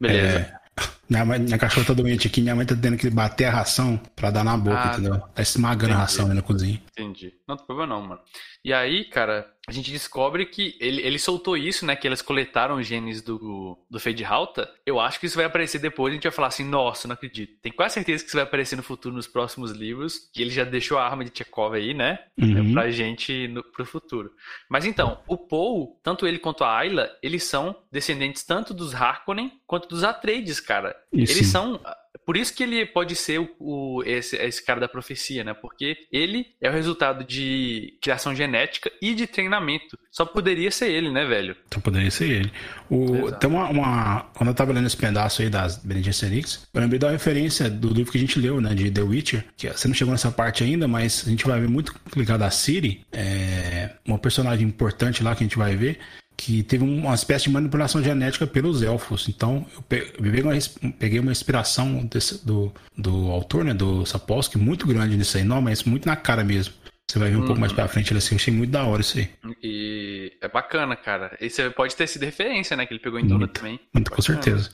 Beleza. 0.00 0.38
É... 0.38 0.66
Minha, 1.08 1.24
mãe, 1.24 1.38
minha 1.38 1.58
cachorra 1.58 1.86
tá 1.86 1.92
doente 1.92 2.26
aqui, 2.26 2.40
minha 2.40 2.54
mãe 2.54 2.66
tá 2.66 2.74
tendo 2.74 2.96
que 2.96 3.08
bater 3.08 3.44
a 3.44 3.50
ração 3.50 4.00
pra 4.14 4.30
dar 4.30 4.44
na 4.44 4.56
boca, 4.56 4.90
ah, 4.90 4.92
entendeu? 4.92 5.20
Tá 5.34 5.42
esmagando 5.42 5.84
entendi. 5.84 5.92
a 5.94 5.98
ração 5.98 6.28
aí 6.28 6.34
na 6.34 6.42
cozinha. 6.42 6.82
Entendi. 6.90 7.32
Não 7.46 7.56
tem 7.56 7.66
problema 7.66 7.94
não, 7.94 8.02
mano. 8.02 8.20
E 8.64 8.72
aí, 8.72 9.04
cara, 9.04 9.46
a 9.68 9.70
gente 9.72 9.92
descobre 9.92 10.44
que 10.46 10.76
ele, 10.80 11.00
ele 11.02 11.18
soltou 11.20 11.56
isso, 11.56 11.86
né? 11.86 11.94
Que 11.94 12.08
eles 12.08 12.20
coletaram 12.20 12.82
genes 12.82 13.22
do, 13.22 13.78
do 13.88 14.00
Fade 14.00 14.24
Halta. 14.24 14.68
Eu 14.84 14.98
acho 14.98 15.20
que 15.20 15.26
isso 15.26 15.36
vai 15.36 15.44
aparecer 15.44 15.80
depois. 15.80 16.10
A 16.10 16.14
gente 16.14 16.24
vai 16.24 16.32
falar 16.32 16.48
assim: 16.48 16.64
nossa, 16.64 17.06
não 17.06 17.14
acredito. 17.14 17.60
Tem 17.60 17.70
quase 17.70 17.94
certeza 17.94 18.24
que 18.24 18.28
isso 18.28 18.36
vai 18.36 18.44
aparecer 18.44 18.74
no 18.74 18.82
futuro, 18.82 19.14
nos 19.14 19.28
próximos 19.28 19.70
livros. 19.70 20.28
Que 20.32 20.42
ele 20.42 20.50
já 20.50 20.64
deixou 20.64 20.98
a 20.98 21.04
arma 21.04 21.24
de 21.24 21.30
Tchekov 21.30 21.76
aí, 21.76 21.94
né? 21.94 22.18
Uhum. 22.36 22.72
Pra 22.72 22.90
gente 22.90 23.46
no, 23.46 23.62
pro 23.62 23.86
futuro. 23.86 24.32
Mas 24.68 24.84
então, 24.84 25.20
o 25.28 25.36
Paul, 25.36 26.00
tanto 26.02 26.26
ele 26.26 26.40
quanto 26.40 26.64
a 26.64 26.76
Ayla, 26.76 27.08
eles 27.22 27.44
são 27.44 27.76
descendentes 27.90 28.42
tanto 28.42 28.74
dos 28.74 28.94
Harkonnen 28.94 29.52
quanto 29.64 29.88
dos 29.88 30.02
Atreides, 30.02 30.58
cara. 30.58 30.95
Eles 31.12 31.30
sim. 31.30 31.44
são 31.44 31.80
por 32.26 32.36
isso 32.36 32.52
que 32.52 32.64
ele 32.64 32.84
pode 32.84 33.14
ser 33.14 33.38
o, 33.38 33.48
o, 33.60 34.02
esse, 34.04 34.34
esse 34.36 34.60
cara 34.64 34.80
da 34.80 34.88
profecia, 34.88 35.44
né? 35.44 35.54
Porque 35.54 35.96
ele 36.10 36.46
é 36.60 36.68
o 36.68 36.72
resultado 36.72 37.24
de 37.24 37.96
criação 38.02 38.34
genética 38.34 38.90
e 39.00 39.14
de 39.14 39.28
treinamento. 39.28 39.96
Só 40.10 40.24
poderia 40.24 40.72
ser 40.72 40.90
ele, 40.90 41.08
né, 41.08 41.24
velho? 41.24 41.56
Só 41.72 41.78
poderia 41.78 42.10
ser 42.10 42.28
ele. 42.28 42.52
O, 42.90 43.30
tem 43.30 43.48
uma, 43.48 43.68
uma, 43.68 44.20
Quando 44.34 44.48
eu 44.48 44.54
tava 44.54 44.72
lendo 44.72 44.88
esse 44.88 44.96
pedaço 44.96 45.40
aí 45.40 45.48
das 45.48 45.76
Bene 45.76 46.02
Gesserits, 46.02 46.66
eu 46.74 46.80
lembrei 46.80 46.98
da 46.98 47.10
referência 47.10 47.70
do 47.70 47.94
livro 47.94 48.10
que 48.10 48.18
a 48.18 48.20
gente 48.20 48.40
leu, 48.40 48.60
né? 48.60 48.74
De 48.74 48.90
The 48.90 49.02
Witcher. 49.02 49.44
Que 49.56 49.68
você 49.68 49.86
não 49.86 49.94
chegou 49.94 50.10
nessa 50.10 50.32
parte 50.32 50.64
ainda, 50.64 50.88
mas 50.88 51.22
a 51.24 51.30
gente 51.30 51.46
vai 51.46 51.60
ver 51.60 51.68
muito 51.68 51.94
ligado 52.16 52.42
a 52.42 52.50
Siri. 52.50 53.06
É, 53.12 53.92
uma 54.04 54.18
personagem 54.18 54.66
importante 54.66 55.22
lá 55.22 55.36
que 55.36 55.44
a 55.44 55.46
gente 55.46 55.58
vai 55.58 55.76
ver 55.76 56.00
que 56.36 56.62
teve 56.62 56.84
uma 56.84 57.14
espécie 57.14 57.44
de 57.44 57.50
manipulação 57.50 58.02
genética 58.02 58.46
pelos 58.46 58.82
elfos. 58.82 59.28
Então, 59.28 59.66
eu 59.74 59.82
peguei 59.82 60.42
uma, 60.42 60.52
peguei 60.98 61.18
uma 61.18 61.32
inspiração 61.32 62.04
desse, 62.04 62.44
do, 62.44 62.72
do 62.96 63.30
autor, 63.30 63.64
né, 63.64 63.72
do 63.72 64.04
Sapolsky, 64.04 64.58
muito 64.58 64.86
grande 64.86 65.16
nisso 65.16 65.38
aí. 65.38 65.44
Não, 65.44 65.62
mas 65.62 65.84
muito 65.84 66.06
na 66.06 66.16
cara 66.16 66.44
mesmo. 66.44 66.74
Você 67.08 67.18
vai 67.20 67.30
ver 67.30 67.36
um 67.36 67.40
uhum. 67.40 67.46
pouco 67.46 67.60
mais 67.60 67.72
uhum. 67.72 67.76
pra 67.76 67.88
frente, 67.88 68.12
ele 68.12 68.18
assim, 68.18 68.34
eu 68.34 68.36
achei 68.36 68.52
muito 68.52 68.70
da 68.70 68.84
hora 68.84 69.00
isso 69.00 69.18
aí. 69.18 69.30
E 69.62 70.32
é 70.40 70.48
bacana, 70.48 70.96
cara. 70.96 71.36
Esse 71.40 71.70
pode 71.70 71.94
ter 71.94 72.06
sido 72.06 72.24
referência, 72.24 72.76
né, 72.76 72.84
que 72.84 72.92
ele 72.92 73.00
pegou 73.00 73.18
em 73.18 73.26
Duna 73.26 73.48
também. 73.48 73.80
Muito, 73.94 74.10
com 74.10 74.20
certeza. 74.20 74.70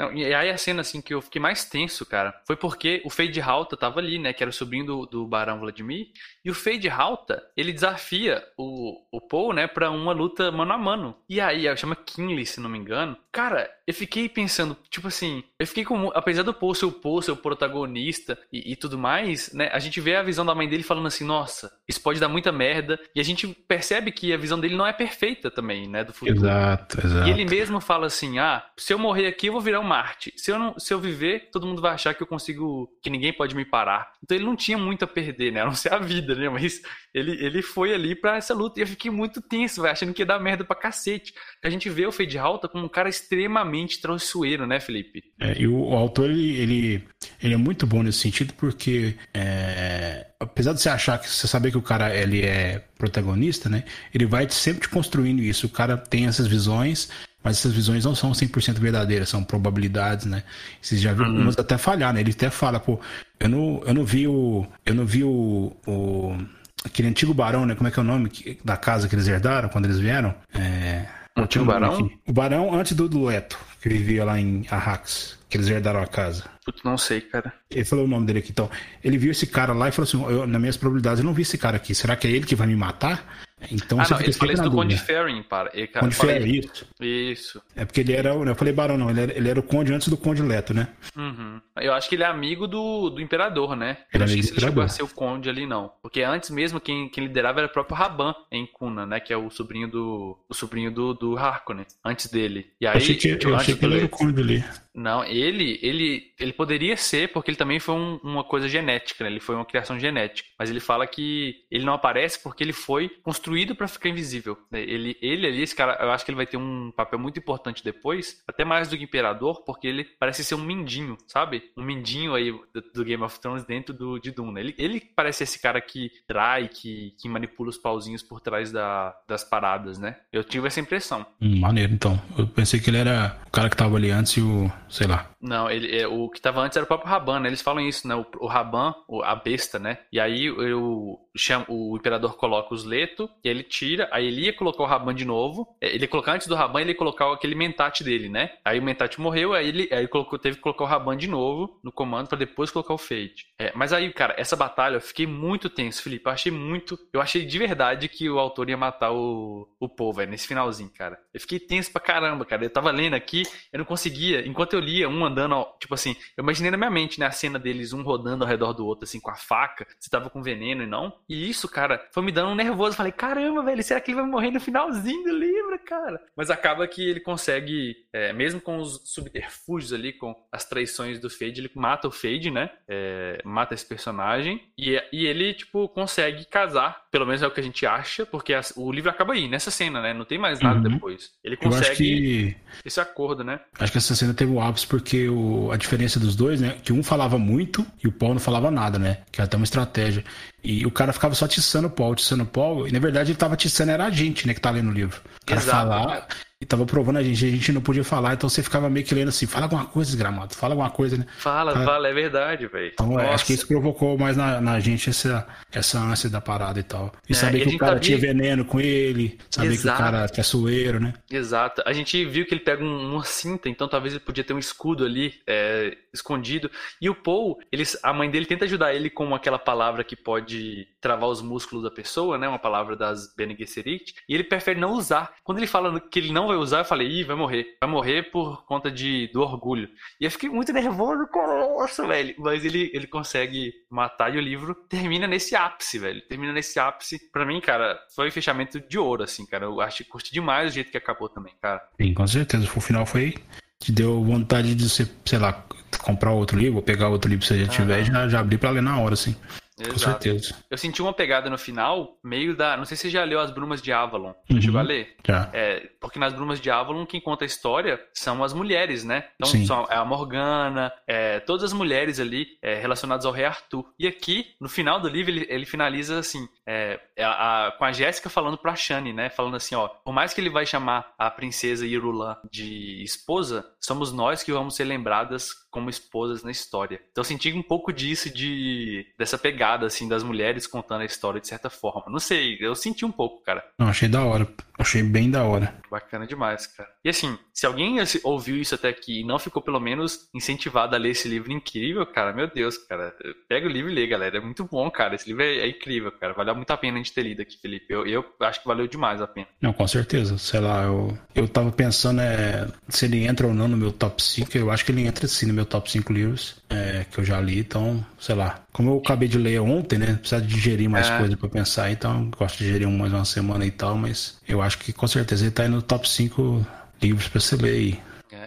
Não, 0.00 0.10
e 0.14 0.34
aí 0.34 0.48
a 0.48 0.56
cena 0.56 0.80
assim 0.80 1.02
que 1.02 1.12
eu 1.12 1.20
fiquei 1.20 1.38
mais 1.38 1.66
tenso, 1.66 2.06
cara, 2.06 2.34
foi 2.46 2.56
porque 2.56 3.02
o 3.04 3.10
Fade 3.10 3.38
Halta 3.38 3.76
tava 3.76 4.00
ali, 4.00 4.18
né, 4.18 4.32
que 4.32 4.42
era 4.42 4.48
o 4.48 4.52
sobrinho 4.52 4.86
do, 4.86 5.04
do 5.04 5.26
Barão 5.26 5.60
Vladimir, 5.60 6.08
e 6.42 6.50
o 6.50 6.54
Fade 6.54 6.88
Halta, 6.88 7.42
ele 7.54 7.70
desafia 7.70 8.42
o, 8.56 8.96
o 9.12 9.20
Paul, 9.20 9.52
né, 9.52 9.66
pra 9.66 9.90
uma 9.90 10.12
luta 10.12 10.50
mano 10.50 10.72
a 10.72 10.78
mano. 10.78 11.14
E 11.28 11.38
aí, 11.38 11.76
chama 11.76 11.94
Kinley, 11.94 12.46
se 12.46 12.60
não 12.60 12.70
me 12.70 12.78
engano. 12.78 13.14
Cara, 13.30 13.70
eu 13.86 13.92
fiquei 13.92 14.26
pensando, 14.26 14.74
tipo 14.88 15.06
assim, 15.06 15.44
eu 15.58 15.66
fiquei 15.66 15.84
com, 15.84 16.10
apesar 16.14 16.44
do 16.44 16.54
Paul 16.54 16.74
ser 16.74 16.86
o 16.86 16.92
Paul, 16.92 17.20
ser 17.20 17.32
o 17.32 17.36
protagonista 17.36 18.38
e, 18.50 18.72
e 18.72 18.76
tudo 18.76 18.96
mais, 18.96 19.52
né, 19.52 19.68
a 19.70 19.78
gente 19.78 20.00
vê 20.00 20.16
a 20.16 20.22
visão 20.22 20.46
da 20.46 20.54
mãe 20.54 20.66
dele 20.66 20.82
falando 20.82 21.08
assim, 21.08 21.24
nossa, 21.24 21.70
isso 21.86 22.00
pode 22.00 22.18
dar 22.18 22.28
muita 22.28 22.50
merda, 22.50 22.98
e 23.14 23.20
a 23.20 23.24
gente 23.24 23.46
percebe 23.68 24.10
que 24.10 24.32
a 24.32 24.38
visão 24.38 24.58
dele 24.58 24.76
não 24.76 24.86
é 24.86 24.94
perfeita 24.94 25.50
também, 25.50 25.86
né, 25.86 26.04
do 26.04 26.14
futuro. 26.14 26.38
Exato, 26.38 27.06
exato. 27.06 27.28
E 27.28 27.30
ele 27.30 27.44
mesmo 27.44 27.80
fala 27.80 28.06
assim, 28.06 28.38
ah, 28.38 28.64
se 28.78 28.94
eu 28.94 28.98
morrer 28.98 29.26
aqui 29.26 29.48
eu 29.48 29.52
vou 29.52 29.60
virar 29.60 29.80
um 29.80 29.89
Marte. 29.90 30.32
Se 30.36 30.52
eu, 30.52 30.58
não, 30.58 30.78
se 30.78 30.94
eu 30.94 31.00
viver, 31.00 31.50
todo 31.50 31.66
mundo 31.66 31.82
vai 31.82 31.92
achar 31.92 32.14
que 32.14 32.22
eu 32.22 32.26
consigo. 32.26 32.88
que 33.02 33.10
ninguém 33.10 33.32
pode 33.32 33.56
me 33.56 33.64
parar. 33.64 34.12
Então 34.22 34.36
ele 34.36 34.46
não 34.46 34.54
tinha 34.54 34.78
muito 34.78 35.04
a 35.04 35.08
perder, 35.08 35.50
né? 35.50 35.62
A 35.62 35.66
não 35.66 35.74
ser 35.74 35.92
a 35.92 35.98
vida, 35.98 36.34
né? 36.36 36.48
Mas 36.48 36.80
ele, 37.12 37.32
ele 37.44 37.60
foi 37.60 37.92
ali 37.92 38.14
para 38.14 38.36
essa 38.36 38.54
luta. 38.54 38.78
E 38.78 38.82
eu 38.84 38.86
fiquei 38.86 39.10
muito 39.10 39.42
tenso, 39.42 39.82
véio, 39.82 39.92
achando 39.92 40.14
que 40.14 40.22
ia 40.22 40.26
dar 40.26 40.38
merda 40.38 40.64
pra 40.64 40.76
cacete. 40.76 41.34
A 41.62 41.68
gente 41.68 41.90
vê 41.90 42.06
o 42.06 42.12
Fade 42.12 42.38
Halta 42.38 42.68
como 42.68 42.84
um 42.84 42.88
cara 42.88 43.08
extremamente 43.08 44.00
traiçoeiro, 44.00 44.64
né, 44.64 44.78
Felipe? 44.78 45.24
É, 45.40 45.60
e 45.60 45.66
o, 45.66 45.88
o 45.88 45.96
autor, 45.96 46.30
ele, 46.30 46.56
ele, 46.56 47.08
ele, 47.42 47.54
é 47.54 47.56
muito 47.56 47.84
bom 47.84 48.02
nesse 48.04 48.20
sentido, 48.20 48.54
porque. 48.54 49.16
É 49.34 50.30
apesar 50.40 50.72
de 50.72 50.80
você 50.80 50.88
achar 50.88 51.18
que 51.18 51.28
você 51.28 51.46
saber 51.46 51.70
que 51.70 51.76
o 51.76 51.82
cara 51.82 52.16
ele 52.16 52.40
é 52.40 52.82
protagonista, 52.96 53.68
né? 53.68 53.84
Ele 54.12 54.24
vai 54.24 54.48
sempre 54.48 54.82
te 54.82 54.88
construindo 54.88 55.40
isso. 55.40 55.66
O 55.66 55.70
cara 55.70 55.98
tem 55.98 56.26
essas 56.26 56.46
visões 56.46 57.10
mas 57.42 57.58
essas 57.58 57.72
visões 57.72 58.04
não 58.04 58.14
são 58.14 58.32
100% 58.32 58.78
verdadeiras, 58.78 59.28
são 59.28 59.42
probabilidades, 59.42 60.26
né? 60.26 60.42
Vocês 60.80 61.00
já 61.00 61.12
viram 61.12 61.26
uhum. 61.26 61.32
algumas 61.36 61.58
até 61.58 61.78
falhar, 61.78 62.12
né? 62.12 62.20
Ele 62.20 62.32
até 62.32 62.50
fala, 62.50 62.78
pô, 62.78 63.00
eu 63.38 63.48
não, 63.48 63.82
eu 63.86 63.94
não 63.94 64.04
vi 64.04 64.26
o. 64.26 64.66
Eu 64.84 64.94
não 64.94 65.06
vi 65.06 65.24
o, 65.24 65.74
o. 65.86 66.36
aquele 66.84 67.08
antigo 67.08 67.32
barão, 67.32 67.64
né? 67.64 67.74
Como 67.74 67.88
é 67.88 67.90
que 67.90 67.98
é 67.98 68.02
o 68.02 68.06
nome 68.06 68.30
da 68.62 68.76
casa 68.76 69.08
que 69.08 69.14
eles 69.14 69.26
herdaram 69.26 69.68
quando 69.70 69.86
eles 69.86 69.98
vieram? 69.98 70.34
É. 70.54 71.06
O 71.36 71.42
antigo 71.42 71.64
barão? 71.64 72.10
O 72.26 72.32
barão 72.32 72.74
antes 72.74 72.92
do 72.92 73.08
dueto, 73.08 73.58
que 73.80 73.88
vivia 73.88 74.24
lá 74.24 74.38
em 74.38 74.66
Arrax, 74.70 75.38
que 75.48 75.56
eles 75.56 75.68
herdaram 75.68 76.02
a 76.02 76.06
casa. 76.06 76.44
Putz, 76.64 76.82
não 76.84 76.98
sei, 76.98 77.22
cara. 77.22 77.52
Ele 77.70 77.84
falou 77.84 78.04
o 78.04 78.08
nome 78.08 78.26
dele 78.26 78.40
aqui, 78.40 78.50
então. 78.50 78.68
Ele 79.02 79.16
viu 79.16 79.30
esse 79.30 79.46
cara 79.46 79.72
lá 79.72 79.88
e 79.88 79.92
falou 79.92 80.06
assim: 80.06 80.22
eu, 80.30 80.46
nas 80.46 80.60
minhas 80.60 80.76
probabilidades, 80.76 81.20
eu 81.20 81.24
não 81.24 81.32
vi 81.32 81.42
esse 81.42 81.56
cara 81.56 81.76
aqui. 81.76 81.94
Será 81.94 82.16
que 82.16 82.26
é 82.26 82.30
ele 82.30 82.44
que 82.44 82.54
vai 82.54 82.66
me 82.66 82.76
matar? 82.76 83.24
Então 83.70 84.00
ah, 84.00 84.04
você 84.04 84.14
não, 84.14 84.18
fica 84.18 84.30
ele 84.30 84.38
fala 84.38 84.52
isso 84.52 84.62
do 84.62 84.70
Conde 84.70 84.96
Ferrin, 84.96 85.42
para. 85.42 85.70
Ele, 85.74 85.86
Conde 85.88 86.14
Ferrin, 86.14 86.60
isso. 86.60 86.86
Isso. 87.00 87.62
É 87.76 87.84
porque 87.84 88.00
ele 88.00 88.12
era, 88.12 88.30
eu 88.30 88.54
falei 88.54 88.72
Barão 88.72 88.96
não, 88.96 89.10
ele 89.10 89.20
era, 89.20 89.36
ele 89.36 89.48
era 89.48 89.60
o 89.60 89.62
Conde 89.62 89.92
antes 89.92 90.08
do 90.08 90.16
Conde 90.16 90.42
Leto, 90.42 90.72
né? 90.72 90.88
Uhum. 91.16 91.60
Eu 91.76 91.92
acho 91.92 92.08
que 92.08 92.14
ele 92.14 92.22
é 92.22 92.26
amigo 92.26 92.66
do, 92.66 93.10
do 93.10 93.20
Imperador, 93.20 93.76
né? 93.76 93.98
Eu 94.12 94.18
ele 94.18 94.24
não 94.24 94.28
sei 94.28 94.42
se 94.42 94.52
ele 94.52 94.60
chegou 94.60 94.82
a 94.82 94.88
ser 94.88 95.02
o 95.02 95.08
Conde 95.08 95.48
ali, 95.48 95.66
não. 95.66 95.92
Porque 96.02 96.22
antes 96.22 96.50
mesmo 96.50 96.80
quem, 96.80 97.08
quem 97.08 97.26
liderava 97.26 97.60
era 97.60 97.68
o 97.68 97.72
próprio 97.72 97.96
Raban 97.96 98.34
em 98.50 98.66
Cuna, 98.66 99.04
né? 99.04 99.20
Que 99.20 99.32
é 99.32 99.36
o 99.36 99.50
sobrinho 99.50 99.88
do, 99.88 100.38
o 100.48 100.54
sobrinho 100.54 100.90
do, 100.90 101.12
do 101.12 101.36
Harkonnen, 101.36 101.86
antes 102.04 102.26
dele. 102.26 102.70
E 102.80 102.86
aí, 102.86 102.96
achei 102.96 103.14
que, 103.14 103.38
eu 103.46 103.54
achei 103.54 103.76
que 103.76 103.84
ele 103.84 103.96
era 103.96 104.06
o 104.06 104.08
Conde 104.08 104.40
ali. 104.40 104.64
Não, 104.92 105.24
ele, 105.24 105.78
ele, 105.82 106.32
ele 106.38 106.52
poderia 106.52 106.96
ser, 106.96 107.28
porque 107.32 107.50
ele 107.50 107.56
também 107.56 107.78
foi 107.78 107.94
um, 107.94 108.18
uma 108.24 108.42
coisa 108.42 108.68
genética, 108.68 109.22
né? 109.22 109.30
Ele 109.30 109.40
foi 109.40 109.54
uma 109.54 109.64
criação 109.64 109.98
genética. 109.98 110.48
Mas 110.58 110.68
ele 110.68 110.80
fala 110.80 111.06
que 111.06 111.64
ele 111.70 111.84
não 111.84 111.94
aparece 111.94 112.42
porque 112.42 112.64
ele 112.64 112.72
foi 112.72 113.08
construído 113.22 113.49
para 113.74 113.88
ficar 113.88 114.08
invisível. 114.08 114.56
Ele, 114.72 115.16
ele 115.20 115.46
ali, 115.46 115.62
esse 115.62 115.74
cara, 115.74 115.98
eu 116.00 116.10
acho 116.10 116.24
que 116.24 116.30
ele 116.30 116.36
vai 116.36 116.46
ter 116.46 116.56
um 116.56 116.92
papel 116.94 117.18
muito 117.18 117.38
importante 117.38 117.84
depois, 117.84 118.42
até 118.46 118.64
mais 118.64 118.88
do 118.88 118.96
que 118.96 119.04
Imperador, 119.04 119.62
porque 119.64 119.86
ele 119.86 120.04
parece 120.04 120.44
ser 120.44 120.54
um 120.54 120.64
mindinho, 120.64 121.16
sabe? 121.26 121.70
Um 121.76 121.82
mindinho 121.82 122.34
aí 122.34 122.52
do, 122.52 122.82
do 122.94 123.04
Game 123.04 123.22
of 123.22 123.40
Thrones 123.40 123.64
dentro 123.64 123.94
do, 123.94 124.18
de 124.18 124.30
Duna. 124.30 124.60
Ele, 124.60 124.74
ele 124.78 125.00
parece 125.00 125.44
esse 125.44 125.60
cara 125.60 125.80
que 125.80 126.10
trai, 126.26 126.68
que, 126.68 127.14
que 127.20 127.28
manipula 127.28 127.70
os 127.70 127.78
pauzinhos 127.78 128.22
por 128.22 128.40
trás 128.40 128.72
da, 128.72 129.14
das 129.26 129.44
paradas, 129.44 129.98
né? 129.98 130.16
Eu 130.32 130.44
tive 130.44 130.66
essa 130.66 130.80
impressão. 130.80 131.26
Hum, 131.40 131.60
maneiro, 131.60 131.92
então. 131.92 132.20
Eu 132.38 132.46
pensei 132.46 132.80
que 132.80 132.90
ele 132.90 132.98
era 132.98 133.38
o 133.46 133.50
cara 133.50 133.68
que 133.68 133.76
tava 133.76 133.96
ali 133.96 134.10
antes 134.10 134.36
e 134.36 134.40
o 134.40 134.70
sei 134.88 135.06
lá. 135.06 135.30
Não, 135.40 135.70
ele, 135.70 135.96
é, 135.96 136.06
o 136.06 136.28
que 136.28 136.38
estava 136.38 136.60
antes 136.60 136.76
era 136.76 136.84
o 136.84 136.86
próprio 136.86 137.10
Raban, 137.10 137.40
né? 137.40 137.48
Eles 137.48 137.62
falam 137.62 137.86
isso, 137.86 138.06
né? 138.06 138.14
O, 138.14 138.26
o 138.40 138.46
Raban, 138.46 138.94
a 139.22 139.34
besta, 139.34 139.78
né? 139.78 139.98
E 140.12 140.20
aí 140.20 140.44
eu, 140.44 141.18
chamo, 141.34 141.64
o 141.68 141.96
imperador 141.96 142.36
coloca 142.36 142.74
os 142.74 142.84
Leto, 142.84 143.30
e 143.42 143.48
ele 143.48 143.62
tira, 143.62 144.08
aí 144.12 144.26
ele 144.26 144.42
ia 144.42 144.52
colocar 144.52 144.82
o 144.82 144.86
Raban 144.86 145.14
de 145.14 145.24
novo. 145.24 145.74
É, 145.80 145.88
ele 145.88 146.04
ia 146.04 146.08
colocar 146.08 146.32
antes 146.32 146.46
do 146.46 146.54
Raban, 146.54 146.82
ele 146.82 146.90
ia 146.90 146.96
colocar 146.96 147.32
aquele 147.32 147.54
mentate 147.54 148.04
dele, 148.04 148.28
né? 148.28 148.52
Aí 148.64 148.78
o 148.78 148.82
mentate 148.82 149.20
morreu, 149.20 149.54
aí 149.54 149.68
ele, 149.68 149.88
aí 149.90 150.00
ele 150.00 150.08
colocou, 150.08 150.38
teve 150.38 150.56
que 150.56 150.62
colocar 150.62 150.84
o 150.84 150.86
Raban 150.86 151.16
de 151.16 151.26
novo 151.26 151.80
no 151.82 151.90
comando 151.90 152.28
para 152.28 152.38
depois 152.38 152.70
colocar 152.70 152.92
o 152.92 152.98
Fade. 152.98 153.46
É, 153.58 153.72
mas 153.74 153.92
aí, 153.92 154.12
cara, 154.12 154.34
essa 154.36 154.56
batalha 154.56 154.96
eu 154.96 155.00
fiquei 155.00 155.26
muito 155.26 155.70
tenso, 155.70 156.02
Felipe. 156.02 156.26
Eu 156.26 156.32
achei 156.32 156.52
muito. 156.52 156.98
Eu 157.12 157.20
achei 157.20 157.44
de 157.44 157.58
verdade 157.58 158.08
que 158.08 158.28
o 158.28 158.38
autor 158.38 158.68
ia 158.68 158.76
matar 158.76 159.12
o, 159.12 159.68
o 159.78 159.88
povo, 159.88 160.18
velho, 160.18 160.30
nesse 160.30 160.46
finalzinho, 160.46 160.90
cara. 160.90 161.18
Eu 161.32 161.40
fiquei 161.40 161.58
tenso 161.58 161.90
pra 161.90 162.00
caramba, 162.00 162.44
cara. 162.44 162.64
Eu 162.64 162.70
tava 162.70 162.90
lendo 162.90 163.14
aqui, 163.14 163.42
eu 163.72 163.78
não 163.78 163.84
conseguia. 163.84 164.46
Enquanto 164.46 164.74
eu 164.74 164.80
lia, 164.80 165.08
um 165.08 165.29
andando, 165.30 165.66
tipo 165.78 165.94
assim, 165.94 166.14
eu 166.36 166.42
imaginei 166.42 166.70
na 166.70 166.76
minha 166.76 166.90
mente, 166.90 167.18
né, 167.18 167.26
a 167.26 167.30
cena 167.30 167.58
deles, 167.58 167.92
um 167.92 168.02
rodando 168.02 168.44
ao 168.44 168.50
redor 168.50 168.72
do 168.72 168.86
outro, 168.86 169.04
assim, 169.04 169.20
com 169.20 169.30
a 169.30 169.36
faca, 169.36 169.86
se 169.98 170.10
tava 170.10 170.28
com 170.30 170.42
veneno 170.42 170.82
e 170.82 170.86
não. 170.86 171.12
E 171.28 171.48
isso, 171.48 171.68
cara, 171.68 172.06
foi 172.12 172.22
me 172.22 172.32
dando 172.32 172.50
um 172.50 172.54
nervoso. 172.54 172.96
falei, 172.96 173.12
caramba, 173.12 173.62
velho, 173.62 173.82
será 173.82 174.00
que 174.00 174.10
ele 174.10 174.20
vai 174.20 174.30
morrer 174.30 174.50
no 174.50 174.60
finalzinho 174.60 175.24
do 175.24 175.36
livro, 175.36 175.78
cara? 175.84 176.20
Mas 176.36 176.50
acaba 176.50 176.86
que 176.86 177.08
ele 177.08 177.20
consegue, 177.20 177.96
é, 178.12 178.32
mesmo 178.32 178.60
com 178.60 178.78
os 178.78 179.02
subterfúgios 179.04 179.92
ali, 179.92 180.12
com 180.12 180.34
as 180.50 180.64
traições 180.64 181.18
do 181.18 181.30
Fade, 181.30 181.60
ele 181.60 181.70
mata 181.74 182.08
o 182.08 182.10
Fade, 182.10 182.50
né? 182.50 182.70
É, 182.88 183.40
mata 183.44 183.74
esse 183.74 183.86
personagem. 183.86 184.62
E, 184.76 185.00
e 185.12 185.26
ele, 185.26 185.54
tipo, 185.54 185.88
consegue 185.88 186.44
casar, 186.44 187.04
pelo 187.10 187.26
menos 187.26 187.42
é 187.42 187.46
o 187.46 187.50
que 187.50 187.60
a 187.60 187.62
gente 187.62 187.86
acha, 187.86 188.26
porque 188.26 188.52
a, 188.54 188.60
o 188.76 188.92
livro 188.92 189.10
acaba 189.10 189.32
aí, 189.32 189.48
nessa 189.48 189.70
cena, 189.70 190.00
né? 190.00 190.12
Não 190.12 190.24
tem 190.24 190.38
mais 190.38 190.60
nada 190.60 190.88
uhum. 190.88 190.94
depois. 190.94 191.32
Ele 191.42 191.56
consegue 191.56 191.96
que... 191.96 192.56
esse 192.84 193.00
acordo, 193.00 193.44
né? 193.44 193.60
Acho 193.78 193.92
que 193.92 193.98
essa 193.98 194.14
cena 194.14 194.34
teve 194.34 194.52
o 194.52 194.60
ápice 194.60 194.86
porque 194.86 195.19
o, 195.28 195.70
a 195.72 195.76
diferença 195.76 196.18
dos 196.18 196.34
dois, 196.34 196.60
né? 196.60 196.76
Que 196.82 196.92
um 196.92 197.02
falava 197.02 197.38
muito 197.38 197.86
e 198.02 198.08
o 198.08 198.12
Paul 198.12 198.34
não 198.34 198.40
falava 198.40 198.70
nada, 198.70 198.98
né? 198.98 199.18
Que 199.30 199.40
era 199.40 199.46
até 199.46 199.56
uma 199.56 199.64
estratégia. 199.64 200.24
E 200.62 200.84
o 200.86 200.90
cara 200.90 201.12
ficava 201.12 201.34
só 201.34 201.44
atiçando 201.44 201.88
o 201.88 201.90
Paul, 201.90 202.12
atiçando 202.12 202.44
o 202.44 202.46
Paul, 202.46 202.86
e 202.86 202.92
na 202.92 202.98
verdade 202.98 203.30
ele 203.30 203.38
tava 203.38 203.54
atiçando 203.54 203.90
era 203.90 204.06
a 204.06 204.10
gente, 204.10 204.46
né, 204.46 204.54
que 204.54 204.60
tá 204.60 204.70
lendo 204.70 204.90
o 204.90 204.92
livro. 204.92 205.20
O 205.42 205.46
cara 205.46 205.60
Exato. 205.60 205.76
falar, 205.76 206.28
e 206.62 206.66
tava 206.66 206.84
provando 206.84 207.16
a 207.16 207.22
gente, 207.22 207.42
a 207.42 207.50
gente 207.50 207.72
não 207.72 207.80
podia 207.80 208.04
falar, 208.04 208.34
então 208.34 208.46
você 208.46 208.62
ficava 208.62 208.90
meio 208.90 209.06
que 209.06 209.14
lendo 209.14 209.28
assim, 209.28 209.46
fala 209.46 209.64
alguma 209.64 209.86
coisa, 209.86 210.10
desgramado, 210.10 210.54
fala 210.54 210.74
alguma 210.74 210.90
coisa, 210.90 211.16
né? 211.16 211.24
Fala, 211.38 211.72
fala, 211.72 211.84
fala 211.86 212.08
é 212.08 212.12
verdade, 212.12 212.66
velho. 212.66 212.90
Então 212.92 213.18
é, 213.18 213.32
acho 213.32 213.46
que 213.46 213.54
isso 213.54 213.66
provocou 213.66 214.18
mais 214.18 214.36
na, 214.36 214.60
na, 214.60 214.78
gente 214.78 215.08
essa, 215.08 215.48
essa 215.72 215.98
ânsia 215.98 216.28
da 216.28 216.38
parada 216.38 216.78
e 216.78 216.82
tal. 216.82 217.12
E 217.26 217.32
é, 217.32 217.34
saber 217.34 217.62
e 217.62 217.70
que 217.70 217.76
o 217.76 217.78
cara 217.78 217.98
tinha 217.98 218.18
veneno 218.18 218.62
com 218.66 218.78
ele, 218.78 219.38
saber 219.48 219.68
Exato. 219.68 219.96
que 219.96 220.02
o 220.02 220.04
cara 220.04 220.30
é 220.36 220.42
sueiro, 220.42 221.00
né? 221.00 221.14
Exato. 221.30 221.82
A 221.86 221.94
gente 221.94 222.22
viu 222.26 222.44
que 222.44 222.52
ele 222.52 222.60
pega 222.60 222.84
um, 222.84 223.14
uma 223.14 223.24
cinta, 223.24 223.70
então 223.70 223.88
talvez 223.88 224.12
ele 224.12 224.22
podia 224.22 224.44
ter 224.44 224.52
um 224.52 224.58
escudo 224.58 225.06
ali 225.06 225.40
é, 225.46 225.96
escondido. 226.12 226.70
E 227.00 227.08
o 227.08 227.14
Paul, 227.14 227.58
eles, 227.72 227.98
a 228.02 228.12
mãe 228.12 228.30
dele 228.30 228.44
tenta 228.44 228.66
ajudar 228.66 228.94
ele 228.94 229.08
com 229.08 229.34
aquela 229.34 229.58
palavra 229.58 230.04
que 230.04 230.14
pode 230.14 230.86
travar 231.00 231.30
os 231.30 231.40
músculos 231.40 231.84
da 231.84 231.90
pessoa, 231.90 232.36
né? 232.36 232.46
Uma 232.46 232.58
palavra 232.58 232.94
das 232.94 233.34
Bene 233.34 233.56
Gesserit, 233.58 234.14
e 234.28 234.34
ele 234.34 234.44
prefere 234.44 234.78
não 234.78 234.92
usar. 234.92 235.32
Quando 235.42 235.56
ele 235.56 235.66
fala 235.66 235.98
que 235.98 236.18
ele 236.18 236.30
não 236.30 236.49
vai 236.50 236.58
usar, 236.58 236.78
eu 236.78 236.84
falei, 236.84 237.08
ih, 237.08 237.24
vai 237.24 237.36
morrer. 237.36 237.76
Vai 237.80 237.90
morrer 237.90 238.30
por 238.30 238.64
conta 238.64 238.90
de, 238.90 239.28
do 239.32 239.40
orgulho. 239.40 239.88
E 240.20 240.24
eu 240.24 240.30
fiquei 240.30 240.48
muito 240.48 240.72
nervoso, 240.72 241.28
nossa, 241.34 242.06
velho. 242.06 242.34
Mas 242.38 242.64
ele, 242.64 242.90
ele 242.92 243.06
consegue 243.06 243.72
matar 243.88 244.34
e 244.34 244.38
o 244.38 244.40
livro 244.40 244.74
termina 244.74 245.26
nesse 245.26 245.54
ápice, 245.54 245.98
velho. 245.98 246.20
Termina 246.22 246.52
nesse 246.52 246.78
ápice. 246.78 247.18
Pra 247.32 247.46
mim, 247.46 247.60
cara, 247.60 247.98
foi 248.14 248.30
fechamento 248.30 248.80
de 248.80 248.98
ouro, 248.98 249.22
assim, 249.22 249.46
cara. 249.46 249.64
Eu 249.64 249.80
acho 249.80 249.98
que 249.98 250.10
curti 250.10 250.32
demais 250.32 250.70
o 250.70 250.74
jeito 250.74 250.90
que 250.90 250.98
acabou 250.98 251.28
também, 251.28 251.54
cara. 251.60 251.80
Sim, 252.00 252.14
com 252.14 252.26
certeza. 252.26 252.68
O 252.74 252.80
final 252.80 253.06
foi. 253.06 253.34
Te 253.78 253.92
deu 253.92 254.22
vontade 254.22 254.74
de 254.74 254.88
você, 254.88 255.08
sei 255.24 255.38
lá, 255.38 255.64
comprar 256.02 256.32
outro 256.32 256.58
livro, 256.58 256.76
ou 256.76 256.82
pegar 256.82 257.08
outro 257.08 257.30
livro 257.30 257.44
se 257.46 257.54
você 257.54 257.64
já 257.64 257.70
tiver, 257.70 258.04
já, 258.04 258.28
já 258.28 258.40
abrir 258.40 258.58
pra 258.58 258.70
ler 258.70 258.82
na 258.82 258.98
hora, 258.98 259.14
assim. 259.14 259.34
Exato. 259.82 259.92
Com 259.92 259.98
certeza. 259.98 260.54
Eu 260.70 260.78
senti 260.78 261.02
uma 261.02 261.12
pegada 261.12 261.48
no 261.48 261.58
final, 261.58 262.18
meio 262.22 262.56
da. 262.56 262.76
Não 262.76 262.84
sei 262.84 262.96
se 262.96 263.02
você 263.02 263.10
já 263.10 263.24
leu 263.24 263.40
As 263.40 263.50
Brumas 263.50 263.80
de 263.80 263.92
Avalon. 263.92 264.32
Uhum. 264.50 264.60
Chegou 264.60 264.80
a 264.80 264.82
ler? 264.82 265.16
Já. 265.26 265.50
É, 265.52 265.88
porque 266.00 266.18
nas 266.18 266.32
Brumas 266.32 266.60
de 266.60 266.70
Avalon, 266.70 267.06
quem 267.06 267.20
conta 267.20 267.44
a 267.44 267.46
história 267.46 268.00
são 268.12 268.42
as 268.44 268.52
mulheres, 268.52 269.04
né? 269.04 269.24
Então, 269.36 269.50
Sim. 269.50 269.66
são 269.66 269.86
é 269.90 269.96
a 269.96 270.04
Morgana, 270.04 270.92
é, 271.06 271.40
todas 271.40 271.64
as 271.64 271.72
mulheres 271.72 272.20
ali 272.20 272.46
é, 272.62 272.74
relacionadas 272.74 273.26
ao 273.26 273.32
rei 273.32 273.44
Arthur. 273.44 273.84
E 273.98 274.06
aqui, 274.06 274.46
no 274.60 274.68
final 274.68 275.00
do 275.00 275.08
livro, 275.08 275.30
ele, 275.30 275.46
ele 275.48 275.66
finaliza 275.66 276.18
assim: 276.18 276.46
é, 276.66 277.00
é 277.16 277.24
a, 277.24 277.66
a, 277.66 277.72
com 277.72 277.84
a 277.84 277.92
Jéssica 277.92 278.28
falando 278.28 278.58
pra 278.58 278.76
Shani, 278.76 279.12
né? 279.12 279.30
Falando 279.30 279.56
assim: 279.56 279.74
ó, 279.74 279.88
por 279.88 280.12
mais 280.12 280.34
que 280.34 280.40
ele 280.40 280.50
vai 280.50 280.66
chamar 280.66 281.12
a 281.18 281.30
princesa 281.30 281.86
Irulan 281.86 282.36
de 282.50 283.02
esposa, 283.02 283.66
somos 283.80 284.12
nós 284.12 284.42
que 284.42 284.52
vamos 284.52 284.76
ser 284.76 284.84
lembradas 284.84 285.52
como 285.70 285.90
esposas 285.90 286.42
na 286.42 286.50
história. 286.50 287.00
Então 287.10 287.22
eu 287.22 287.24
senti 287.24 287.52
um 287.52 287.62
pouco 287.62 287.92
disso, 287.92 288.32
de 288.32 289.06
dessa 289.18 289.38
pegada, 289.38 289.86
assim, 289.86 290.08
das 290.08 290.22
mulheres 290.22 290.66
contando 290.66 291.02
a 291.02 291.06
história 291.06 291.40
de 291.40 291.48
certa 291.48 291.70
forma. 291.70 292.04
Não 292.08 292.18
sei, 292.18 292.58
eu 292.60 292.74
senti 292.74 293.04
um 293.04 293.12
pouco, 293.12 293.42
cara. 293.42 293.64
Não, 293.78 293.88
achei 293.88 294.08
da 294.08 294.24
hora. 294.24 294.46
Achei 294.78 295.02
bem 295.02 295.30
da 295.30 295.44
hora. 295.44 295.74
Bacana 295.90 296.26
demais, 296.26 296.66
cara. 296.66 296.88
E 297.04 297.08
assim, 297.10 297.38
se 297.52 297.66
alguém 297.66 297.98
ouviu 298.24 298.56
isso 298.56 298.74
até 298.74 298.88
aqui 298.88 299.20
e 299.20 299.24
não 299.24 299.38
ficou 299.38 299.60
pelo 299.60 299.78
menos 299.78 300.28
incentivado 300.34 300.94
a 300.94 300.98
ler 300.98 301.10
esse 301.10 301.28
livro 301.28 301.52
incrível, 301.52 302.06
cara, 302.06 302.32
meu 302.32 302.48
Deus, 302.48 302.78
cara. 302.78 303.14
Pega 303.46 303.66
o 303.66 303.70
livro 303.70 303.90
e 303.90 303.94
lê, 303.94 304.06
galera. 304.06 304.38
É 304.38 304.40
muito 304.40 304.64
bom, 304.64 304.90
cara. 304.90 305.14
Esse 305.14 305.28
livro 305.28 305.42
é, 305.42 305.58
é 305.58 305.68
incrível, 305.68 306.10
cara. 306.10 306.32
Valeu 306.32 306.54
muito 306.54 306.70
a 306.70 306.76
pena 306.78 306.94
a 306.94 306.96
gente 306.98 307.12
ter 307.12 307.22
lido 307.22 307.42
aqui, 307.42 307.58
Felipe. 307.60 307.92
Eu, 307.92 308.06
eu 308.06 308.24
acho 308.40 308.62
que 308.62 308.66
valeu 308.66 308.86
demais 308.86 309.20
a 309.20 309.26
pena. 309.26 309.48
Não, 309.60 309.72
com 309.72 309.86
certeza. 309.86 310.38
Sei 310.38 310.60
lá, 310.60 310.84
eu, 310.84 311.16
eu 311.34 311.46
tava 311.46 311.70
pensando 311.70 312.22
é, 312.22 312.66
se 312.88 313.04
ele 313.04 313.26
entra 313.26 313.46
ou 313.46 313.52
não 313.52 313.68
no 313.68 313.76
meu 313.76 313.92
top 313.92 314.22
5. 314.22 314.56
Eu 314.56 314.70
acho 314.70 314.84
que 314.84 314.92
ele 314.92 315.06
entra 315.06 315.28
sim 315.28 315.44
no 315.44 315.52
meu 315.52 315.59
top 315.64 315.90
5 315.90 316.12
livros 316.12 316.56
é, 316.68 317.04
que 317.10 317.18
eu 317.18 317.24
já 317.24 317.40
li. 317.40 317.58
Então, 317.58 318.04
sei 318.18 318.34
lá. 318.34 318.60
Como 318.72 318.90
eu 318.90 318.98
acabei 318.98 319.28
de 319.28 319.38
ler 319.38 319.60
ontem, 319.60 319.98
né? 319.98 320.14
Precisa 320.14 320.40
digerir 320.40 320.88
mais 320.88 321.08
é. 321.08 321.18
coisa 321.18 321.36
para 321.36 321.48
pensar. 321.48 321.90
Então, 321.90 322.30
gosto 322.36 322.58
de 322.58 322.64
digerir 322.64 322.88
mais 322.88 323.12
uma 323.12 323.24
semana 323.24 323.64
e 323.64 323.70
tal. 323.70 323.96
Mas 323.96 324.38
eu 324.48 324.62
acho 324.62 324.78
que 324.78 324.92
com 324.92 325.06
certeza 325.06 325.44
ele 325.44 325.50
tá 325.50 325.62
aí 325.62 325.68
no 325.68 325.82
top 325.82 326.08
5 326.08 326.66
livros 327.02 327.28
para 327.28 327.40
você 327.40 327.56
ler 327.56 327.72
aí. 327.72 328.00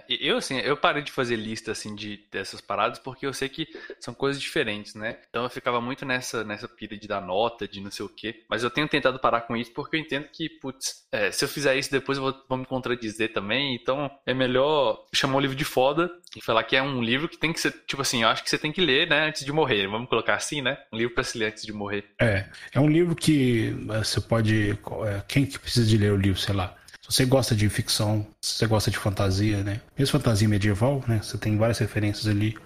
Eu, 0.09 0.37
assim, 0.37 0.57
eu 0.59 0.75
parei 0.77 1.01
de 1.01 1.11
fazer 1.11 1.35
lista, 1.35 1.71
assim, 1.71 1.95
de, 1.95 2.19
dessas 2.31 2.61
paradas 2.61 2.99
porque 2.99 3.25
eu 3.25 3.33
sei 3.33 3.49
que 3.49 3.67
são 3.99 4.13
coisas 4.13 4.41
diferentes, 4.41 4.95
né? 4.95 5.17
Então 5.29 5.43
eu 5.43 5.49
ficava 5.49 5.79
muito 5.81 6.05
nessa, 6.05 6.43
nessa 6.43 6.67
pira 6.67 6.97
de 6.97 7.07
dar 7.07 7.21
nota, 7.21 7.67
de 7.67 7.81
não 7.81 7.91
sei 7.91 8.05
o 8.05 8.09
quê. 8.09 8.43
Mas 8.49 8.63
eu 8.63 8.69
tenho 8.69 8.87
tentado 8.87 9.19
parar 9.19 9.41
com 9.41 9.55
isso 9.55 9.71
porque 9.73 9.95
eu 9.95 9.99
entendo 9.99 10.27
que, 10.31 10.49
putz, 10.49 11.05
é, 11.11 11.31
se 11.31 11.45
eu 11.45 11.49
fizer 11.49 11.75
isso 11.75 11.91
depois 11.91 12.17
eu 12.17 12.23
vou, 12.23 12.43
vou, 12.47 12.57
me 12.57 12.65
contradizer 12.65 13.33
também. 13.33 13.75
Então 13.75 14.09
é 14.25 14.33
melhor 14.33 15.05
chamar 15.13 15.37
o 15.37 15.39
livro 15.39 15.55
de 15.55 15.65
foda 15.65 16.11
e 16.35 16.41
falar 16.41 16.63
que 16.63 16.75
é 16.75 16.81
um 16.81 17.01
livro 17.01 17.29
que 17.29 17.37
tem 17.37 17.53
que 17.53 17.59
ser, 17.59 17.71
tipo 17.85 18.01
assim, 18.01 18.23
eu 18.23 18.29
acho 18.29 18.43
que 18.43 18.49
você 18.49 18.57
tem 18.57 18.71
que 18.71 18.81
ler, 18.81 19.07
né, 19.07 19.27
antes 19.27 19.45
de 19.45 19.51
morrer. 19.51 19.87
Vamos 19.87 20.09
colocar 20.09 20.35
assim, 20.35 20.61
né? 20.61 20.77
Um 20.91 20.97
livro 20.97 21.13
para 21.13 21.23
se 21.23 21.37
ler 21.37 21.47
antes 21.47 21.65
de 21.65 21.73
morrer. 21.73 22.05
É, 22.19 22.45
é 22.73 22.79
um 22.79 22.89
livro 22.89 23.15
que 23.15 23.75
é, 23.89 24.03
você 24.03 24.19
pode. 24.21 24.71
É, 24.71 25.23
quem 25.27 25.45
que 25.45 25.59
precisa 25.59 25.85
de 25.85 25.97
ler 25.97 26.11
o 26.11 26.17
livro, 26.17 26.39
sei 26.39 26.55
lá? 26.55 26.75
Se 27.03 27.17
você 27.17 27.25
gosta 27.25 27.53
de 27.53 27.67
ficção, 27.67 28.25
se 28.41 28.55
você 28.55 28.65
gosta 28.65 28.89
de 28.89 28.97
fantasia, 28.97 29.61
né? 29.61 29.81
Mesmo 29.97 30.13
fantasia 30.13 30.47
medieval, 30.47 31.03
né? 31.05 31.19
Você 31.21 31.37
tem 31.37 31.57
várias 31.57 31.77
referências 31.79 32.27
ali. 32.27 32.57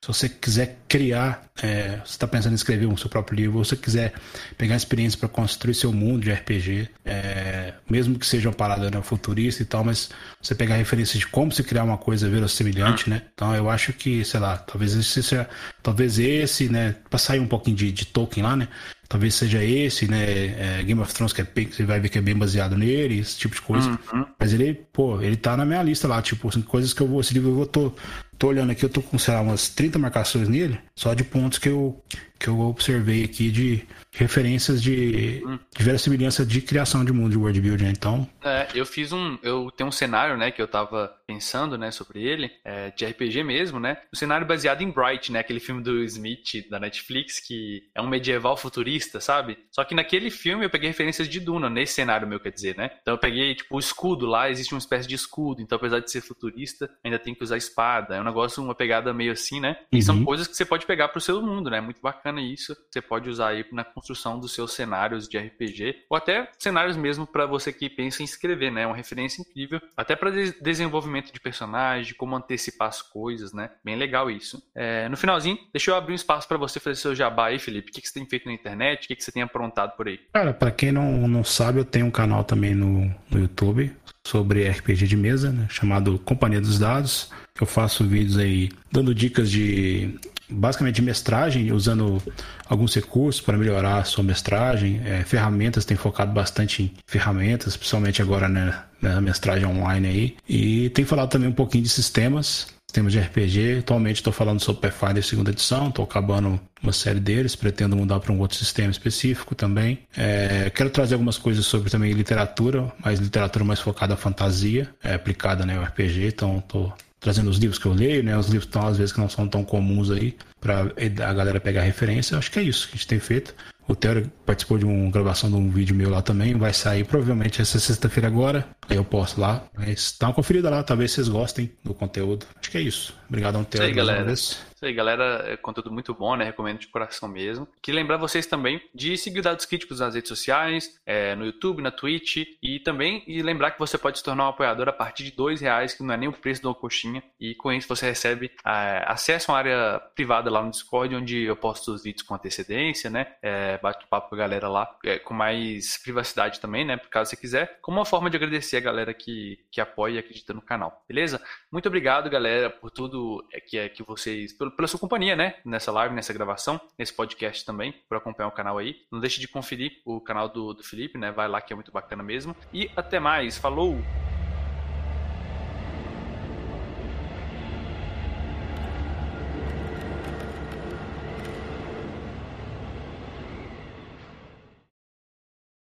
Se 0.00 0.06
você 0.06 0.28
quiser 0.28 0.78
criar, 0.86 1.42
é, 1.60 1.96
você 2.04 2.12
está 2.12 2.28
pensando 2.28 2.52
em 2.52 2.54
escrever 2.54 2.86
um 2.86 2.96
seu 2.96 3.10
próprio 3.10 3.34
livro, 3.34 3.58
ou 3.58 3.64
se 3.64 3.70
você 3.70 3.76
quiser 3.76 4.12
pegar 4.56 4.76
experiência 4.76 5.18
para 5.18 5.28
construir 5.28 5.74
seu 5.74 5.92
mundo 5.92 6.22
de 6.22 6.30
RPG, 6.30 6.88
é, 7.04 7.74
mesmo 7.90 8.16
que 8.16 8.24
seja 8.24 8.48
uma 8.48 8.54
parada 8.54 8.90
né, 8.90 9.02
futurista 9.02 9.62
e 9.62 9.66
tal, 9.66 9.82
mas 9.82 10.10
você 10.40 10.54
pegar 10.54 10.76
referências 10.76 11.18
de 11.18 11.26
como 11.26 11.50
se 11.50 11.64
criar 11.64 11.82
uma 11.82 11.98
coisa 11.98 12.28
verossimilhante, 12.28 13.10
né? 13.10 13.22
Então 13.34 13.54
eu 13.56 13.68
acho 13.68 13.92
que, 13.92 14.24
sei 14.24 14.38
lá, 14.38 14.56
talvez 14.58 14.94
esse 14.94 15.22
seja, 15.22 15.48
talvez 15.82 16.18
esse, 16.18 16.68
né, 16.68 16.94
para 17.10 17.18
sair 17.18 17.40
um 17.40 17.48
pouquinho 17.48 17.76
de, 17.76 17.90
de 17.90 18.06
Tolkien 18.06 18.44
lá, 18.44 18.54
né? 18.54 18.68
Talvez 19.08 19.34
seja 19.34 19.64
esse, 19.64 20.06
né? 20.06 20.78
É, 20.78 20.82
Game 20.82 21.00
of 21.00 21.12
Thrones, 21.14 21.32
que 21.32 21.40
é, 21.40 21.44
você 21.44 21.84
vai 21.84 21.98
ver 21.98 22.08
que 22.08 22.18
é 22.18 22.20
bem 22.20 22.36
baseado 22.36 22.76
nele, 22.76 23.18
esse 23.18 23.38
tipo 23.38 23.54
de 23.54 23.62
coisa. 23.62 23.88
Uhum. 24.12 24.26
Mas 24.38 24.52
ele, 24.52 24.74
pô, 24.92 25.20
ele 25.20 25.36
tá 25.36 25.56
na 25.56 25.64
minha 25.64 25.82
lista 25.82 26.06
lá, 26.06 26.20
tipo, 26.20 26.48
assim, 26.48 26.60
coisas 26.60 26.92
que 26.92 27.00
eu 27.00 27.06
vou, 27.06 27.20
esse 27.20 27.32
livro 27.32 27.50
eu 27.50 27.54
vou, 27.54 27.66
tô, 27.66 27.92
tô 28.38 28.48
olhando 28.48 28.70
aqui, 28.70 28.84
eu 28.84 28.88
tô 28.88 29.02
com, 29.02 29.18
sei 29.18 29.34
lá, 29.34 29.40
umas 29.40 29.68
30 29.68 29.98
marcações 29.98 30.48
nele, 30.48 30.78
só 30.94 31.12
de 31.12 31.24
pontos 31.24 31.58
que 31.58 31.68
eu, 31.68 32.02
que 32.38 32.48
eu 32.48 32.60
observei 32.60 33.24
aqui 33.24 33.50
de 33.50 33.84
referências 34.12 34.82
de, 34.82 35.42
hum. 35.46 35.58
de 35.76 35.84
verossimilhança 35.84 36.46
de 36.46 36.60
criação 36.60 37.04
de 37.04 37.12
mundo 37.12 37.30
de 37.30 37.38
world 37.38 37.60
building, 37.60 37.84
né? 37.84 37.90
então... 37.90 38.28
É, 38.42 38.68
eu 38.74 38.86
fiz 38.86 39.12
um, 39.12 39.38
eu 39.42 39.70
tenho 39.70 39.88
um 39.88 39.92
cenário, 39.92 40.36
né, 40.36 40.50
que 40.50 40.62
eu 40.62 40.66
tava 40.66 41.12
pensando, 41.26 41.76
né, 41.76 41.90
sobre 41.90 42.22
ele, 42.22 42.50
é, 42.64 42.90
de 42.90 43.04
RPG 43.04 43.42
mesmo, 43.44 43.78
né, 43.78 43.98
um 44.12 44.16
cenário 44.16 44.46
baseado 44.46 44.82
em 44.82 44.90
Bright, 44.90 45.30
né, 45.30 45.40
aquele 45.40 45.60
filme 45.60 45.82
do 45.82 46.02
Smith, 46.04 46.68
da 46.70 46.80
Netflix, 46.80 47.38
que 47.38 47.82
é 47.94 48.00
um 48.00 48.08
medieval 48.08 48.56
futurista, 48.56 49.20
sabe? 49.20 49.58
Só 49.70 49.84
que 49.84 49.94
naquele 49.94 50.30
filme 50.30 50.64
eu 50.64 50.70
peguei 50.70 50.88
referências 50.88 51.28
de 51.28 51.38
Duna, 51.38 51.68
nesse 51.68 51.94
cenário 51.94 52.26
meu, 52.26 52.40
quer 52.40 52.52
dizer, 52.52 52.76
né? 52.76 52.90
Então 53.02 53.14
eu 53.14 53.18
peguei, 53.18 53.54
tipo, 53.54 53.76
o 53.76 53.78
escudo 53.78 54.26
lá, 54.26 54.50
existe 54.50 54.72
uma 54.72 54.78
espécie 54.78 55.06
de 55.06 55.14
escudo, 55.14 55.60
então 55.60 55.76
apesar 55.76 56.00
de 56.00 56.10
ser 56.10 56.22
futurista, 56.22 56.90
ainda 57.04 57.18
tem 57.18 57.34
que 57.34 57.44
usar 57.44 57.56
espada, 57.56 58.16
é 58.16 58.20
um 58.20 58.24
negócio, 58.28 58.62
uma 58.62 58.74
pegada 58.74 59.12
meio 59.12 59.32
assim, 59.32 59.60
né? 59.60 59.76
E 59.92 59.96
uhum. 59.96 60.02
são 60.02 60.24
coisas 60.24 60.46
que 60.46 60.56
você 60.56 60.64
pode 60.64 60.86
pegar 60.86 61.08
pro 61.08 61.20
seu 61.20 61.40
mundo, 61.42 61.70
né? 61.70 61.80
Muito 61.80 62.00
bacana 62.00 62.40
isso, 62.40 62.76
você 62.90 63.00
pode 63.00 63.28
usar 63.28 63.48
aí 63.48 63.64
na 63.72 63.84
construção 63.84 64.38
dos 64.38 64.54
seus 64.54 64.72
cenários 64.72 65.28
de 65.28 65.38
RPG, 65.38 66.04
ou 66.10 66.16
até 66.16 66.50
cenários 66.58 66.96
mesmo 66.96 67.26
para 67.26 67.46
você 67.46 67.72
que 67.72 67.88
pensa 67.88 68.22
em 68.22 68.24
escrever, 68.24 68.70
né? 68.70 68.82
É 68.82 68.86
uma 68.86 68.96
referência 68.96 69.40
incrível, 69.40 69.80
até 69.96 70.14
para 70.14 70.30
desenvolvimento 70.60 71.32
de 71.32 71.40
personagem, 71.40 72.14
como 72.14 72.36
antecipar 72.36 72.88
as 72.88 73.02
coisas, 73.02 73.52
né? 73.52 73.70
Bem 73.84 73.96
legal 73.96 74.30
isso. 74.30 74.62
É, 74.74 75.08
no 75.08 75.16
finalzinho, 75.16 75.58
deixa 75.72 75.90
eu 75.90 75.96
abrir 75.96 76.12
um 76.12 76.16
espaço 76.16 76.46
para 76.46 76.58
você 76.58 76.78
fazer 76.78 76.96
seu 76.96 77.14
jabá 77.14 77.46
aí, 77.46 77.58
Felipe. 77.58 77.90
O 77.90 77.92
que, 77.92 78.00
que 78.00 78.08
você 78.08 78.14
tem 78.14 78.26
feito 78.26 78.46
na 78.46 78.52
internet? 78.52 79.04
O 79.04 79.08
que, 79.08 79.16
que 79.16 79.24
você 79.24 79.32
tem 79.32 79.42
aprontado 79.42 79.96
por 79.96 80.08
aí? 80.08 80.18
Cara, 80.32 80.52
para 80.52 80.70
quem 80.70 80.92
não, 80.92 81.26
não 81.26 81.44
sabe, 81.44 81.78
eu 81.78 81.84
tenho 81.84 82.06
um 82.06 82.10
canal 82.10 82.44
também 82.44 82.74
no, 82.74 83.14
no 83.30 83.40
YouTube 83.40 83.94
sobre 84.24 84.68
RPG 84.68 85.06
de 85.06 85.16
mesa, 85.16 85.50
né? 85.50 85.66
chamado 85.70 86.18
Companhia 86.18 86.60
dos 86.60 86.78
Dados. 86.78 87.30
Eu 87.60 87.66
faço 87.66 88.04
vídeos 88.04 88.38
aí 88.38 88.70
dando 88.90 89.14
dicas 89.14 89.50
de 89.50 90.18
basicamente 90.50 90.96
de 90.96 91.02
mestragem, 91.02 91.72
usando 91.72 92.22
alguns 92.66 92.94
recursos 92.94 93.40
para 93.40 93.56
melhorar 93.58 93.98
a 93.98 94.04
sua 94.04 94.24
mestragem, 94.24 95.00
é, 95.04 95.22
ferramentas, 95.22 95.84
tem 95.84 95.96
focado 95.96 96.32
bastante 96.32 96.84
em 96.84 96.92
ferramentas, 97.06 97.76
principalmente 97.76 98.22
agora 98.22 98.48
né, 98.48 98.82
na 99.00 99.20
mestragem 99.20 99.66
online 99.66 100.08
aí. 100.08 100.36
E 100.48 100.90
tem 100.90 101.04
falado 101.04 101.28
também 101.28 101.48
um 101.48 101.52
pouquinho 101.52 101.84
de 101.84 101.90
sistemas, 101.90 102.68
sistemas 102.86 103.12
de 103.12 103.20
RPG. 103.20 103.80
Atualmente 103.80 104.16
estou 104.16 104.32
falando 104.32 104.60
sobre 104.60 104.88
Pathfinder 104.88 105.22
segunda 105.22 105.50
edição, 105.50 105.88
estou 105.88 106.04
acabando 106.04 106.58
uma 106.82 106.92
série 106.92 107.20
deles, 107.20 107.54
pretendo 107.54 107.96
mudar 107.96 108.20
para 108.20 108.32
um 108.32 108.38
outro 108.38 108.56
sistema 108.56 108.90
específico 108.90 109.54
também. 109.54 109.98
É, 110.16 110.70
quero 110.74 110.88
trazer 110.88 111.14
algumas 111.14 111.36
coisas 111.36 111.66
sobre 111.66 111.90
também 111.90 112.12
literatura, 112.12 112.90
mas 113.04 113.18
literatura 113.18 113.64
mais 113.64 113.80
focada 113.80 114.14
à 114.14 114.16
fantasia, 114.16 114.88
é, 115.02 115.14
aplicada 115.14 115.66
né, 115.66 115.76
ao 115.76 115.84
RPG, 115.84 116.28
então 116.28 116.58
estou 116.58 116.94
trazendo 117.20 117.50
os 117.50 117.58
livros 117.58 117.78
que 117.78 117.86
eu 117.86 117.92
leio, 117.92 118.22
né? 118.22 118.36
Os 118.36 118.46
livros 118.46 118.66
estão 118.66 118.86
às 118.86 118.96
vezes 118.96 119.12
que 119.12 119.20
não 119.20 119.28
são 119.28 119.48
tão 119.48 119.64
comuns 119.64 120.10
aí 120.10 120.36
para 120.60 120.80
a 120.80 121.32
galera 121.34 121.60
pegar 121.60 121.82
referência. 121.82 122.34
Eu 122.34 122.38
acho 122.38 122.50
que 122.50 122.58
é 122.58 122.62
isso 122.62 122.88
que 122.88 122.94
a 122.94 122.96
gente 122.96 123.06
tem 123.06 123.18
feito. 123.18 123.54
O 123.86 123.96
Theo 123.96 124.30
participou 124.44 124.76
de 124.76 124.84
uma 124.84 125.10
gravação 125.10 125.50
de 125.50 125.56
um 125.56 125.70
vídeo 125.70 125.96
meu 125.96 126.10
lá 126.10 126.20
também. 126.20 126.54
Vai 126.54 126.74
sair 126.74 127.04
provavelmente 127.04 127.62
essa 127.62 127.78
sexta-feira 127.80 128.28
agora. 128.28 128.68
Aí 128.88 128.96
eu 128.96 129.04
posto 129.04 129.40
lá. 129.40 129.64
Mas 129.74 130.14
dá 130.20 130.28
uma 130.28 130.34
conferida 130.34 130.68
lá, 130.68 130.82
talvez 130.82 131.12
vocês 131.12 131.28
gostem 131.28 131.70
do 131.82 131.94
conteúdo. 131.94 132.44
Acho 132.60 132.70
que 132.70 132.76
é 132.76 132.82
isso. 132.82 133.14
Obrigadão, 133.28 133.62
Theo. 133.62 133.82
Isso 133.82 133.88
aí, 133.88 133.94
galera. 133.94 134.32
Isso 134.32 134.84
aí, 134.84 134.92
galera. 134.92 135.44
É 135.46 135.56
conteúdo 135.56 135.92
muito 135.92 136.14
bom, 136.14 136.34
né? 136.34 136.44
Recomendo 136.44 136.78
de 136.78 136.86
coração 136.88 137.28
mesmo. 137.28 137.68
Queria 137.82 138.00
lembrar 138.00 138.16
vocês 138.16 138.46
também 138.46 138.80
de 138.94 139.16
seguir 139.18 139.42
Dados 139.42 139.66
Críticos 139.66 140.00
nas 140.00 140.14
redes 140.14 140.28
sociais, 140.28 140.98
é, 141.04 141.34
no 141.34 141.44
YouTube, 141.44 141.82
na 141.82 141.90
Twitch. 141.90 142.38
E 142.62 142.80
também 142.80 143.22
e 143.26 143.42
lembrar 143.42 143.72
que 143.72 143.78
você 143.78 143.98
pode 143.98 144.18
se 144.18 144.24
tornar 144.24 144.46
um 144.46 144.48
apoiador 144.48 144.88
a 144.88 144.92
partir 144.92 145.24
de 145.24 145.32
dois 145.32 145.60
reais, 145.60 145.94
que 145.94 146.02
não 146.02 146.14
é 146.14 146.16
nem 146.16 146.28
o 146.28 146.32
preço 146.32 146.62
de 146.62 146.66
uma 146.66 146.74
coxinha. 146.74 147.22
E 147.38 147.54
com 147.54 147.70
isso 147.70 147.88
você 147.88 148.06
recebe 148.06 148.50
é, 148.64 149.04
acesso 149.06 149.50
a 149.50 149.54
uma 149.54 149.58
área 149.58 150.00
privada 150.14 150.50
lá 150.50 150.62
no 150.62 150.70
Discord, 150.70 151.14
onde 151.14 151.42
eu 151.42 151.56
posto 151.56 151.92
os 151.92 152.02
vídeos 152.02 152.22
com 152.22 152.34
antecedência, 152.34 153.10
né? 153.10 153.26
É, 153.42 153.76
bate 153.78 154.06
papo 154.06 154.30
com 154.30 154.34
a 154.36 154.38
galera 154.38 154.68
lá, 154.68 154.90
é, 155.04 155.18
com 155.18 155.34
mais 155.34 155.98
privacidade 155.98 156.60
também, 156.60 156.84
né? 156.86 156.96
Por 156.96 157.10
caso 157.10 157.30
você 157.30 157.36
quiser. 157.36 157.78
Como 157.82 157.98
uma 157.98 158.06
forma 158.06 158.30
de 158.30 158.36
agradecer 158.36 158.78
a 158.78 158.80
galera 158.80 159.12
que, 159.12 159.58
que 159.70 159.80
apoia 159.80 160.14
e 160.14 160.18
acredita 160.18 160.54
no 160.54 160.62
canal. 160.62 161.04
Beleza? 161.06 161.42
Muito 161.70 161.86
obrigado, 161.88 162.30
galera, 162.30 162.70
por 162.70 162.90
tudo 162.90 163.17
é, 163.52 163.60
que, 163.60 163.78
é, 163.78 163.88
que 163.88 164.02
vocês 164.02 164.52
pela 164.52 164.88
sua 164.88 165.00
companhia, 165.00 165.36
né? 165.36 165.56
Nessa 165.64 165.92
live, 165.92 166.14
nessa 166.14 166.32
gravação, 166.32 166.80
nesse 166.98 167.12
podcast 167.12 167.64
também, 167.64 167.94
por 168.08 168.16
acompanhar 168.16 168.48
o 168.48 168.52
canal 168.52 168.78
aí. 168.78 168.96
Não 169.10 169.20
deixe 169.20 169.40
de 169.40 169.48
conferir 169.48 170.00
o 170.04 170.20
canal 170.20 170.48
do, 170.48 170.74
do 170.74 170.82
Felipe, 170.82 171.18
né? 171.18 171.30
Vai 171.30 171.48
lá 171.48 171.60
que 171.60 171.72
é 171.72 171.76
muito 171.76 171.92
bacana 171.92 172.22
mesmo. 172.22 172.56
E 172.72 172.90
até 172.96 173.18
mais. 173.20 173.58
Falou! 173.58 173.98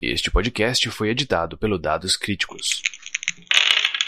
Este 0.01 0.31
podcast 0.31 0.89
foi 0.89 1.09
editado 1.09 1.57
pelo 1.59 1.77
Dados 1.77 2.17
Críticos. 2.17 2.81